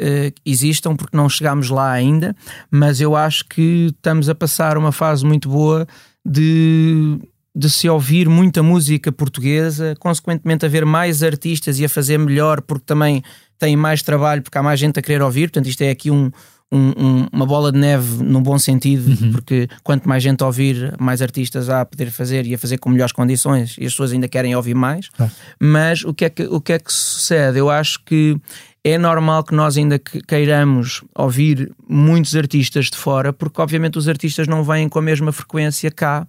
uh, 0.01 0.33
existam 0.45 0.97
porque 0.97 1.17
não 1.17 1.29
chegámos 1.29 1.71
lá 1.71 1.91
ainda, 1.91 2.35
mas 2.71 3.01
eu 3.01 3.17
acho 3.17 3.45
que 3.47 3.89
estamos 3.91 4.29
a 4.29 4.35
passar 4.35 4.77
uma 4.79 4.93
fase 4.93 5.25
muito 5.25 5.49
boa 5.49 5.87
de 6.25 7.19
de 7.59 7.69
se 7.69 7.89
ouvir 7.89 8.29
muita 8.29 8.63
música 8.63 9.11
portuguesa, 9.11 9.97
consequentemente 9.99 10.65
haver 10.65 10.87
mais 10.87 11.25
artistas 11.25 11.81
e 11.81 11.85
a 11.85 11.89
fazer 11.89 12.17
melhor 12.17 12.63
porque 12.63 12.85
também 12.87 13.21
têm 13.59 13.77
mais 13.77 14.01
trabalho, 14.01 14.43
porque 14.43 14.57
há 14.57 14.63
mais 14.63 14.79
gente 14.79 15.01
a 15.01 15.03
querer 15.03 15.21
ouvir. 15.23 15.49
Portanto, 15.49 15.69
isto 15.69 15.83
é 15.83 15.91
aqui 15.91 16.09
um, 16.09 16.31
um, 16.71 17.27
uma 17.33 17.47
bola 17.47 17.73
de 17.73 17.79
neve 17.79 18.23
no 18.23 18.41
bom 18.41 18.59
sentido, 18.59 19.09
uhum. 19.09 19.33
porque 19.33 19.69
quanto 19.83 20.09
mais 20.09 20.23
gente 20.23 20.45
ouvir, 20.45 20.95
mais 20.99 21.23
artistas 21.23 21.71
há 21.71 21.81
a 21.81 21.85
poder 21.85 22.11
fazer 22.11 22.47
e 22.47 22.55
a 22.55 22.59
fazer 22.59 22.79
com 22.79 22.91
melhores 22.91 23.13
condições 23.13 23.77
e 23.79 23.87
as 23.87 23.93
pessoas 23.93 24.13
ainda 24.13 24.29
querem 24.29 24.55
ouvir 24.55 24.75
mais. 24.75 25.09
Ah. 25.19 25.29
Mas 25.59 26.05
o 26.05 26.13
que, 26.13 26.27
é 26.27 26.31
que, 26.31 26.45
o 26.45 26.61
que 26.61 26.75
é 26.75 26.79
que 26.79 26.93
sucede? 26.93 27.59
Eu 27.59 27.71
acho 27.71 28.05
que 28.05 28.37
é 28.85 28.99
normal 28.99 29.45
que 29.45 29.55
nós 29.55 29.77
ainda 29.77 29.99
queiramos 29.99 31.03
ouvir 31.15 31.73
muitos 31.89 32.37
artistas 32.37 32.87
de 32.87 32.97
fora, 32.97 33.33
porque 33.33 33.61
obviamente 33.61 33.99
os 33.99 34.09
artistas 34.09 34.47
não 34.47 34.63
vêm 34.63 34.89
com 34.89 34.99
a 34.99 35.03
mesma 35.03 35.33
frequência 35.33 35.91
cá. 35.91 36.27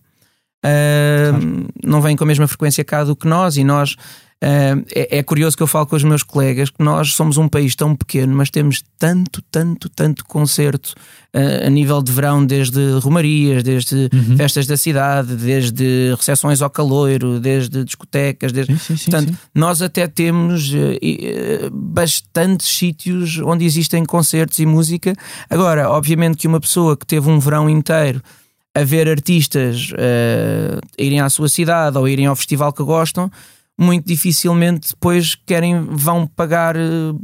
Uh, 0.59 1.31
claro. 1.31 1.67
Não 1.83 2.01
vêm 2.01 2.15
com 2.17 2.23
a 2.23 2.27
mesma 2.27 2.47
frequência 2.47 2.83
cá 2.83 3.03
do 3.03 3.15
que 3.15 3.27
nós 3.27 3.55
e 3.55 3.63
nós 3.63 3.95
é, 4.41 5.17
é, 5.17 5.23
curioso 5.23 5.57
que 5.57 5.63
eu 5.63 5.67
falo 5.67 5.85
com 5.85 5.97
os 5.97 6.03
meus 6.03 6.23
colegas 6.23 6.69
que 6.69 6.81
nós 6.81 7.13
somos 7.13 7.37
um 7.37 7.49
país 7.49 7.75
tão 7.75 7.93
pequeno, 7.93 8.33
mas 8.33 8.49
temos 8.49 8.81
tanto, 8.97 9.41
tanto, 9.51 9.89
tanto 9.89 10.23
concerto 10.23 10.93
uh, 11.33 11.67
a 11.67 11.69
nível 11.69 12.01
de 12.01 12.09
verão, 12.13 12.45
desde 12.45 12.79
romarias, 12.99 13.63
desde 13.63 14.09
uhum. 14.13 14.37
festas 14.37 14.65
da 14.65 14.77
cidade, 14.77 15.35
desde 15.35 16.15
recepções 16.15 16.61
ao 16.61 16.69
caloiro, 16.69 17.37
desde 17.37 17.83
discotecas. 17.83 18.53
Desde... 18.53 18.79
Sim, 18.79 18.95
sim, 18.95 19.11
Portanto, 19.11 19.33
sim, 19.33 19.37
nós 19.53 19.81
até 19.81 20.07
temos 20.07 20.71
uh, 20.71 21.69
bastantes 21.69 22.67
sítios 22.67 23.39
onde 23.39 23.65
existem 23.65 24.05
concertos 24.05 24.57
e 24.59 24.65
música. 24.65 25.13
Agora, 25.49 25.89
obviamente 25.89 26.37
que 26.37 26.47
uma 26.47 26.61
pessoa 26.61 26.95
que 26.95 27.05
teve 27.05 27.29
um 27.29 27.39
verão 27.39 27.69
inteiro 27.69 28.23
a 28.73 28.83
ver 28.85 29.09
artistas 29.09 29.91
uh, 29.91 30.79
irem 30.97 31.19
à 31.19 31.29
sua 31.29 31.49
cidade 31.49 31.97
ou 31.97 32.07
irem 32.07 32.27
ao 32.27 32.35
festival 32.37 32.71
que 32.71 32.83
gostam, 32.83 33.29
muito 33.79 34.05
dificilmente 34.05 34.89
depois 34.89 35.35
querem, 35.45 35.81
vão 35.81 36.27
pagar 36.27 36.75
uh, 36.75 37.19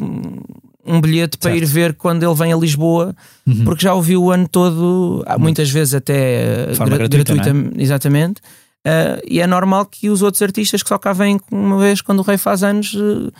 um 0.85 1.01
bilhete 1.01 1.37
para 1.37 1.51
certo. 1.51 1.63
ir 1.63 1.65
ver 1.65 1.93
quando 1.95 2.23
ele 2.23 2.33
vem 2.33 2.53
a 2.53 2.55
Lisboa, 2.55 3.13
uhum. 3.45 3.65
porque 3.65 3.83
já 3.83 3.93
ouviu 3.93 4.23
o 4.23 4.31
ano 4.31 4.47
todo, 4.47 5.25
muitas 5.37 5.69
vezes 5.69 5.95
até 5.95 6.67
gra 6.77 6.97
gratuita, 6.97 7.33
gratuita 7.33 7.49
é? 7.49 7.81
exatamente. 7.81 8.39
Uh, 8.85 9.19
e 9.27 9.41
é 9.41 9.47
normal 9.47 9.85
que 9.87 10.09
os 10.09 10.21
outros 10.21 10.41
artistas 10.43 10.83
que 10.83 10.87
só 10.89 10.97
cá 10.99 11.11
vêm 11.11 11.39
uma 11.51 11.79
vez 11.79 12.01
quando 12.01 12.19
o 12.19 12.21
rei 12.21 12.37
faz 12.37 12.61
anos 12.63 12.93
uh, 12.93 13.31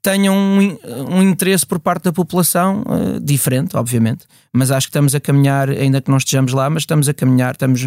tenham 0.00 0.34
um, 0.34 0.78
um, 1.10 1.22
interesse 1.22 1.66
por 1.66 1.78
parte 1.78 2.04
da 2.04 2.12
população 2.12 2.82
uh, 2.86 3.20
diferente, 3.20 3.76
obviamente. 3.76 4.24
Mas 4.50 4.70
acho 4.70 4.86
que 4.86 4.90
estamos 4.90 5.14
a 5.14 5.20
caminhar, 5.20 5.68
ainda 5.68 6.00
que 6.00 6.10
não 6.10 6.16
estejamos 6.16 6.54
lá, 6.54 6.70
mas 6.70 6.84
estamos 6.84 7.06
a 7.06 7.14
caminhar, 7.14 7.52
estamos 7.52 7.86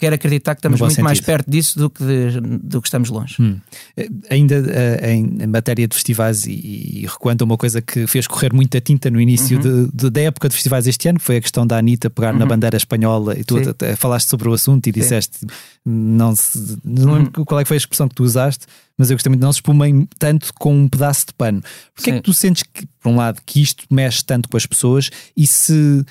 quero 0.00 0.14
acreditar 0.14 0.54
que 0.54 0.60
estamos 0.60 0.80
muito 0.80 0.92
sentido. 0.92 1.04
mais 1.04 1.20
perto 1.20 1.50
disso 1.50 1.78
do 1.78 1.90
que, 1.90 2.02
de, 2.02 2.40
do 2.40 2.80
que 2.80 2.88
estamos 2.88 3.10
longe. 3.10 3.36
Hum. 3.38 3.60
Eh, 3.96 4.08
ainda 4.30 4.60
uh, 4.60 5.06
em, 5.06 5.46
matéria 5.46 5.86
de 5.86 5.94
festivais, 5.94 6.46
e, 6.46 7.02
e 7.02 7.06
recuando 7.06 7.44
uma 7.44 7.56
coisa 7.56 7.82
que 7.82 8.06
fez 8.06 8.26
correr 8.26 8.52
muita 8.52 8.80
tinta 8.80 9.10
no 9.10 9.20
início 9.20 9.58
uhum. 9.58 9.86
de, 9.86 9.92
de, 9.92 10.10
da 10.10 10.20
época 10.22 10.48
de 10.48 10.54
festivais 10.54 10.86
este 10.86 11.08
ano, 11.08 11.20
foi 11.20 11.36
a 11.36 11.40
questão 11.40 11.66
da 11.66 11.76
Anitta 11.76 12.08
pegar 12.08 12.32
uhum. 12.32 12.38
na 12.38 12.46
bandeira 12.46 12.76
espanhola 12.76 13.38
e 13.38 13.44
tu 13.44 13.58
até 13.58 13.94
falaste 13.94 14.28
sobre 14.28 14.48
o 14.48 14.54
assunto 14.54 14.86
e 14.86 14.92
disseste, 14.92 15.46
não, 15.84 16.34
se, 16.34 16.78
não 16.82 17.14
lembro 17.14 17.32
uhum. 17.36 17.44
qual 17.44 17.60
é 17.60 17.64
que 17.64 17.68
foi 17.68 17.76
a 17.76 17.78
expressão 17.78 18.08
que 18.08 18.14
tu 18.14 18.24
usaste, 18.24 18.66
mas 18.96 19.10
eu 19.10 19.16
gostei 19.16 19.30
muito, 19.30 19.42
não 19.42 19.52
se 19.52 19.58
espumem 19.58 20.08
tanto 20.18 20.52
com 20.54 20.74
um 20.74 20.88
pedaço 20.88 21.26
de 21.26 21.34
pano. 21.34 21.62
Porquê 21.94 22.10
é 22.10 22.14
que 22.14 22.22
tu 22.22 22.32
sentes 22.32 22.62
que, 22.62 22.86
por 23.02 23.10
um 23.10 23.16
lado, 23.16 23.40
que 23.44 23.60
isto 23.60 23.84
mexe 23.90 24.24
tanto 24.24 24.48
com 24.48 24.56
as 24.56 24.64
pessoas 24.64 25.10
e 25.36 25.46
se 25.46 26.04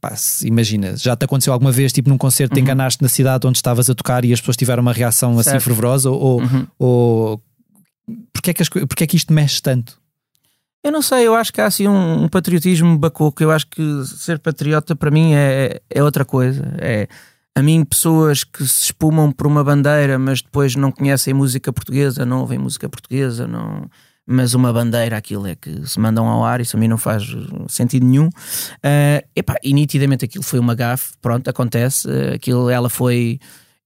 pá, 0.00 0.14
imagina, 0.42 0.96
já 0.96 1.16
te 1.16 1.24
aconteceu 1.24 1.52
alguma 1.52 1.72
vez, 1.72 1.92
tipo 1.92 2.08
num 2.08 2.18
concerto, 2.18 2.52
uhum. 2.52 2.56
te 2.56 2.60
enganaste 2.62 3.02
na 3.02 3.08
cidade 3.08 3.46
onde 3.46 3.58
estavas 3.58 3.88
a 3.90 3.94
tocar 3.94 4.24
e 4.24 4.32
as 4.32 4.40
pessoas 4.40 4.56
tiveram 4.56 4.82
uma 4.82 4.92
reação 4.92 5.32
assim 5.32 5.44
certo. 5.44 5.56
assim 5.56 5.64
fervorosa? 5.64 6.10
Ou, 6.10 6.40
uhum. 6.40 6.66
ou 6.78 7.42
porquê, 8.32 8.50
é 8.50 8.54
que 8.54 8.62
as, 8.62 8.68
porquê 8.68 9.04
é 9.04 9.06
que 9.06 9.16
isto 9.16 9.32
mexe 9.32 9.60
tanto? 9.60 9.98
Eu 10.82 10.92
não 10.92 11.02
sei, 11.02 11.26
eu 11.26 11.34
acho 11.34 11.52
que 11.52 11.60
há 11.60 11.66
assim 11.66 11.88
um, 11.88 12.24
um 12.24 12.28
patriotismo 12.28 12.96
bacoco. 12.96 13.42
Eu 13.42 13.50
acho 13.50 13.66
que 13.66 13.82
ser 14.04 14.38
patriota 14.38 14.94
para 14.94 15.10
mim 15.10 15.34
é, 15.34 15.80
é 15.90 16.02
outra 16.02 16.24
coisa. 16.24 16.62
É 16.78 17.08
a 17.56 17.62
mim, 17.62 17.86
pessoas 17.86 18.44
que 18.44 18.66
se 18.66 18.84
espumam 18.84 19.32
por 19.32 19.46
uma 19.46 19.64
bandeira, 19.64 20.18
mas 20.18 20.42
depois 20.42 20.76
não 20.76 20.92
conhecem 20.92 21.32
música 21.32 21.72
portuguesa, 21.72 22.26
não 22.26 22.40
ouvem 22.40 22.58
música 22.58 22.86
portuguesa, 22.86 23.46
não 23.46 23.88
mas 24.26 24.54
uma 24.54 24.72
bandeira, 24.72 25.16
aquilo 25.16 25.46
é 25.46 25.54
que 25.54 25.86
se 25.86 26.00
mandam 26.00 26.26
ao 26.26 26.44
ar, 26.44 26.60
isso 26.60 26.76
a 26.76 26.80
mim 26.80 26.88
não 26.88 26.98
faz 26.98 27.24
sentido 27.68 28.04
nenhum. 28.04 28.26
Uh, 28.26 29.24
epá, 29.36 29.54
e 29.62 29.72
nitidamente 29.72 30.24
aquilo 30.24 30.42
foi 30.42 30.58
uma 30.58 30.74
gafe, 30.74 31.12
pronto, 31.22 31.48
acontece. 31.48 32.08
Uh, 32.08 32.34
aquilo, 32.34 32.68
ela 32.68 32.90
foi. 32.90 33.38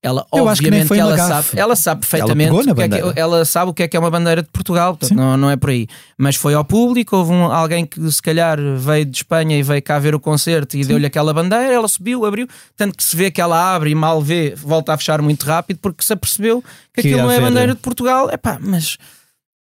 Ela, 0.03 0.25
Eu 0.33 0.45
obviamente, 0.47 0.87
que, 0.87 0.99
ela, 0.99 1.15
sabe, 1.15 1.47
ela 1.53 1.75
sabe 1.75 2.01
perfeitamente 2.01 2.49
ela, 2.49 2.73
que 2.73 2.81
é 2.81 2.89
que, 2.89 3.19
ela 3.19 3.45
sabe 3.45 3.69
o 3.69 3.73
que 3.73 3.83
é 3.83 3.87
que 3.87 3.95
é 3.95 3.99
uma 3.99 4.09
bandeira 4.09 4.41
de 4.41 4.49
Portugal, 4.49 4.97
portanto, 4.97 5.15
não, 5.15 5.37
não 5.37 5.47
é 5.47 5.55
por 5.55 5.69
aí. 5.69 5.85
Mas 6.17 6.35
foi 6.35 6.55
ao 6.55 6.65
público, 6.65 7.15
houve 7.15 7.31
um, 7.31 7.43
alguém 7.43 7.85
que 7.85 8.11
se 8.11 8.19
calhar 8.19 8.57
veio 8.79 9.05
de 9.05 9.17
Espanha 9.17 9.55
e 9.55 9.61
veio 9.61 9.79
cá 9.83 9.99
ver 9.99 10.15
o 10.15 10.19
concerto 10.19 10.75
e 10.75 10.83
deu-lhe 10.83 11.05
aquela 11.05 11.31
bandeira, 11.31 11.71
ela 11.71 11.87
subiu, 11.87 12.25
abriu, 12.25 12.47
tanto 12.75 12.97
que 12.97 13.03
se 13.03 13.15
vê 13.15 13.29
que 13.29 13.39
ela 13.39 13.75
abre 13.75 13.91
e 13.91 13.95
mal 13.95 14.19
vê, 14.19 14.55
volta 14.55 14.91
a 14.91 14.97
fechar 14.97 15.21
muito 15.21 15.45
rápido 15.45 15.77
porque 15.79 16.03
se 16.03 16.11
apercebeu 16.11 16.63
que, 16.91 17.03
que 17.03 17.07
aquilo 17.09 17.21
não 17.21 17.31
é 17.31 17.37
a 17.37 17.41
bandeira 17.41 17.75
de 17.75 17.79
Portugal. 17.79 18.27
É 18.31 18.37
pá, 18.37 18.57
mas 18.59 18.97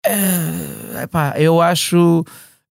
Uh, 0.07 1.03
epá, 1.03 1.33
eu 1.37 1.61
acho. 1.61 2.25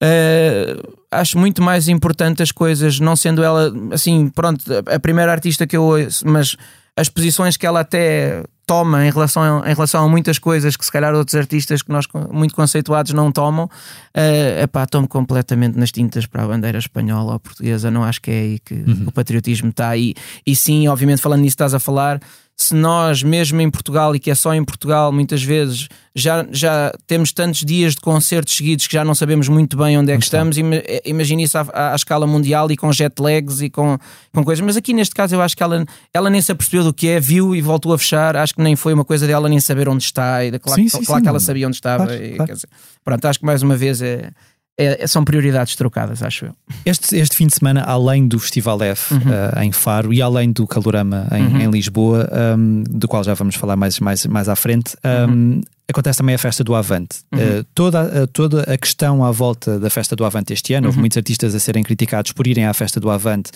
Uh, 0.04 0.96
acho 1.12 1.38
muito 1.38 1.62
mais 1.62 1.88
importante 1.88 2.44
as 2.44 2.52
coisas, 2.52 3.00
não 3.00 3.16
sendo 3.16 3.42
ela 3.42 3.72
assim, 3.92 4.28
pronto, 4.30 4.62
a 4.88 5.00
primeira 5.00 5.32
artista 5.32 5.66
que 5.66 5.78
eu 5.78 5.84
ouço, 5.84 6.28
mas 6.28 6.58
as 6.98 7.10
posições 7.10 7.56
que 7.56 7.66
ela 7.66 7.82
até 7.82 8.44
toma 8.66 9.06
em 9.06 9.12
relação, 9.12 9.62
a, 9.62 9.70
em 9.70 9.74
relação 9.74 10.04
a 10.04 10.10
muitas 10.10 10.40
coisas 10.40 10.76
que 10.76 10.84
se 10.84 10.92
calhar 10.92 11.14
outros 11.14 11.36
artistas 11.36 11.82
que 11.82 11.92
nós 11.92 12.06
muito 12.32 12.56
conceituados 12.56 13.14
não 13.14 13.32
tomam, 13.32 13.66
uh, 13.66 14.64
epá, 14.64 14.86
tomo 14.86 15.08
completamente 15.08 15.78
nas 15.78 15.92
tintas 15.92 16.26
para 16.26 16.44
a 16.44 16.48
bandeira 16.48 16.78
espanhola 16.78 17.34
ou 17.34 17.40
portuguesa, 17.40 17.92
não 17.92 18.04
acho 18.04 18.22
que 18.22 18.32
é 18.32 18.40
aí 18.40 18.60
que 18.60 18.74
uhum. 18.74 19.06
o 19.08 19.12
patriotismo 19.12 19.70
está 19.70 19.90
aí. 19.90 20.14
E 20.46 20.56
sim, 20.56 20.88
obviamente, 20.88 21.22
falando 21.22 21.42
nisso, 21.42 21.54
estás 21.54 21.74
a 21.74 21.80
falar 21.80 22.20
se 22.58 22.74
nós, 22.74 23.22
mesmo 23.22 23.60
em 23.60 23.70
Portugal, 23.70 24.16
e 24.16 24.20
que 24.20 24.32
é 24.32 24.36
só 24.36 24.54
em 24.54 24.64
Portugal, 24.64 25.12
muitas 25.12 25.44
vezes 25.44 25.90
já, 26.16 26.48
já 26.50 26.94
temos 27.06 27.34
tantos 27.34 27.66
dias 27.66 27.96
de 27.96 28.00
concertos 28.00 28.56
seguidos 28.56 28.88
que 28.88 28.94
já 28.94 29.04
não 29.04 29.14
sabemos 29.14 29.50
muito 29.50 29.76
bem 29.76 29.98
onde 29.98 30.14
é 30.14 30.18
que 30.18 30.24
estamos. 30.24 30.58
Eh, 30.58 31.02
imagine 31.06 31.44
isso 31.44 31.58
à, 31.58 31.92
à, 31.92 31.96
escala 31.96 32.26
mundial 32.26 32.72
e 32.72 32.78
com 32.78 32.92
jet 32.94 33.22
lags 33.22 33.60
e 33.60 33.70
com, 33.70 33.98
com 34.34 34.44
coisas. 34.46 34.66
Mas 34.66 34.78
aqui 34.78 34.94
neste 34.94 35.14
caso 35.14 35.36
eu 35.36 35.42
acho 35.42 35.58
que 35.58 35.62
ela, 35.62 35.86
ela 36.14 36.30
nem 36.30 36.42
se 36.42 36.50
apercebeu 36.54 36.86
do 36.86 36.94
que 36.94 37.10
é, 37.10 37.20
viu 37.20 37.54
e 37.54 37.62
voltou 37.62 37.92
a 37.92 37.98
fechar. 37.98 38.38
Acho 38.38 38.56
que 38.56 38.62
nem 38.62 38.78
foi 38.78 38.94
uma 38.94 39.04
coisa 39.04 39.28
dela 39.28 39.50
nem 39.50 39.60
saber 39.60 39.90
onde 39.90 40.06
está. 40.06 40.46
E 40.46 40.58
claro, 40.58 40.82
sim, 40.82 40.88
sim, 40.88 41.04
claro 41.04 41.20
sim, 41.20 41.24
que 41.24 41.30
ela 41.30 41.40
sabia 41.42 41.68
onde 41.68 41.76
estava. 41.76 42.06
Claro, 42.06 42.24
e, 42.24 42.36
claro. 42.38 42.54
Dizer, 42.54 42.70
pronto, 43.04 43.26
acho 43.26 43.40
que 43.40 43.46
mais 43.46 43.62
uma 43.62 43.76
vez 43.76 44.02
é 44.02 44.32
é, 44.78 45.04
é, 45.04 45.08
são 45.08 45.24
prioridades 45.24 45.76
trocadas, 45.76 46.22
acho 46.22 46.46
eu. 46.48 46.52
Este, 46.86 47.16
este 47.16 47.38
fim 47.38 47.48
de 47.48 47.56
semana, 47.56 47.82
além 47.82 48.28
do 48.28 48.38
Festival 48.38 48.82
F 48.84 49.14
uhum. 49.14 49.20
uh, 49.20 49.64
em 49.64 49.72
Faro 49.72 50.14
e 50.14 50.22
além 50.22 50.52
do 50.52 50.68
Calorama 50.68 51.28
em, 51.32 51.44
uhum. 51.44 51.62
em 51.62 51.70
Lisboa, 51.70 52.30
um, 52.58 52.84
do 52.84 53.08
qual 53.08 53.24
já 53.24 53.34
vamos 53.34 53.56
falar 53.56 53.78
mais, 53.78 54.00
mais, 54.02 54.26
mais 54.26 54.50
à 54.50 54.56
frente, 54.56 54.98
um, 55.30 55.32
uhum. 55.32 55.62
acontece 55.88 56.18
também 56.18 56.36
a 56.36 56.38
festa 56.38 56.62
do 56.62 56.76
Avante. 56.76 57.20
Uh, 57.34 57.64
toda, 57.74 58.24
uh, 58.24 58.28
toda 58.28 58.64
a 58.64 58.78
questão 58.78 59.24
à 59.24 59.32
volta 59.32 59.80
da 59.80 59.90
festa 59.90 60.14
do 60.14 60.26
Avante 60.26 60.52
este 60.52 60.74
ano, 60.74 60.88
houve 60.88 60.98
uhum. 60.98 61.04
muitos 61.04 61.18
artistas 61.18 61.56
a 61.56 61.60
serem 61.60 61.82
criticados 61.82 62.34
por 62.34 62.46
irem 62.46 62.66
à 62.66 62.74
festa 62.74 63.00
do 63.00 63.10
Avante 63.10 63.52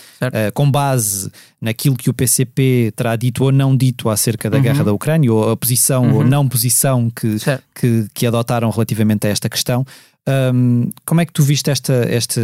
com 0.54 0.70
base 0.70 1.30
naquilo 1.60 1.96
que 1.96 2.08
o 2.08 2.14
PCP 2.14 2.94
terá 2.96 3.14
dito 3.14 3.44
ou 3.44 3.52
não 3.52 3.76
dito 3.76 4.08
acerca 4.08 4.48
da 4.48 4.58
guerra 4.58 4.78
uhum. 4.78 4.84
da 4.84 4.92
Ucrânia, 4.92 5.30
ou 5.30 5.50
a 5.50 5.56
posição 5.56 6.14
ou 6.14 6.24
não 6.24 6.48
posição 6.48 7.10
que, 7.10 7.36
que, 7.74 8.06
que 8.14 8.26
adotaram 8.26 8.70
relativamente 8.70 9.26
a 9.26 9.30
esta 9.30 9.50
questão. 9.50 9.84
Um, 10.28 10.90
como 11.06 11.20
é 11.20 11.26
que 11.26 11.32
tu 11.32 11.42
viste 11.42 11.70
esta, 11.70 11.94
esta, 12.08 12.40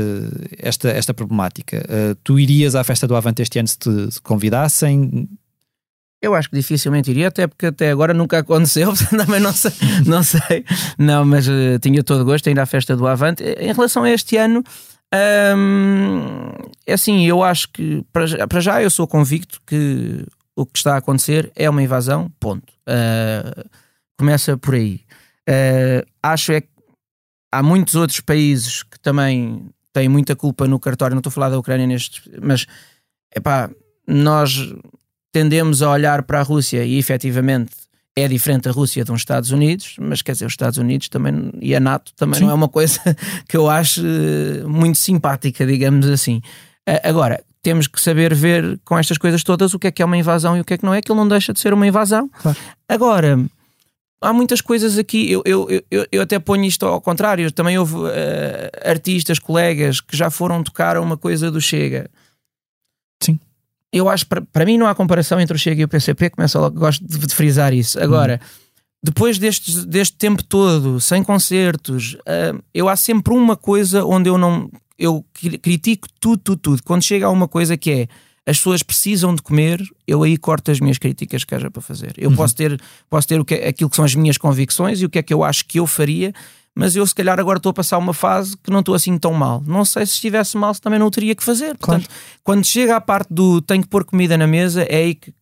esta, 0.58 0.88
esta 0.88 1.14
problemática? 1.14 1.84
Uh, 1.88 2.14
tu 2.24 2.38
irias 2.38 2.74
à 2.74 2.82
festa 2.82 3.06
do 3.06 3.14
Avante 3.14 3.42
este 3.42 3.58
ano 3.58 3.68
se 3.68 3.78
te 3.78 4.20
convidassem? 4.22 5.28
Eu 6.20 6.34
acho 6.34 6.48
que 6.48 6.56
dificilmente 6.56 7.10
iria, 7.10 7.28
até 7.28 7.46
porque 7.46 7.66
até 7.66 7.90
agora 7.90 8.14
nunca 8.14 8.38
aconteceu, 8.38 8.92
também 9.10 9.40
não 9.40 9.52
sei, 9.52 9.72
não 10.06 10.22
sei. 10.22 10.64
Não, 10.98 11.24
mas 11.24 11.46
uh, 11.46 11.78
tinha 11.80 12.02
todo 12.02 12.24
gosto 12.24 12.48
ainda 12.48 12.62
a 12.62 12.66
festa 12.66 12.96
do 12.96 13.06
Avante. 13.06 13.44
Em 13.44 13.72
relação 13.72 14.02
a 14.02 14.10
este 14.10 14.36
ano, 14.36 14.64
um, 15.56 16.50
é 16.86 16.94
assim, 16.94 17.26
eu 17.26 17.42
acho 17.42 17.68
que 17.70 18.04
para 18.12 18.26
já, 18.26 18.46
para 18.48 18.60
já 18.60 18.82
eu 18.82 18.90
sou 18.90 19.06
convicto 19.06 19.60
que 19.66 20.24
o 20.56 20.64
que 20.64 20.78
está 20.78 20.94
a 20.94 20.98
acontecer 20.98 21.52
é 21.54 21.68
uma 21.68 21.82
invasão, 21.82 22.30
ponto. 22.40 22.72
Uh, 22.88 23.68
começa 24.18 24.56
por 24.56 24.74
aí. 24.74 25.00
Uh, 25.48 26.04
acho 26.22 26.52
é 26.52 26.62
que 26.62 26.68
há 27.58 27.62
muitos 27.62 27.94
outros 27.94 28.20
países 28.20 28.82
que 28.82 28.98
também 29.00 29.68
têm 29.92 30.08
muita 30.08 30.36
culpa 30.36 30.66
no 30.66 30.78
cartório, 30.78 31.14
não 31.14 31.20
estou 31.20 31.30
a 31.30 31.32
falar 31.32 31.48
da 31.48 31.58
Ucrânia 31.58 31.86
neste, 31.86 32.22
mas 32.42 32.66
epá, 33.34 33.70
nós 34.06 34.74
tendemos 35.32 35.82
a 35.82 35.90
olhar 35.90 36.22
para 36.22 36.40
a 36.40 36.42
Rússia 36.42 36.84
e 36.84 36.98
efetivamente 36.98 37.72
é 38.14 38.28
diferente 38.28 38.68
a 38.68 38.72
Rússia 38.72 39.04
de 39.04 39.12
uns 39.12 39.20
Estados 39.20 39.50
Unidos, 39.50 39.96
mas 39.98 40.22
quer 40.22 40.32
dizer, 40.32 40.46
os 40.46 40.52
Estados 40.52 40.78
Unidos 40.78 41.08
também 41.08 41.50
e 41.60 41.74
a 41.74 41.80
NATO 41.80 42.12
também 42.14 42.38
Sim. 42.38 42.44
não 42.44 42.50
é 42.50 42.54
uma 42.54 42.68
coisa 42.68 43.00
que 43.48 43.56
eu 43.56 43.68
acho 43.68 44.00
eh, 44.00 44.62
muito 44.66 44.98
simpática, 44.98 45.66
digamos 45.66 46.06
assim. 46.06 46.40
Agora, 47.02 47.42
temos 47.62 47.88
que 47.88 48.00
saber 48.00 48.32
ver 48.32 48.78
com 48.84 48.96
estas 48.98 49.18
coisas 49.18 49.42
todas 49.42 49.74
o 49.74 49.78
que 49.78 49.88
é 49.88 49.90
que 49.90 50.00
é 50.00 50.04
uma 50.04 50.16
invasão 50.16 50.56
e 50.56 50.60
o 50.60 50.64
que 50.64 50.74
é 50.74 50.78
que 50.78 50.84
não 50.84 50.94
é, 50.94 51.02
que 51.02 51.10
ele 51.10 51.18
não 51.18 51.26
deixa 51.26 51.52
de 51.52 51.58
ser 51.58 51.74
uma 51.74 51.86
invasão. 51.86 52.30
Claro. 52.40 52.56
Agora, 52.88 53.44
há 54.26 54.32
muitas 54.32 54.60
coisas 54.60 54.98
aqui, 54.98 55.30
eu, 55.30 55.42
eu, 55.44 55.68
eu, 55.90 56.06
eu 56.10 56.22
até 56.22 56.38
ponho 56.38 56.64
isto 56.64 56.84
ao 56.84 57.00
contrário, 57.00 57.50
também 57.52 57.78
houve 57.78 57.94
uh, 57.94 58.08
artistas, 58.84 59.38
colegas 59.38 60.00
que 60.00 60.16
já 60.16 60.30
foram 60.30 60.62
tocar 60.62 60.98
uma 60.98 61.16
coisa 61.16 61.50
do 61.50 61.60
Chega. 61.60 62.10
Sim. 63.22 63.38
Eu 63.92 64.08
acho, 64.08 64.26
para 64.26 64.64
mim 64.64 64.76
não 64.76 64.86
há 64.86 64.94
comparação 64.94 65.40
entre 65.40 65.54
o 65.54 65.58
Chega 65.58 65.80
e 65.80 65.84
o 65.84 65.88
PCP, 65.88 66.30
começo 66.30 66.58
logo, 66.58 66.78
gosto 66.78 67.06
de, 67.06 67.18
de 67.18 67.34
frisar 67.34 67.72
isso. 67.72 68.02
Agora, 68.02 68.40
hum. 68.42 68.46
depois 69.02 69.38
deste, 69.38 69.86
deste 69.86 70.16
tempo 70.16 70.42
todo, 70.42 71.00
sem 71.00 71.22
concertos, 71.22 72.14
uh, 72.14 72.62
eu 72.74 72.88
há 72.88 72.96
sempre 72.96 73.32
uma 73.32 73.56
coisa 73.56 74.04
onde 74.04 74.28
eu 74.28 74.36
não, 74.36 74.68
eu 74.98 75.24
critico 75.62 76.08
tudo, 76.18 76.38
tudo, 76.38 76.58
tudo. 76.58 76.82
Quando 76.82 77.04
chega 77.04 77.26
a 77.26 77.30
uma 77.30 77.46
coisa 77.46 77.76
que 77.76 77.90
é 77.92 78.08
as 78.46 78.58
pessoas 78.58 78.82
precisam 78.82 79.34
de 79.34 79.42
comer, 79.42 79.82
eu 80.06 80.22
aí 80.22 80.36
corto 80.36 80.70
as 80.70 80.78
minhas 80.78 80.98
críticas 80.98 81.42
que 81.42 81.52
haja 81.54 81.68
para 81.68 81.82
fazer. 81.82 82.14
Eu 82.16 82.30
uhum. 82.30 82.36
posso 82.36 82.54
ter, 82.54 82.80
posso 83.10 83.26
ter 83.26 83.40
o 83.40 83.44
que, 83.44 83.54
é, 83.54 83.68
aquilo 83.68 83.90
que 83.90 83.96
são 83.96 84.04
as 84.04 84.14
minhas 84.14 84.38
convicções 84.38 85.00
e 85.00 85.04
o 85.04 85.10
que 85.10 85.18
é 85.18 85.22
que 85.22 85.34
eu 85.34 85.42
acho 85.42 85.66
que 85.66 85.80
eu 85.80 85.86
faria, 85.86 86.32
mas 86.72 86.94
eu 86.94 87.04
se 87.04 87.14
calhar 87.14 87.40
agora 87.40 87.56
estou 87.56 87.70
a 87.70 87.74
passar 87.74 87.98
uma 87.98 88.14
fase 88.14 88.56
que 88.58 88.70
não 88.70 88.80
estou 88.80 88.94
assim 88.94 89.18
tão 89.18 89.32
mal. 89.32 89.62
Não 89.66 89.84
sei 89.84 90.06
se 90.06 90.12
estivesse 90.12 90.56
mal, 90.56 90.72
se 90.72 90.80
também 90.80 90.98
não 90.98 91.08
o 91.08 91.10
teria 91.10 91.34
que 91.34 91.42
fazer. 91.42 91.76
Claro. 91.78 92.02
Portanto, 92.02 92.08
quando 92.44 92.64
chega 92.64 92.94
à 92.94 93.00
parte 93.00 93.32
do 93.32 93.60
tenho 93.60 93.82
que 93.82 93.88
pôr 93.88 94.04
comida 94.04 94.38
na 94.38 94.46
mesa, 94.46 94.82
é 94.82 94.96
aí 94.96 95.14
que 95.16 95.34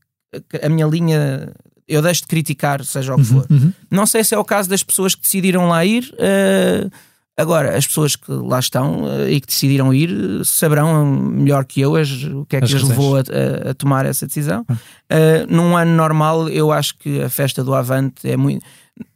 a 0.62 0.68
minha 0.70 0.86
linha 0.86 1.52
eu 1.86 2.00
deixo 2.00 2.22
de 2.22 2.28
criticar, 2.28 2.82
seja 2.84 3.12
o 3.12 3.16
que 3.16 3.22
uhum, 3.22 3.40
for. 3.42 3.46
Uhum. 3.50 3.72
Não 3.90 4.06
sei 4.06 4.24
se 4.24 4.34
é 4.34 4.38
o 4.38 4.44
caso 4.44 4.70
das 4.70 4.82
pessoas 4.82 5.14
que 5.14 5.20
decidiram 5.20 5.68
lá 5.68 5.84
ir. 5.84 6.04
Uh, 6.14 6.90
Agora, 7.36 7.76
as 7.76 7.86
pessoas 7.86 8.14
que 8.14 8.30
lá 8.30 8.60
estão 8.60 9.04
uh, 9.04 9.28
e 9.28 9.40
que 9.40 9.48
decidiram 9.48 9.92
ir 9.92 10.44
saberão 10.44 11.04
melhor 11.04 11.64
que 11.64 11.80
eu 11.80 11.96
as, 11.96 12.10
o 12.10 12.46
que 12.46 12.56
é 12.56 12.60
que 12.60 12.72
as 12.72 12.82
levou 12.82 13.16
a, 13.16 13.20
a, 13.20 13.70
a, 13.70 13.74
tomar 13.74 14.06
essa 14.06 14.24
decisão. 14.24 14.64
Uh, 14.70 15.44
num 15.48 15.76
ano 15.76 15.96
normal, 15.96 16.48
eu 16.48 16.70
acho 16.70 16.96
que 16.96 17.20
a 17.22 17.28
festa 17.28 17.64
do 17.64 17.74
Avante 17.74 18.28
é 18.28 18.36
muito. 18.36 18.64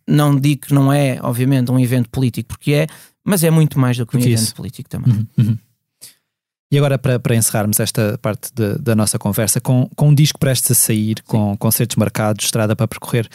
Não 0.06 0.34
digo 0.34 0.62
que 0.66 0.74
não 0.74 0.92
é, 0.92 1.18
obviamente, 1.22 1.70
um 1.70 1.78
evento 1.78 2.08
político, 2.10 2.48
porque 2.48 2.72
é, 2.72 2.86
mas 3.24 3.44
é 3.44 3.50
muito 3.50 3.78
mais 3.78 3.96
do 3.96 4.06
que 4.06 4.16
um 4.16 4.20
evento 4.20 4.38
isso. 4.38 4.54
político 4.54 4.88
também. 4.88 5.12
Uhum, 5.12 5.26
uhum. 5.38 5.58
E 6.70 6.76
agora, 6.76 6.98
para, 6.98 7.18
para 7.18 7.34
encerrarmos 7.36 7.78
esta 7.78 8.18
parte 8.18 8.50
de, 8.52 8.78
da 8.78 8.94
nossa 8.94 9.18
conversa, 9.18 9.60
com, 9.60 9.88
com 9.94 10.08
um 10.08 10.14
disco 10.14 10.38
prestes 10.38 10.72
a 10.72 10.74
sair, 10.74 11.18
Sim. 11.18 11.24
com 11.26 11.56
concertos 11.56 11.96
marcados, 11.96 12.44
estrada 12.44 12.74
para 12.74 12.88
percorrer, 12.88 13.28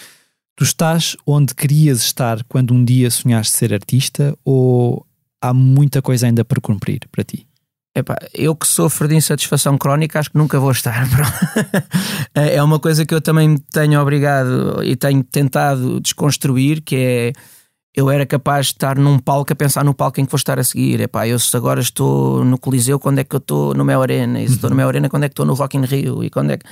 Tu 0.56 0.64
estás 0.64 1.18
onde 1.26 1.56
querias 1.56 2.02
estar 2.02 2.44
quando 2.44 2.74
um 2.74 2.86
dia 2.86 3.10
sonhaste 3.10 3.58
ser 3.58 3.74
artista 3.74 4.38
ou 4.46 5.06
há 5.42 5.54
muita 5.54 6.02
coisa 6.02 6.28
ainda 6.28 6.46
por 6.46 6.62
cumprir 6.62 7.02
para 7.12 7.24
ti? 7.24 7.48
Epá, 7.96 8.18
eu 8.34 8.56
que 8.56 8.68
sofro 8.68 9.08
de 9.08 9.16
insatisfação 9.16 9.78
crónica, 9.78 10.20
acho 10.20 10.32
que 10.32 10.38
nunca 10.38 10.60
vou 10.60 10.72
estar. 10.72 11.08
é 12.34 12.62
uma 12.62 12.80
coisa 12.80 13.06
que 13.06 13.14
eu 13.14 13.22
também 13.22 13.58
tenho 13.72 14.00
obrigado 14.02 14.84
e 14.84 14.96
tenho 14.96 15.24
tentado 15.24 16.00
desconstruir, 16.00 16.82
que 16.82 16.96
é 16.96 17.34
eu 17.96 18.10
era 18.10 18.26
capaz 18.26 18.68
de 18.68 18.72
estar 18.74 18.98
num 18.98 19.20
palco 19.20 19.54
a 19.54 19.56
pensar 19.56 19.86
no 19.86 19.94
palco 19.94 20.20
em 20.20 20.26
que 20.26 20.32
vou 20.32 20.38
estar 20.38 20.58
a 20.58 20.64
seguir. 20.64 21.02
Epá, 21.02 21.28
eu 21.28 21.38
se 21.38 21.56
agora 21.56 21.80
estou 21.80 22.44
no 22.44 22.58
Coliseu, 22.58 23.00
quando 23.00 23.20
é 23.20 23.24
que 23.24 23.36
eu 23.36 23.40
estou 23.40 23.76
no 23.76 23.86
Mel 23.86 24.02
Arena? 24.02 24.42
E 24.42 24.48
se 24.48 24.56
estou 24.56 24.70
no 24.72 24.76
Mel 24.76 24.88
Arena, 24.88 25.10
quando 25.10 25.24
é 25.26 25.30
que 25.30 25.34
estou 25.34 25.46
no 25.46 25.54
Rock 25.54 25.78
in 25.78 25.86
Rio? 25.86 26.24
E 26.24 26.30
quando 26.30 26.52
é 26.52 26.58
que... 26.58 26.66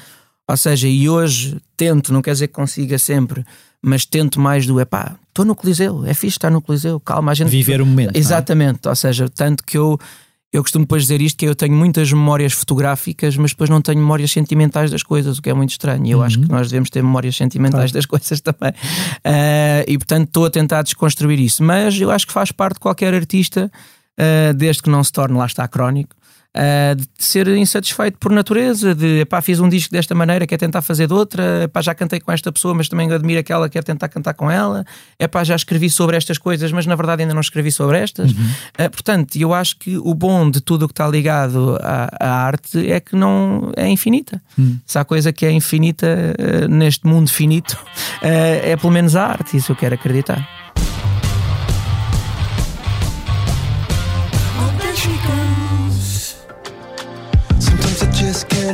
Ou 0.50 0.58
seja, 0.58 0.88
e 0.88 1.08
hoje 1.08 1.62
tento, 1.78 2.12
não 2.12 2.24
quer 2.24 2.34
dizer 2.34 2.48
que 2.48 2.54
consiga 2.54 2.98
sempre, 2.98 3.46
mas 3.82 4.06
tento 4.06 4.40
mais 4.40 4.66
do 4.68 4.80
epá, 4.80 5.16
estou 5.30 5.44
no 5.44 5.56
Coliseu, 5.56 6.06
é 6.06 6.14
fixe 6.14 6.38
estar 6.38 6.50
no 6.50 6.62
Coliseu, 6.62 7.00
calma, 7.00 7.32
a 7.32 7.36
gente. 7.36 7.50
Viver 7.50 7.82
o 7.82 7.86
momento. 7.86 8.16
É? 8.16 8.20
Exatamente, 8.20 8.86
é? 8.86 8.90
ou 8.90 8.96
seja, 8.96 9.28
tanto 9.30 9.64
que 9.64 9.78
eu. 9.78 10.00
Eu 10.54 10.62
costumo 10.62 10.84
depois 10.84 11.04
dizer 11.04 11.22
isto: 11.22 11.38
que 11.38 11.46
eu 11.46 11.56
tenho 11.56 11.74
muitas 11.74 12.12
memórias 12.12 12.52
fotográficas, 12.52 13.38
mas 13.38 13.52
depois 13.52 13.70
não 13.70 13.82
tenho 13.82 14.00
memórias 14.00 14.32
sentimentais 14.32 14.92
das 14.92 15.02
coisas, 15.02 15.38
o 15.38 15.42
que 15.42 15.50
é 15.50 15.54
muito 15.54 15.70
estranho. 15.70 16.06
E 16.06 16.12
eu 16.12 16.20
uhum. 16.20 16.26
acho 16.26 16.40
que 16.40 16.50
nós 16.50 16.68
devemos 16.68 16.90
ter 16.90 17.02
memórias 17.02 17.38
sentimentais 17.38 17.92
claro. 17.92 17.94
das 17.94 18.06
coisas 18.06 18.40
também. 18.42 18.72
Uh, 18.72 19.84
e 19.88 19.98
portanto 19.98 20.28
estou 20.28 20.46
a 20.46 20.50
tentar 20.50 20.82
desconstruir 20.84 21.40
isso. 21.40 21.64
Mas 21.64 22.00
eu 22.00 22.12
acho 22.12 22.28
que 22.28 22.34
faz 22.34 22.52
parte 22.52 22.74
de 22.74 22.80
qualquer 22.82 23.14
artista, 23.14 23.72
uh, 24.20 24.54
desde 24.54 24.84
que 24.84 24.90
não 24.90 25.02
se 25.02 25.14
torne 25.14 25.38
lá 25.38 25.46
está 25.46 25.66
crónico, 25.70 26.18
Uh, 26.54 26.95
de 26.97 27.08
ser 27.18 27.47
insatisfeito 27.47 28.18
por 28.18 28.30
natureza, 28.30 28.93
de 28.93 29.24
pá, 29.24 29.41
fiz 29.41 29.62
um 29.62 29.70
disco 29.70 29.89
desta 29.89 30.14
maneira, 30.14 30.45
quer 30.45 30.58
tentar 30.58 30.82
fazer 30.82 31.08
de 31.08 31.14
outra, 31.14 31.70
pá, 31.72 31.82
já 31.82 31.95
cantei 31.95 32.20
com 32.20 32.30
esta 32.30 32.52
pessoa, 32.52 32.74
mas 32.74 32.89
também 32.89 33.10
admiro 33.10 33.39
aquela, 33.39 33.70
quer 33.70 33.82
tentar 33.86 34.10
cantar 34.10 34.34
com 34.34 34.52
ela, 34.52 34.86
é 35.18 35.30
pá, 35.30 35.45
já 35.45 35.56
escrevi 35.56 35.89
sobre 35.89 36.18
estas 36.18 36.38
coisas, 36.38 36.70
mas 36.74 36.86
na 36.86 36.93
verdade 36.93 37.22
ainda 37.22 37.34
não 37.34 37.39
escrevi 37.39 37.72
sobre 37.72 37.99
estas. 37.99 38.34
Uhum. 38.34 38.45
Uh, 38.78 38.89
portanto, 38.91 39.38
eu 39.38 39.54
acho 39.54 39.78
que 39.78 39.97
o 39.97 40.14
bom 40.14 40.52
de 40.52 40.60
tudo 40.60 40.84
o 40.84 40.88
que 40.89 40.93
está 40.93 41.08
ligado 41.08 41.78
à, 41.82 42.10
à, 42.20 42.45
arte 42.45 42.91
é 42.91 42.99
que 42.99 43.16
não 43.16 43.72
é 43.78 43.88
infinita. 43.88 44.41
Uhum. 44.58 44.78
Se 44.86 44.99
há 44.99 45.06
coisa 45.06 45.32
que 45.32 45.45
é 45.45 45.52
infinita 45.54 46.36
uh, 46.38 46.68
neste 46.68 47.08
mundo 47.08 47.32
finito, 47.32 47.78
é 48.22 48.76
pelo 48.76 48.91
menos 48.91 49.16
a 49.16 49.26
arte, 49.26 49.56
isso 49.56 49.72
eu 49.72 49.76
quero 49.78 49.95
acreditar. 49.95 50.61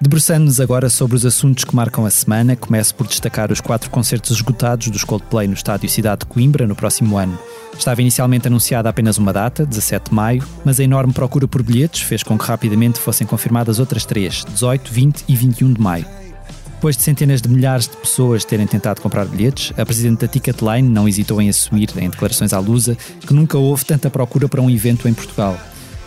Debruçando-nos 0.00 0.60
agora 0.60 0.88
sobre 0.88 1.16
os 1.16 1.26
assuntos 1.26 1.64
que 1.64 1.74
marcam 1.74 2.06
a 2.06 2.10
semana, 2.10 2.54
começo 2.54 2.94
por 2.94 3.04
destacar 3.04 3.50
os 3.50 3.60
quatro 3.60 3.90
concertos 3.90 4.30
esgotados 4.30 4.88
dos 4.90 5.02
Coldplay 5.02 5.48
no 5.48 5.54
estádio 5.54 5.88
Cidade 5.88 6.20
de 6.20 6.26
Coimbra 6.26 6.68
no 6.68 6.76
próximo 6.76 7.18
ano. 7.18 7.36
Estava 7.76 8.00
inicialmente 8.00 8.46
anunciada 8.46 8.88
apenas 8.88 9.18
uma 9.18 9.32
data, 9.32 9.66
17 9.66 10.10
de 10.10 10.14
maio, 10.14 10.44
mas 10.64 10.78
a 10.78 10.84
enorme 10.84 11.12
procura 11.12 11.48
por 11.48 11.64
bilhetes 11.64 12.02
fez 12.02 12.22
com 12.22 12.38
que 12.38 12.44
rapidamente 12.44 13.00
fossem 13.00 13.26
confirmadas 13.26 13.80
outras 13.80 14.04
três, 14.04 14.44
18, 14.44 14.92
20 14.92 15.24
e 15.26 15.34
21 15.34 15.72
de 15.72 15.80
maio. 15.80 16.06
Depois 16.76 16.96
de 16.96 17.02
centenas 17.02 17.42
de 17.42 17.48
milhares 17.48 17.88
de 17.88 17.96
pessoas 17.96 18.44
terem 18.44 18.68
tentado 18.68 19.00
comprar 19.00 19.24
bilhetes, 19.24 19.72
a 19.76 19.84
presidente 19.84 20.20
da 20.20 20.28
Ticketline 20.28 20.88
não 20.88 21.08
hesitou 21.08 21.42
em 21.42 21.48
assumir, 21.48 21.90
em 21.98 22.08
declarações 22.08 22.52
à 22.52 22.60
Lusa, 22.60 22.96
que 23.20 23.34
nunca 23.34 23.58
houve 23.58 23.84
tanta 23.84 24.08
procura 24.08 24.48
para 24.48 24.62
um 24.62 24.70
evento 24.70 25.08
em 25.08 25.12
Portugal. 25.12 25.58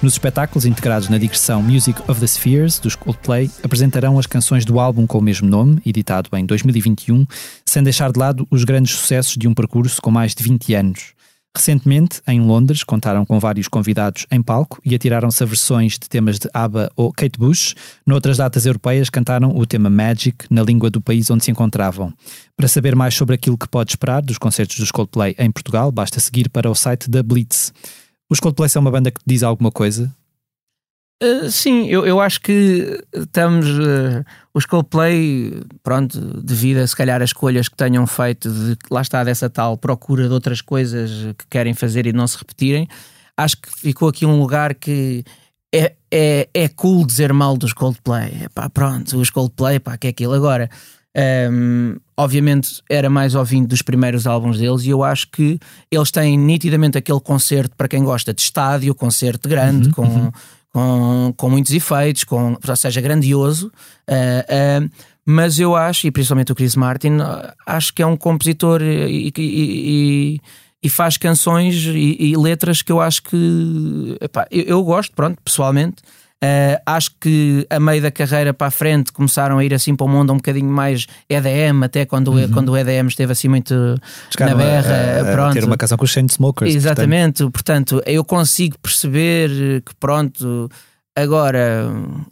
Nos 0.02 0.14
espetáculos 0.14 0.66
integrados 0.66 1.10
na 1.10 1.20
digressão 1.20 1.62
Music 1.62 2.02
of 2.10 2.20
the 2.20 2.26
Spheres, 2.26 2.80
dos 2.80 2.96
Coldplay, 2.96 3.52
apresentarão 3.62 4.18
as 4.18 4.26
canções 4.26 4.66
do 4.66 4.80
álbum 4.80 5.06
com 5.06 5.20
o 5.20 5.22
mesmo 5.22 5.48
nome, 5.48 5.80
editado 5.86 6.28
em 6.34 6.44
2021, 6.44 7.28
sem 7.64 7.84
deixar 7.84 8.12
de 8.12 8.18
lado 8.18 8.48
os 8.50 8.64
grandes 8.64 8.96
sucessos 8.96 9.38
de 9.38 9.48
um 9.48 9.54
percurso 9.54 10.02
com 10.02 10.10
mais 10.10 10.34
de 10.34 10.44
20 10.44 10.74
anos. 10.74 11.14
Recentemente, 11.56 12.20
em 12.28 12.42
Londres, 12.42 12.84
contaram 12.84 13.26
com 13.26 13.40
vários 13.40 13.68
convidados 13.68 14.26
em 14.32 14.42
palco 14.42 14.82
e 14.84 14.96
atiraram-se 14.96 15.44
a 15.44 15.46
versões 15.46 15.94
de 16.00 16.10
temas 16.10 16.40
de 16.40 16.50
ABBA 16.52 16.90
ou 16.96 17.12
Kate 17.12 17.38
Bush. 17.38 17.76
Noutras 18.04 18.38
datas 18.38 18.66
europeias, 18.66 19.10
cantaram 19.10 19.56
o 19.56 19.66
tema 19.68 19.90
Magic 19.90 20.46
na 20.50 20.64
língua 20.64 20.90
do 20.90 21.02
país 21.02 21.30
onde 21.30 21.44
se 21.44 21.52
encontravam. 21.52 22.12
Para 22.58 22.70
saber 22.70 22.96
mais 22.96 23.14
sobre 23.14 23.36
aquilo 23.36 23.58
que 23.58 23.68
pode 23.68 23.92
esperar 23.92 24.24
dos 24.24 24.40
concertos 24.40 24.80
dos 24.80 24.90
Coldplay 24.90 25.36
em 25.38 25.52
Portugal, 25.52 25.92
basta 25.92 26.20
seguir 26.20 26.50
para 26.50 26.72
o 26.72 26.74
site 26.74 27.08
da 27.08 27.22
Blitz. 27.22 27.72
Os 28.32 28.40
Coldplay 28.40 28.70
são 28.70 28.82
uma 28.82 28.92
banda 28.92 29.12
que 29.12 29.20
diz 29.26 29.44
alguma 29.44 29.70
coisa? 29.70 30.10
Uh, 31.22 31.52
sim, 31.52 31.86
eu, 31.88 32.06
eu 32.06 32.22
acho 32.22 32.40
que 32.40 33.04
estamos. 33.14 33.68
Uh, 33.68 34.24
os 34.54 34.66
Coldplay, 34.66 35.62
pronto, 35.84 36.18
devido 36.42 36.78
a 36.78 36.88
se 36.88 36.96
calhar 36.96 37.22
as 37.22 37.32
escolhas 37.32 37.68
que 37.68 37.76
tenham 37.76 38.08
feito, 38.08 38.50
de, 38.50 38.78
lá 38.90 39.02
está 39.02 39.22
dessa 39.26 39.50
tal 39.50 39.78
procura 39.78 40.30
de 40.30 40.34
outras 40.34 40.62
coisas 40.62 41.12
que 41.38 41.46
querem 41.50 41.74
fazer 41.74 42.08
e 42.08 42.14
não 42.14 42.26
se 42.26 42.38
repetirem, 42.38 42.88
acho 43.36 43.58
que 43.58 43.70
ficou 43.70 44.08
aqui 44.08 44.26
um 44.26 44.40
lugar 44.40 44.76
que 44.76 45.26
é, 45.74 45.94
é, 46.10 46.50
é 46.54 46.68
cool 46.70 47.06
dizer 47.06 47.34
mal 47.34 47.58
dos 47.58 47.74
Coldplay. 47.74 48.48
Pá, 48.56 48.70
pronto, 48.70 49.18
os 49.18 49.30
Coldplay, 49.30 49.78
pá, 49.78 49.98
que 49.98 50.08
é 50.08 50.10
aquilo. 50.10 50.34
Agora, 50.34 50.70
um, 51.52 51.98
obviamente, 52.16 52.82
era 52.90 53.10
mais 53.10 53.36
ouvindo 53.36 53.68
dos 53.68 53.82
primeiros 53.82 54.26
álbuns 54.26 54.58
deles, 54.58 54.84
e 54.84 54.90
eu 54.90 55.04
acho 55.04 55.30
que 55.30 55.60
eles 55.90 56.12
têm 56.12 56.38
nitidamente 56.38 56.98
aquele 56.98 57.20
concerto 57.20 57.76
para 57.76 57.88
quem 57.88 58.04
gosta 58.04 58.34
de 58.34 58.42
estádio, 58.42 58.96
concerto 58.96 59.50
grande, 59.50 59.88
uhum, 59.88 59.94
com, 59.94 60.04
uhum. 60.04 60.32
Com, 60.74 61.34
com 61.36 61.50
muitos 61.50 61.74
efeitos, 61.74 62.24
com, 62.24 62.58
ou 62.66 62.76
seja, 62.78 63.02
grandioso. 63.02 63.70
Uh, 64.10 64.86
uh, 64.86 64.90
mas 65.26 65.60
eu 65.60 65.76
acho, 65.76 66.08
e 66.08 66.12
principalmente 66.12 66.52
o 66.54 66.56
Chris 66.56 66.78
Martin, 66.78 67.18
acho 67.66 67.94
que 67.94 68.02
é 68.02 68.06
um 68.06 68.16
compositor 68.16 68.82
e, 68.82 69.28
e, 69.28 69.34
e, 69.38 70.42
e 70.82 70.90
faz 70.90 71.18
canções 71.18 71.76
e, 71.86 72.36
letras 72.36 72.82
que 72.82 72.92
eu 72.92 73.00
acho 73.00 73.22
que 73.24 74.18
epá, 74.20 74.48
eu, 74.50 74.64
eu, 74.64 74.84
gosto, 74.84 75.14
pronto, 75.14 75.40
pessoalmente. 75.44 76.02
Uh, 76.44 76.82
acho 76.88 77.12
que 77.20 77.68
a 77.70 77.80
meio 77.80 78.02
da 78.02 78.10
carreira 78.10 78.52
para 78.52 78.66
a 78.66 78.72
frente 78.72 79.12
começaram 79.14 79.60
a 79.60 79.64
ir 79.64 79.76
assim 79.76 79.96
para 79.96 80.06
o 80.06 80.10
mundo 80.10 80.34
um 80.34 80.38
bocadinho 80.38 80.72
mais 80.72 81.06
EDM, 81.30 81.84
até 81.84 82.04
quando, 82.04 82.30
uhum. 82.30 82.52
quando 82.52 82.70
o 82.70 82.78
EDM 82.78 83.08
esteve 83.08 83.32
assim 83.32 83.48
muito 83.48 83.96
Chegaram 84.32 84.58
na 84.58 84.64
berra. 84.64 84.96
A, 85.24 85.46
a, 85.46 85.50
a 85.50 85.54
ter 85.54 85.64
uma 85.64 85.78
canção 85.78 86.00
com 86.00 86.04
os 86.04 86.16
Smokers. 86.16 86.74
Exatamente, 86.74 87.44
portanto. 87.44 87.98
portanto, 87.98 88.04
eu 88.08 88.26
consigo 88.26 88.76
perceber 88.80 89.84
que 89.86 89.94
pronto. 90.00 90.68
Agora, 91.16 91.88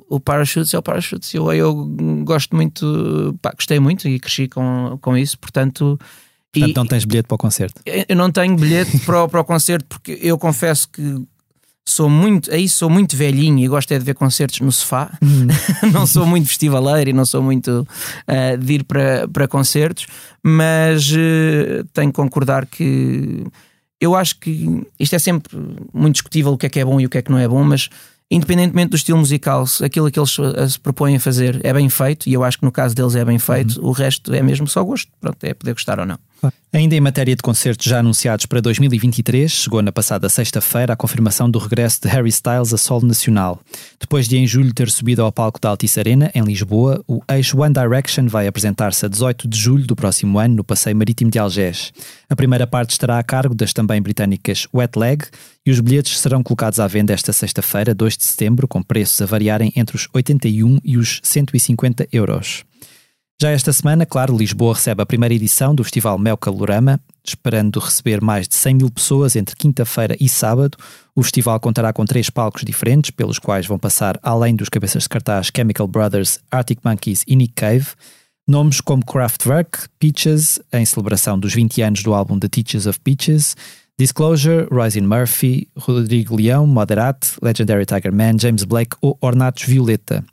o 0.10 0.20
Parachutes 0.20 0.74
é 0.74 0.80
o 0.80 0.82
Parachutes. 0.82 1.32
Eu, 1.36 1.54
eu 1.54 1.76
gosto 2.24 2.56
muito, 2.56 3.38
pá, 3.42 3.52
gostei 3.54 3.80
muito 3.80 4.08
e 4.08 4.20
cresci 4.20 4.48
com, 4.48 4.98
com 5.00 5.16
isso, 5.16 5.38
portanto. 5.38 6.00
Portanto, 6.52 6.72
e, 6.72 6.74
não 6.74 6.86
tens 6.88 7.06
bilhete 7.06 7.28
para 7.28 7.36
o 7.36 7.38
concerto? 7.38 7.80
Eu 7.86 8.16
não 8.16 8.32
tenho 8.32 8.56
bilhete 8.56 8.98
para, 9.06 9.28
para 9.28 9.42
o 9.42 9.44
concerto 9.44 9.86
porque 9.88 10.18
eu 10.20 10.36
confesso 10.36 10.90
que 10.90 11.24
sou 11.88 12.10
muito, 12.10 12.52
aí 12.54 12.70
sou 12.70 12.90
muito 12.90 13.16
velhinho 13.16 13.60
e 13.60 13.68
gosto 13.68 13.92
é 13.92 14.00
de 14.00 14.06
ver 14.06 14.14
concertos 14.14 14.60
no 14.60 14.72
sofá. 14.72 15.12
Hum. 15.22 15.48
não 15.92 16.06
sou 16.06 16.26
muito 16.26 16.48
festivaleiro 16.48 17.10
e 17.10 17.14
não 17.14 17.26
sou 17.26 17.42
muito 17.42 17.88
uh, 18.28 18.58
de 18.58 18.74
ir 18.74 18.84
para, 18.84 19.28
para 19.28 19.48
concertos, 19.48 20.08
mas 20.44 21.12
uh, 21.12 21.84
tenho 21.94 22.12
que 22.12 22.16
concordar 22.16 22.66
que 22.66 23.46
eu 24.00 24.16
acho 24.16 24.40
que 24.40 24.82
isto 25.00 25.16
é 25.16 25.20
sempre 25.20 25.58
muito 25.94 26.16
discutível 26.16 26.54
o 26.54 26.58
que 26.58 26.66
é 26.66 26.70
que 26.70 26.80
é 26.80 26.86
bom 26.86 27.00
e 27.00 27.06
o 27.06 27.10
que 27.10 27.18
é 27.18 27.22
que 27.22 27.32
não 27.32 27.38
é 27.38 27.48
bom, 27.48 27.64
mas 27.64 27.90
independentemente 28.30 28.90
do 28.90 28.96
estilo 28.96 29.18
musical, 29.18 29.66
se 29.66 29.84
aquilo 29.84 30.12
que 30.12 30.20
eles 30.20 30.38
se 30.72 30.80
propõem 30.80 31.16
a 31.16 31.20
fazer 31.20 31.60
é 31.64 31.74
bem 31.74 31.90
feito, 31.90 32.30
e 32.30 32.34
eu 32.34 32.44
acho 32.44 32.60
que 32.60 32.66
no 32.66 32.72
caso 32.72 32.96
deles 32.96 33.16
é 33.16 33.26
bem 33.26 33.40
feito, 33.40 33.82
uhum. 33.82 33.88
o 33.88 33.92
resto 33.92 34.34
é 34.34 34.42
mesmo 34.42 34.68
só 34.68 34.84
gosto. 34.84 35.12
Pronto, 35.20 35.44
é 35.44 35.54
poder 35.54 35.74
gostar 35.74 36.00
ou 36.00 36.06
não. 36.06 36.20
Ainda 36.72 36.96
em 36.96 37.02
matéria 37.02 37.36
de 37.36 37.42
concertos 37.42 37.88
já 37.88 38.00
anunciados 38.00 38.46
para 38.46 38.62
2023, 38.62 39.52
chegou 39.52 39.82
na 39.82 39.92
passada 39.92 40.30
sexta-feira 40.30 40.94
a 40.94 40.96
confirmação 40.96 41.50
do 41.50 41.58
regresso 41.58 42.02
de 42.04 42.08
Harry 42.08 42.30
Styles 42.30 42.72
a 42.74 42.78
solo 42.78 43.08
nacional. 43.08 43.60
Depois 44.00 44.28
de 44.28 44.38
em 44.38 44.46
julho 44.46 44.74
ter 44.74 44.90
subido 44.92 45.24
ao 45.24 45.32
palco 45.32 45.60
da 45.60 45.70
Altice 45.70 46.00
Arena, 46.00 46.32
em 46.34 46.44
Lisboa, 46.44 47.04
o 47.08 47.22
eixo 47.30 47.60
One 47.60 47.74
Direction 47.74 48.28
vai 48.28 48.46
apresentar-se 48.46 49.06
a 49.06 49.10
18 49.10 49.48
de 49.48 49.58
julho 49.58 49.88
do 49.88 49.96
próximo 49.96 50.38
ano 50.38 50.58
no 50.58 50.64
Passeio 50.64 50.96
Marítimo 50.96 51.32
de 51.32 51.40
Algés. 51.40 51.92
A 52.30 52.36
primeira 52.36 52.68
parte 52.68 52.92
estará 52.92 53.18
a 53.18 53.24
cargo 53.24 53.56
das 53.56 53.74
também 53.74 54.00
britânicas 54.00 54.68
Wet 54.74 54.98
Leg 54.98 55.24
e 55.70 55.72
os 55.72 55.82
bilhetes 55.82 56.18
serão 56.18 56.42
colocados 56.42 56.80
à 56.80 56.88
venda 56.88 57.14
esta 57.14 57.32
sexta-feira, 57.32 57.94
2 57.94 58.18
de 58.18 58.24
setembro, 58.24 58.68
com 58.68 58.82
preços 58.82 59.22
a 59.22 59.28
variarem 59.28 59.72
entre 59.76 59.96
os 59.96 60.10
81 60.12 60.80
e 60.84 60.98
os 60.98 61.22
150 61.22 62.08
euros. 62.12 62.64
Já 63.40 63.52
esta 63.52 63.72
semana, 63.72 64.04
claro, 64.04 64.36
Lisboa 64.36 64.74
recebe 64.74 65.04
a 65.04 65.06
primeira 65.06 65.36
edição 65.36 65.76
do 65.76 65.84
Festival 65.84 66.18
Mel 66.18 66.38
Calorama, 66.38 67.00
esperando 67.24 67.80
receber 67.80 68.20
mais 68.20 68.48
de 68.48 68.56
100 68.56 68.74
mil 68.74 68.90
pessoas 68.90 69.36
entre 69.36 69.56
quinta-feira 69.56 70.18
e 70.20 70.28
sábado. 70.28 70.76
O 71.16 71.22
festival 71.22 71.60
contará 71.60 71.94
com 71.94 72.04
três 72.04 72.32
palcos 72.32 72.64
diferentes, 72.64 73.12
pelos 73.12 73.38
quais 73.38 73.68
vão 73.68 73.78
passar, 73.78 74.20
além 74.24 74.56
dos 74.56 74.70
cabeças 74.70 75.04
de 75.04 75.10
cartaz 75.10 75.52
Chemical 75.56 75.88
Brothers, 75.88 76.40
Arctic 76.50 76.80
Monkeys 76.84 77.24
e 77.28 77.36
Nick 77.36 77.54
Cave, 77.54 77.90
nomes 78.48 78.82
como 78.82 79.06
Kraftwerk, 79.06 79.88
Peaches, 80.00 80.60
em 80.74 80.84
celebração 80.84 81.38
dos 81.38 81.54
20 81.54 81.84
anos 81.84 82.02
do 82.02 82.16
álbum 82.16 82.40
The 82.40 82.48
Teachers 82.48 82.88
of 82.88 83.00
Peaches, 83.02 83.56
Disclosure, 84.00 84.66
Roisin 84.72 85.02
Murphy, 85.02 85.68
Rodrigo 85.78 86.38
Leão, 86.38 86.66
Moderat, 86.66 87.18
Legendary 87.42 87.86
Tiger 87.86 88.14
Man, 88.14 88.40
James 88.40 88.64
Blake 88.64 88.96
ou 89.02 89.18
Ornatos 89.20 89.64
Violeta. 89.64 90.24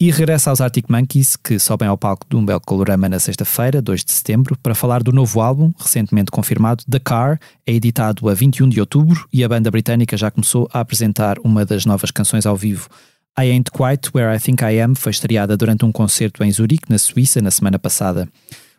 E 0.00 0.12
regressa 0.12 0.50
aos 0.50 0.60
Arctic 0.60 0.88
Monkeys, 0.88 1.34
que 1.34 1.58
sobem 1.58 1.88
ao 1.88 1.98
palco 1.98 2.24
do 2.30 2.38
Umbel 2.38 2.60
Colorama 2.60 3.08
na 3.08 3.18
sexta-feira, 3.18 3.82
2 3.82 4.04
de 4.04 4.12
setembro, 4.12 4.56
para 4.62 4.76
falar 4.76 5.02
do 5.02 5.10
novo 5.10 5.40
álbum, 5.40 5.72
recentemente 5.76 6.30
confirmado, 6.30 6.84
The 6.88 7.00
Car, 7.00 7.40
é 7.66 7.72
editado 7.72 8.28
a 8.28 8.34
21 8.34 8.68
de 8.68 8.78
outubro 8.78 9.26
e 9.32 9.42
a 9.42 9.48
banda 9.48 9.72
britânica 9.72 10.16
já 10.16 10.30
começou 10.30 10.68
a 10.72 10.78
apresentar 10.78 11.40
uma 11.40 11.66
das 11.66 11.84
novas 11.84 12.12
canções 12.12 12.46
ao 12.46 12.56
vivo. 12.56 12.88
I 13.36 13.50
Ain't 13.50 13.72
Quite 13.72 14.10
Where 14.14 14.36
I 14.36 14.38
Think 14.38 14.62
I 14.62 14.80
Am 14.80 14.94
foi 14.94 15.10
estreada 15.10 15.56
durante 15.56 15.84
um 15.84 15.90
concerto 15.90 16.44
em 16.44 16.52
Zurique, 16.52 16.88
na 16.88 16.98
Suíça, 16.98 17.42
na 17.42 17.50
semana 17.50 17.76
passada. 17.76 18.28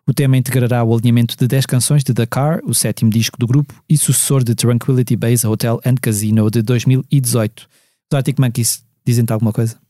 O 0.07 0.13
tema 0.13 0.37
integrará 0.37 0.83
o 0.83 0.93
alinhamento 0.93 1.35
de 1.35 1.47
10 1.47 1.65
canções 1.65 2.03
de 2.03 2.13
Car, 2.27 2.59
o 2.63 2.75
sétimo 2.75 3.09
disco 3.09 3.39
do 3.39 3.47
grupo, 3.47 3.73
e 3.89 3.97
sucessor 3.97 4.43
de 4.43 4.53
Tranquility 4.53 5.15
Base 5.15 5.47
Hotel 5.47 5.81
and 5.83 5.95
Casino 5.95 6.49
de 6.51 6.61
2018. 6.61 7.67
Os 8.11 8.15
Arctic 8.15 8.37
Monkeys 8.37 8.85
dizem-te 9.03 9.33
alguma 9.33 9.51
coisa? 9.51 9.84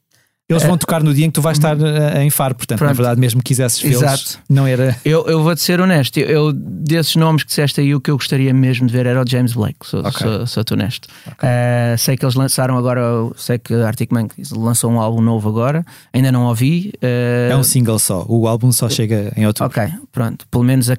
Eles 0.48 0.62
vão 0.62 0.78
tocar 0.78 1.02
no 1.02 1.12
dia 1.12 1.26
em 1.26 1.30
que 1.30 1.34
tu 1.34 1.42
vais 1.42 1.58
estar 1.58 1.76
em 2.22 2.30
Faro, 2.30 2.54
portanto, 2.54 2.78
Pronto. 2.78 2.90
na 2.90 2.94
verdade, 2.94 3.20
mesmo 3.20 3.42
que 3.42 3.48
quisesses 3.48 3.82
vê-los, 3.82 4.38
não 4.48 4.68
era. 4.68 4.96
Eu, 5.04 5.26
eu 5.26 5.42
vou-te 5.42 5.60
ser 5.60 5.82
honesto, 5.82 6.18
eu, 6.20 6.28
eu, 6.28 6.54
desses 6.54 7.16
nomes 7.16 7.42
que 7.42 7.48
disseste 7.50 7.82
aí, 7.82 7.96
o 7.96 8.00
que 8.00 8.12
eu 8.12 8.16
gostaria 8.16 8.54
mesmo 8.54 8.86
de 8.86 8.94
ver 8.94 9.08
era 9.08 9.24
o 9.24 9.28
James 9.28 9.54
Blake, 9.54 9.80
sou, 9.82 10.02
okay. 10.02 10.12
sou, 10.12 10.46
sou 10.46 10.64
honesto. 10.74 11.08
Okay. 11.32 11.50
Uh, 11.50 11.98
sei 11.98 12.16
que 12.16 12.24
eles 12.24 12.36
lançaram 12.36 12.78
agora, 12.78 13.02
sei 13.36 13.58
que 13.58 13.74
a 13.74 13.88
Arctic 13.88 14.12
Monkeys 14.12 14.52
lançou 14.52 14.92
um 14.92 15.02
álbum 15.02 15.20
novo 15.20 15.50
agora, 15.50 15.84
ainda 16.14 16.32
não 16.32 16.46
ouvi. 16.46 16.94
Uh... 16.98 17.52
É 17.52 17.58
um 17.58 17.64
single 17.64 17.98
só, 17.98 18.24
o 18.30 18.48
álbum 18.48 18.72
só 18.72 18.88
chega 18.88 19.34
em 19.36 19.48
outubro. 19.48 19.72
Ok, 19.72 19.92
pronto, 20.12 20.46
pelo 20.52 20.64
menos 20.64 20.92
a, 20.92 20.98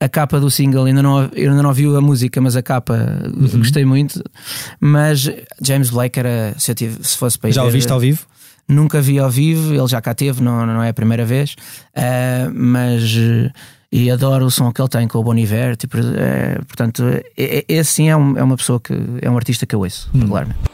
a 0.00 0.08
capa 0.08 0.38
do 0.38 0.48
single, 0.48 0.84
ainda 0.84 1.02
não, 1.02 1.22
eu 1.32 1.50
ainda 1.50 1.62
não 1.64 1.70
ouvi 1.70 1.84
a 1.86 2.00
música, 2.00 2.40
mas 2.40 2.54
a 2.54 2.62
capa 2.62 2.94
uhum. 3.24 3.58
gostei 3.58 3.84
muito. 3.84 4.22
Mas 4.78 5.28
James 5.60 5.90
Blake 5.90 6.16
era, 6.16 6.54
se, 6.56 6.70
eu 6.70 6.76
tive, 6.76 7.02
se 7.02 7.16
fosse 7.16 7.36
para 7.36 7.50
Já 7.50 7.62
ver, 7.62 7.66
ouviste 7.66 7.90
ao 7.90 7.98
vivo? 7.98 8.24
Nunca 8.68 9.00
vi 9.00 9.18
ao 9.18 9.30
vivo, 9.30 9.74
ele 9.74 9.86
já 9.86 10.00
cá 10.00 10.14
teve, 10.14 10.42
não, 10.42 10.66
não 10.66 10.82
é 10.82 10.88
a 10.88 10.94
primeira 10.94 11.24
vez, 11.24 11.54
uh, 11.96 12.52
mas 12.54 13.16
e 13.94 14.10
adoro 14.10 14.46
o 14.46 14.50
som 14.50 14.72
que 14.72 14.82
ele 14.82 14.88
tem 14.88 15.06
com 15.06 15.18
o 15.18 15.22
Boniver, 15.22 15.76
tipo, 15.76 15.96
é, 15.98 16.56
portanto, 16.66 17.04
esse 17.36 17.92
sim 17.92 18.08
é, 18.08 18.16
um, 18.16 18.36
é, 18.36 18.42
uma 18.42 18.56
pessoa 18.56 18.80
que 18.80 18.92
é 19.22 19.30
um 19.30 19.36
artista 19.36 19.66
que 19.66 19.74
eu 19.74 19.78
ouço, 19.78 20.10
hum. 20.12 20.18
regularmente. 20.18 20.73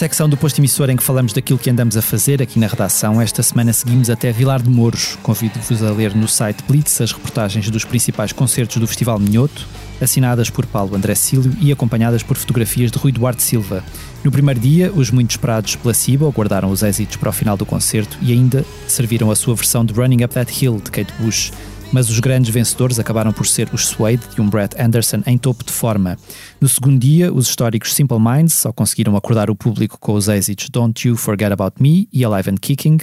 Secção 0.00 0.30
do 0.30 0.36
posto 0.38 0.58
emissor 0.58 0.88
em 0.88 0.96
que 0.96 1.02
falamos 1.02 1.34
daquilo 1.34 1.58
que 1.58 1.68
andamos 1.68 1.94
a 1.94 2.00
fazer 2.00 2.40
aqui 2.40 2.58
na 2.58 2.66
redação, 2.66 3.20
esta 3.20 3.42
semana 3.42 3.70
seguimos 3.70 4.08
até 4.08 4.32
Vilar 4.32 4.62
de 4.62 4.70
Mouros. 4.70 5.18
Convido-vos 5.22 5.82
a 5.82 5.90
ler 5.90 6.16
no 6.16 6.26
site 6.26 6.64
Blitz 6.66 7.02
as 7.02 7.12
reportagens 7.12 7.68
dos 7.68 7.84
principais 7.84 8.32
concertos 8.32 8.78
do 8.78 8.86
Festival 8.86 9.18
Minhoto, 9.18 9.68
assinadas 10.00 10.48
por 10.48 10.64
Paulo 10.64 10.96
André 10.96 11.14
Cílio 11.14 11.54
e 11.60 11.70
acompanhadas 11.70 12.22
por 12.22 12.38
fotografias 12.38 12.90
de 12.90 12.96
Rui 12.96 13.12
Duarte 13.12 13.42
Silva. 13.42 13.84
No 14.24 14.30
primeiro 14.30 14.58
dia, 14.58 14.90
os 14.90 15.10
muito 15.10 15.32
esperados 15.32 15.76
Placebo 15.76 16.30
guardaram 16.30 16.70
os 16.70 16.82
êxitos 16.82 17.16
para 17.16 17.28
o 17.28 17.32
final 17.32 17.58
do 17.58 17.66
concerto 17.66 18.16
e 18.22 18.32
ainda 18.32 18.64
serviram 18.88 19.30
a 19.30 19.36
sua 19.36 19.54
versão 19.54 19.84
de 19.84 19.92
Running 19.92 20.24
Up 20.24 20.32
That 20.32 20.64
Hill 20.64 20.80
de 20.82 20.90
Kate 20.90 21.12
Bush 21.20 21.52
mas 21.92 22.08
os 22.08 22.20
grandes 22.20 22.52
vencedores 22.52 22.98
acabaram 22.98 23.32
por 23.32 23.46
ser 23.46 23.68
os 23.72 23.86
Suede 23.86 24.22
e 24.36 24.40
um 24.40 24.48
Brett 24.48 24.80
Anderson 24.80 25.22
em 25.26 25.36
topo 25.36 25.64
de 25.64 25.72
forma. 25.72 26.16
No 26.60 26.68
segundo 26.68 26.98
dia, 26.98 27.32
os 27.32 27.48
históricos 27.48 27.94
Simple 27.94 28.18
Minds 28.18 28.54
só 28.54 28.72
conseguiram 28.72 29.16
acordar 29.16 29.50
o 29.50 29.56
público 29.56 29.98
com 29.98 30.12
os 30.14 30.28
êxitos 30.28 30.68
Don't 30.68 31.06
You 31.06 31.16
Forget 31.16 31.52
About 31.52 31.82
Me 31.82 32.08
e 32.12 32.24
Alive 32.24 32.50
and 32.50 32.58
Kicking. 32.60 32.98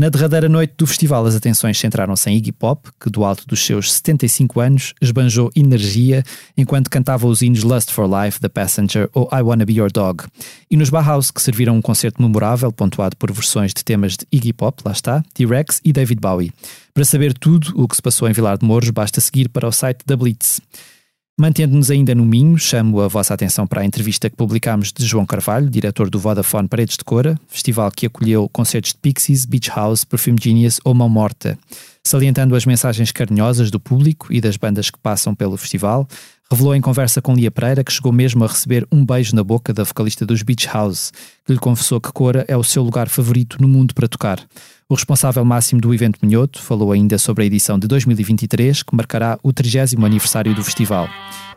Na 0.00 0.08
derradeira 0.08 0.48
noite 0.48 0.72
do 0.78 0.86
festival, 0.86 1.26
as 1.26 1.36
atenções 1.36 1.78
centraram-se 1.78 2.30
em 2.30 2.34
Iggy 2.34 2.52
Pop, 2.52 2.88
que 2.98 3.10
do 3.10 3.22
alto 3.22 3.46
dos 3.46 3.62
seus 3.62 3.92
75 3.92 4.58
anos 4.58 4.94
esbanjou 4.98 5.50
energia 5.54 6.24
enquanto 6.56 6.88
cantava 6.88 7.26
os 7.26 7.42
hinos 7.42 7.62
Lust 7.62 7.90
for 7.90 8.08
Life, 8.08 8.40
The 8.40 8.48
Passenger 8.48 9.10
ou 9.12 9.28
I 9.30 9.42
Wanna 9.42 9.66
Be 9.66 9.74
Your 9.74 9.92
Dog. 9.92 10.24
E 10.70 10.76
nos 10.78 10.88
Bauhaus, 10.88 11.30
que 11.30 11.42
serviram 11.42 11.76
um 11.76 11.82
concerto 11.82 12.22
memorável, 12.22 12.72
pontuado 12.72 13.14
por 13.14 13.30
versões 13.30 13.74
de 13.74 13.84
temas 13.84 14.16
de 14.16 14.26
Iggy 14.32 14.54
Pop, 14.54 14.80
lá 14.86 14.92
está, 14.92 15.22
T-Rex 15.34 15.82
e 15.84 15.92
David 15.92 16.18
Bowie. 16.18 16.50
Para 16.94 17.04
saber 17.04 17.34
tudo 17.34 17.70
o 17.74 17.86
que 17.86 17.94
se 17.94 18.00
passou 18.00 18.26
em 18.26 18.32
Vilar 18.32 18.56
de 18.56 18.64
Mouros, 18.64 18.88
basta 18.88 19.20
seguir 19.20 19.50
para 19.50 19.68
o 19.68 19.72
site 19.72 20.00
da 20.06 20.16
Blitz. 20.16 20.62
Mantendo-nos 21.40 21.90
ainda 21.90 22.14
no 22.14 22.22
Minho, 22.22 22.58
chamo 22.58 23.00
a 23.00 23.08
vossa 23.08 23.32
atenção 23.32 23.66
para 23.66 23.80
a 23.80 23.84
entrevista 23.86 24.28
que 24.28 24.36
publicámos 24.36 24.92
de 24.92 25.06
João 25.06 25.24
Carvalho, 25.24 25.70
diretor 25.70 26.10
do 26.10 26.18
Vodafone 26.18 26.68
Paredes 26.68 26.98
de 26.98 27.02
Cora, 27.02 27.40
festival 27.48 27.90
que 27.90 28.04
acolheu 28.04 28.46
concertos 28.50 28.92
de 28.92 28.98
Pixies, 28.98 29.46
Beach 29.46 29.70
House, 29.70 30.04
Perfume 30.04 30.36
Genius 30.38 30.78
ou 30.84 30.92
Mão 30.92 31.08
Morta, 31.08 31.58
salientando 32.04 32.54
as 32.54 32.66
mensagens 32.66 33.10
carinhosas 33.10 33.70
do 33.70 33.80
público 33.80 34.30
e 34.30 34.38
das 34.38 34.58
bandas 34.58 34.90
que 34.90 34.98
passam 34.98 35.34
pelo 35.34 35.56
festival, 35.56 36.06
revelou 36.50 36.74
em 36.74 36.80
conversa 36.80 37.22
com 37.22 37.34
Lia 37.34 37.50
Pereira 37.50 37.84
que 37.84 37.92
chegou 37.92 38.12
mesmo 38.12 38.44
a 38.44 38.48
receber 38.48 38.86
um 38.90 39.04
beijo 39.04 39.36
na 39.36 39.44
boca 39.44 39.72
da 39.72 39.84
vocalista 39.84 40.26
dos 40.26 40.42
Beach 40.42 40.66
House, 40.66 41.12
que 41.44 41.52
lhe 41.52 41.58
confessou 41.58 42.00
que 42.00 42.12
Cora 42.12 42.44
é 42.48 42.56
o 42.56 42.64
seu 42.64 42.82
lugar 42.82 43.08
favorito 43.08 43.56
no 43.60 43.68
mundo 43.68 43.94
para 43.94 44.08
tocar. 44.08 44.40
O 44.88 44.94
responsável 44.94 45.44
máximo 45.44 45.80
do 45.80 45.94
evento 45.94 46.18
Minhoto 46.20 46.60
falou 46.60 46.90
ainda 46.90 47.16
sobre 47.18 47.44
a 47.44 47.46
edição 47.46 47.78
de 47.78 47.86
2023, 47.86 48.82
que 48.82 48.96
marcará 48.96 49.38
o 49.42 49.52
30 49.52 49.94
aniversário 50.04 50.52
do 50.52 50.64
festival. 50.64 51.08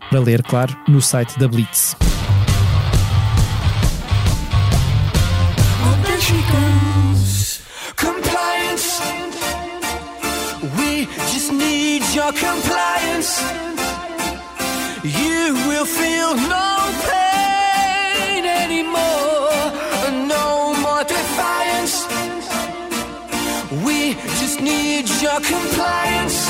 Para 0.10 0.20
ler, 0.20 0.44
claro, 0.44 0.78
no 0.88 1.02
site 1.02 1.40
da 1.40 1.48
Blitz. 1.48 1.96
You 15.04 15.54
will 15.68 15.84
feel 15.84 16.34
no 16.34 16.70
pain 17.12 18.46
anymore, 18.46 19.52
no 20.30 20.74
more 20.82 21.04
defiance. 21.04 22.08
We 23.84 24.14
just 24.40 24.62
need 24.62 25.10
your 25.22 25.42
compliance. 25.42 26.48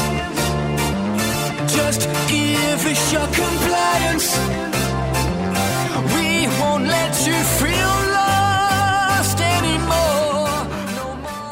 Just 1.76 2.02
give 2.30 2.86
us 2.86 3.12
your 3.12 3.28
compliance. 3.42 4.38
We 6.16 6.48
won't 6.60 6.86
let 6.86 7.26
you 7.26 7.34
feel 7.58 7.73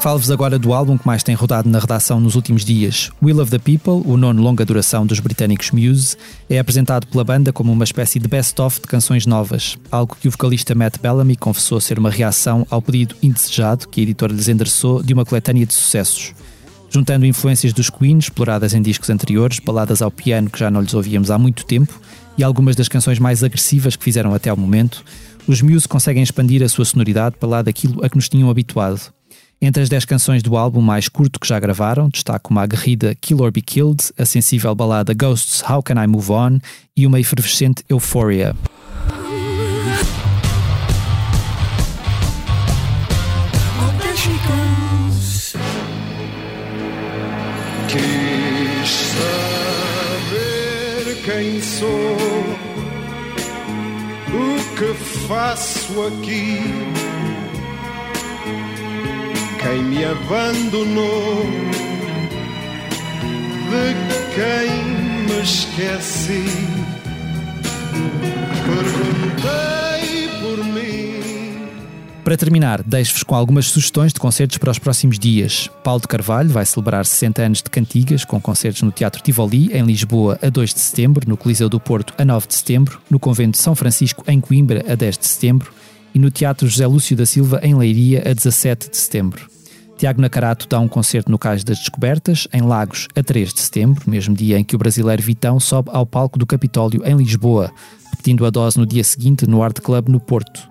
Falo-vos 0.02 0.32
agora 0.32 0.58
do 0.58 0.74
álbum 0.74 0.98
que 0.98 1.06
mais 1.06 1.22
tem 1.22 1.32
rodado 1.32 1.68
na 1.68 1.78
redação 1.78 2.18
nos 2.18 2.34
últimos 2.34 2.64
dias. 2.64 3.12
Will 3.22 3.40
of 3.40 3.52
the 3.52 3.58
People, 3.60 4.02
o 4.04 4.16
nono 4.16 4.42
longa 4.42 4.64
duração 4.64 5.06
dos 5.06 5.20
britânicos 5.20 5.70
Muse, 5.70 6.16
é 6.50 6.58
apresentado 6.58 7.06
pela 7.06 7.22
banda 7.22 7.52
como 7.52 7.72
uma 7.72 7.84
espécie 7.84 8.18
de 8.18 8.26
best-of 8.26 8.80
de 8.80 8.88
canções 8.88 9.26
novas, 9.26 9.78
algo 9.92 10.16
que 10.20 10.26
o 10.26 10.30
vocalista 10.32 10.74
Matt 10.74 10.98
Bellamy 11.00 11.36
confessou 11.36 11.80
ser 11.80 12.00
uma 12.00 12.10
reação 12.10 12.66
ao 12.68 12.82
pedido 12.82 13.14
indesejado 13.22 13.86
que 13.86 14.00
a 14.00 14.02
editora 14.02 14.32
lhes 14.32 14.48
endereçou 14.48 15.04
de 15.04 15.14
uma 15.14 15.24
coletânea 15.24 15.64
de 15.64 15.72
sucessos. 15.72 16.34
Juntando 16.90 17.24
influências 17.24 17.72
dos 17.72 17.88
Queen, 17.88 18.18
exploradas 18.18 18.74
em 18.74 18.82
discos 18.82 19.08
anteriores, 19.08 19.60
baladas 19.60 20.02
ao 20.02 20.10
piano 20.10 20.50
que 20.50 20.58
já 20.58 20.68
não 20.68 20.80
lhes 20.80 20.94
ouvíamos 20.94 21.30
há 21.30 21.38
muito 21.38 21.64
tempo, 21.64 22.00
e 22.36 22.42
algumas 22.42 22.74
das 22.74 22.88
canções 22.88 23.20
mais 23.20 23.44
agressivas 23.44 23.94
que 23.94 24.02
fizeram 24.02 24.34
até 24.34 24.50
ao 24.50 24.56
momento, 24.56 25.04
os 25.46 25.62
Muse 25.62 25.86
conseguem 25.86 26.24
expandir 26.24 26.60
a 26.60 26.68
sua 26.68 26.84
sonoridade 26.84 27.36
para 27.38 27.48
lá 27.48 27.62
daquilo 27.62 28.04
a 28.04 28.08
que 28.08 28.16
nos 28.16 28.28
tinham 28.28 28.50
habituado. 28.50 29.12
Entre 29.64 29.80
as 29.80 29.88
10 29.88 30.04
canções 30.06 30.42
do 30.42 30.56
álbum 30.56 30.80
mais 30.80 31.08
curto 31.08 31.38
que 31.38 31.46
já 31.46 31.60
gravaram, 31.60 32.08
destaco 32.08 32.50
uma 32.50 32.62
aguerrida 32.62 33.14
Kill 33.14 33.40
or 33.40 33.52
Be 33.52 33.62
Killed, 33.62 34.12
a 34.18 34.24
sensível 34.24 34.74
balada 34.74 35.14
Ghosts 35.14 35.62
How 35.62 35.80
Can 35.80 36.02
I 36.02 36.08
Move 36.08 36.32
On 36.32 36.58
e 36.96 37.06
uma 37.06 37.20
efervescente 37.20 37.84
Euphoria. 37.88 38.56
Quis 47.86 48.90
saber 51.04 51.22
quem 51.24 51.62
sou, 51.62 52.16
o 54.28 54.58
que 54.74 54.92
faço 55.28 56.02
aqui 56.02 57.21
quem 59.72 59.84
me 59.84 60.04
abandonou, 60.04 61.46
de 63.70 63.94
quem 64.34 64.68
me 65.24 65.42
esqueci. 65.42 66.44
Perguntei 68.66 70.28
por 70.40 70.62
mim. 70.66 71.68
Para 72.22 72.36
terminar, 72.36 72.82
deixo-vos 72.82 73.22
com 73.22 73.34
algumas 73.34 73.64
sugestões 73.68 74.12
de 74.12 74.20
concertos 74.20 74.58
para 74.58 74.70
os 74.70 74.78
próximos 74.78 75.18
dias. 75.18 75.70
Paulo 75.82 76.02
de 76.02 76.08
Carvalho 76.08 76.50
vai 76.50 76.66
celebrar 76.66 77.06
60 77.06 77.42
anos 77.42 77.62
de 77.62 77.70
cantigas, 77.70 78.26
com 78.26 78.38
concertos 78.38 78.82
no 78.82 78.92
Teatro 78.92 79.22
Tivoli, 79.22 79.72
em 79.72 79.86
Lisboa, 79.86 80.38
a 80.42 80.50
2 80.50 80.74
de 80.74 80.80
setembro, 80.80 81.26
no 81.26 81.36
Coliseu 81.38 81.70
do 81.70 81.80
Porto, 81.80 82.12
a 82.18 82.26
9 82.26 82.46
de 82.46 82.54
setembro, 82.54 83.00
no 83.08 83.18
Convento 83.18 83.52
de 83.52 83.62
São 83.62 83.74
Francisco, 83.74 84.22
em 84.28 84.38
Coimbra, 84.38 84.84
a 84.86 84.94
10 84.94 85.16
de 85.16 85.26
setembro, 85.26 85.72
e 86.14 86.18
no 86.18 86.30
Teatro 86.30 86.68
José 86.68 86.86
Lúcio 86.86 87.16
da 87.16 87.24
Silva, 87.24 87.58
em 87.62 87.74
Leiria, 87.74 88.22
a 88.30 88.34
17 88.34 88.90
de 88.90 88.98
setembro. 88.98 89.50
Tiago 90.02 90.20
Nacarato 90.20 90.66
dá 90.68 90.80
um 90.80 90.88
concerto 90.88 91.30
no 91.30 91.38
Cais 91.38 91.62
das 91.62 91.78
Descobertas, 91.78 92.48
em 92.52 92.60
Lagos, 92.60 93.06
a 93.14 93.22
3 93.22 93.54
de 93.54 93.60
setembro, 93.60 94.02
mesmo 94.10 94.34
dia 94.34 94.58
em 94.58 94.64
que 94.64 94.74
o 94.74 94.78
brasileiro 94.78 95.22
Vitão 95.22 95.60
sobe 95.60 95.90
ao 95.92 96.04
palco 96.04 96.40
do 96.40 96.44
Capitólio, 96.44 97.06
em 97.06 97.14
Lisboa, 97.14 97.70
repetindo 98.10 98.44
a 98.44 98.50
dose 98.50 98.76
no 98.76 98.84
dia 98.84 99.04
seguinte 99.04 99.46
no 99.46 99.62
Art 99.62 99.78
Club, 99.78 100.08
no 100.08 100.18
Porto. 100.18 100.68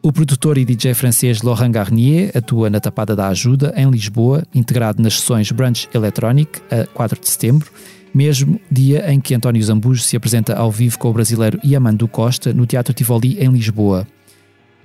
O 0.00 0.12
produtor 0.12 0.58
e 0.58 0.64
DJ 0.64 0.94
francês 0.94 1.42
Laurent 1.42 1.72
Garnier 1.72 2.30
atua 2.36 2.70
na 2.70 2.78
Tapada 2.78 3.16
da 3.16 3.26
Ajuda, 3.26 3.74
em 3.76 3.90
Lisboa, 3.90 4.44
integrado 4.54 5.02
nas 5.02 5.18
sessões 5.18 5.50
Brunch 5.50 5.88
Electronic, 5.92 6.60
a 6.70 6.86
4 6.86 7.18
de 7.18 7.28
setembro, 7.28 7.68
mesmo 8.14 8.60
dia 8.70 9.12
em 9.12 9.20
que 9.20 9.34
António 9.34 9.60
Zambujo 9.60 10.04
se 10.04 10.16
apresenta 10.16 10.54
ao 10.54 10.70
vivo 10.70 11.00
com 11.00 11.10
o 11.10 11.12
brasileiro 11.12 11.58
Yamandu 11.64 12.06
Costa 12.06 12.54
no 12.54 12.64
Teatro 12.64 12.94
Tivoli, 12.94 13.40
em 13.40 13.50
Lisboa. 13.50 14.06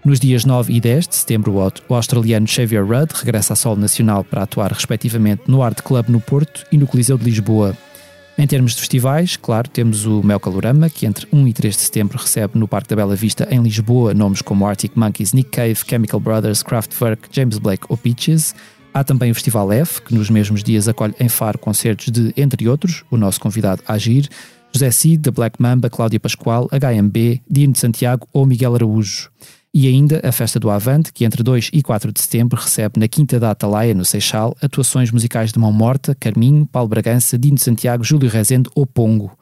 Nos 0.06 0.20
dias 0.20 0.44
9 0.44 0.74
e 0.74 0.82
10 0.82 1.08
de 1.08 1.16
setembro, 1.16 1.56
o 1.88 1.96
australiano 1.96 2.46
Xavier 2.46 2.86
Rudd 2.86 3.14
regressa 3.14 3.54
a 3.54 3.56
solo 3.56 3.80
nacional 3.80 4.22
para 4.22 4.44
atuar 4.44 4.74
respectivamente 4.74 5.44
no 5.48 5.64
Art 5.64 5.82
Club 5.82 6.10
no 6.10 6.20
Porto 6.20 6.66
e 6.70 6.78
no 6.78 6.86
Coliseu 6.86 7.18
de 7.18 7.24
Lisboa. 7.24 7.74
Em 8.38 8.46
termos 8.46 8.74
de 8.74 8.82
festivais, 8.82 9.38
claro, 9.38 9.70
temos 9.70 10.06
o 10.06 10.22
Mel 10.22 10.42
Calorama, 10.42 10.90
que 10.90 11.06
entre 11.06 11.26
1 11.32 11.48
e 11.48 11.54
3 11.54 11.76
de 11.78 11.82
setembro 11.84 12.18
recebe 12.18 12.60
no 12.60 12.68
Parque 12.68 12.90
da 12.90 12.98
Bela 12.98 13.16
Vista, 13.16 13.48
em 13.50 13.62
Lisboa, 13.62 14.14
nomes 14.14 14.42
como 14.42 14.68
Arctic 14.68 14.92
Monkeys, 14.94 15.32
Nick 15.32 15.52
Cave, 15.52 15.80
Chemical 15.88 16.20
Brothers, 16.20 16.62
Kraftwerk, 16.64 17.30
James 17.32 17.58
Blake 17.58 17.86
ou 17.88 17.96
Peaches. 17.96 18.54
Há 18.94 19.06
também 19.06 19.32
o 19.32 19.36
Festival 19.36 19.72
F, 19.72 20.02
que 20.02 20.14
nos 20.14 20.30
mesmos 20.30 20.64
dias 20.64 20.90
acolhe 20.90 21.16
em 21.18 21.30
Faro 21.30 21.58
concertos 21.58 22.12
de, 22.12 22.34
entre 22.36 22.68
outros, 22.68 23.06
o 23.10 23.16
nosso 23.16 23.40
convidado 23.40 23.82
Agir, 23.88 24.28
José 24.74 24.92
Cid, 24.92 25.20
da 25.20 25.32
Black 25.32 25.62
Mamba, 25.62 25.90
Cláudia 25.90 26.20
Pascoal, 26.20 26.68
HMB, 26.74 27.42
Dino 27.50 27.72
de 27.72 27.80
Santiago 27.80 28.28
ou 28.34 28.46
Miguel 28.46 28.76
Araújo. 28.76 29.30
E 29.74 29.88
ainda 29.88 30.22
a 30.24 30.32
Festa 30.32 30.60
do 30.60 30.70
Avante, 30.70 31.12
que 31.12 31.26
entre 31.26 31.42
2 31.42 31.72
e 31.74 31.82
4 31.82 32.12
de 32.12 32.22
setembro 32.22 32.62
recebe 32.62 33.00
na 33.00 33.08
Quinta 33.08 33.40
da 33.40 33.50
Atalaia, 33.50 33.96
no 33.96 34.06
Seixal, 34.06 34.56
atuações 34.62 35.10
musicais 35.10 35.52
de 35.52 35.58
Mão 35.58 35.72
Morta, 35.72 36.16
Carminho, 36.20 36.66
Paulo 36.66 36.88
Bragança, 36.88 37.40
Dino 37.40 37.58
Santiago, 37.58 38.04
Júlio 38.04 38.30
Rezende 38.30 38.70
ou 38.76 38.86
Pongo. 38.86 39.36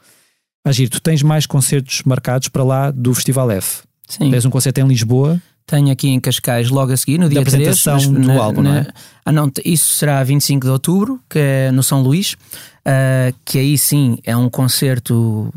Agir, 0.64 0.88
tu 0.88 1.02
tens 1.02 1.22
mais 1.22 1.46
concertos 1.46 2.04
marcados 2.06 2.48
para 2.48 2.64
lá 2.64 2.92
do 2.92 3.14
Festival 3.14 3.52
F. 3.52 3.84
Sim. 4.08 4.32
Tens 4.32 4.46
um 4.46 4.50
concerto 4.50 4.80
em 4.80 4.88
Lisboa. 4.88 5.42
Tenho 5.66 5.92
aqui 5.92 6.08
em 6.08 6.20
Cascais 6.20 6.70
logo 6.70 6.94
a 6.94 6.98
seguir, 6.98 7.18
no 7.18 7.28
dia 7.28 7.40
apresentação 7.40 7.98
3, 7.98 8.26
do 8.26 8.32
álbum, 8.32 8.62
não 8.62 8.74
é? 8.74 8.88
Ah, 9.26 9.32
não, 9.32 9.52
isso 9.66 9.94
será 9.94 10.24
25 10.24 10.66
de 10.66 10.72
outubro, 10.72 11.20
que 11.30 11.40
é 11.40 11.72
no 11.72 11.84
São 11.84 12.02
Luís, 12.02 12.34
uh, 12.34 13.36
que 13.44 13.58
aí 13.58 13.78
sim 13.78 14.18
é 14.24 14.36
um 14.36 14.50
concerto 14.50 15.54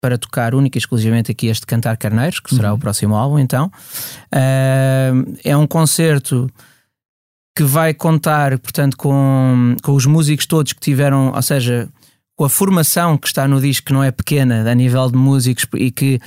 para 0.00 0.16
tocar 0.16 0.54
única 0.54 0.78
e 0.78 0.80
exclusivamente 0.80 1.32
aqui 1.32 1.48
este 1.48 1.66
Cantar 1.66 1.96
Carneiros, 1.96 2.40
que 2.40 2.54
será 2.54 2.70
uhum. 2.70 2.76
o 2.76 2.78
próximo 2.78 3.14
álbum, 3.14 3.38
então. 3.38 3.70
Uh, 4.32 5.36
é 5.44 5.56
um 5.56 5.66
concerto 5.66 6.48
que 7.56 7.64
vai 7.64 7.92
contar, 7.92 8.56
portanto, 8.58 8.96
com, 8.96 9.76
com 9.82 9.92
os 9.92 10.06
músicos 10.06 10.46
todos 10.46 10.72
que 10.72 10.80
tiveram, 10.80 11.32
ou 11.34 11.42
seja, 11.42 11.88
com 12.36 12.44
a 12.44 12.48
formação 12.48 13.18
que 13.18 13.26
está 13.26 13.48
no 13.48 13.60
disco, 13.60 13.88
que 13.88 13.92
não 13.92 14.04
é 14.04 14.12
pequena, 14.12 14.70
a 14.70 14.74
nível 14.74 15.10
de 15.10 15.18
músicos 15.18 15.66
e 15.74 15.90
que 15.90 16.20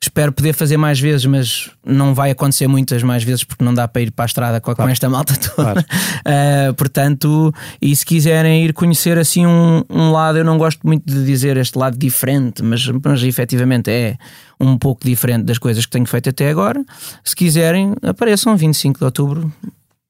Espero 0.00 0.30
poder 0.32 0.52
fazer 0.52 0.76
mais 0.76 1.00
vezes, 1.00 1.26
mas 1.26 1.70
não 1.84 2.14
vai 2.14 2.30
acontecer 2.30 2.68
muitas 2.68 3.02
mais 3.02 3.24
vezes 3.24 3.42
porque 3.42 3.64
não 3.64 3.74
dá 3.74 3.88
para 3.88 4.02
ir 4.02 4.12
para 4.12 4.24
a 4.24 4.26
estrada 4.26 4.60
com, 4.60 4.72
claro. 4.72 4.90
esta 4.92 5.08
malta 5.08 5.34
toda. 5.36 5.54
Claro. 5.54 5.80
Uh, 5.80 6.74
portanto, 6.78 7.52
e 7.82 7.94
se 7.96 8.06
quiserem 8.06 8.64
ir 8.64 8.72
conhecer 8.72 9.18
assim 9.18 9.44
um, 9.44 9.82
um, 9.90 10.12
lado, 10.12 10.38
eu 10.38 10.44
não 10.44 10.56
gosto 10.56 10.86
muito 10.86 11.04
de 11.04 11.24
dizer 11.24 11.56
este 11.56 11.76
lado 11.76 11.98
diferente, 11.98 12.62
mas, 12.62 12.86
mas 13.04 13.24
efetivamente 13.24 13.90
é 13.90 14.16
um 14.60 14.78
pouco 14.78 15.04
diferente 15.04 15.44
das 15.44 15.58
coisas 15.58 15.84
que 15.84 15.90
tenho 15.90 16.06
feito 16.06 16.28
até 16.28 16.48
agora. 16.48 16.84
Se 17.24 17.34
quiserem, 17.34 17.94
apareçam 18.00 18.56
25 18.56 19.00
de 19.00 19.04
outubro 19.04 19.52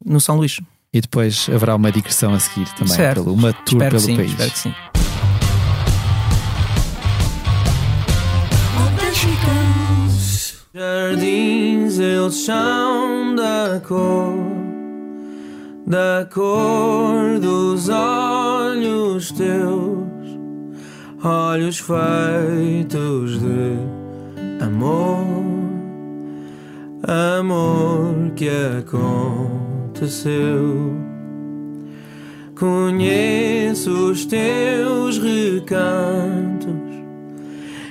no 0.05 0.20
São 0.20 0.36
Luís. 0.36 0.60
E 0.93 1.01
depois 1.01 1.48
haverá 1.52 1.74
uma 1.74 1.90
digressão 1.90 2.35
a 2.35 2.40
seguir 2.40 2.69
também, 2.74 2.94
Certo. 2.94 3.24
pelo, 3.24 3.35
uma 3.35 3.52
tour 3.52 3.82
Espero 3.82 3.90
pelo 3.90 4.01
sim, 4.01 4.16
país. 4.16 4.31
espero 4.31 4.51
que 4.51 4.59
sim. 4.59 4.74
Jardins 10.78 11.98
eles 11.98 12.36
são 12.44 13.34
da 13.34 13.82
cor, 13.84 14.38
da 15.84 16.24
cor 16.32 17.40
dos 17.40 17.88
olhos 17.88 19.32
teus, 19.32 20.38
olhos 21.24 21.80
feitos 21.80 23.40
de 23.40 23.76
amor, 24.64 25.26
amor 27.02 28.30
que 28.36 28.48
aconteceu. 28.78 30.28
Conheço 32.55 34.12
os 34.12 34.24
teus 34.26 35.18
recantos 35.18 36.57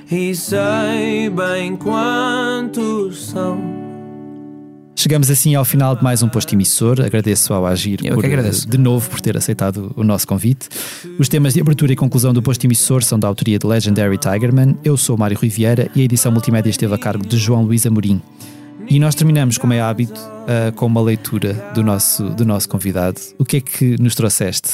e 0.10 0.36
sei 0.36 1.30
bem 1.30 1.76
quantos 1.76 3.28
são. 3.28 3.78
Chegamos 4.96 5.30
assim 5.30 5.54
ao 5.54 5.64
final 5.64 5.96
de 5.96 6.04
mais 6.04 6.24
um 6.24 6.28
posto 6.30 6.54
emissor. 6.54 7.00
Agradeço 7.02 7.54
ao 7.54 7.66
Agir 7.68 8.00
Eu 8.04 8.16
por, 8.16 8.22
que 8.22 8.28
agradeço. 8.28 8.68
de 8.68 8.78
novo 8.78 9.08
por 9.10 9.22
ter 9.22 9.38
aceitado 9.38 9.94
o 9.96 10.04
nosso 10.04 10.28
convite. 10.28 10.68
Os 11.20 11.30
temas 11.30 11.54
de 11.54 11.62
abertura 11.62 11.94
e 11.94 11.96
conclusão 11.96 12.34
do 12.34 12.42
posto 12.42 12.66
emissor 12.66 13.04
são 13.04 13.20
da 13.20 13.28
autoria 13.28 13.60
de 13.60 13.68
Legendary 13.68 14.18
Tigerman. 14.18 14.76
Eu 14.84 14.98
sou 14.98 15.16
Mário 15.16 15.38
Rui 15.38 15.50
Vieira 15.50 15.90
e 15.96 16.02
a 16.02 16.04
edição 16.04 16.32
multimédia 16.32 16.70
esteve 16.72 16.94
a 16.96 16.98
cargo 16.98 17.26
de 17.28 17.38
João 17.38 17.64
Luís 17.64 17.86
Amorim. 17.86 18.22
E 18.90 19.00
nós 19.00 19.14
terminamos, 19.14 19.58
como 19.58 19.74
é 19.74 19.82
hábito, 19.82 20.20
ah, 20.48 20.72
com 20.76 20.88
uma 20.88 21.02
leitura 21.02 21.54
do 21.76 21.84
nosso, 21.84 22.24
do 22.32 22.44
nosso 22.46 22.68
convidado. 22.68 23.22
O 23.38 23.46
que 23.46 23.58
é 23.58 23.62
que 23.62 24.02
nos 24.02 24.16
trouxeste 24.16 24.70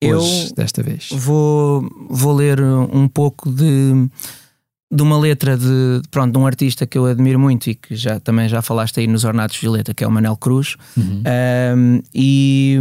Eu 0.00 0.18
hoje, 0.18 0.54
desta 0.54 0.80
vez? 0.82 1.08
vou, 1.10 1.88
vou 2.08 2.34
ler 2.34 2.60
um 2.62 3.08
pouco 3.08 3.50
de, 3.50 4.08
de 4.92 5.02
uma 5.02 5.16
letra 5.18 5.56
de, 5.56 6.02
pronto, 6.10 6.32
de 6.32 6.38
um 6.38 6.46
artista 6.46 6.86
que 6.86 6.98
eu 6.98 7.06
admiro 7.06 7.38
muito 7.38 7.70
e 7.70 7.74
que 7.76 7.94
já, 7.94 8.18
também 8.18 8.48
já 8.48 8.60
falaste 8.60 8.98
aí 8.98 9.06
nos 9.06 9.24
Ornatos 9.24 9.56
Violeta, 9.56 9.94
que 9.94 10.02
é 10.02 10.06
o 10.06 10.10
Manel 10.10 10.36
Cruz. 10.36 10.76
Uhum. 10.96 11.22
Um, 11.76 12.02
e, 12.12 12.78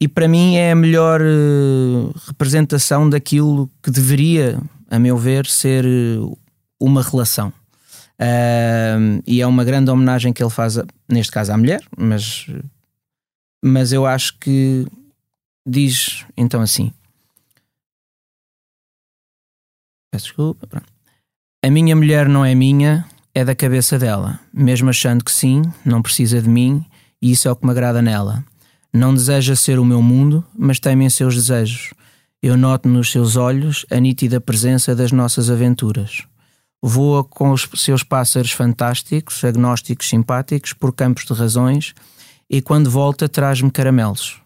e 0.00 0.06
para 0.06 0.28
mim 0.28 0.54
é 0.54 0.70
a 0.70 0.76
melhor 0.76 1.20
eh, 1.20 2.12
representação 2.28 3.10
daquilo 3.10 3.68
que 3.82 3.90
deveria, 3.90 4.60
a 4.88 4.98
meu 4.98 5.18
ver, 5.18 5.46
ser 5.46 5.84
eh, 5.84 6.18
uma 6.80 7.02
relação. 7.02 7.52
Um, 8.20 9.20
e 9.26 9.40
é 9.40 9.46
uma 9.46 9.64
grande 9.64 9.90
homenagem 9.90 10.32
que 10.32 10.40
ele 10.40 10.50
faz, 10.50 10.78
a- 10.78 10.86
neste 11.08 11.32
caso 11.32 11.52
à 11.52 11.56
mulher, 11.56 11.82
mas, 11.98 12.46
mas 13.64 13.92
eu 13.92 14.06
acho 14.06 14.38
que 14.38 14.86
diz 15.66 16.24
então 16.36 16.60
assim. 16.60 16.92
Peço 20.12 20.26
desculpa. 20.26 20.66
pronto. 20.68 20.91
A 21.64 21.70
minha 21.70 21.94
mulher 21.94 22.28
não 22.28 22.44
é 22.44 22.56
minha, 22.56 23.06
é 23.32 23.44
da 23.44 23.54
cabeça 23.54 23.96
dela. 23.96 24.40
Mesmo 24.52 24.90
achando 24.90 25.24
que 25.24 25.30
sim, 25.30 25.62
não 25.84 26.02
precisa 26.02 26.42
de 26.42 26.48
mim, 26.48 26.84
e 27.20 27.30
isso 27.30 27.46
é 27.46 27.52
o 27.52 27.54
que 27.54 27.64
me 27.64 27.70
agrada 27.70 28.02
nela. 28.02 28.44
Não 28.92 29.14
deseja 29.14 29.54
ser 29.54 29.78
o 29.78 29.84
meu 29.84 30.02
mundo, 30.02 30.44
mas 30.58 30.80
teme 30.80 31.04
em 31.04 31.08
seus 31.08 31.36
desejos. 31.36 31.94
Eu 32.42 32.56
noto 32.56 32.88
nos 32.88 33.12
seus 33.12 33.36
olhos 33.36 33.86
a 33.92 34.00
nítida 34.00 34.40
presença 34.40 34.92
das 34.92 35.12
nossas 35.12 35.48
aventuras. 35.48 36.24
Voa 36.82 37.22
com 37.22 37.52
os 37.52 37.68
seus 37.76 38.02
pássaros 38.02 38.50
fantásticos, 38.50 39.44
agnósticos 39.44 40.08
simpáticos, 40.08 40.72
por 40.72 40.92
campos 40.92 41.24
de 41.24 41.32
razões, 41.32 41.94
e 42.50 42.60
quando 42.60 42.90
volta 42.90 43.28
traz-me 43.28 43.70
caramelos. 43.70 44.40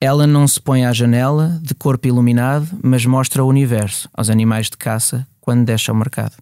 Ela 0.00 0.26
não 0.26 0.48
se 0.48 0.58
põe 0.58 0.86
à 0.86 0.92
janela, 0.94 1.60
de 1.62 1.74
corpo 1.74 2.08
iluminado, 2.08 2.66
mas 2.82 3.04
mostra 3.04 3.44
o 3.44 3.48
universo 3.48 4.08
aos 4.14 4.30
animais 4.30 4.70
de 4.70 4.78
caça 4.78 5.26
quando 5.44 5.66
deixa 5.66 5.92
ao 5.92 5.96
mercado. 5.96 6.32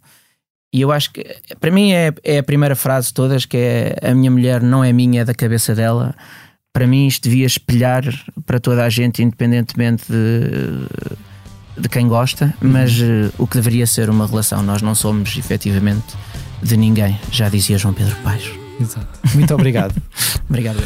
E 0.73 0.81
eu 0.81 0.91
acho 0.91 1.13
que, 1.13 1.25
para 1.61 1.71
mim, 1.71 1.93
é, 1.93 2.15
é 2.25 2.39
a 2.39 2.43
primeira 2.43 2.75
frase 2.75 3.09
de 3.09 3.15
todas 3.15 3.45
que 3.45 3.57
é 3.57 3.97
a 4.11 4.15
minha 4.15 4.31
mulher 4.31 4.63
não 4.63 4.83
é 4.83 4.93
minha, 4.93 5.21
é 5.21 5.25
da 5.25 5.35
cabeça 5.35 5.75
dela. 5.75 6.15
Para 6.73 6.87
mim, 6.87 7.07
isto 7.07 7.25
devia 7.25 7.45
espelhar 7.45 8.03
para 8.47 8.59
toda 8.59 8.83
a 8.83 8.89
gente, 8.89 9.23
independentemente 9.23 10.05
de, 10.11 11.83
de 11.83 11.89
quem 11.91 12.09
gosta, 12.09 12.55
mas 12.63 12.99
eh, 12.99 13.31
o 13.37 13.47
que 13.47 13.57
deveria 13.57 13.87
ser 13.87 14.09
uma 14.09 14.27
relação. 14.27 14.63
Nós 14.63 14.81
não 14.81 14.95
somos, 14.95 15.37
efetivamente, 15.37 16.17
de 16.63 16.75
ninguém, 16.79 17.19
já 17.31 17.51
dizia 17.51 17.77
João 17.77 17.93
Pedro 17.93 18.17
Paes. 18.23 18.51
Exato. 18.81 19.21
Muito 19.35 19.53
obrigado. 19.55 19.95
Obrigado. 20.49 20.83